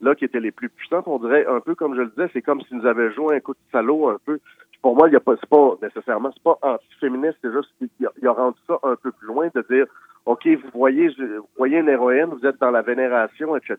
là 0.00 0.14
qui 0.14 0.24
étaient 0.24 0.40
les 0.40 0.50
plus 0.50 0.68
puissants. 0.68 1.02
On 1.06 1.18
dirait 1.18 1.46
un 1.46 1.60
peu 1.60 1.74
comme 1.74 1.94
je 1.94 2.02
le 2.02 2.08
disais, 2.08 2.28
c'est 2.32 2.42
comme 2.42 2.60
s'ils 2.62 2.76
nous 2.78 2.86
avaient 2.86 3.12
joué 3.12 3.36
un 3.36 3.40
coup 3.40 3.54
de 3.54 3.58
salaud 3.72 4.08
un 4.08 4.18
peu. 4.26 4.38
Puis 4.70 4.78
pour 4.82 4.94
moi, 4.96 5.08
il 5.08 5.12
y 5.12 5.16
a 5.16 5.20
pas, 5.20 5.34
c'est 5.40 5.48
pas 5.48 5.74
nécessairement, 5.80 6.30
c'est 6.34 6.42
pas 6.42 6.58
anti-féministe, 6.62 7.38
c'est 7.42 7.52
juste 7.52 7.70
qu'il 7.78 7.88
a, 8.06 8.10
il 8.20 8.28
a 8.28 8.32
rendu 8.32 8.58
ça 8.66 8.78
un 8.82 8.96
peu 8.96 9.10
plus 9.12 9.26
loin 9.26 9.48
de 9.54 9.64
dire, 9.70 9.86
ok, 10.26 10.46
vous 10.46 10.70
voyez, 10.74 11.08
vous 11.18 11.48
voyez 11.56 11.78
une 11.78 11.88
héroïne, 11.88 12.26
vous 12.26 12.44
êtes 12.46 12.60
dans 12.60 12.70
la 12.70 12.82
vénération, 12.82 13.56
etc. 13.56 13.78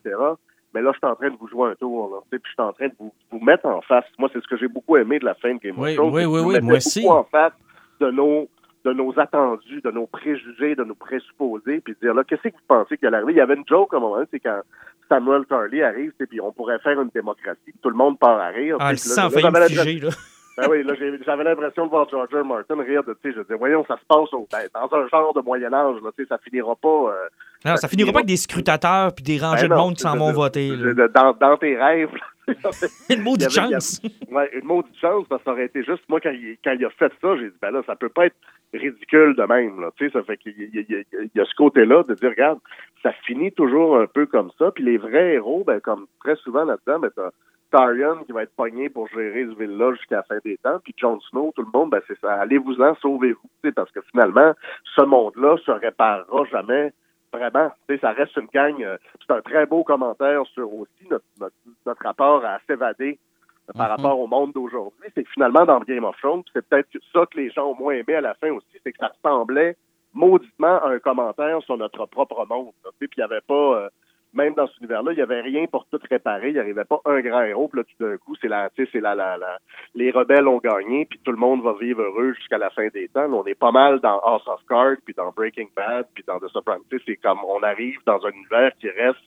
Mais 0.74 0.82
là, 0.82 0.90
je 0.92 0.98
suis 0.98 1.06
en 1.06 1.14
train 1.14 1.30
de 1.30 1.36
vous 1.36 1.48
jouer 1.48 1.70
un 1.70 1.74
tour, 1.76 2.10
là. 2.12 2.18
Tu 2.24 2.30
sais, 2.30 2.38
Puis 2.40 2.50
je 2.50 2.60
suis 2.62 2.68
en 2.68 2.72
train 2.72 2.88
de 2.88 2.94
vous, 2.98 3.12
vous 3.30 3.38
mettre 3.44 3.66
en 3.66 3.80
face. 3.82 4.04
Moi, 4.18 4.28
c'est 4.32 4.40
ce 4.42 4.48
que 4.48 4.56
j'ai 4.56 4.68
beaucoup 4.68 4.96
aimé 4.96 5.18
de 5.20 5.24
la 5.24 5.34
fin 5.34 5.54
de 5.54 5.60
Game 5.60 5.78
Oui, 5.78 5.90
of 5.90 5.96
Thrones. 5.96 6.14
oui, 6.14 6.24
oui, 6.24 6.40
oui, 6.40 6.52
mettaient 6.54 6.60
moi 6.66 6.76
aussi. 6.76 7.02
beaucoup 7.02 7.14
en 7.14 7.24
face 7.24 7.52
de 8.00 8.10
nos 8.10 8.48
de 8.86 8.92
nos 8.92 9.18
attendus, 9.18 9.80
de 9.82 9.90
nos 9.90 10.06
préjugés, 10.06 10.76
de 10.76 10.84
nos 10.84 10.94
présupposés, 10.94 11.80
puis 11.80 11.96
dire 12.00 12.14
là, 12.14 12.22
qu'est-ce 12.22 12.42
que 12.42 12.54
vous 12.54 12.68
pensez 12.68 12.96
qu'il 12.96 13.08
allait 13.08 13.16
arriver? 13.16 13.32
Il 13.32 13.38
y 13.38 13.40
avait 13.40 13.56
une 13.56 13.66
joke 13.68 13.92
à 13.92 13.96
un 13.96 14.00
moment, 14.00 14.22
c'est 14.30 14.38
quand 14.38 14.60
Samuel 15.08 15.44
Tarly 15.46 15.82
arrive, 15.82 16.12
puis 16.12 16.40
on 16.40 16.52
pourrait 16.52 16.78
faire 16.78 17.00
une 17.00 17.10
démocratie, 17.12 17.74
tout 17.82 17.90
le 17.90 17.96
monde 17.96 18.16
part 18.18 18.38
à 18.38 18.48
rire. 18.48 18.76
Ah, 18.78 18.92
le 18.92 18.98
sang 18.98 19.26
a 19.26 19.50
là, 19.50 20.10
ben 20.58 20.70
oui, 20.70 20.82
là, 20.84 20.94
j'avais 21.26 21.44
l'impression 21.44 21.84
de 21.84 21.90
voir 21.90 22.08
George 22.08 22.30
R. 22.32 22.42
Martin 22.42 22.80
rire 22.80 23.04
de, 23.04 23.12
tu 23.22 23.28
sais, 23.28 23.36
je 23.36 23.42
disais, 23.42 23.56
voyons, 23.58 23.84
ça 23.86 23.96
se 23.96 24.06
passe 24.08 24.32
au, 24.32 24.48
ben, 24.50 24.66
dans 24.72 24.96
un 24.96 25.06
genre 25.08 25.34
de 25.34 25.42
Moyen-Âge, 25.42 25.96
là, 26.02 26.10
tu 26.16 26.22
sais, 26.22 26.28
ça 26.30 26.38
finira 26.38 26.74
pas, 26.76 26.88
euh, 26.88 27.28
Non, 27.66 27.76
ça 27.76 27.88
finira 27.88 28.10
pas 28.10 28.20
avec 28.20 28.28
des 28.28 28.38
scrutateurs 28.38 29.14
puis 29.14 29.22
des 29.22 29.38
rangées 29.38 29.68
ben 29.68 29.76
de 29.76 29.80
monde 29.80 29.96
qui 29.96 30.02
s'en 30.02 30.16
vont 30.16 30.32
voter. 30.32 30.70
dans, 31.14 31.36
dans 31.38 31.56
tes 31.58 31.76
rêves, 31.76 32.14
là, 32.14 32.20
Une 33.10 33.22
maudite 33.22 33.50
chance. 33.50 34.00
Ouais, 34.30 34.50
une 34.54 34.64
maudite 34.66 34.96
chance, 35.00 35.26
parce 35.28 35.40
que 35.42 35.44
ça 35.46 35.52
aurait 35.52 35.66
été 35.66 35.82
juste, 35.84 36.02
moi, 36.08 36.20
quand 36.20 36.30
il, 36.30 36.56
quand 36.64 36.72
il 36.72 36.84
a 36.84 36.90
fait 36.90 37.12
ça, 37.20 37.36
j'ai 37.36 37.50
dit, 37.50 37.56
ben 37.60 37.70
là, 37.70 37.82
ça 37.86 37.96
peut 37.96 38.08
pas 38.08 38.26
être 38.26 38.36
ridicule 38.72 39.34
de 39.36 39.42
même, 39.44 39.80
là. 39.80 39.90
Tu 39.96 40.06
sais, 40.06 40.12
ça 40.12 40.22
fait 40.22 40.36
qu'il 40.36 40.52
y, 40.58 40.78
a- 40.78 40.98
y 40.98 41.04
y 41.34 41.46
ce 41.46 41.54
côté-là 41.56 42.02
de 42.04 42.14
dire, 42.14 42.30
regarde, 42.30 42.58
ça 43.02 43.12
finit 43.24 43.52
toujours 43.52 43.98
un 43.98 44.06
peu 44.06 44.26
comme 44.26 44.50
ça, 44.58 44.70
puis 44.70 44.84
les 44.84 44.98
vrais 44.98 45.34
héros, 45.34 45.64
ben, 45.66 45.80
comme 45.80 46.06
très 46.20 46.36
souvent 46.36 46.64
là-dedans, 46.64 46.98
ben, 47.00 47.10
t'as 47.14 47.30
Tarion 47.70 48.22
qui 48.24 48.32
va 48.32 48.44
être 48.44 48.54
pogné 48.54 48.88
pour 48.88 49.08
gérer 49.08 49.44
ce 49.44 49.58
ville-là 49.58 49.92
jusqu'à 49.94 50.16
la 50.16 50.22
fin 50.22 50.38
des 50.44 50.56
temps, 50.58 50.78
puis 50.84 50.94
Jon 50.96 51.18
Snow, 51.30 51.52
tout 51.56 51.62
le 51.62 51.76
monde, 51.76 51.90
ben, 51.90 52.00
c'est 52.06 52.18
ça, 52.20 52.34
allez-vous-en, 52.34 52.94
sauvez-vous, 52.96 53.40
tu 53.62 53.68
sais, 53.68 53.72
parce 53.72 53.90
que 53.90 54.00
finalement, 54.10 54.52
ce 54.94 55.02
monde-là 55.02 55.56
se 55.64 55.70
réparera 55.72 56.44
jamais 56.50 56.92
vraiment. 57.32 57.70
Ça 58.00 58.12
reste 58.12 58.36
une 58.36 58.46
gang. 58.52 58.82
euh, 58.82 58.96
c'est 59.26 59.32
un 59.34 59.40
très 59.42 59.66
beau 59.66 59.84
commentaire 59.84 60.44
sur 60.46 60.72
aussi 60.72 61.06
notre, 61.10 61.24
notre, 61.40 61.54
notre 61.84 62.02
rapport 62.02 62.44
à 62.44 62.58
s'évader 62.66 63.18
euh, 63.68 63.72
par 63.76 63.86
Mhm. 63.88 63.96
rapport 63.96 64.20
au 64.20 64.26
monde 64.26 64.52
d'aujourd'hui. 64.52 65.08
C'est 65.14 65.24
que 65.24 65.30
finalement, 65.30 65.64
dans 65.64 65.80
Game 65.80 66.04
of 66.04 66.16
Thrones, 66.18 66.42
c'est 66.52 66.66
peut-être 66.66 66.88
ça 67.12 67.26
que 67.26 67.36
les 67.38 67.50
gens 67.50 67.66
ont 67.66 67.76
moins 67.76 67.94
aimé 67.94 68.14
à 68.14 68.20
la 68.20 68.34
fin 68.34 68.50
aussi, 68.50 68.66
c'est 68.82 68.92
que 68.92 68.98
ça 68.98 69.12
ressemblait 69.22 69.76
mauditement 70.14 70.80
à 70.82 70.88
un 70.88 70.98
commentaire 70.98 71.60
sur 71.62 71.76
notre 71.76 72.06
propre 72.06 72.46
monde. 72.48 72.72
Puis 72.98 73.08
il 73.16 73.20
n'y 73.20 73.24
avait 73.24 73.42
pas, 73.42 73.54
euh, 73.54 73.88
même 74.36 74.54
dans 74.54 74.66
cet 74.66 74.78
univers-là, 74.78 75.12
il 75.12 75.16
n'y 75.16 75.22
avait 75.22 75.40
rien 75.40 75.66
pour 75.66 75.86
tout 75.86 75.98
réparer. 76.08 76.48
Il 76.48 76.54
n'y 76.54 76.60
arrivait 76.60 76.84
pas 76.84 77.00
un 77.06 77.20
grand 77.20 77.42
héros. 77.42 77.68
Puis 77.68 77.80
là, 77.80 77.84
tout 77.84 78.04
d'un 78.04 78.16
coup, 78.18 78.36
c'est 78.40 78.48
la, 78.48 78.70
c'est 78.76 79.00
la, 79.00 79.14
la, 79.14 79.36
la, 79.38 79.58
les 79.94 80.10
rebelles 80.10 80.46
ont 80.46 80.58
gagné, 80.58 81.06
puis 81.06 81.18
tout 81.24 81.32
le 81.32 81.38
monde 81.38 81.62
va 81.62 81.74
vivre 81.80 82.02
heureux 82.02 82.34
jusqu'à 82.34 82.58
la 82.58 82.70
fin 82.70 82.86
des 82.88 83.08
temps. 83.08 83.32
On 83.32 83.44
est 83.46 83.54
pas 83.54 83.72
mal 83.72 84.00
dans 84.00 84.18
House 84.20 84.46
of 84.46 84.60
Cards, 84.68 84.98
puis 85.04 85.14
dans 85.14 85.30
Breaking 85.30 85.68
Bad, 85.74 86.06
puis 86.14 86.22
dans 86.26 86.38
The 86.38 86.48
Sopranos. 86.48 86.84
C'est 87.06 87.16
comme 87.16 87.38
on 87.46 87.62
arrive 87.62 87.98
dans 88.06 88.24
un 88.24 88.30
univers 88.30 88.72
qui 88.78 88.90
reste 88.90 89.18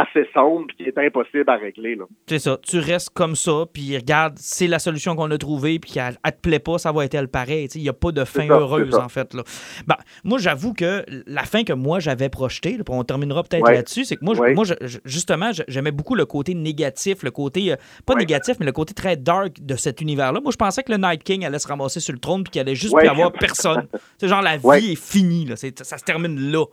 assez 0.00 0.28
sombre, 0.34 0.66
puis 0.68 0.76
qui 0.76 0.82
est 0.84 0.98
impossible 0.98 1.48
à 1.48 1.56
régler. 1.56 1.98
C'est 2.26 2.38
ça. 2.38 2.58
Tu 2.62 2.78
restes 2.78 3.10
comme 3.10 3.36
ça, 3.36 3.64
puis 3.72 3.96
regarde, 3.96 4.34
c'est 4.36 4.66
la 4.66 4.78
solution 4.78 5.16
qu'on 5.16 5.30
a 5.30 5.38
trouvée, 5.38 5.78
puis 5.78 5.92
elle, 5.96 6.16
elle 6.24 6.32
te 6.32 6.40
plaît 6.40 6.58
pas, 6.58 6.78
ça 6.78 6.92
va 6.92 7.04
être 7.04 7.14
elle 7.14 7.28
pareil. 7.28 7.66
Il 7.74 7.82
n'y 7.82 7.88
a 7.88 7.92
pas 7.92 8.12
de 8.12 8.24
fin 8.24 8.46
ça, 8.46 8.54
heureuse, 8.54 8.94
en 8.94 9.08
fait. 9.08 9.32
Là. 9.34 9.42
Ben, 9.86 9.96
moi, 10.24 10.38
j'avoue 10.38 10.74
que 10.74 11.04
la 11.26 11.44
fin 11.44 11.64
que 11.64 11.72
moi, 11.72 11.98
j'avais 12.00 12.28
projetée, 12.28 12.78
on 12.88 13.04
terminera 13.04 13.42
peut-être 13.42 13.64
Ouais. 13.64 13.74
là-dessus, 13.74 14.04
c'est 14.04 14.16
que 14.16 14.24
moi, 14.24 14.34
Ouais. 14.36 14.54
moi 14.54 14.64
je- 14.64 14.98
justement, 15.04 15.50
j'aimais 15.68 15.92
beaucoup 15.92 16.14
le 16.14 16.26
côté 16.26 16.54
négatif, 16.54 17.22
le 17.22 17.30
côté, 17.30 17.72
euh, 17.72 17.76
pas 18.04 18.14
Ouais. 18.14 18.20
négatif, 18.20 18.56
mais 18.60 18.66
le 18.66 18.72
côté 18.72 18.94
très 18.94 19.16
dark 19.16 19.56
de 19.60 19.76
cet 19.76 20.00
univers-là. 20.00 20.40
Moi, 20.40 20.52
je 20.52 20.56
pensais 20.56 20.82
que 20.82 20.92
le 20.92 20.98
Night 20.98 21.22
King 21.22 21.44
allait 21.44 21.58
se 21.58 21.68
ramasser 21.68 22.00
sur 22.00 22.12
le 22.12 22.18
trône, 22.18 22.44
puis 22.44 22.50
qu'il 22.52 22.60
allait 22.60 22.74
juste 22.74 22.94
plus 22.94 23.08
avoir 23.08 23.32
personne. 23.32 23.86
C'est 24.18 24.28
genre, 24.28 24.42
la 24.42 24.56
vie 24.56 24.92
est 24.92 25.00
finie, 25.00 25.44
là. 25.46 25.56
Ça 25.56 25.98
se 25.98 26.04
termine 26.04 26.38
là. 26.52 26.64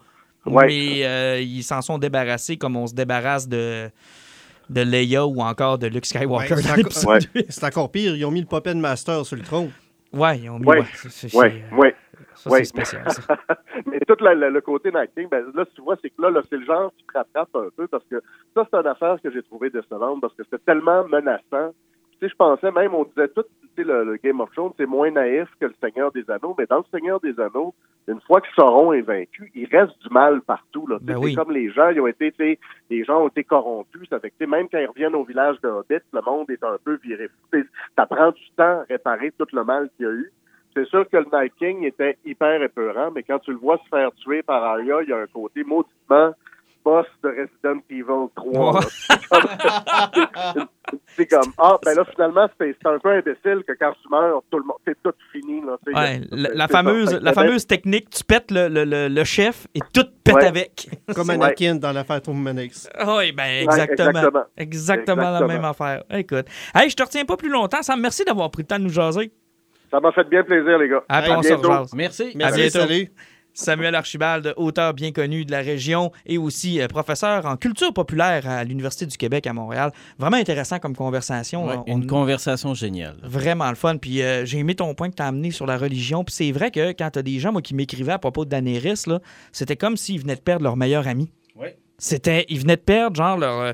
Ouais. 0.46 0.68
Mais 0.68 1.06
euh, 1.06 1.40
ils 1.40 1.64
s'en 1.64 1.82
sont 1.82 1.98
débarrassés 1.98 2.58
comme 2.58 2.76
on 2.76 2.88
se 2.88 2.94
débarrasse 2.94 3.48
de, 3.48 3.90
de 4.70 4.82
Leia 4.82 5.26
ou 5.26 5.40
encore 5.42 5.78
de 5.78 5.88
Luke 5.88 6.06
Skywalker 6.06 6.56
Ouais, 6.56 6.62
c'est 6.62 6.72
encore- 6.86 7.06
Ouais. 7.14 7.20
huit. 7.36 7.46
C'est 7.50 7.64
encore 7.66 7.92
pire, 7.92 8.16
ils 8.16 8.26
ont 8.26 8.32
mis 8.32 8.42
le 8.42 8.48
Puppet 8.48 8.74
Master 8.76 9.26
sur 9.26 9.36
le 9.36 9.42
tronc. 9.44 9.70
Ouais, 10.12 10.40
ils 10.40 10.50
ont 10.50 10.60
mis. 10.60 10.66
Ouais. 10.68 10.84
ouais. 11.34 11.96
Ça, 12.36 12.50
Ouais. 12.50 12.60
c'est 12.60 12.66
spécial, 12.66 13.04
ça. 13.10 13.22
Mais 13.86 14.00
tout 14.08 14.16
la- 14.24 14.36
la- 14.36 14.50
le 14.50 14.62
côté 14.62 14.92
King, 15.16 15.28
ben 15.30 15.44
là, 15.56 15.66
tu 15.76 15.82
vois, 15.82 15.96
c'est 16.02 16.10
que 16.10 16.22
là, 16.22 16.30
là, 16.30 16.42
c'est 16.50 16.58
le 16.58 16.66
genre 16.66 16.92
qui 16.98 17.06
te 17.06 17.18
rattrape 17.18 17.56
un 17.56 17.70
peu 17.76 17.88
parce 17.88 18.04
que 18.10 18.22
ça, 18.54 18.68
c'est 18.70 18.78
une 18.78 18.88
affaire 18.88 19.18
que 19.24 19.32
j'ai 19.32 19.42
trouvé 19.44 19.70
décevante 19.70 20.20
parce 20.22 20.34
que 20.36 20.44
c'était 20.44 20.62
tellement 20.66 21.08
menaçant. 21.08 21.74
Sais, 22.24 22.30
je 22.30 22.36
pensais 22.36 22.72
même, 22.72 22.96
on 22.96 23.04
disait 23.04 23.28
tout, 23.28 23.44
tu 23.44 23.68
sais, 23.76 23.84
le, 23.84 24.06
le 24.06 24.16
Game 24.16 24.40
of 24.40 24.50
Thrones, 24.52 24.72
c'est 24.78 24.86
moins 24.86 25.12
naïf 25.12 25.50
que 25.60 25.66
le 25.66 25.74
Seigneur 25.84 26.10
des 26.14 26.24
Anneaux, 26.32 26.56
mais 26.58 26.66
dans 26.66 26.78
le 26.78 26.86
Seigneur 26.90 27.20
des 27.20 27.38
Anneaux, 27.38 27.74
une 28.08 28.22
fois 28.22 28.40
que 28.40 28.48
Sauron 28.56 28.94
est 28.94 29.02
vaincu, 29.02 29.52
il 29.54 29.68
reste 29.70 30.02
du 30.02 30.10
mal 30.10 30.40
partout. 30.42 30.88
Là. 30.88 31.00
Ben 31.02 31.16
c'est 31.16 31.20
oui. 31.20 31.36
comme 31.36 31.52
les 31.52 31.70
gens, 31.70 31.90
ils 31.90 32.00
ont 32.00 32.08
été, 32.08 32.60
les 32.90 33.04
gens 33.04 33.24
ont 33.24 33.28
été 33.28 33.44
corrompus. 33.44 34.08
Ça 34.10 34.22
fait 34.22 34.32
que, 34.32 34.46
même 34.46 34.70
quand 34.70 34.78
ils 34.78 34.88
reviennent 34.88 35.16
au 35.16 35.26
village 35.26 35.60
de 35.62 35.68
Hobbit, 35.68 36.00
le 36.14 36.22
monde 36.26 36.50
est 36.50 36.64
un 36.64 36.78
peu 36.82 36.98
viré. 37.04 37.28
Ça 37.98 38.06
prend 38.06 38.32
du 38.32 38.50
temps 38.56 38.80
à 38.80 38.86
réparer 38.88 39.34
tout 39.38 39.48
le 39.52 39.66
mal 39.66 39.90
qu'il 39.98 40.06
y 40.06 40.10
a 40.10 40.14
eu. 40.14 40.32
C'est 40.74 40.88
sûr 40.88 41.08
que 41.10 41.18
le 41.18 41.26
Night 41.32 41.54
King 41.60 41.84
était 41.84 42.18
hyper 42.24 42.64
épeurant, 42.64 43.12
mais 43.12 43.24
quand 43.24 43.40
tu 43.40 43.52
le 43.52 43.58
vois 43.58 43.80
se 43.80 43.90
faire 43.90 44.12
tuer 44.14 44.44
par 44.44 44.64
Arya, 44.64 45.04
il 45.04 45.10
y 45.10 45.14
a 45.14 45.18
un 45.18 45.28
côté 45.28 45.66
mauditement 45.66 46.34
boss 46.84 47.06
de 47.24 47.30
Resident 47.30 47.82
Evil 47.90 48.30
3. 48.36 48.74
là. 48.74 48.80
C'est 51.16 51.26
comme- 51.28 51.54
ah, 51.58 51.78
ben 51.84 51.96
là, 51.96 52.06
finalement, 52.12 52.48
c'est 52.60 52.76
un 52.86 53.00
peu 53.00 53.10
imbécile 53.10 53.64
que 53.68 53.74
quand 53.80 53.94
tu 54.02 54.10
meurs, 54.10 54.42
tout 54.52 54.58
le 54.60 54.66
monde, 54.66 54.78
c'est 54.86 54.98
tout 55.02 55.14
fini. 55.32 55.62
Là, 55.62 55.78
Ouais, 55.88 56.22
la, 56.32 56.68
fameuse, 56.68 57.20
la 57.22 57.34
fameuse 57.34 57.66
technique, 57.66 58.10
tu 58.10 58.24
pètes 58.24 58.52
le, 58.52 58.68
le- 58.68 58.84
le- 58.84 59.08
le 59.08 59.24
chef 59.24 59.68
et 59.76 59.80
tout 59.94 60.06
pète 60.24 60.36
Ouais. 60.36 60.46
avec. 60.46 60.90
Comme 61.16 61.28
Ouais. 61.30 61.36
Anakin 61.36 61.76
dans 61.76 61.92
l'affaire 61.94 62.22
Tourmanix. 62.22 62.90
oui, 63.08 63.32
ben 63.32 63.64
exactement. 63.64 64.10
exactement. 64.10 64.44
exactement. 64.58 65.30
la 65.32 65.48
même 65.48 65.66
affaire. 65.66 66.04
Écoute, 66.12 66.46
hey, 66.76 66.90
je 66.90 66.96
te 66.96 67.04
retiens 67.04 67.26
pas 67.26 67.38
plus 67.38 67.50
longtemps, 67.50 67.82
Sam. 67.82 68.00
Merci 68.02 68.24
d'avoir 68.26 68.52
pris 68.52 68.64
le 68.64 68.68
temps 68.68 68.80
de 68.80 68.84
nous 68.84 68.90
jaser. 68.90 69.32
Ça 69.90 70.00
m'a 70.00 70.12
fait 70.12 70.28
bien 70.28 70.44
plaisir, 70.44 70.78
les 70.80 70.90
gars. 70.90 71.04
Après, 71.08 71.32
À 71.32 71.38
on 71.40 71.44
se 71.44 71.48
bientôt. 71.50 71.70
Merci. 71.96 72.32
Merci, 72.36 72.62
bientôt. 72.62 72.80
salut. 72.80 73.08
Samuel 73.54 73.94
Archibald, 73.96 74.54
auteur 74.58 74.94
bien 74.94 75.12
connu 75.12 75.46
de 75.46 75.52
la 75.52 75.60
région 75.60 76.12
et 76.26 76.38
aussi 76.38 76.82
euh, 76.82 76.88
professeur 76.88 77.46
en 77.46 77.56
culture 77.56 77.94
populaire 77.94 78.48
à 78.50 78.64
l'Université 78.64 79.06
du 79.06 79.16
Québec 79.18 79.46
à 79.48 79.54
Montréal. 79.54 79.92
Vraiment 80.18 80.38
intéressant 80.38 80.80
comme 80.80 80.96
conversation. 80.96 81.68
Ouais, 81.68 81.76
On- 81.88 81.98
une 81.98 82.08
conversation 82.08 82.74
géniale. 82.74 83.18
Vraiment 83.24 83.70
le 83.70 83.76
fun. 83.76 83.98
Puis 83.98 84.22
euh, 84.22 84.46
j'ai 84.46 84.58
aimé 84.60 84.74
ton 84.76 84.94
point 84.96 85.10
que 85.10 85.16
tu 85.16 85.22
as 85.22 85.28
amené 85.28 85.52
sur 85.52 85.66
la 85.68 85.78
religion. 85.78 86.24
Puis 86.24 86.34
c'est 86.36 86.52
vrai 86.52 86.72
que 86.72 86.92
quand 86.94 87.12
tu 87.12 87.20
as 87.20 87.24
des 87.24 87.40
gens 87.40 87.52
moi, 87.52 87.62
qui 87.62 87.76
m'écrivaient 87.76 88.14
à 88.14 88.20
propos 88.20 88.44
de 88.46 88.50
Daenerys, 88.50 89.04
là, 89.08 89.20
c'était 89.52 89.76
comme 89.76 89.98
s'ils 89.98 90.20
venaient 90.22 90.36
de 90.36 90.42
perdre 90.42 90.64
leur 90.64 90.76
meilleur 90.76 91.08
ami. 91.08 91.30
Ouais. 91.56 91.78
C'était, 92.00 92.46
ils 92.50 92.60
venaient 92.60 92.76
de 92.76 92.82
perdre, 92.82 93.16
genre, 93.16 93.38
leur. 93.38 93.74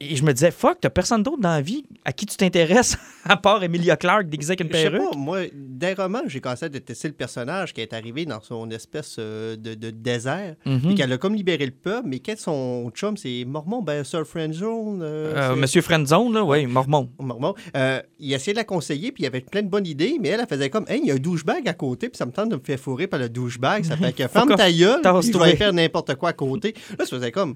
Et 0.00 0.16
je 0.16 0.22
me 0.24 0.32
disais, 0.32 0.50
fuck, 0.50 0.78
t'as 0.80 0.90
personne 0.90 1.22
d'autre 1.22 1.40
dans 1.40 1.50
la 1.50 1.60
vie 1.60 1.84
à 2.04 2.12
qui 2.12 2.26
tu 2.26 2.36
t'intéresses 2.36 2.96
à 3.24 3.36
part 3.36 3.62
Emilia 3.62 3.96
Clarke 3.96 4.28
déguisée 4.28 4.52
avec 4.52 4.60
une 4.62 4.68
Je 4.68 4.76
sais 4.76 4.90
perruque? 4.90 5.10
pas, 5.12 5.16
moi, 5.16 5.38
des 5.54 5.92
romans, 5.94 6.22
j'ai 6.26 6.40
commencé 6.40 6.64
à 6.66 6.68
détester 6.68 7.08
le 7.08 7.14
personnage 7.14 7.74
qui 7.74 7.80
est 7.80 7.92
arrivé 7.92 8.24
dans 8.24 8.40
son 8.40 8.70
espèce 8.70 9.16
euh, 9.18 9.56
de, 9.56 9.74
de 9.74 9.90
désert. 9.90 10.56
Mhm. 10.64 10.80
Puis 10.80 10.94
qu'elle 10.94 11.12
a 11.12 11.18
comme 11.18 11.34
libéré 11.34 11.66
le 11.66 11.72
peuple, 11.72 12.08
mais 12.08 12.18
quand 12.20 12.36
son 12.38 12.90
chum, 12.94 13.16
c'est 13.16 13.44
Mormon, 13.46 13.82
ben 13.82 14.04
Sir 14.04 14.26
Friendzone. 14.26 15.00
euh, 15.02 15.52
Euh, 15.52 15.56
Monsieur 15.56 15.82
Friendzone, 15.82 16.32
là, 16.34 16.44
oui, 16.44 16.66
Mormon. 16.66 17.10
Mormon. 17.18 17.54
Euh, 17.76 18.00
il 18.18 18.32
essayait 18.32 18.54
de 18.54 18.58
la 18.58 18.64
conseiller, 18.64 19.12
puis 19.12 19.24
il 19.24 19.26
avait 19.26 19.40
plein 19.40 19.62
de 19.62 19.68
bonnes 19.68 19.86
idées, 19.86 20.16
mais 20.20 20.28
elle, 20.30 20.40
elle 20.40 20.46
faisait 20.48 20.70
comme, 20.70 20.84
hey, 20.88 21.00
il 21.02 21.08
y 21.08 21.10
a 21.10 21.14
un 21.14 21.18
douchebag 21.18 21.68
à 21.68 21.74
côté, 21.74 22.08
puis 22.08 22.16
ça 22.16 22.26
me 22.26 22.32
tente 22.32 22.48
de 22.50 22.56
me 22.56 22.60
faire 22.64 22.78
fourrer 22.78 23.06
par 23.06 23.20
le 23.20 23.28
douchebag. 23.28 23.84
Ça 23.84 23.96
fait 23.96 24.12
que 24.12 24.26
ferme 24.28 24.54
ta 24.56 24.70
gueule, 24.72 24.94
puis 24.94 25.02
tasse-toi. 25.02 25.46
vais 25.46 25.56
faire 25.56 25.72
n'importe 25.72 26.14
quoi 26.14 26.30
à 26.30 26.32
côté. 26.32 26.74
Là, 26.98 27.04
ça 27.04 27.16
faisait 27.16 27.32
comme, 27.32 27.54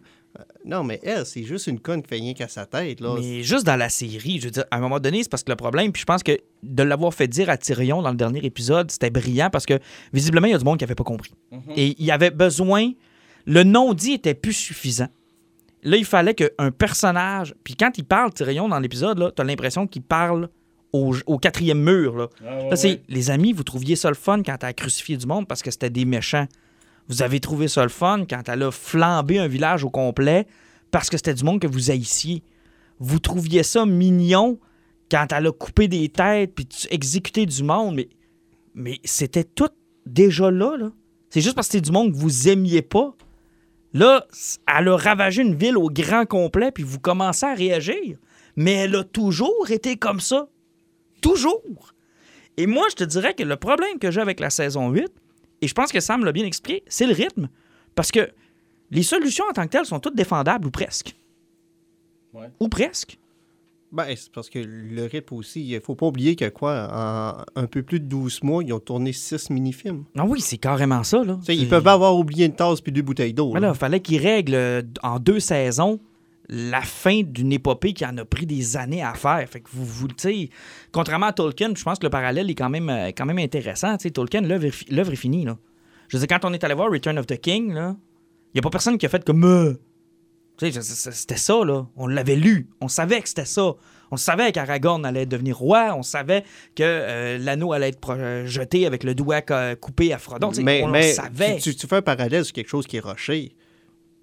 non, 0.64 0.84
mais 0.84 1.00
elle, 1.02 1.26
c'est 1.26 1.42
juste 1.42 1.66
une 1.66 1.80
conne 1.80 2.02
qui 2.02 2.08
fait 2.08 2.16
rien 2.16 2.34
qu'à 2.34 2.48
sa 2.48 2.66
tête. 2.66 3.00
Là. 3.00 3.14
Mais 3.18 3.42
juste 3.42 3.66
dans 3.66 3.76
la 3.76 3.88
série, 3.88 4.38
je 4.38 4.44
veux 4.46 4.50
dire, 4.50 4.64
à 4.70 4.76
un 4.76 4.80
moment 4.80 5.00
donné, 5.00 5.22
c'est 5.22 5.28
parce 5.30 5.42
que 5.42 5.50
le 5.50 5.56
problème, 5.56 5.92
puis 5.92 6.00
je 6.00 6.06
pense 6.06 6.22
que 6.22 6.38
de 6.62 6.82
l'avoir 6.82 7.12
fait 7.12 7.28
dire 7.28 7.50
à 7.50 7.56
Tyrion 7.56 8.00
dans 8.00 8.10
le 8.10 8.16
dernier 8.16 8.44
épisode, 8.44 8.90
c'était 8.90 9.10
brillant 9.10 9.50
parce 9.50 9.66
que 9.66 9.78
visiblement, 10.12 10.46
il 10.46 10.52
y 10.52 10.54
a 10.54 10.58
du 10.58 10.64
monde 10.64 10.78
qui 10.78 10.84
n'avait 10.84 10.94
pas 10.94 11.04
compris. 11.04 11.34
Et 11.76 11.94
il 11.98 12.04
y 12.04 12.10
avait 12.10 12.30
besoin. 12.30 12.90
Le 13.44 13.64
non-dit 13.64 14.12
était 14.12 14.34
plus 14.34 14.52
suffisant. 14.52 15.08
Là, 15.82 15.96
il 15.96 16.04
fallait 16.04 16.34
qu'un 16.34 16.70
personnage. 16.70 17.54
Puis 17.64 17.74
quand 17.74 17.98
il 17.98 18.04
parle, 18.04 18.32
Tyrion, 18.32 18.68
dans 18.68 18.78
l'épisode, 18.78 19.18
là, 19.18 19.32
t'as 19.34 19.42
l'impression 19.44 19.86
qu'il 19.88 20.02
parle 20.02 20.48
au, 20.92 21.14
au 21.26 21.38
quatrième 21.38 21.82
mur. 21.82 22.16
Là, 22.16 22.28
Là, 22.70 22.76
c'est 22.76 23.02
les 23.08 23.30
amis, 23.30 23.52
vous 23.52 23.64
trouviez 23.64 23.96
ça 23.96 24.08
le 24.08 24.14
fun 24.14 24.42
quand 24.44 24.62
a 24.62 24.72
crucifié 24.72 25.16
du 25.16 25.26
monde 25.26 25.48
parce 25.48 25.62
que 25.62 25.70
c'était 25.70 25.90
des 25.90 26.04
méchants. 26.04 26.46
Vous 27.12 27.22
avez 27.22 27.40
trouvé 27.40 27.68
ça 27.68 27.82
le 27.82 27.90
fun 27.90 28.24
quand 28.24 28.48
elle 28.48 28.62
a 28.62 28.70
flambé 28.70 29.38
un 29.38 29.46
village 29.46 29.84
au 29.84 29.90
complet 29.90 30.46
parce 30.90 31.10
que 31.10 31.18
c'était 31.18 31.34
du 31.34 31.44
monde 31.44 31.60
que 31.60 31.66
vous 31.66 31.90
haïssiez. 31.90 32.42
Vous 33.00 33.18
trouviez 33.18 33.64
ça 33.64 33.84
mignon 33.84 34.58
quand 35.10 35.26
elle 35.30 35.48
a 35.48 35.52
coupé 35.52 35.88
des 35.88 36.08
têtes 36.08 36.54
puis 36.54 36.66
exécuté 36.88 37.44
du 37.44 37.64
monde, 37.64 38.00
mais, 38.74 38.98
c'était 39.04 39.44
tout 39.44 39.68
déjà 40.06 40.50
là. 40.50 40.90
C'est 41.28 41.42
juste 41.42 41.54
parce 41.54 41.68
que 41.68 41.72
c'était 41.72 41.84
du 41.84 41.92
monde 41.92 42.12
que 42.12 42.16
vous 42.16 42.48
aimiez 42.48 42.80
pas. 42.80 43.14
Là, 43.92 44.26
elle 44.66 44.88
a 44.88 44.96
ravagé 44.96 45.42
une 45.42 45.54
ville 45.54 45.76
au 45.76 45.90
grand 45.90 46.24
complet 46.24 46.72
puis 46.72 46.82
vous 46.82 46.98
commencez 46.98 47.44
à 47.44 47.52
réagir. 47.52 48.16
Mais 48.56 48.72
elle 48.72 48.96
a 48.96 49.04
toujours 49.04 49.70
été 49.70 49.98
comme 49.98 50.20
ça. 50.20 50.48
Toujours. 51.20 51.92
Et 52.56 52.66
moi, 52.66 52.86
je 52.90 52.96
te 52.96 53.04
dirais 53.04 53.34
que 53.34 53.42
le 53.42 53.56
problème 53.56 53.98
que 53.98 54.10
j'ai 54.10 54.22
avec 54.22 54.40
la 54.40 54.48
saison 54.48 54.88
8, 54.88 55.12
et 55.62 55.68
je 55.68 55.74
pense 55.74 55.92
que 55.92 56.00
Sam 56.00 56.24
l'a 56.24 56.32
bien 56.32 56.44
expliqué, 56.44 56.82
c'est 56.88 57.06
le 57.06 57.14
rythme. 57.14 57.48
Parce 57.94 58.10
que 58.10 58.28
les 58.90 59.02
solutions 59.02 59.44
en 59.48 59.52
tant 59.52 59.64
que 59.64 59.68
telles 59.70 59.86
sont 59.86 60.00
toutes 60.00 60.16
défendables 60.16 60.66
ou 60.66 60.70
presque. 60.70 61.16
Ouais. 62.34 62.50
Ou 62.60 62.68
presque. 62.68 63.18
Ben, 63.92 64.06
c'est 64.16 64.32
parce 64.32 64.48
que 64.48 64.58
le 64.58 65.04
rythme 65.04 65.34
aussi, 65.34 65.68
il 65.68 65.80
faut 65.80 65.94
pas 65.94 66.06
oublier 66.06 66.34
que 66.34 66.48
quoi, 66.48 66.88
en 66.90 67.60
un 67.60 67.66
peu 67.66 67.82
plus 67.82 68.00
de 68.00 68.06
12 68.06 68.42
mois, 68.42 68.64
ils 68.64 68.72
ont 68.72 68.80
tourné 68.80 69.12
6 69.12 69.50
mini-films. 69.50 70.04
Ah 70.16 70.24
oui, 70.24 70.40
c'est 70.40 70.56
carrément 70.56 71.04
ça. 71.04 71.22
Là. 71.22 71.38
Ils 71.48 71.68
peuvent 71.68 71.86
avoir 71.86 72.16
oublié 72.16 72.46
une 72.46 72.54
tasse 72.54 72.80
puis 72.80 72.90
deux 72.90 73.02
bouteilles 73.02 73.34
d'eau. 73.34 73.52
Mais 73.52 73.60
là. 73.60 73.68
là, 73.68 73.72
il 73.74 73.78
fallait 73.78 74.00
qu'ils 74.00 74.20
règlent 74.20 74.54
euh, 74.54 74.82
en 75.02 75.18
deux 75.18 75.40
saisons 75.40 76.00
la 76.54 76.82
fin 76.82 77.22
d'une 77.22 77.50
épopée 77.50 77.94
qui 77.94 78.04
en 78.04 78.18
a 78.18 78.26
pris 78.26 78.44
des 78.44 78.76
années 78.76 79.02
à 79.02 79.14
faire. 79.14 79.42
Fait 79.48 79.60
que 79.60 79.70
vous, 79.72 79.86
vous 79.86 80.08
contrairement 80.92 81.26
à 81.26 81.32
Tolkien, 81.32 81.72
je 81.74 81.82
pense 81.82 81.98
que 81.98 82.04
le 82.04 82.10
parallèle 82.10 82.50
est 82.50 82.54
quand 82.54 82.68
même, 82.68 82.90
euh, 82.90 83.06
quand 83.16 83.24
même 83.24 83.38
intéressant. 83.38 83.96
Tolkien, 83.96 84.42
l'œuvre 84.42 84.66
est, 84.66 85.16
finie. 85.16 85.46
Là. 85.46 85.56
Je 86.08 86.18
veux 86.18 86.26
dire, 86.26 86.38
quand 86.38 86.46
on 86.46 86.52
est 86.52 86.62
allé 86.62 86.74
voir 86.74 86.90
Return 86.90 87.18
of 87.18 87.26
the 87.26 87.40
King, 87.40 87.70
il 87.70 88.54
n'y 88.54 88.58
a 88.58 88.62
pas 88.62 88.68
personne 88.68 88.98
qui 88.98 89.06
a 89.06 89.08
fait 89.08 89.24
comme. 89.24 89.44
Euh, 89.44 89.72
C'était 90.58 91.36
ça, 91.36 91.64
là. 91.64 91.86
On 91.96 92.06
l'avait 92.06 92.36
lu. 92.36 92.68
On 92.82 92.88
savait 92.88 93.22
que 93.22 93.28
c'était 93.28 93.46
ça. 93.46 93.72
On 94.10 94.18
savait 94.18 94.52
qu'Aragorn 94.52 95.06
allait 95.06 95.24
devenir 95.24 95.56
roi. 95.56 95.94
On 95.96 96.02
savait 96.02 96.44
que 96.76 96.82
euh, 96.82 97.38
l'anneau 97.38 97.72
allait 97.72 97.88
être 97.88 98.42
jeté 98.44 98.84
avec 98.84 99.04
le 99.04 99.14
doigt 99.14 99.40
coupé 99.80 100.12
à 100.12 100.18
Frodon. 100.18 100.52
Mais 100.62 100.82
on 100.84 100.88
le 100.88 101.00
savait. 101.00 101.56
Tu, 101.56 101.74
tu 101.74 101.86
fais 101.86 101.96
un 101.96 102.02
parallèle 102.02 102.44
sur 102.44 102.52
quelque 102.52 102.68
chose 102.68 102.86
qui 102.86 102.98
est 102.98 103.00
rushé. 103.00 103.56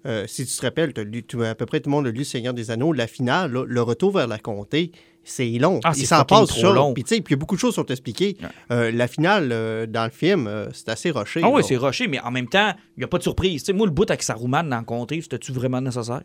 Euh, 0.06 0.24
si 0.26 0.46
tu 0.46 0.56
te 0.56 0.62
rappelles, 0.62 0.92
lu- 0.96 1.22
tu- 1.24 1.44
à 1.44 1.54
peu 1.54 1.66
près 1.66 1.80
tout 1.80 1.90
le 1.90 1.96
monde 1.96 2.06
a 2.06 2.10
lu 2.10 2.24
Seigneur 2.24 2.54
des 2.54 2.70
Anneaux. 2.70 2.92
La 2.92 3.06
finale, 3.06 3.52
là, 3.52 3.64
le 3.66 3.82
retour 3.82 4.12
vers 4.12 4.26
la 4.26 4.38
comté, 4.38 4.92
c'est 5.22 5.46
long. 5.58 5.78
Ah, 5.84 5.92
Il 5.94 6.06
s'en 6.06 6.24
passe 6.24 6.48
trop 6.48 6.72
long. 6.72 6.94
Puis 6.94 7.04
il 7.10 7.22
y 7.30 7.32
a 7.34 7.36
beaucoup 7.36 7.54
de 7.54 7.60
choses 7.60 7.72
qui 7.74 7.80
sont 7.80 7.86
expliquées. 7.86 8.36
Euh, 8.70 8.90
la 8.92 9.06
finale, 9.08 9.50
euh, 9.52 9.86
dans 9.86 10.04
le 10.04 10.10
film, 10.10 10.46
euh, 10.46 10.68
c'est 10.72 10.88
assez 10.88 11.10
rushé. 11.10 11.42
Ah 11.44 11.50
oui, 11.50 11.62
c'est 11.62 11.76
rushé, 11.76 12.06
mais 12.08 12.18
en 12.20 12.30
même 12.30 12.48
temps, 12.48 12.72
il 12.96 13.00
n'y 13.00 13.04
a 13.04 13.08
pas 13.08 13.18
de 13.18 13.22
surprise. 13.22 13.62
Tu 13.62 13.66
sais, 13.66 13.72
moi, 13.74 13.86
le 13.86 13.92
bout 13.92 14.08
avec 14.10 14.22
Saruman 14.22 14.62
dans 14.68 14.78
le 14.78 14.84
comté, 14.84 15.20
c'était-tu 15.20 15.52
vraiment 15.52 15.80
nécessaire? 15.82 16.22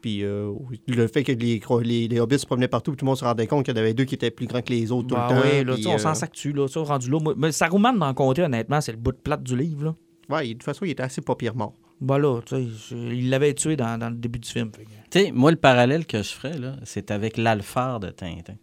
Puis 0.00 0.24
oui, 0.24 0.80
le 0.86 1.08
fait 1.08 1.24
que 1.24 1.32
les, 1.32 1.58
cro- 1.58 1.82
les, 1.82 2.06
les 2.06 2.20
hobbits 2.20 2.38
se 2.38 2.46
promenaient 2.46 2.68
partout, 2.68 2.92
tout 2.94 3.04
le 3.04 3.08
monde 3.08 3.16
se 3.18 3.24
rendait 3.24 3.48
compte 3.48 3.64
qu'il 3.64 3.74
y 3.74 3.78
en 3.78 3.80
avait 3.80 3.94
deux 3.94 4.04
qui 4.04 4.14
étaient 4.14 4.30
plus 4.30 4.46
grands 4.46 4.62
que 4.62 4.70
les 4.72 4.92
autres 4.92 5.08
tout 5.08 5.14
Bah 5.16 5.26
le 5.30 5.34
temps. 5.34 5.42
oui, 5.42 5.64
là, 5.82 5.94
on 5.94 5.98
s'en 5.98 6.14
sac-tu, 6.14 6.52
là, 6.52 6.68
ça, 6.68 6.80
rendu 6.80 7.10
là. 7.10 7.18
Mais 7.36 7.50
Saruman 7.50 7.92
dans 7.98 8.06
le 8.06 8.14
comté, 8.14 8.42
honnêtement, 8.42 8.80
c'est 8.80 8.92
le 8.92 8.98
bout 8.98 9.10
de 9.12 9.16
plate 9.16 9.42
du 9.42 9.56
livre, 9.56 9.96
ouais, 10.28 10.46
de 10.48 10.52
toute 10.52 10.62
façon, 10.62 10.84
il 10.84 10.90
était 10.92 11.02
assez 11.02 11.22
pas 11.22 11.34
pire 11.34 11.56
mort. 11.56 11.74
Bah 12.00 12.18
là, 12.18 12.40
tu 12.44 12.54
sais, 12.56 12.66
je- 12.90 12.96
il 13.14 13.30
l'avait 13.30 13.54
tué 13.54 13.76
dans, 13.76 13.98
dans 13.98 14.10
le 14.10 14.16
début 14.16 14.38
du 14.38 14.48
film. 14.48 14.70
fait 14.74 14.84
que- 14.84 14.90
Tu 15.10 15.20
sais, 15.26 15.32
moi, 15.32 15.50
le 15.50 15.56
parallèle 15.56 16.04
que 16.06 16.18
je 16.18 16.28
ferais, 16.30 16.58
là, 16.58 16.76
c'est 16.84 17.10
avec 17.10 17.36
l'Alphard 17.38 18.00
de 18.00 18.10
Tintin. 18.10 18.56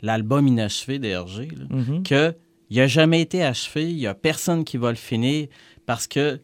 L'album 0.00 0.46
inachevé 0.48 0.98
d'Hergé, 0.98 1.48
Mhm. 1.70 2.02
que 2.02 2.34
il 2.70 2.78
n'a 2.78 2.86
jamais 2.86 3.20
été 3.20 3.42
achevé, 3.44 3.88
il 3.90 3.96
n'y 3.96 4.06
a 4.06 4.14
personne 4.14 4.64
qui 4.64 4.76
va 4.76 4.90
le 4.90 4.96
finir 4.96 5.48
parce 5.86 6.06
que 6.06 6.40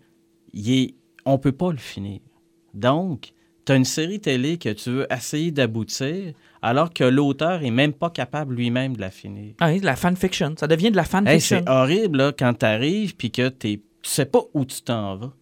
il 0.53 0.71
est, 0.73 0.95
on 1.25 1.39
peut 1.39 1.53
pas 1.53 1.71
le 1.73 1.79
finir. 1.79 2.21
Donc, 2.75 3.33
tu 3.65 3.73
as 3.73 3.77
une 3.77 3.85
série 3.85 4.21
télé 4.21 4.59
que 4.59 4.69
tu 4.71 4.91
veux 4.91 5.07
essayer 5.13 5.51
d'aboutir 5.51 6.33
alors 6.63 6.93
que 6.93 7.05
l'auteur 7.05 7.63
est 7.65 7.71
même 7.71 7.93
pas 7.93 8.11
capable 8.11 8.55
lui-même 8.55 8.95
de 8.97 9.01
la 9.01 9.11
finir. 9.11 9.55
Ah 9.61 9.71
oui, 9.71 9.81
de 9.81 9.87
la 9.87 9.97
fanfiction. 9.97 10.55
Ça 10.59 10.67
devient 10.67 10.91
de 10.91 10.97
la 10.97 11.03
Hey, 11.03 11.09
fanfiction. 11.09 11.63
c'est 11.65 11.71
horrible 11.71 12.19
là, 12.19 12.33
quand 12.37 12.55
tu 12.59 12.67
arrives 12.67 13.17
puis 13.17 13.31
que 13.31 13.49
t'es- 13.49 13.81
tu 14.03 14.11
sais 14.11 14.27
pas 14.27 14.41
où 14.55 14.65
tu 14.65 14.83
t'en 14.83 15.17
vas. 15.17 15.33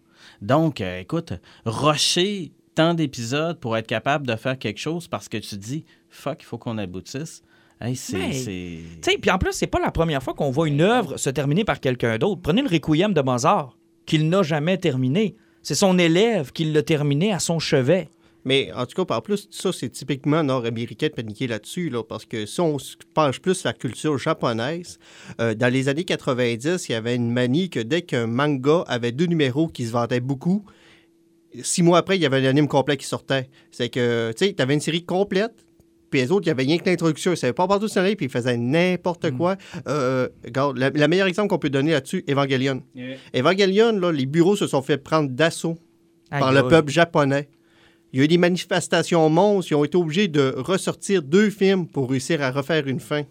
Donc, 0.41 0.81
euh, 0.81 0.99
écoute, 0.99 1.33
rusher 1.65 2.51
tant 2.75 2.93
d'épisodes 2.93 3.59
pour 3.59 3.75
être 3.77 3.87
capable 3.87 4.27
de 4.27 4.35
faire 4.35 4.57
quelque 4.57 4.79
chose 4.79 5.07
parce 5.07 5.29
que 5.29 5.37
tu 5.37 5.49
te 5.49 5.55
dis, 5.55 5.83
fuck, 6.09 6.37
il 6.41 6.45
faut 6.45 6.57
qu'on 6.57 6.77
aboutisse. 6.77 7.41
Hey, 7.81 7.95
c'est. 7.95 8.17
Mais, 8.17 8.33
c'est- 8.33 8.79
Tu 9.01 9.11
sais, 9.11 9.17
puis 9.17 9.29
en 9.31 9.37
plus, 9.37 9.51
c'est 9.53 9.67
pas 9.67 9.79
la 9.79 9.91
première 9.91 10.21
fois 10.23 10.33
qu'on 10.33 10.49
voit 10.51 10.67
une 10.67 10.81
œuvre 10.81 11.17
se 11.17 11.29
terminer 11.29 11.63
par 11.63 11.79
quelqu'un 11.79 12.17
d'autre. 12.17 12.41
Prenez 12.41 12.61
le 12.61 12.69
Requiem 12.69 13.13
de 13.13 13.21
Mozart, 13.21 13.77
qu'il 14.05 14.29
n'a 14.29 14.41
jamais 14.43 14.77
terminé. 14.77 15.35
C'est 15.61 15.75
son 15.75 15.97
élève 15.99 16.51
qui 16.51 16.65
l'a 16.65 16.81
terminé 16.81 17.33
à 17.33 17.39
son 17.39 17.59
chevet. 17.59 18.09
Mais 18.47 18.71
en 18.73 18.85
tout 18.85 19.03
cas, 19.03 19.13
en 19.13 19.19
plus, 19.19 19.49
ça, 19.51 19.73
c'est 19.73 19.89
typiquement 19.89 20.41
nord-américain 20.41 21.07
de 21.07 21.11
paniquer 21.11 21.47
là-dessus, 21.47 21.89
là, 21.89 22.01
parce 22.01 22.23
que 22.23 22.45
si 22.45 22.61
on 22.61 22.79
se 22.79 22.95
penche 23.13 23.41
plus 23.41 23.55
sur 23.55 23.67
la 23.67 23.73
culture 23.73 24.17
japonaise, 24.17 24.99
euh, 25.41 25.53
dans 25.53 25.67
les 25.67 25.89
années 25.89 26.05
90, 26.05 26.87
il 26.87 26.93
y 26.93 26.95
avait 26.95 27.15
une 27.15 27.29
manie 27.29 27.69
que 27.69 27.81
dès 27.81 28.03
qu'un 28.03 28.25
manga 28.25 28.85
avait 28.87 29.11
deux 29.11 29.25
numéros 29.25 29.67
qui 29.67 29.85
se 29.85 29.91
vendaient 29.91 30.21
beaucoup, 30.21 30.63
six 31.61 31.83
mois 31.83 31.97
après, 31.97 32.15
il 32.15 32.21
y 32.21 32.25
avait 32.25 32.37
un 32.37 32.49
anime 32.49 32.69
complet 32.69 32.95
qui 32.95 33.05
sortait. 33.05 33.49
C'est 33.69 33.89
que, 33.89 34.31
tu 34.31 34.45
sais, 34.45 34.53
tu 34.53 34.61
avais 34.63 34.75
une 34.75 34.79
série 34.79 35.03
complète, 35.03 35.65
puis 36.09 36.21
les 36.21 36.31
autres, 36.31 36.45
il 36.45 36.47
n'y 36.47 36.51
avait 36.51 36.63
rien 36.63 36.77
que 36.77 36.89
l'introduction. 36.89 37.31
Ils 37.31 37.33
ne 37.33 37.39
savaient 37.39 37.51
pas 37.51 37.67
partout 37.67 37.89
sur 37.89 38.01
puis 38.01 38.27
ils 38.27 38.29
faisaient 38.29 38.55
n'importe 38.55 39.29
quoi. 39.31 39.57
Euh, 39.89 40.29
regarde, 40.45 40.77
le 40.77 40.89
le 40.89 41.07
meilleur 41.09 41.27
exemple 41.27 41.49
qu'on 41.49 41.59
peut 41.59 41.69
donner 41.69 41.91
là-dessus, 41.91 42.23
Evangelion. 42.29 42.81
Evangelion, 43.35 43.91
là, 43.99 44.13
les 44.13 44.25
bureaux 44.25 44.55
se 44.55 44.67
sont 44.67 44.81
fait 44.81 44.97
prendre 44.97 45.29
d'assaut 45.29 45.77
par 46.29 46.53
le 46.53 46.65
peuple 46.65 46.93
japonais. 46.93 47.49
Il 48.17 48.21
y 48.21 48.23
a 48.23 48.25
eu 48.25 48.29
des 48.29 48.39
manifestations 48.39 49.29
monstres. 49.29 49.71
Ils 49.71 49.75
ont 49.75 49.83
été 49.83 49.95
obligés 49.95 50.27
de 50.27 50.55
ressortir 50.57 51.21
deux 51.21 51.51
films 51.51 51.85
pour 51.85 52.09
réussir 52.09 52.41
à 52.41 52.49
refaire 52.49 52.87
une 52.87 52.99
fin. 52.99 53.25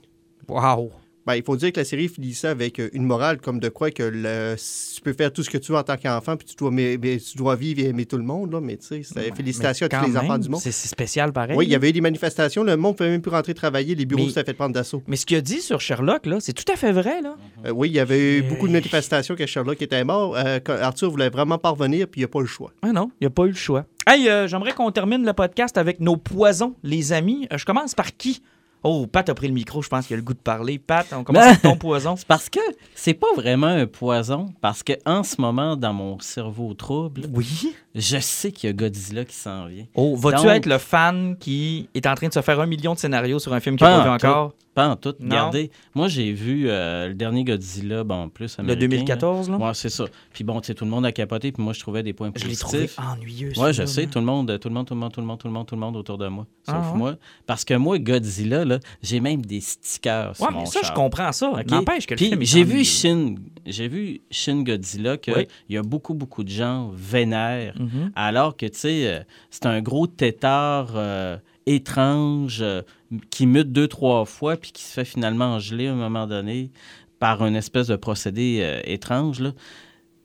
Wow. 0.46 0.92
Ben, 1.26 1.34
il 1.34 1.42
faut 1.42 1.56
dire 1.56 1.72
que 1.72 1.80
la 1.80 1.84
série 1.84 2.08
finissait 2.08 2.48
avec 2.48 2.78
euh, 2.78 2.88
une 2.92 3.02
morale 3.04 3.38
comme 3.38 3.58
de 3.58 3.68
quoi 3.68 3.90
que 3.90 4.02
le- 4.02 4.54
tu 4.94 5.00
peux 5.00 5.12
faire 5.12 5.32
tout 5.32 5.42
ce 5.42 5.50
que 5.50 5.58
tu 5.58 5.72
veux 5.72 5.78
en 5.78 5.82
tant 5.82 5.96
qu'enfant, 5.96 6.36
puis 6.36 6.46
tu 6.46 6.54
dois, 6.56 6.70
mais- 6.70 6.96
mais 7.02 7.18
tu 7.18 7.36
dois 7.36 7.56
vivre 7.56 7.80
et 7.80 7.86
aimer 7.88 8.06
tout 8.06 8.16
le 8.16 8.22
monde. 8.22 8.52
Là, 8.52 8.60
mais 8.60 8.76
tu 8.76 8.86
sais, 8.86 9.02
c'était 9.02 9.32
félicitations 9.34 9.86
à 9.86 9.88
tous 9.88 10.06
les 10.10 10.16
enfants 10.16 10.38
du 10.38 10.48
monde. 10.48 10.60
C'est 10.60 10.70
spécial 10.72 11.32
pareil. 11.32 11.56
Oui, 11.56 11.66
il 11.66 11.70
y 11.72 11.74
avait 11.74 11.90
eu 11.90 11.92
des 11.92 12.00
manifestations. 12.00 12.62
Le 12.62 12.76
monde 12.76 12.92
ne 12.92 12.96
pouvait 12.98 13.10
même 13.10 13.22
plus 13.22 13.30
rentrer 13.32 13.54
travailler. 13.54 13.94
Les 13.94 14.06
bureaux 14.06 14.28
s'étaient 14.28 14.44
fait 14.44 14.54
prendre 14.54 14.74
d'assaut. 14.74 15.02
Mais 15.06 15.16
ce 15.16 15.26
qu'il 15.26 15.36
a 15.36 15.40
dit 15.40 15.60
sur 15.60 15.80
Sherlock, 15.80 16.26
là, 16.26 16.38
c'est 16.40 16.52
tout 16.52 16.70
à 16.72 16.76
fait 16.76 16.92
vrai, 16.92 17.20
là. 17.22 17.36
Euh, 17.64 17.70
oui, 17.72 17.88
il 17.88 17.94
y 17.94 18.00
avait 18.00 18.38
eu 18.38 18.42
beaucoup 18.42 18.68
de 18.68 18.72
manifestations 18.72 19.34
que 19.34 19.46
Sherlock 19.46 19.82
était 19.82 20.04
mort. 20.04 20.36
Euh, 20.36 20.60
Arthur 20.80 21.10
voulait 21.10 21.30
vraiment 21.30 21.58
pas 21.58 21.70
revenir, 21.70 22.06
puis 22.08 22.20
il 22.20 22.22
n'y 22.22 22.26
a 22.26 22.28
pas 22.28 22.38
eu 22.38 22.42
le 22.42 22.48
choix. 22.48 22.72
Ah 22.82 22.92
non, 22.92 23.10
il 23.20 23.24
n'y 23.24 23.26
a 23.26 23.30
pas 23.30 23.44
eu 23.44 23.48
le 23.48 23.54
choix. 23.54 23.84
Hey, 24.06 24.28
euh, 24.28 24.46
j'aimerais 24.46 24.72
qu'on 24.72 24.90
termine 24.92 25.24
le 25.26 25.32
podcast 25.32 25.76
avec 25.76 25.98
nos 25.98 26.16
poisons, 26.16 26.74
les 26.84 27.12
amis. 27.12 27.48
Je 27.54 27.64
commence 27.64 27.94
par 27.94 28.16
qui? 28.16 28.42
Oh, 28.88 29.06
Pat 29.06 29.28
a 29.28 29.34
pris 29.34 29.48
le 29.48 29.54
micro, 29.54 29.82
je 29.82 29.88
pense 29.88 30.06
qu'il 30.06 30.14
a 30.14 30.16
le 30.16 30.22
goût 30.22 30.32
de 30.34 30.38
parler. 30.38 30.78
Pat, 30.78 31.06
on 31.12 31.24
commence 31.24 31.42
avec 31.46 31.62
ton 31.62 31.76
poison. 31.76 32.14
C'est 32.16 32.26
parce 32.26 32.48
que 32.48 32.60
c'est 32.94 33.14
pas 33.14 33.26
vraiment 33.36 33.66
un 33.66 33.86
poison, 33.86 34.52
parce 34.60 34.82
que 34.82 34.92
en 35.04 35.22
ce 35.24 35.40
moment, 35.40 35.76
dans 35.76 35.92
mon 35.92 36.18
cerveau 36.20 36.72
trouble, 36.74 37.22
Oui. 37.34 37.74
je 37.94 38.18
sais 38.18 38.52
qu'il 38.52 38.68
y 38.68 38.70
a 38.70 38.72
Godzilla 38.74 39.24
qui 39.24 39.34
s'en 39.34 39.66
vient. 39.66 39.86
Oh, 39.94 40.14
vas-tu 40.16 40.46
être 40.48 40.66
le 40.66 40.78
fan 40.78 41.36
qui 41.38 41.88
est 41.94 42.06
en 42.06 42.14
train 42.14 42.28
de 42.28 42.32
se 42.32 42.42
faire 42.42 42.60
un 42.60 42.66
million 42.66 42.94
de 42.94 42.98
scénarios 42.98 43.38
sur 43.40 43.52
un 43.52 43.60
film 43.60 43.76
Pas 43.76 43.90
n'a 43.90 43.96
pas 43.98 44.04
vu 44.04 44.10
encore? 44.10 44.52
Pas 44.76 44.88
en 44.90 44.94
tout. 44.96 45.14
Non. 45.18 45.30
Regardez, 45.30 45.70
moi 45.94 46.06
j'ai 46.06 46.32
vu 46.32 46.66
euh, 46.68 47.08
le 47.08 47.14
dernier 47.14 47.42
Godzilla, 47.44 48.04
bon, 48.04 48.28
plus 48.28 48.56
Le 48.58 48.60
américain. 48.64 48.80
2014, 48.88 49.50
là? 49.50 49.58
là? 49.58 49.64
Ouais, 49.68 49.74
c'est 49.74 49.88
ça. 49.88 50.04
Puis 50.32 50.44
bon, 50.44 50.60
tu 50.60 50.66
sais, 50.68 50.74
tout 50.74 50.84
le 50.84 50.90
monde 50.92 51.04
a 51.06 51.10
capoté, 51.12 51.50
puis 51.50 51.62
moi 51.64 51.72
je 51.72 51.80
trouvais 51.80 52.02
des 52.02 52.12
points 52.12 52.30
Je 52.36 52.42
l'ai 52.44 52.50
positifs. 52.50 52.94
trouvé 52.94 53.10
ennuyeux. 53.12 53.52
Ouais, 53.58 53.72
je 53.72 53.84
sais, 53.86 54.06
tout 54.06 54.18
le 54.20 54.24
monde, 54.26 54.58
tout 54.60 54.68
le 54.68 54.74
monde, 54.74 54.86
tout 54.86 54.94
le 54.94 55.00
monde, 55.00 55.10
tout 55.12 55.20
le 55.20 55.26
monde, 55.26 55.38
tout 55.40 55.46
le 55.48 55.52
monde, 55.52 55.66
tout 55.66 55.74
le 55.74 55.80
monde 55.80 55.96
autour 55.96 56.18
de 56.18 56.28
moi, 56.28 56.46
sauf 56.64 56.76
Ah 56.78 56.92
ouais? 56.92 56.98
moi. 56.98 57.14
Parce 57.46 57.64
que 57.64 57.74
moi, 57.74 57.98
Godzilla, 57.98 58.64
là, 58.64 58.78
j'ai 59.02 59.18
même 59.20 59.40
des 59.44 59.60
stickers 59.60 60.36
sur 60.36 60.44
Ouais, 60.46 60.52
mon 60.52 60.60
mais 60.60 60.66
ça, 60.66 60.80
je 60.84 60.92
comprends 60.92 61.32
ça. 61.32 61.48
OK? 61.50 61.70
N'empêche 61.70 62.06
que 62.06 62.12
le 62.14 62.18
Puis 62.18 62.28
film 62.28 62.42
est 62.42 62.44
j'ai 62.44 62.62
vu. 62.62 62.84
Shin, 62.84 63.34
j'ai 63.64 63.88
vu 63.88 64.20
Shin 64.30 64.62
Godzilla 64.62 65.16
que 65.16 65.30
Oui. 65.32 65.46
il 65.70 65.74
y 65.74 65.78
a 65.78 65.82
beaucoup 65.82 66.12
beaucoup 66.12 66.44
de 66.44 66.50
gens 66.50 66.90
vénèrent 66.94 67.74
Mhm. 67.80 68.12
alors 68.14 68.56
que 68.56 68.66
tu 68.66 68.78
sais 68.78 69.06
euh, 69.06 69.20
c'est 69.50 69.66
un 69.66 69.80
gros 69.80 70.06
tétard 70.06 70.90
euh, 70.94 71.38
étrange 71.66 72.58
euh, 72.62 72.82
qui 73.30 73.46
mute 73.46 73.72
deux 73.72 73.88
trois 73.88 74.24
fois 74.24 74.56
puis 74.56 74.72
qui 74.72 74.82
se 74.82 74.92
fait 74.92 75.04
finalement 75.04 75.58
geler 75.58 75.88
à 75.88 75.92
un 75.92 75.96
moment 75.96 76.26
donné 76.26 76.70
par 77.18 77.44
une 77.44 77.56
espèce 77.56 77.88
de 77.88 77.96
procédé 77.96 78.60
euh, 78.62 78.80
étrange 78.84 79.40
là. 79.40 79.52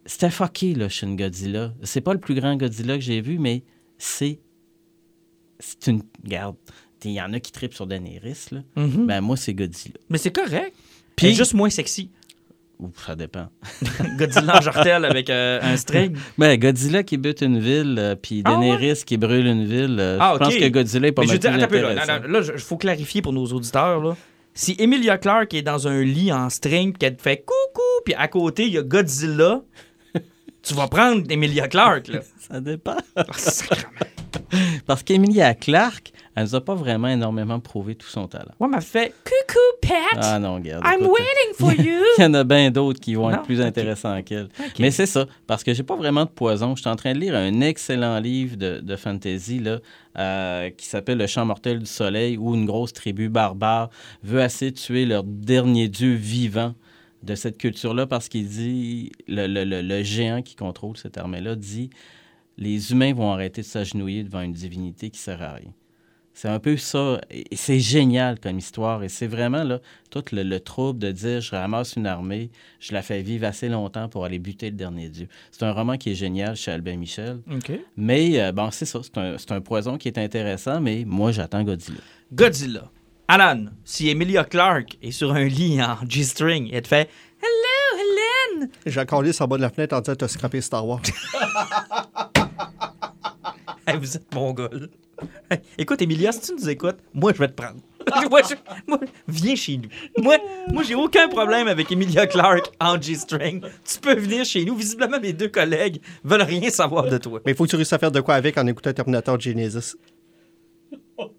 C'était 0.06 0.30
fucké 0.32 0.74
là 0.74 0.90
Shin 0.90 1.16
Godzilla. 1.16 1.74
C'est 1.84 2.02
pas 2.02 2.14
le 2.14 2.20
plus 2.20 2.36
grand 2.36 2.56
Godzilla 2.56 2.96
que 2.96 3.04
j'ai 3.04 3.22
vu 3.22 3.40
mais 3.40 3.64
c'est 3.98 4.40
c'est 5.60 5.88
une 5.88 6.02
garde. 6.24 6.56
Il 7.04 7.12
y 7.12 7.22
en 7.22 7.34
a 7.34 7.40
qui 7.40 7.52
tripent 7.52 7.74
sur 7.74 7.88
Daenerys 7.88 8.46
là. 8.52 8.62
Mhm. 8.76 9.08
Ben 9.08 9.22
moi 9.22 9.38
c'est 9.38 9.54
Godzilla. 9.54 9.98
Mais 10.10 10.18
c'est 10.18 10.32
correct. 10.32 10.76
Puis 11.16 11.34
juste 11.34 11.54
moins 11.54 11.70
sexy. 11.70 12.10
Ouf, 12.82 13.06
ça 13.06 13.16
dépend. 13.16 13.48
Godzilla 14.18 14.58
en 14.58 14.62
jartel 14.62 15.06
avec 15.06 15.30
euh, 15.30 15.60
un 15.62 15.78
string. 15.78 16.18
Ben, 16.40 16.60
Godzilla 16.60 17.04
qui 17.04 17.18
bute 17.18 17.42
une 17.42 17.60
ville, 17.60 17.96
euh, 18.00 18.16
puis 18.16 18.42
Ah 18.44 18.56
Daenerys 18.56 19.04
qui 19.06 19.18
brûle 19.18 19.46
une 19.46 19.66
ville, 19.66 19.98
euh, 20.00 20.18
Ah, 20.20 20.34
je 20.34 20.40
pense 20.40 20.56
que 20.56 20.68
Godzilla 20.68 21.08
est 21.10 21.12
pas 21.12 21.22
Mais 21.22 21.28
je 21.28 21.34
mal 21.34 21.68
plus 21.68 21.86
attends 21.86 22.22
peu, 22.22 22.28
là, 22.28 22.40
il 22.56 22.60
faut 22.60 22.78
clarifier 22.78 23.22
pour 23.22 23.34
nos 23.34 23.46
auditeurs. 23.46 24.04
Là. 24.04 24.18
Si 24.56 24.76
Emilia 24.80 25.20
Clarke 25.20 25.54
est 25.54 25.62
dans 25.62 25.88
un 25.88 26.02
lit 26.02 26.34
en 26.34 26.50
string, 26.50 26.98
qu'elle 26.98 27.18
te 27.18 27.22
fait 27.22 27.38
coucou, 27.38 28.02
puis 28.04 28.16
à 28.16 28.28
côté, 28.28 28.66
il 28.66 28.74
y 28.74 28.80
a 28.80 28.82
Godzilla, 28.82 29.62
tu 30.64 30.74
vas 30.74 30.88
prendre 30.88 31.24
Emilia 31.30 31.68
Clarke. 31.68 32.08
Là. 32.08 32.22
Ça 32.40 32.60
dépend. 32.60 32.98
Sacrément. 33.34 33.92
Parce 34.88 35.04
qu'Emilia 35.04 35.54
Clarke, 35.54 36.12
elle 36.36 36.44
nous 36.44 36.56
a 36.56 36.62
pas 36.64 36.76
vraiment 36.76 37.08
énormément 37.10 37.60
prouvé 37.60 37.96
tout 37.96 38.08
son 38.08 38.28
talent. 38.28 38.52
Ouais, 38.60 38.68
m'a 38.68 38.82
fait 38.82 39.14
coucou, 39.24 39.60
Pat. 39.82 40.20
Ah 40.22 40.40
non, 40.40 40.56
regarde. 40.56 40.84
I'm 40.86 41.02
écoute, 41.02 41.18
waiting 41.20 41.54
for 41.58 41.74
you. 41.86 42.02
Il 42.18 42.22
y 42.22 42.26
en 42.26 42.34
a 42.34 42.44
bien 42.44 42.72
d'autres 42.72 43.00
qui 43.00 43.16
vont 43.16 43.30
Non? 43.30 43.36
être 43.38 43.44
plus 43.44 43.60
intéressants 43.62 44.22
qu'elle. 44.24 44.48
Mais 44.80 44.92
c'est 44.92 45.06
ça, 45.06 45.26
parce 45.48 45.64
que 45.64 45.74
j'ai 45.74 45.84
pas 45.84 45.96
vraiment 45.96 46.24
de 46.26 46.30
poison. 46.30 46.76
Je 46.76 46.82
suis 46.82 46.90
en 46.90 46.96
train 46.96 47.14
de 47.14 47.20
lire 47.20 47.36
un 47.36 47.60
excellent 47.62 48.20
livre 48.20 48.56
de, 48.56 48.80
de 48.80 48.96
fantasy 48.96 49.60
là, 49.60 49.80
euh, 50.18 50.70
qui 50.70 50.86
s'appelle 50.86 51.18
Le 51.18 51.28
Champ 51.28 51.46
mortel 51.46 51.80
du 51.80 51.86
soleil, 51.86 52.38
où 52.38 52.56
une 52.56 52.66
grosse 52.66 52.94
tribu 52.94 53.28
barbare 53.30 53.90
veut 54.24 54.42
assez 54.42 54.72
tuer 54.72 55.06
leur 55.06 55.24
dernier 55.24 55.88
dieu 55.90 56.14
vivant 56.14 56.74
de 57.24 57.36
cette 57.36 57.58
culture-là, 57.58 58.08
parce 58.08 58.30
qu'il 58.30 58.48
dit, 58.48 59.12
le, 59.28 59.46
le- 59.48 59.64
le- 59.64 59.82
le 59.82 60.02
géant 60.04 60.42
qui 60.42 60.56
contrôle 60.56 60.98
cette 60.98 61.18
armée-là 61.18 61.56
dit, 61.56 61.90
les 62.58 62.92
humains 62.92 63.14
vont 63.14 63.32
arrêter 63.32 63.62
de 63.62 63.66
s'agenouiller 63.68 64.24
devant 64.24 64.42
une 64.42 64.54
divinité 64.54 65.10
qui 65.10 65.20
sert 65.20 65.42
à 65.42 65.54
rien. 65.54 65.72
C'est 66.34 66.48
un 66.48 66.60
peu 66.60 66.78
ça. 66.78 67.22
Et 67.30 67.56
c'est 67.56 67.80
génial 67.80 68.40
comme 68.40 68.58
histoire. 68.58 69.04
Et 69.04 69.10
c'est 69.10 69.28
vraiment 69.28 69.64
là, 69.64 69.80
tout 70.10 70.24
le, 70.32 70.44
le 70.44 70.60
trouble 70.60 71.00
de 71.00 71.12
dire 71.12 71.42
je 71.42 71.52
ramasse 71.52 71.96
une 71.96 72.08
armée, 72.08 72.52
je 72.80 72.94
la 72.94 73.02
fais 73.02 73.22
vivre 73.22 73.46
assez 73.46 73.70
longtemps 73.70 74.10
pour 74.10 74.26
aller 74.26 74.40
buter 74.40 74.70
le 74.70 74.76
dernier 74.76 75.10
dieu. 75.10 75.28
C'est 75.52 75.64
un 75.64 75.72
roman 75.72 75.98
qui 75.98 76.12
est 76.12 76.16
génial 76.16 76.56
chez 76.56 76.72
Albin 76.72 76.98
Michel. 76.98 77.42
OK. 77.52 77.72
Mais 77.98 78.42
euh, 78.42 78.52
bon, 78.52 78.72
c'est 78.72 78.86
ça. 78.86 79.02
C'est 79.04 79.52
un, 79.52 79.62
poison 79.62 79.98
qui 79.98 80.08
est 80.08 80.18
intéressant, 80.18 80.82
mais 80.82 81.04
moi, 81.06 81.32
j'attends 81.32 81.64
Godzilla. 81.64 82.00
Godzilla. 82.34 82.90
Alan, 83.28 83.68
si 83.86 84.10
Emilia 84.10 84.44
Clarke 84.44 84.98
est 85.02 85.12
sur 85.12 85.34
un 85.34 85.46
lit 85.46 85.82
en 85.82 85.98
G-string, 86.08 86.70
elle 86.74 86.82
te 86.82 86.88
fait 86.88 87.10
Hello, 87.42 88.02
Hélène. 88.60 88.70
J'ai 88.86 89.06
collé 89.06 89.32
en 89.40 89.48
bas 89.48 89.58
de 89.58 89.62
la 89.62 89.70
fenêtre 89.70 89.96
en 89.96 90.02
disant 90.02 90.16
T'as 90.16 90.28
scrappé 90.28 90.62
Star 90.62 90.86
Wars. 90.86 91.02
Hey, 93.88 93.98
vous 93.98 94.16
êtes 94.16 94.34
mon 94.36 94.54
gars, 94.54 94.70
là. 94.72 94.86
Hey, 94.86 95.01
écoute, 95.78 96.02
Emilia, 96.02 96.32
si 96.32 96.42
tu 96.42 96.54
nous 96.54 96.70
écoutes, 96.70 96.98
moi, 97.14 97.32
je 97.34 97.40
vais 97.40 97.48
te 97.48 97.54
prendre. 97.54 97.80
moi, 98.32 98.42
je- 98.50 98.56
moi, 98.88 99.00
viens 99.28 99.56
chez 99.56 99.78
nous. 99.78 99.90
Moi, 100.24 100.38
moi 100.74 100.82
j'ai 100.84 100.96
aucun 100.96 101.28
problème 101.30 101.68
avec 101.68 101.92
Emilia 101.92 102.26
Clarke 102.26 102.72
en 102.80 103.00
G-String. 103.00 103.62
Tu 103.86 104.00
peux 104.00 104.16
venir 104.16 104.44
chez 104.44 104.66
nous. 104.66 104.76
Visiblement, 104.76 105.20
mes 105.20 105.34
deux 105.34 105.50
collègues 105.50 106.02
veulent 106.24 106.42
rien 106.42 106.70
savoir 106.72 107.04
de 107.08 107.18
toi. 107.20 107.40
Mais 107.46 107.52
il 107.52 107.56
faut 107.56 107.66
que 107.66 107.70
tu 107.70 107.76
réussisses 107.76 107.94
à 107.94 108.00
faire 108.00 108.12
de 108.12 108.20
quoi 108.22 108.34
avec 108.36 108.58
en 108.58 108.66
écoutant 108.66 108.92
Terminator 108.92 109.40
Genesis. 109.40 109.94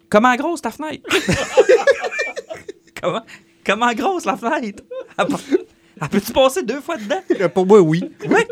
Comment 0.08 0.36
grosse 0.36 0.62
ta 0.62 0.70
fenêtre? 0.70 1.02
comment, 3.02 3.22
comment 3.66 3.92
grosse 3.94 4.24
la 4.24 4.36
fenêtre? 4.36 4.84
Elle 5.18 5.26
peut- 5.26 5.64
elle 6.00 6.08
peux-tu 6.08 6.32
passer 6.32 6.62
deux 6.62 6.80
fois 6.80 6.96
dedans? 6.96 7.20
Euh, 7.40 7.48
Pour 7.48 7.66
moi, 7.66 7.80
oui. 7.80 8.04
Oui. 8.28 8.42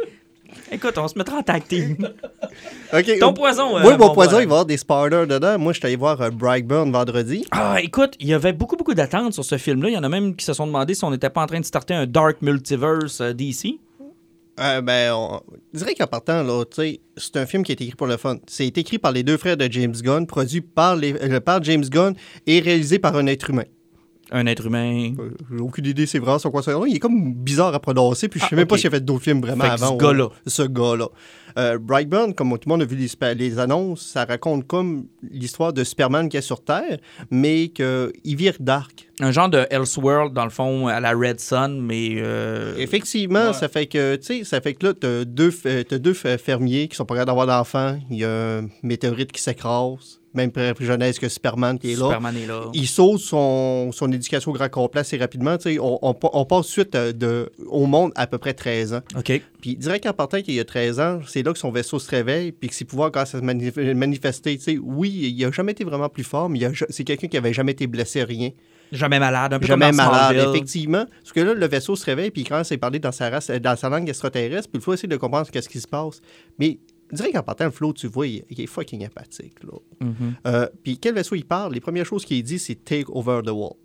Écoute, 0.72 0.98
on 0.98 1.06
se 1.08 1.16
mettra 1.16 1.36
en 1.38 1.42
tag 1.42 1.64
team. 1.68 1.96
Ton 3.20 3.32
poison. 3.32 3.76
euh, 3.78 3.82
Oui, 3.84 3.94
mon 3.98 4.12
poison, 4.12 4.32
il 4.32 4.36
va 4.36 4.40
y 4.40 4.44
avoir 4.44 4.66
des 4.66 4.76
spoilers 4.76 5.26
dedans. 5.26 5.58
Moi, 5.58 5.72
je 5.72 5.78
suis 5.78 5.86
allé 5.86 5.96
voir 5.96 6.20
euh, 6.20 6.30
Brightburn 6.30 6.90
vendredi. 6.90 7.46
Ah, 7.50 7.76
écoute, 7.82 8.14
il 8.20 8.26
y 8.28 8.34
avait 8.34 8.52
beaucoup, 8.52 8.76
beaucoup 8.76 8.94
d'attentes 8.94 9.32
sur 9.34 9.44
ce 9.44 9.58
film-là. 9.58 9.88
Il 9.90 9.94
y 9.94 9.98
en 9.98 10.02
a 10.04 10.08
même 10.08 10.34
qui 10.36 10.44
se 10.44 10.52
sont 10.52 10.66
demandé 10.66 10.94
si 10.94 11.04
on 11.04 11.10
n'était 11.10 11.30
pas 11.30 11.42
en 11.42 11.46
train 11.46 11.60
de 11.60 11.64
starter 11.64 11.94
un 11.94 12.06
Dark 12.06 12.42
Multiverse 12.42 13.20
euh, 13.20 13.32
DC. 13.32 13.78
Euh, 14.58 14.82
ben, 14.82 15.12
on 15.14 15.40
je 15.72 15.78
dirais 15.78 15.94
qu'en 15.94 16.06
partant, 16.06 16.42
là, 16.42 16.64
tu 16.64 16.82
sais, 16.82 17.00
c'est 17.16 17.36
un 17.36 17.46
film 17.46 17.62
qui 17.62 17.72
est 17.72 17.80
écrit 17.80 17.94
pour 17.96 18.06
le 18.06 18.16
fun. 18.18 18.36
C'est 18.46 18.76
écrit 18.76 18.98
par 18.98 19.12
les 19.12 19.22
deux 19.22 19.36
frères 19.38 19.56
de 19.56 19.66
James 19.70 19.94
Gunn, 20.02 20.26
produit 20.26 20.60
par, 20.60 20.96
les, 20.96 21.14
euh, 21.14 21.40
par 21.40 21.62
James 21.62 21.84
Gunn 21.84 22.14
et 22.46 22.60
réalisé 22.60 22.98
par 22.98 23.16
un 23.16 23.26
être 23.26 23.48
humain. 23.50 23.64
Un 24.32 24.46
être 24.46 24.66
humain. 24.66 25.12
Euh, 25.18 25.30
J'ai 25.50 25.58
aucune 25.60 25.86
idée 25.86 26.06
c'est 26.06 26.18
vraiment 26.20 26.38
son 26.38 26.50
quoi 26.50 26.62
son 26.62 26.70
nom. 26.72 26.86
Il 26.86 26.94
est 26.96 27.00
comme 27.00 27.34
bizarre 27.34 27.74
à 27.74 27.80
prononcer, 27.80 28.28
puis 28.28 28.38
je 28.38 28.44
sais 28.44 28.50
Ah, 28.52 28.56
même 28.56 28.66
pas 28.66 28.78
s'il 28.78 28.86
a 28.86 28.90
fait 28.90 29.04
d'autres 29.04 29.24
films 29.24 29.40
vraiment 29.40 29.64
Fait 29.64 29.70
avant. 29.70 29.98
ce 29.98 30.04
gars-là. 30.04 30.28
Ce 30.46 30.62
gars-là. 30.62 31.08
Euh, 31.58 31.78
Brightburn, 31.78 32.32
comme 32.32 32.50
tout 32.52 32.68
le 32.68 32.70
monde 32.70 32.82
a 32.82 32.84
vu 32.84 32.94
les, 32.96 33.58
annonces, 33.58 34.02
ça 34.06 34.24
raconte 34.24 34.68
comme 34.68 35.06
l'histoire 35.28 35.72
de 35.72 35.82
Superman 35.82 36.28
qui 36.28 36.36
est 36.36 36.42
sur 36.42 36.62
Terre, 36.62 36.98
mais 37.30 37.68
qu'il 37.70 38.12
vire 38.36 38.54
dark. 38.60 39.08
Un 39.18 39.32
genre 39.32 39.48
de 39.48 39.66
Elseworld, 39.68 40.32
dans 40.32 40.44
le 40.44 40.50
fond, 40.50 40.86
à 40.86 41.00
la 41.00 41.10
Red 41.10 41.40
Sun, 41.40 41.80
mais. 41.80 42.10
euh, 42.18 42.76
Effectivement, 42.78 43.48
Ouais. 43.48 43.52
ça 43.52 43.68
fait 43.68 43.86
que, 43.86 44.14
tu 44.14 44.22
sais, 44.26 44.44
ça 44.44 44.60
fait 44.60 44.74
que 44.74 44.86
là, 44.86 44.94
t'as 44.94 45.24
deux, 45.24 45.50
t'as 45.52 45.98
deux 45.98 46.14
fermiers 46.14 46.86
qui 46.86 46.94
sont 46.94 47.04
pas 47.04 47.14
capables 47.14 47.26
d'avoir 47.36 47.46
d'enfants. 47.48 47.98
Il 48.10 48.18
y 48.18 48.24
a 48.24 48.58
un 48.58 48.68
météorite 48.84 49.32
qui 49.32 49.42
s'écrase, 49.42 50.19
même 50.34 50.50
plus 50.52 50.86
jeunesse 50.86 51.18
que 51.18 51.28
Superman 51.28 51.78
qui 51.78 51.92
est 51.92 51.96
là. 51.96 52.06
Superman 52.06 52.36
est 52.36 52.46
là. 52.46 52.62
Il 52.72 52.86
saute 52.86 53.20
son, 53.20 53.90
son 53.92 54.12
éducation 54.12 54.50
au 54.50 54.54
grand 54.54 54.68
complet 54.68 55.00
assez 55.00 55.16
rapidement. 55.16 55.56
On, 55.80 55.98
on, 56.02 56.14
on 56.32 56.44
passe 56.44 56.66
suite 56.66 56.94
euh, 56.94 57.12
de, 57.12 57.50
au 57.66 57.86
monde 57.86 58.12
à 58.14 58.26
peu 58.26 58.38
près 58.38 58.54
13 58.54 58.94
ans. 58.94 59.00
OK. 59.16 59.40
Puis 59.60 59.76
direct 59.76 60.06
en 60.06 60.12
partant 60.12 60.40
qu'il 60.40 60.54
y 60.54 60.60
a 60.60 60.64
13 60.64 61.00
ans, 61.00 61.20
c'est 61.26 61.42
là 61.42 61.52
que 61.52 61.58
son 61.58 61.70
vaisseau 61.70 61.98
se 61.98 62.08
réveille, 62.10 62.52
puis 62.52 62.68
que 62.68 62.74
ses 62.74 62.84
pouvoirs 62.84 63.10
commencent 63.10 63.34
à 63.34 63.38
se 63.40 63.44
manif- 63.44 63.94
manifester. 63.94 64.56
Tu 64.56 64.62
sais, 64.62 64.78
oui, 64.82 65.10
il 65.36 65.44
a 65.44 65.50
jamais 65.50 65.72
été 65.72 65.84
vraiment 65.84 66.08
plus 66.08 66.24
fort, 66.24 66.48
mais 66.48 66.60
c'est 66.90 67.04
quelqu'un 67.04 67.28
qui 67.28 67.36
avait 67.36 67.52
jamais 67.52 67.72
été 67.72 67.86
blessé, 67.86 68.22
rien. 68.22 68.50
Jamais 68.92 69.20
malade, 69.20 69.52
un 69.54 69.60
peu 69.60 69.66
Jamais 69.66 69.86
comme 69.90 69.98
dans 69.98 70.04
malade, 70.10 70.32
Smallville. 70.36 70.50
effectivement. 70.56 71.04
Parce 71.22 71.32
que 71.32 71.40
là, 71.40 71.54
le 71.54 71.68
vaisseau 71.68 71.94
se 71.94 72.04
réveille, 72.04 72.32
puis 72.32 72.42
il 72.42 72.48
commence 72.48 72.72
à 72.72 72.76
parler 72.78 72.98
dans 72.98 73.12
sa, 73.12 73.30
race, 73.30 73.48
dans 73.48 73.76
sa 73.76 73.88
langue 73.88 74.08
extraterrestre, 74.08 74.68
puis 74.68 74.80
il 74.80 74.82
faut 74.82 74.92
essayer 74.92 75.08
de 75.08 75.16
comprendre 75.16 75.48
qu'est-ce 75.50 75.68
qui 75.68 75.80
se 75.80 75.86
passe. 75.86 76.20
Mais 76.58 76.78
direct 77.12 77.36
en 77.36 77.42
partant, 77.42 77.64
le 77.64 77.70
flow, 77.70 77.92
tu 77.92 78.06
vois, 78.06 78.26
il, 78.26 78.44
il 78.50 78.60
est 78.60 78.66
fucking 78.66 79.04
empathique. 79.04 79.62
Là. 79.64 79.78
Mhm. 80.00 80.34
Euh, 80.46 80.68
puis 80.82 80.98
quel 80.98 81.14
vaisseau 81.14 81.34
il 81.34 81.44
parle? 81.44 81.74
Les 81.74 81.80
premières 81.80 82.06
choses 82.06 82.24
qu'il 82.24 82.42
dit, 82.42 82.58
c'est 82.58 82.76
Take 82.76 83.06
over 83.08 83.40
the 83.44 83.50
world. 83.50 83.76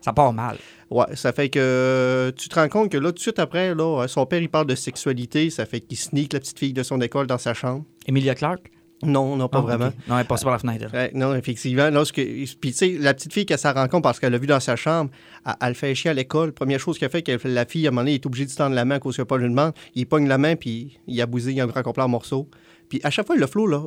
Ça 0.00 0.12
part 0.12 0.32
mal. 0.32 0.56
Ouais, 0.90 1.14
ça 1.14 1.32
fait 1.32 1.50
que 1.50 1.58
euh, 1.60 2.32
tu 2.32 2.48
te 2.48 2.54
rends 2.54 2.68
compte 2.68 2.90
que 2.90 2.96
là, 2.96 3.10
tout 3.10 3.16
de 3.16 3.20
suite 3.20 3.38
après, 3.38 3.74
là, 3.74 4.02
euh, 4.02 4.08
son 4.08 4.24
père, 4.24 4.40
il 4.40 4.48
parle 4.48 4.66
de 4.66 4.74
sexualité, 4.74 5.50
ça 5.50 5.66
fait 5.66 5.80
qu'il 5.80 5.98
sneak 5.98 6.32
la 6.32 6.40
petite 6.40 6.58
fille 6.58 6.72
de 6.72 6.82
son 6.82 7.00
école 7.00 7.26
dans 7.26 7.38
sa 7.38 7.52
chambre. 7.52 7.84
Emilia 8.06 8.34
Clarke? 8.34 8.70
Non, 9.02 9.34
non, 9.36 9.48
pas 9.48 9.58
Ah, 9.58 9.62
vraiment. 9.62 9.92
Non, 10.08 10.16
elle 10.18 10.24
est 10.24 10.28
passée 10.28 10.44
par 10.44 10.52
la 10.52 10.58
fenêtre. 10.58 10.86
non, 11.14 11.34
effectivement. 11.34 11.88
Lorsque, 11.90 12.16
puis, 12.16 12.46
tu 12.60 12.72
sais, 12.72 12.96
la 12.98 13.14
petite 13.14 13.32
fille 13.32 13.46
qu'elle 13.46 13.58
s'en 13.58 13.72
rend 13.72 13.88
compte 13.88 14.02
parce 14.02 14.20
qu'elle 14.20 14.32
l'a 14.32 14.38
vu 14.38 14.46
dans 14.46 14.60
sa 14.60 14.76
chambre, 14.76 15.10
elle, 15.46 15.54
elle 15.62 15.74
fait 15.74 15.94
chier 15.94 16.10
à 16.10 16.14
l'école. 16.14 16.52
Première 16.52 16.78
chose 16.80 16.98
qu'elle 16.98 17.08
fait, 17.10 17.22
que 17.22 17.32
la 17.48 17.64
fille, 17.64 17.86
à 17.86 17.88
un 17.88 17.92
moment 17.92 18.02
donné, 18.02 18.14
est 18.14 18.26
obligée 18.26 18.44
de 18.44 18.50
se 18.50 18.56
tendre 18.56 18.74
la 18.74 18.84
main 18.84 18.96
a 18.96 19.24
pas 19.24 19.36
une 19.36 19.48
demande. 19.48 19.72
Il 19.94 20.06
pogne 20.06 20.28
la 20.28 20.36
main, 20.38 20.54
puis 20.56 20.98
il 21.06 21.20
a 21.22 21.26
bousé, 21.26 21.52
il 21.52 21.60
a 21.60 21.64
un 21.64 21.66
grand 21.68 21.82
complet 21.82 22.02
en 22.02 22.08
morceaux. 22.08 22.48
Puis 22.90 23.00
à 23.04 23.10
chaque 23.10 23.26
fois, 23.26 23.36
le 23.36 23.46
flow, 23.46 23.66
là, 23.66 23.84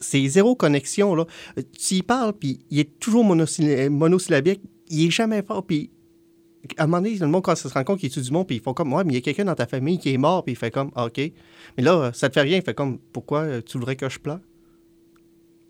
c'est 0.00 0.26
zéro 0.28 0.54
connexion, 0.54 1.14
là. 1.14 1.26
Euh, 1.58 1.62
Tu 1.78 1.96
y 1.96 2.02
parles, 2.02 2.32
puis 2.32 2.60
il 2.70 2.78
est 2.78 2.98
toujours 3.00 3.24
monosylla- 3.24 3.90
monosyllabique. 3.90 4.60
Il 4.88 5.06
est 5.06 5.10
jamais 5.10 5.42
fort, 5.42 5.64
puis 5.66 5.90
à 6.78 6.84
un 6.84 6.86
moment 6.86 7.02
donné, 7.02 7.18
le 7.18 7.26
monde, 7.26 7.42
quand 7.42 7.54
ça 7.56 7.68
se 7.68 7.74
rend 7.74 7.84
compte 7.84 7.98
qu'il 7.98 8.06
est 8.10 8.18
du 8.18 8.30
monde, 8.30 8.46
puis 8.46 8.56
ils 8.56 8.62
font 8.62 8.72
comme, 8.72 8.92
ouais, 8.94 9.04
mais 9.04 9.12
il 9.12 9.16
y 9.16 9.18
a 9.18 9.22
quelqu'un 9.22 9.44
dans 9.44 9.54
ta 9.54 9.66
famille 9.66 9.98
qui 9.98 10.14
est 10.14 10.18
mort, 10.18 10.44
puis 10.44 10.52
il 10.52 10.56
fait 10.56 10.70
comme, 10.70 10.90
Ah, 10.94 11.06
OK. 11.06 11.18
Mais 11.76 11.82
là, 11.82 12.10
ça 12.14 12.28
te 12.28 12.34
fait 12.34 12.40
rien, 12.42 12.56
il 12.56 12.62
fait 12.62 12.74
comme, 12.74 12.98
pourquoi 13.12 13.40
euh, 13.40 13.60
tu 13.60 13.76
voudrais 13.76 13.96
que 13.96 14.08
je 14.08 14.18
pleure? 14.18 14.40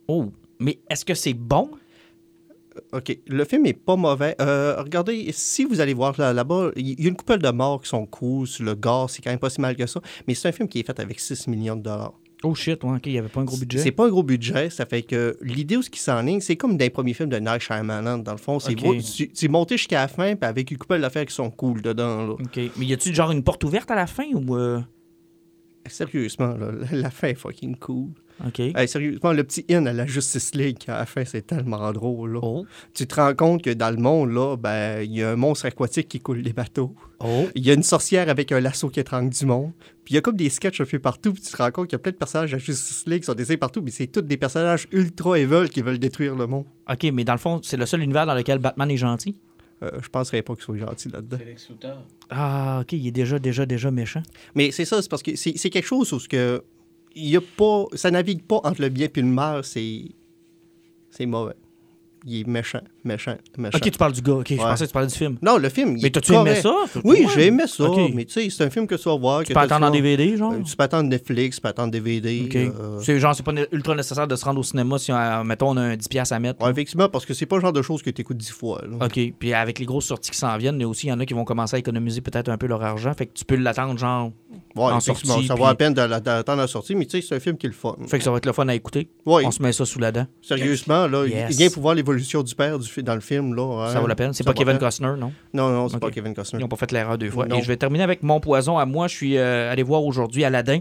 Oh. 0.08 0.32
Mais 0.60 0.78
est-ce 0.90 1.04
que 1.04 1.14
c'est 1.14 1.34
bon? 1.34 1.70
OK. 2.92 3.16
Le 3.28 3.44
film 3.44 3.66
est 3.66 3.72
pas 3.72 3.96
mauvais. 3.96 4.34
Euh, 4.40 4.76
regardez, 4.82 5.30
si 5.32 5.64
vous 5.64 5.80
allez 5.80 5.94
voir 5.94 6.14
là- 6.18 6.32
là-bas, 6.32 6.70
il 6.76 7.00
y 7.00 7.06
a 7.06 7.08
une 7.08 7.16
couple 7.16 7.38
de 7.38 7.50
morts 7.50 7.80
qui 7.82 7.88
sont 7.88 8.04
cool. 8.06 8.46
sur 8.46 8.64
Le 8.64 8.74
gars, 8.74 9.06
c'est 9.08 9.22
quand 9.22 9.30
même 9.30 9.38
pas 9.38 9.50
si 9.50 9.60
mal 9.60 9.76
que 9.76 9.86
ça. 9.86 10.00
Mais 10.26 10.34
c'est 10.34 10.48
un 10.48 10.52
film 10.52 10.68
qui 10.68 10.80
est 10.80 10.86
fait 10.86 10.98
avec 10.98 11.20
6 11.20 11.46
millions 11.48 11.76
de 11.76 11.82
dollars. 11.82 12.14
Oh 12.42 12.54
shit, 12.54 12.82
ouais, 12.84 12.96
ok, 12.96 13.06
il 13.06 13.12
n'y 13.12 13.18
avait 13.18 13.28
pas 13.28 13.40
un 13.40 13.44
gros 13.44 13.56
budget. 13.56 13.78
C'est 13.78 13.90
pas 13.92 14.04
un 14.06 14.10
gros 14.10 14.22
budget. 14.22 14.68
Ça 14.70 14.84
fait 14.86 15.02
que 15.02 15.34
l'idée 15.40 15.76
où 15.78 15.82
ce 15.82 15.88
qui 15.88 15.98
s'enligne, 16.00 16.40
c'est 16.40 16.56
comme 16.56 16.76
dans 16.76 16.84
les 16.84 16.90
premiers 16.90 17.14
films 17.14 17.30
de 17.30 17.38
Night 17.38 17.60
Shyamalan. 17.62 18.18
Dans 18.18 18.32
le 18.32 18.38
fond, 18.38 18.58
c'est 18.58 18.72
OK. 18.72 18.82
beau- 18.82 18.96
tu- 19.00 19.28
tu 19.28 19.44
es 19.44 19.48
monté 19.48 19.76
jusqu'à 19.78 20.00
la 20.02 20.08
fin, 20.08 20.34
puis 20.36 20.46
avec 20.46 20.70
une 20.70 20.76
couple 20.76 21.00
d'affaires 21.00 21.24
qui 21.24 21.34
sont 21.34 21.50
cool 21.50 21.80
dedans. 21.80 22.26
Là. 22.26 22.32
OK. 22.34 22.60
Mais 22.76 22.84
y 22.86 22.92
a-tu 22.92 23.14
genre 23.14 23.30
une 23.30 23.42
porte 23.42 23.64
ouverte 23.64 23.90
à 23.90 23.94
la 23.94 24.06
fin 24.06 24.26
ou. 24.34 24.56
euh, 24.56 24.80
Sérieusement, 25.86 26.54
là, 26.56 26.70
la- 26.72 26.96
la 27.02 27.10
fin 27.10 27.28
est 27.28 27.34
fucking 27.34 27.76
cool. 27.76 28.10
OK. 28.46 28.58
Hey, 28.58 28.88
sérieusement, 28.88 29.32
le 29.32 29.44
petit 29.44 29.64
in 29.70 29.86
à 29.86 29.92
la 29.92 30.06
Justice 30.06 30.54
League 30.54 30.78
à 30.88 30.98
la 30.98 31.06
fin, 31.06 31.24
c'est 31.24 31.46
tellement 31.46 31.92
drôle. 31.92 32.34
là. 32.34 32.40
Oh. 32.42 32.66
Tu 32.92 33.06
te 33.06 33.14
rends 33.14 33.34
compte 33.34 33.62
que 33.62 33.70
dans 33.70 33.90
le 33.90 33.96
monde, 33.96 34.32
là, 34.32 34.56
ben, 34.56 35.02
il 35.02 35.12
y 35.12 35.22
a 35.22 35.30
un 35.30 35.36
monstre 35.36 35.66
aquatique 35.66 36.08
qui 36.08 36.20
coule 36.20 36.42
des 36.42 36.52
bateaux. 36.52 36.94
Oh. 37.20 37.46
Il 37.54 37.64
y 37.64 37.70
a 37.70 37.74
une 37.74 37.82
sorcière 37.82 38.28
avec 38.28 38.50
un 38.50 38.60
lasso 38.60 38.88
qui 38.88 39.00
étrangle 39.00 39.30
du 39.30 39.46
monde. 39.46 39.72
Puis 40.04 40.12
il 40.12 40.14
y 40.16 40.18
a 40.18 40.20
comme 40.20 40.36
des 40.36 40.50
sketchs 40.50 40.80
un 40.80 40.84
peu 40.84 40.98
partout. 40.98 41.32
Puis 41.32 41.42
tu 41.42 41.52
te 41.52 41.56
rends 41.56 41.70
compte 41.70 41.86
qu'il 41.86 41.94
y 41.94 42.00
a 42.00 42.00
plein 42.00 42.12
de 42.12 42.16
personnages 42.16 42.52
la 42.52 42.58
Justice 42.58 43.04
League 43.06 43.20
qui 43.20 43.26
sont 43.26 43.34
décédés 43.34 43.56
partout. 43.56 43.82
Mais 43.82 43.90
c'est 43.90 44.08
tous 44.08 44.22
des 44.22 44.36
personnages 44.36 44.88
ultra 44.90 45.38
evil 45.38 45.68
qui 45.70 45.80
veulent 45.80 45.98
détruire 45.98 46.34
le 46.34 46.46
monde. 46.46 46.66
OK, 46.90 47.04
mais 47.12 47.24
dans 47.24 47.34
le 47.34 47.38
fond, 47.38 47.60
c'est 47.62 47.76
le 47.76 47.86
seul 47.86 48.02
univers 48.02 48.26
dans 48.26 48.34
lequel 48.34 48.58
Batman 48.58 48.90
est 48.90 48.96
gentil? 48.96 49.36
Euh, 49.82 49.90
je 50.02 50.08
penserais 50.08 50.42
pas 50.42 50.54
qu'il 50.54 50.64
soit 50.64 50.78
gentil 50.78 51.08
là-dedans. 51.08 51.38
Ah, 52.30 52.80
OK, 52.82 52.92
il 52.92 53.06
est 53.06 53.12
déjà, 53.12 53.38
déjà, 53.38 53.66
déjà 53.66 53.90
méchant. 53.90 54.22
Mais 54.54 54.70
c'est 54.70 54.84
ça, 54.84 55.02
c'est 55.02 55.10
parce 55.10 55.22
que 55.22 55.36
c'est 55.36 55.70
quelque 55.70 55.86
chose 55.86 56.12
où 56.12 56.20
ce 56.20 56.28
que 56.28 56.62
y 57.14 57.36
a 57.36 57.40
pas, 57.40 57.84
ça 57.94 58.10
navigue 58.10 58.42
pas 58.42 58.60
entre 58.64 58.82
le 58.82 58.88
bien 58.88 59.08
et 59.14 59.20
le 59.20 59.26
mal. 59.26 59.64
C'est 59.64 60.14
c'est 61.10 61.26
mauvais. 61.26 61.54
Il 62.26 62.40
est 62.40 62.46
méchant, 62.46 62.82
méchant, 63.04 63.36
méchant. 63.58 63.76
OK, 63.78 63.90
tu 63.90 63.98
parles 63.98 64.12
du 64.12 64.20
gars. 64.22 64.32
OK, 64.34 64.46
je 64.50 64.56
pensais 64.56 64.84
que 64.84 64.90
tu 64.90 64.92
parlais 64.92 65.08
du 65.08 65.14
film. 65.14 65.36
Non, 65.42 65.56
le 65.58 65.68
film. 65.68 65.96
il 65.96 66.02
Mais 66.02 66.10
t'as-tu 66.10 66.32
aimé 66.34 66.54
ça? 66.56 66.74
Oui, 67.04 67.26
j'ai 67.34 67.46
aimé 67.46 67.64
ça. 67.66 67.84
Mais 68.14 68.24
tu 68.24 68.32
sais, 68.32 68.48
c'est 68.50 68.64
un 68.64 68.70
film 68.70 68.86
que 68.86 68.94
tu 68.94 69.04
vas 69.08 69.16
voir. 69.16 69.42
Tu 69.44 69.52
peux 69.52 69.60
attendre 69.60 69.86
en 69.86 69.90
DVD, 69.90 70.36
genre? 70.36 70.52
Euh, 70.52 70.62
Tu 70.64 70.76
peux 70.76 70.82
attendre 70.82 71.08
Netflix, 71.08 71.56
tu 71.56 71.62
peux 71.62 71.68
attendre 71.68 71.90
DVD. 71.92 72.42
OK. 72.46 72.56
euh, 72.56 73.00
C'est 73.00 73.18
genre, 73.18 73.34
c'est 73.34 73.42
pas 73.42 73.52
ultra 73.72 73.94
nécessaire 73.94 74.26
de 74.26 74.36
se 74.36 74.44
rendre 74.44 74.60
au 74.60 74.62
cinéma 74.62 74.98
si, 74.98 75.12
on- 75.12 75.44
mettons, 75.44 75.70
on 75.70 75.76
a 75.76 75.82
un 75.82 75.94
10$ 75.96 76.08
piastres 76.08 76.34
à 76.34 76.40
mettre. 76.40 76.68
effectivement, 76.68 77.08
parce 77.08 77.26
que 77.26 77.34
c'est 77.34 77.46
pas 77.46 77.56
le 77.56 77.62
genre 77.62 77.72
de 77.72 77.82
choses 77.82 78.02
que 78.02 78.10
tu 78.10 78.22
écoutes 78.22 78.36
dix 78.38 78.50
fois. 78.50 78.82
là. 78.88 79.06
OK. 79.06 79.20
Puis 79.38 79.52
avec 79.52 79.78
les 79.78 79.86
grosses 79.86 80.06
sorties 80.06 80.30
qui 80.30 80.38
s'en 80.38 80.56
viennent, 80.56 80.80
a 80.82 80.86
aussi, 80.88 81.06
il 81.06 81.10
y 81.10 81.12
en 81.12 81.20
a 81.20 81.26
qui 81.26 81.34
vont 81.34 81.44
commencer 81.44 81.76
à 81.76 81.78
économiser 81.78 82.20
peut-être 82.20 82.48
un 82.48 82.56
peu 82.58 82.66
leur 82.66 82.82
argent. 82.82 83.12
Fait 83.14 83.26
que 83.26 83.32
tu 83.34 83.44
peux 83.44 83.56
l'attendre, 83.56 83.98
genre. 83.98 84.32
Ouais, 84.76 84.84
en 84.92 84.98
sortie, 85.00 85.46
ça 85.46 85.54
vaut 85.54 85.66
la 85.66 85.74
peine 85.76 85.94
d'attendre 85.94 86.58
la 86.58 86.66
sortie, 86.66 86.94
mais 86.96 87.06
tu 87.06 87.20
sais, 87.20 87.26
c'est 87.28 87.34
un 87.36 87.40
film 87.40 87.56
qui 87.56 87.66
est 87.66 87.68
le 87.70 87.74
fun. 87.74 87.96
Fait 88.08 88.18
que 88.18 88.24
ça 88.24 88.30
va 88.32 88.38
être 88.38 88.46
le 88.46 88.52
fun 88.52 88.66
à 88.68 88.74
écouter. 88.74 89.08
Ouais, 89.24 89.44
On 89.46 89.50
se 89.52 89.62
met 89.62 89.72
ça 89.72 89.84
sous 89.84 89.98
la 90.00 90.10
dent. 90.10 90.26
sérieusement, 90.42 91.06
là, 91.06 91.22
rien 91.22 91.70
pour 91.70 91.82
voir 91.82 91.94
l'évolution 91.94 92.42
du 92.42 92.54
père 92.54 92.78
du, 92.78 92.88
dans 93.02 93.14
le 93.14 93.20
film. 93.20 93.54
Là, 93.54 93.88
Ça 93.90 93.98
hein. 93.98 94.00
vaut 94.00 94.06
la 94.06 94.14
peine. 94.14 94.32
C'est 94.32 94.44
pas 94.44 94.54
Kevin. 94.54 94.78
Costner, 94.78 95.14
non? 95.18 95.32
Non, 95.52 95.70
non, 95.70 95.88
c'est 95.88 95.98
pas 95.98 96.10
Kevin 96.10 96.34
Costner. 96.34 96.58
Ils 96.60 96.62
n'ont 96.62 96.68
pas 96.68 96.76
fait 96.76 96.92
l'erreur 96.92 97.18
deux 97.18 97.30
fois. 97.30 97.46
Non. 97.46 97.58
Et 97.58 97.62
je 97.62 97.68
vais 97.68 97.76
terminer 97.76 98.04
avec 98.04 98.22
mon 98.22 98.40
poison 98.40 98.78
à 98.78 98.86
moi. 98.86 99.08
Je 99.08 99.14
suis 99.14 99.36
euh, 99.38 99.70
allé 99.70 99.82
voir 99.82 100.04
aujourd'hui 100.04 100.44
Aladdin, 100.44 100.80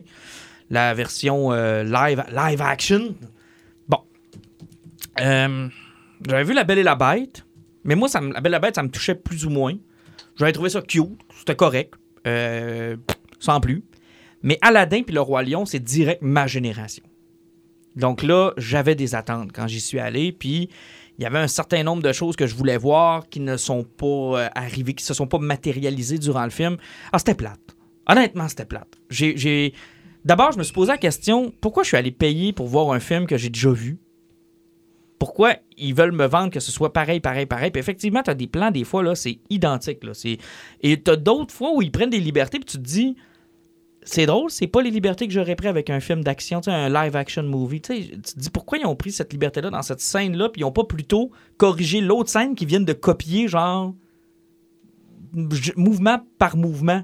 la 0.70 0.94
version 0.94 1.52
euh, 1.52 1.84
live, 1.84 2.24
live 2.32 2.62
action. 2.62 3.16
Bon. 3.88 4.00
Euh, 5.20 5.68
J'avais 6.28 6.44
vu 6.44 6.54
La 6.54 6.64
Belle 6.64 6.80
et 6.80 6.84
la 6.84 6.96
Bête, 6.96 7.46
mais 7.84 7.96
moi, 7.96 8.08
ça 8.08 8.22
me- 8.22 8.34
La 8.34 8.42
Belle 8.42 8.52
et 8.52 8.54
la 8.54 8.60
Bête, 8.60 8.76
ça 8.76 8.84
me 8.84 8.90
touchait 8.90 9.16
plus 9.16 9.46
ou 9.46 9.50
moins. 9.50 9.74
J'avais 10.38 10.52
trouvé 10.54 10.70
ça 10.70 10.82
cute, 10.82 11.20
c'était 11.38 11.56
correct, 11.56 11.94
sans 13.40 13.60
plus. 13.60 13.84
Mais 14.42 14.58
Aladdin 14.62 15.04
puis 15.04 15.14
Le 15.14 15.22
Roi 15.22 15.44
Lion, 15.44 15.66
c'est 15.66 15.80
direct 15.80 16.22
ma 16.22 16.48
génération. 16.48 17.04
Donc 17.96 18.24
là, 18.24 18.52
j'avais 18.58 18.96
des 18.96 19.14
attentes 19.16 19.52
quand 19.54 19.68
j'y 19.68 19.80
suis 19.80 20.00
allé, 20.00 20.32
puis 20.32 20.70
il 21.18 21.24
y 21.24 21.26
avait 21.26 21.40
un 21.40 21.48
certain 21.48 21.84
nombre 21.84 22.02
de 22.02 22.12
choses 22.12 22.36
que 22.36 22.48
je 22.48 22.56
voulais 22.56 22.78
voir 22.78 23.30
qui 23.30 23.40
ne 23.40 23.58
sont 23.58 23.84
pas 23.84 24.06
euh, 24.06 24.50
arrivées, 24.56 24.94
qui 24.94 25.04
se 25.04 25.14
sont 25.14 25.28
pas 25.28 25.38
matérialisées 25.38 26.18
durant 26.18 26.44
le 26.44 26.50
film. 26.50 26.78
Ah, 27.12 27.20
c'était 27.20 27.36
plate. 27.36 27.60
Honnêtement, 28.08 28.48
c'était 28.48 28.66
plate. 28.66 29.00
J'ai, 29.10 29.74
D'abord, 30.26 30.54
je 30.54 30.58
me 30.58 30.64
suis 30.64 30.74
posé 30.74 30.92
la 30.92 30.98
question 30.98 31.54
pourquoi 31.62 31.84
je 31.84 31.90
suis 31.90 31.98
allé 31.98 32.12
payer 32.12 32.54
pour 32.54 32.68
voir 32.68 32.92
un 32.92 33.00
film 33.00 33.28
que 33.28 33.38
j'ai 33.38 33.50
déjà 33.50 33.72
vu? 33.72 34.00
Pourquoi 35.20 35.56
ils 35.78 35.94
veulent 35.94 36.12
me 36.12 36.26
vendre 36.26 36.50
que 36.50 36.60
ce 36.60 36.72
soit 36.72 36.92
pareil, 36.92 37.20
pareil, 37.20 37.46
pareil? 37.46 37.72
Puis 37.72 37.80
effectivement, 37.80 38.24
tu 38.24 38.30
as 38.30 38.34
des 38.34 38.48
plans, 38.48 38.72
des 38.72 38.84
fois, 38.84 39.04
là, 39.04 39.16
c'est 39.16 39.40
identique. 39.50 40.04
Là. 40.04 40.14
C'est... 40.14 40.38
Et 40.82 41.02
tu 41.02 41.12
as 41.12 41.16
d'autres 41.16 41.54
fois 41.54 41.74
où 41.74 41.82
ils 41.82 41.92
prennent 41.92 42.10
des 42.10 42.20
libertés, 42.20 42.60
puis 42.60 42.66
tu 42.66 42.78
te 42.78 42.84
dis 42.84 43.16
c'est 44.06 44.26
drôle, 44.26 44.50
c'est 44.50 44.68
pas 44.68 44.82
les 44.82 44.92
libertés 44.92 45.28
que 45.28 45.34
j'aurais 45.34 45.56
pris 45.56 45.68
avec 45.68 45.90
un 45.90 46.00
film 46.00 46.24
d'action, 46.24 46.62
un 46.68 46.90
live 46.90 47.16
action 47.16 47.44
movie. 47.44 47.82
Tu 47.82 48.10
te 48.10 48.40
dis 48.40 48.50
pourquoi 48.50 48.78
ils 48.78 48.86
ont 48.86 48.96
pris 48.96 49.12
cette 49.12 49.32
liberté-là 49.32 49.70
dans 49.70 49.82
cette 49.82 50.02
scène-là, 50.02 50.50
puis 50.50 50.62
ils 50.62 50.66
ont 50.66 50.72
pas 50.72 50.84
plutôt 50.84 51.32
corrigé 51.58 52.02
l'autre 52.02 52.30
scène 52.30 52.56
qui 52.56 52.66
viennent 52.66 52.86
de 52.86 52.94
copier, 52.94 53.48
genre, 53.48 53.94
mouvement 55.76 56.20
par 56.38 56.58
mouvement? 56.58 57.04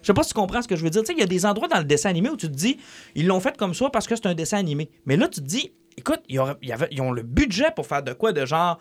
Je 0.00 0.06
sais 0.06 0.14
pas 0.14 0.22
si 0.22 0.28
tu 0.28 0.34
comprends 0.34 0.62
ce 0.62 0.68
que 0.68 0.76
je 0.76 0.84
veux 0.84 0.90
dire. 0.90 1.02
Il 1.08 1.18
y 1.18 1.22
a 1.22 1.26
des 1.26 1.44
endroits 1.44 1.68
dans 1.68 1.78
le 1.78 1.84
dessin 1.84 2.08
animé 2.08 2.30
où 2.30 2.36
tu 2.36 2.48
te 2.48 2.54
dis, 2.54 2.78
ils 3.14 3.26
l'ont 3.26 3.40
fait 3.40 3.56
comme 3.56 3.74
ça 3.74 3.90
parce 3.90 4.06
que 4.06 4.16
c'est 4.16 4.26
un 4.26 4.34
dessin 4.34 4.58
animé. 4.58 4.90
Mais 5.06 5.16
là, 5.16 5.28
tu 5.28 5.40
te 5.40 5.46
dis, 5.46 5.72
écoute, 5.96 6.20
ils 6.28 6.40
ont 6.40 7.12
le 7.12 7.22
budget 7.22 7.72
pour 7.74 7.86
faire 7.86 8.02
de 8.02 8.12
quoi 8.12 8.32
de 8.32 8.46
genre. 8.46 8.78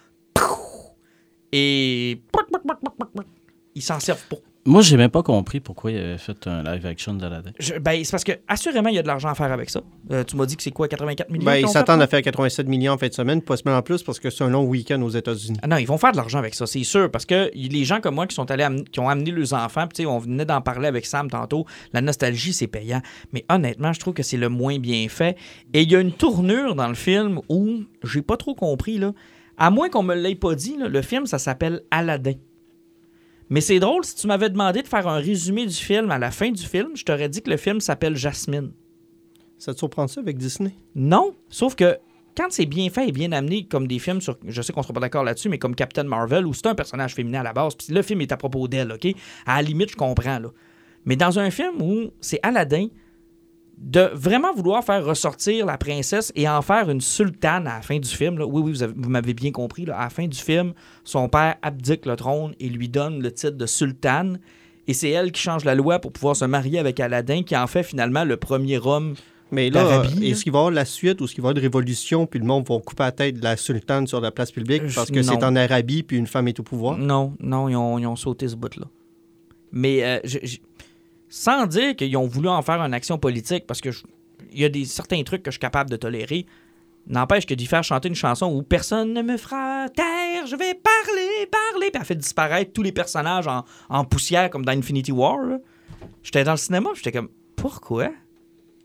Et. 1.52 2.22
Ils 3.76 3.82
s'en 3.82 4.00
servent 4.00 4.26
pas. 4.28 4.38
Moi, 4.68 4.82
j'ai 4.82 4.98
même 4.98 5.10
pas 5.10 5.24
compris 5.24 5.62
pourquoi 5.62 5.92
il 5.92 5.98
avait 5.98 6.18
fait 6.18 6.46
un 6.46 6.62
live 6.62 6.86
action 6.86 7.14
d'Aladdin. 7.14 7.52
Ben, 7.82 8.04
c'est 8.04 8.12
parce 8.12 8.26
que, 8.26 8.34
assurément, 8.50 8.90
il 8.90 8.96
y 8.96 9.00
a 9.00 9.02
de 9.02 9.08
l'argent 9.08 9.30
à 9.30 9.34
faire 9.34 9.52
avec 9.52 9.70
ça. 9.70 9.82
Euh, 10.12 10.24
tu 10.26 10.36
m'as 10.36 10.46
dit 10.46 10.58
que 10.58 10.62
c'est 10.64 10.72
quoi, 10.72 10.90
84 10.90 11.30
millions? 11.30 11.46
Ben, 11.46 11.56
ils 11.56 11.68
s'attendent 11.70 12.02
à 12.02 12.08
faire 12.08 12.22
87 12.22 12.68
millions 12.68 12.92
en 12.92 12.98
fin 12.98 13.08
de 13.08 13.14
semaine, 13.14 13.42
possiblement 13.42 13.78
en 13.78 13.82
plus 13.82 14.04
parce 14.04 14.20
que 14.20 14.30
c'est 14.30 14.44
un 14.44 14.50
long 14.50 14.66
week-end 14.66 15.02
aux 15.02 15.10
États-Unis. 15.10 15.58
Ah 15.62 15.68
non, 15.68 15.78
ils 15.78 15.88
vont 15.88 15.98
faire 15.98 16.12
de 16.12 16.18
l'argent 16.18 16.38
avec 16.40 16.54
ça, 16.54 16.68
c'est 16.68 16.84
sûr. 16.84 17.10
Parce 17.10 17.26
que 17.26 17.50
y- 17.56 17.70
les 17.70 17.86
gens 17.86 18.02
comme 18.02 18.16
moi 18.16 18.28
qui 18.28 18.36
sont 18.36 18.52
allés 18.52 18.68
qui 18.92 19.00
ont 19.00 19.08
amené 19.08 19.32
leurs 19.32 19.54
enfants, 19.54 19.88
puis 19.88 19.96
tu 19.96 20.02
sais, 20.04 20.06
on 20.06 20.20
venait 20.20 20.44
d'en 20.46 20.60
parler 20.62 20.88
avec 20.90 21.06
Sam 21.06 21.30
tantôt, 21.30 21.66
la 21.94 22.02
nostalgie, 22.02 22.52
c'est 22.52 22.68
payant. 22.68 23.02
Mais 23.32 23.46
honnêtement, 23.50 23.94
je 23.94 24.02
trouve 24.02 24.16
que 24.16 24.24
c'est 24.24 24.36
le 24.38 24.50
moins 24.50 24.80
bien 24.80 25.08
fait. 25.08 25.38
Et 25.74 25.84
il 25.84 25.92
y 25.92 25.96
a 25.96 26.02
une 26.02 26.12
tournure 26.12 26.76
dans 26.76 26.90
le 26.90 26.96
film 26.96 27.40
où 27.48 27.84
j'ai 28.04 28.22
pas 28.22 28.36
trop 28.36 28.54
compris, 28.54 28.98
là. 28.98 29.14
À 29.58 29.72
moins 29.72 29.90
qu'on 29.90 30.04
me 30.04 30.14
l'ait 30.14 30.36
pas 30.36 30.56
dit, 30.56 30.76
là, 30.78 30.90
le 30.90 31.02
film, 31.02 31.26
ça 31.26 31.40
s'appelle 31.40 31.82
Aladdin. 31.90 32.34
Mais 33.50 33.62
c'est 33.62 33.80
drôle, 33.80 34.04
si 34.04 34.16
tu 34.16 34.28
m'avais 34.28 34.50
demandé 34.50 34.82
de 34.82 34.88
faire 34.88 35.08
un 35.08 35.20
résumé 35.20 35.66
du 35.66 35.74
film 35.74 36.12
à 36.12 36.20
la 36.20 36.32
fin 36.32 36.52
du 36.52 36.64
film, 36.64 36.96
je 36.96 37.04
t'aurais 37.04 37.30
dit 37.30 37.42
que 37.42 37.50
le 37.50 37.58
film 37.58 37.80
s'appelle 37.80 38.16
Jasmine. 38.16 38.72
Ça 39.58 39.74
te 39.74 39.80
surprend 39.80 40.08
ça 40.08 40.22
avec 40.22 40.38
Disney? 40.38 40.74
Non, 40.96 41.34
sauf 41.50 41.76
que 41.76 41.98
quand 42.36 42.48
c'est 42.50 42.66
bien 42.66 42.90
fait 42.90 43.08
et 43.08 43.12
bien 43.12 43.32
amené 43.32 43.66
comme 43.66 43.88
des 43.88 43.98
films 43.98 44.22
sur 44.22 44.38
je 44.46 44.62
sais 44.62 44.72
qu'on 44.72 44.84
sera 44.84 44.94
pas 44.94 45.00
d'accord 45.00 45.24
là-dessus 45.24 45.50
mais 45.50 45.58
comme 45.58 45.74
Captain 45.74 46.04
Marvel 46.04 46.46
où 46.46 46.54
c'est 46.54 46.68
un 46.68 46.76
personnage 46.76 47.16
féminin 47.16 47.40
à 47.40 47.44
la 47.44 47.54
base 47.54 47.74
puis 47.74 47.92
le 47.92 48.04
film 48.04 48.22
est 48.22 48.32
à 48.32 48.38
propos 48.38 48.68
d'elle, 48.68 48.92
OK? 48.92 49.08
À 49.48 49.56
la 49.56 49.62
limite, 49.64 49.92
je 49.92 49.96
comprends 49.96 50.38
là. 50.38 50.50
Mais 51.06 51.16
dans 51.16 51.40
un 51.40 51.50
film 51.50 51.82
où 51.82 52.12
c'est 52.22 52.40
Aladdin 52.44 52.90
de 53.78 54.10
vraiment 54.14 54.54
vouloir 54.54 54.84
faire 54.84 55.06
ressortir 55.06 55.66
la 55.66 55.78
princesse 55.78 56.32
et 56.36 56.50
en 56.50 56.62
faire 56.62 56.90
une 56.90 57.02
sultane 57.02 57.68
à 57.68 57.76
la 57.76 57.82
fin 57.82 58.00
du 58.00 58.10
film. 58.10 58.38
là. 58.40 58.46
Oui, 58.48 58.62
oui, 58.64 58.72
vous, 58.72 58.84
avez- 58.84 58.94
vous 58.96 59.10
m'avez 59.10 59.34
bien 59.34 59.52
compris. 59.52 59.86
là. 59.86 59.98
À 59.98 60.04
la 60.06 60.10
fin 60.10 60.28
du 60.28 60.38
film, 60.38 60.74
son 61.04 61.30
père 61.30 61.56
abdique 61.62 62.06
le 62.06 62.16
trône 62.16 62.54
et 62.60 62.70
lui 62.70 62.90
donne 62.90 63.22
le 63.22 63.32
titre 63.32 63.56
de 63.58 63.66
sultane. 63.68 64.40
Et 64.88 64.94
c'est 64.94 65.10
elle 65.10 65.32
qui 65.32 65.42
change 65.42 65.64
la 65.66 65.76
loi 65.76 66.00
pour 66.00 66.12
pouvoir 66.12 66.36
se 66.36 66.46
marier 66.46 66.80
avec 66.80 67.00
Aladdin, 67.00 67.44
qui 67.44 67.56
en 67.56 67.68
fait 67.68 67.84
finalement 67.84 68.24
le 68.24 68.38
premier 68.38 68.80
homme 68.80 69.14
Mais 69.52 69.70
là, 69.70 69.84
D'Arabie, 69.84 70.28
est-ce 70.32 70.44
qu'il 70.44 70.52
va 70.52 70.58
y 70.58 70.62
avoir 70.62 70.72
la 70.72 70.84
suite 70.86 71.22
ou 71.22 71.26
est-ce 71.26 71.34
qu'il 71.36 71.42
va 71.44 71.50
y 71.50 71.52
avoir 71.52 71.58
une 71.58 71.64
révolution 71.64 72.26
puis 72.26 72.40
le 72.40 72.46
monde 72.46 72.68
va 72.68 72.80
couper 72.80 73.04
la 73.04 73.12
tête 73.12 73.38
de 73.40 73.44
la 73.44 73.58
sultane 73.58 74.08
sur 74.08 74.20
la 74.22 74.32
place 74.32 74.52
publique 74.52 74.82
Euh, 74.84 74.90
parce 74.96 75.12
que 75.12 75.22
c'est 75.22 75.44
en 75.44 75.56
Arabie 75.56 76.04
puis 76.04 76.18
une 76.18 76.28
femme 76.28 76.48
est 76.48 76.60
au 76.60 76.64
pouvoir? 76.64 76.98
Non, 76.98 77.34
non, 77.40 77.70
ils 77.70 77.76
ont, 77.76 77.98
ils 78.00 78.08
ont 78.08 78.16
sauté 78.16 78.48
ce 78.48 78.56
bout-là. 78.56 78.88
Mais 79.72 80.04
euh, 80.04 80.20
je- 80.24 80.40
je- 80.44 80.58
sans 81.30 81.66
dire 81.68 81.96
qu'ils 81.96 82.16
ont 82.18 82.28
voulu 82.28 82.48
en 82.50 82.62
faire 82.62 82.82
une 82.82 82.94
action 82.94 83.18
politique, 83.18 83.66
parce 83.68 83.82
que 83.82 83.92
je- 83.92 84.04
il 84.52 84.60
y 84.62 84.66
a 84.66 84.70
des 84.70 84.86
certains 84.86 85.22
trucs 85.24 85.44
que 85.44 85.52
je 85.52 85.56
suis 85.56 85.60
capable 85.60 85.90
de 85.90 85.96
tolérer. 85.98 86.46
N'empêche 87.08 87.46
que 87.46 87.54
d'y 87.54 87.66
faire 87.68 87.84
chanter 87.84 88.10
une 88.10 88.16
chanson 88.16 88.48
où 88.54 88.64
personne 88.64 89.14
ne 89.14 89.22
me 89.22 89.38
fera 89.38 89.88
taire, 89.90 90.46
je 90.46 90.56
vais 90.58 90.74
parler, 90.74 91.48
parler, 91.50 91.90
puis 91.92 92.00
elle 92.00 92.06
fait 92.06 92.16
disparaître 92.16 92.74
tous 92.74 92.84
les 92.84 92.92
personnages 92.92 93.48
en, 93.48 93.64
en 93.90 94.04
poussière 94.04 94.50
comme 94.50 94.66
dans 94.66 94.74
Infinity 94.74 95.12
War. 95.14 95.38
J'étais 96.22 96.44
dans 96.44 96.52
le 96.52 96.58
cinéma, 96.58 96.90
j'étais 96.96 97.14
comme 97.14 97.30
pourquoi? 97.56 98.10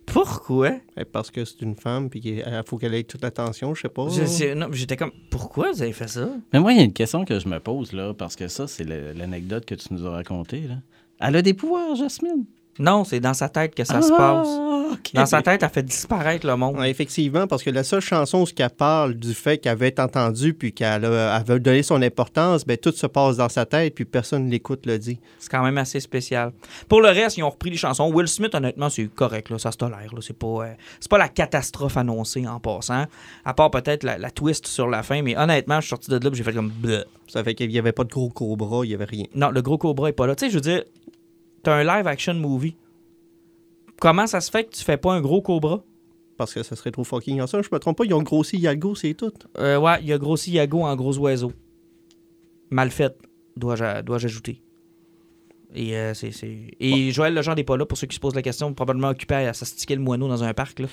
Pourquoi? 0.07 0.73
Parce 1.13 1.31
que 1.31 1.45
c'est 1.45 1.63
une 1.63 1.77
femme 1.77 2.11
puis 2.11 2.21
qu'il 2.21 2.63
faut 2.67 2.77
qu'elle 2.77 2.95
ait 2.95 3.05
toute 3.05 3.23
l'attention, 3.23 3.75
je 3.75 3.83
sais 3.83 3.89
pas. 3.89 4.09
Je- 4.09 4.25
c'est- 4.27 4.55
non, 4.55 4.69
J'étais 4.73 4.97
comme 4.97 5.13
pourquoi 5.31 5.73
vous 5.73 5.83
avez 5.83 5.93
fait 5.93 6.09
ça? 6.09 6.29
Mais 6.53 6.59
moi, 6.61 6.73
il 6.73 6.79
y 6.79 6.81
a 6.81 6.85
une 6.85 6.93
question 6.93 7.25
que 7.25 7.39
je 7.39 7.49
me 7.49 7.59
pose, 7.61 7.93
là, 7.93 8.13
parce 8.13 8.37
que 8.37 8.49
ça, 8.49 8.67
c'est 8.67 8.85
le- 8.85 9.13
l'anecdote 9.13 9.65
que 9.65 9.75
tu 9.75 9.89
nous 9.93 10.05
as 10.07 10.11
racontée. 10.11 10.63
Là. 10.63 10.75
Elle 11.23 11.37
a 11.37 11.43
des 11.43 11.55
pouvoirs, 11.55 11.95
Jasmine. 11.95 12.45
Non, 12.79 13.05
c'est 13.05 13.21
dans 13.21 13.35
sa 13.35 13.51
tête 13.51 13.75
que 13.75 13.85
ça 13.85 14.01
se 14.01 14.09
passe. 14.09 14.49
Ah, 14.51 14.89
ok. 14.95 15.13
Dans 15.13 15.27
sa 15.27 15.43
tête, 15.43 15.63
elle 15.63 15.69
fait 15.69 15.83
disparaître 15.83 16.47
le 16.47 16.57
monde. 16.57 16.79
Ouais, 16.79 16.91
effectivement, 16.91 17.47
parce 17.47 17.63
que 17.63 17.69
la 17.69 17.85
seule 17.85 18.01
chanson 18.01 18.45
où 18.45 18.47
elle 18.57 18.71
parle 18.71 19.13
du 19.15 19.35
fait 19.35 19.59
qu'elle 19.59 19.73
avait 19.73 19.89
été 19.89 20.01
entendue 20.01 20.55
puis 20.55 20.73
qu'elle 20.73 21.05
a- 21.05 21.37
elle 21.39 21.45
veut 21.47 21.61
donner 21.61 21.83
son 21.83 22.01
importance, 22.01 22.65
ben, 22.65 22.79
tout 22.79 22.91
se 22.93 23.07
passe 23.07 23.37
dans 23.37 23.51
sa 23.51 23.67
tête 23.67 23.95
puis 23.95 24.07
personne 24.07 24.47
ne 24.47 24.51
l'écoute 24.51 24.87
le 24.87 24.99
dit. 24.99 25.21
C'est 25.39 25.51
quand 25.51 25.63
même 25.63 25.77
assez 25.77 26.01
spécial. 26.01 26.53
Pour 26.89 27.03
le 27.03 27.09
reste, 27.09 27.37
ils 27.37 27.43
ont 27.43 27.51
repris 27.51 27.69
les 27.69 27.77
chansons. 27.77 28.11
Will 28.11 28.27
Smith, 28.27 28.55
honnêtement, 28.55 28.89
c'est 28.89 29.05
correct. 29.07 29.51
Là, 29.51 29.59
ça 29.59 29.71
se 29.71 29.77
tolère. 29.77 29.99
là. 30.15 30.21
C'est 30.23 30.33
pas, 30.39 30.47
euh, 30.47 30.73
c'est 30.99 31.11
pas 31.11 31.19
la 31.19 31.29
catastrophe 31.29 31.99
annoncée 31.99 32.47
en 32.49 32.59
passant. 32.59 33.05
À 33.45 33.53
part 33.53 33.71
peut-être 33.71 34.03
la, 34.03 34.17
la 34.17 34.31
twist 34.31 34.67
sur 34.67 34.89
la 34.89 35.03
fin. 35.03 35.21
Mais 35.21 35.37
honnêtement, 35.37 35.77
je 35.77 35.83
suis 35.83 35.91
sorti 35.91 36.11
de 36.11 36.17
là 36.17 36.31
et 36.33 36.35
j'ai 36.35 36.43
fait 36.43 36.55
comme. 36.55 36.71
Bleh. 36.71 37.05
Ça 37.29 37.45
fait 37.45 37.55
qu'il 37.55 37.69
n'y 37.69 37.79
avait 37.79 37.93
pas 37.93 38.05
de 38.05 38.11
gros 38.11 38.29
cobra, 38.31 38.85
il 38.85 38.89
n'y 38.89 38.95
avait 38.95 39.05
rien. 39.05 39.25
Non, 39.35 39.51
le 39.51 39.61
gros 39.63 39.77
cobra 39.79 40.09
est 40.09 40.13
pas 40.13 40.27
là. 40.27 40.35
Tu 40.35 40.47
sais, 40.47 40.51
je 40.51 40.55
veux 40.57 40.61
dire, 40.61 40.83
t'as 41.63 41.75
un 41.75 41.85
live 41.85 42.07
action 42.07 42.35
movie. 42.35 42.77
Comment 44.01 44.27
ça 44.27 44.41
se 44.41 44.51
fait 44.51 44.65
que 44.65 44.71
tu 44.71 44.83
fais 44.83 44.97
pas 44.97 45.13
un 45.13 45.21
gros 45.21 45.43
cobra? 45.43 45.85
Parce 46.37 46.55
que 46.55 46.63
ça 46.63 46.75
serait 46.75 46.91
trop 46.91 47.05
fucking 47.05 47.41
awesome. 47.41 47.63
Je 47.63 47.69
me 47.71 47.79
trompe 47.79 47.99
pas, 47.99 48.05
ils 48.05 48.15
ont 48.15 48.23
grossi 48.23 48.59
Yago, 48.59 48.95
c'est 48.95 49.15
tout. 49.15 49.33
Euh, 49.59 49.79
ouais, 49.79 50.03
il 50.03 50.13
a 50.13 50.19
grossi 50.19 50.53
Yago 50.53 50.83
en 50.83 50.97
gros 50.97 51.17
oiseau. 51.19 51.53
Mal 52.71 52.91
fait, 52.91 53.17
dois-je 53.57 54.03
dois 54.03 54.17
ajouter. 54.17 54.61
Et, 55.75 55.97
euh, 55.97 56.13
c'est, 56.13 56.33
c'est- 56.33 56.69
Et 56.81 57.11
Joël 57.13 57.33
Legendre 57.33 57.57
n'est 57.57 57.65
pas 57.65 57.79
là, 57.79 57.87
pour 57.87 57.97
ceux 57.97 58.07
qui 58.07 58.15
se 58.15 58.21
posent 58.21 58.35
la 58.35 58.43
question, 58.43 58.75
probablement 58.75 59.09
occupé 59.09 59.37
à 59.37 59.55
s'astiquer 59.55 59.95
le 59.97 60.03
moineau 60.03 60.29
dans 60.29 60.45
un 60.45 60.53
parc. 60.53 60.81
Là. 60.81 60.87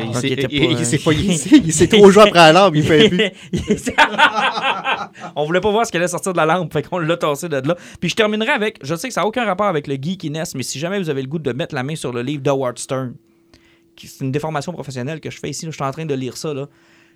Il 0.00 0.06
Donc, 0.06 0.16
s'est- 0.16 0.26
il 0.26 0.32
était 0.32 0.46
il- 0.50 0.60
pas, 0.66 0.72
il 0.72 0.76
euh, 0.76 0.84
s'est 0.84 0.98
pas- 0.98 1.12
il 1.64 1.72
s'est- 1.72 1.86
trop 1.86 2.10
joué 2.10 2.22
après 2.24 2.38
la 2.40 2.52
lampe, 2.52 2.74
il 2.74 2.82
fait 2.82 3.08
plus. 3.08 3.30
on 5.36 5.44
voulait 5.44 5.60
pas 5.60 5.70
voir 5.70 5.86
ce 5.86 5.90
qui 5.92 5.96
allait 5.96 6.08
sortir 6.08 6.32
de 6.32 6.38
la 6.38 6.46
lampe, 6.46 6.72
fait 6.72 6.82
qu'on 6.82 6.98
l'a 6.98 7.16
tassé 7.16 7.48
de 7.48 7.56
là. 7.56 7.76
Puis 8.00 8.10
je 8.10 8.16
terminerai 8.16 8.50
avec, 8.50 8.78
je 8.82 8.94
sais 8.94 9.08
que 9.08 9.14
ça 9.14 9.20
n'a 9.22 9.26
aucun 9.26 9.44
rapport 9.44 9.66
avec 9.66 9.86
le 9.86 9.94
geekiness, 9.94 10.54
mais 10.54 10.62
si 10.62 10.78
jamais 10.78 10.98
vous 10.98 11.10
avez 11.10 11.22
le 11.22 11.28
goût 11.28 11.38
de 11.38 11.52
mettre 11.52 11.74
la 11.74 11.82
main 11.82 11.96
sur 11.96 12.12
le 12.12 12.22
livre 12.22 12.42
d'Howard 12.42 12.78
Stern, 12.78 13.14
qui- 13.94 14.08
c'est 14.08 14.24
une 14.24 14.32
déformation 14.32 14.72
professionnelle 14.72 15.20
que 15.20 15.30
je 15.30 15.38
fais 15.38 15.50
ici, 15.50 15.64
là, 15.66 15.70
je 15.70 15.76
suis 15.76 15.84
en 15.84 15.90
train 15.92 16.04
de 16.06 16.14
lire 16.14 16.36
ça, 16.36 16.52
là. 16.52 16.66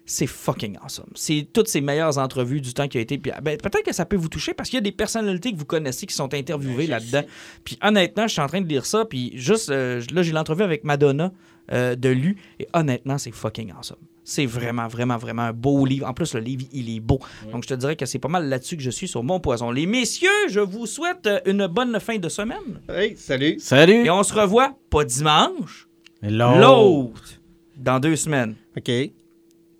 C'est 0.06 0.26
fucking 0.26 0.76
awesome. 0.82 1.10
C'est 1.14 1.46
toutes 1.52 1.68
ces 1.68 1.80
meilleures 1.80 2.18
entrevues 2.18 2.60
du 2.60 2.74
temps 2.74 2.88
qui 2.88 2.98
a 2.98 3.00
été. 3.00 3.16
Puis, 3.18 3.30
ben, 3.42 3.56
peut-être 3.56 3.84
que 3.84 3.92
ça 3.94 4.04
peut 4.04 4.16
vous 4.16 4.28
toucher 4.28 4.54
parce 4.54 4.68
qu'il 4.68 4.76
y 4.76 4.78
a 4.78 4.82
des 4.82 4.90
personnalités 4.92 5.52
que 5.52 5.56
vous 5.56 5.64
connaissez 5.64 6.04
qui 6.06 6.14
sont 6.14 6.32
interviewées 6.34 6.88
là-dedans. 6.88 7.22
Puis 7.64 7.78
honnêtement, 7.82 8.26
je 8.26 8.32
suis 8.32 8.40
en 8.40 8.48
train 8.48 8.60
de 8.60 8.66
lire 8.66 8.86
ça. 8.86 9.04
Puis 9.04 9.32
juste, 9.36 9.70
euh, 9.70 10.02
là, 10.12 10.22
j'ai 10.22 10.32
l'entrevue 10.32 10.64
avec 10.64 10.82
Madonna 10.82 11.32
euh, 11.72 11.94
de 11.94 12.08
Lu. 12.08 12.36
Et 12.58 12.66
honnêtement, 12.72 13.18
c'est 13.18 13.30
fucking 13.30 13.70
awesome. 13.72 13.98
C'est 14.24 14.46
vraiment, 14.46 14.88
vraiment, 14.88 15.16
vraiment 15.16 15.42
un 15.42 15.52
beau 15.52 15.84
livre. 15.86 16.06
En 16.08 16.12
plus, 16.14 16.34
le 16.34 16.40
livre, 16.40 16.64
il 16.72 16.94
est 16.94 17.00
beau. 17.00 17.20
Donc, 17.52 17.62
je 17.64 17.68
te 17.68 17.74
dirais 17.74 17.94
que 17.96 18.06
c'est 18.06 18.18
pas 18.18 18.28
mal 18.28 18.48
là-dessus 18.48 18.76
que 18.76 18.82
je 18.82 18.90
suis 18.90 19.06
sur 19.08 19.22
mon 19.22 19.38
poison. 19.40 19.70
Les 19.70 19.86
messieurs, 19.86 20.28
je 20.48 20.60
vous 20.60 20.86
souhaite 20.86 21.26
euh, 21.26 21.40
une 21.46 21.66
bonne 21.68 21.98
fin 22.00 22.18
de 22.18 22.28
semaine. 22.28 22.80
Hey, 22.88 23.16
salut. 23.16 23.58
Salut! 23.60 24.04
Et 24.06 24.10
on 24.10 24.22
se 24.24 24.34
revoit, 24.34 24.76
pas 24.90 25.04
dimanche, 25.04 25.88
L'autre. 26.22 26.58
l'autre, 26.60 27.30
dans 27.76 27.98
deux 28.00 28.16
semaines. 28.16 28.54
OK. 28.76 28.90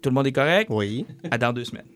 Tout 0.03 0.09
le 0.11 0.15
monde 0.15 0.27
est 0.27 0.33
correct? 0.33 0.69
Oui. 0.71 1.07
À 1.31 1.39
dans 1.39 1.53
deux 1.53 1.65
semaines. 1.65 1.87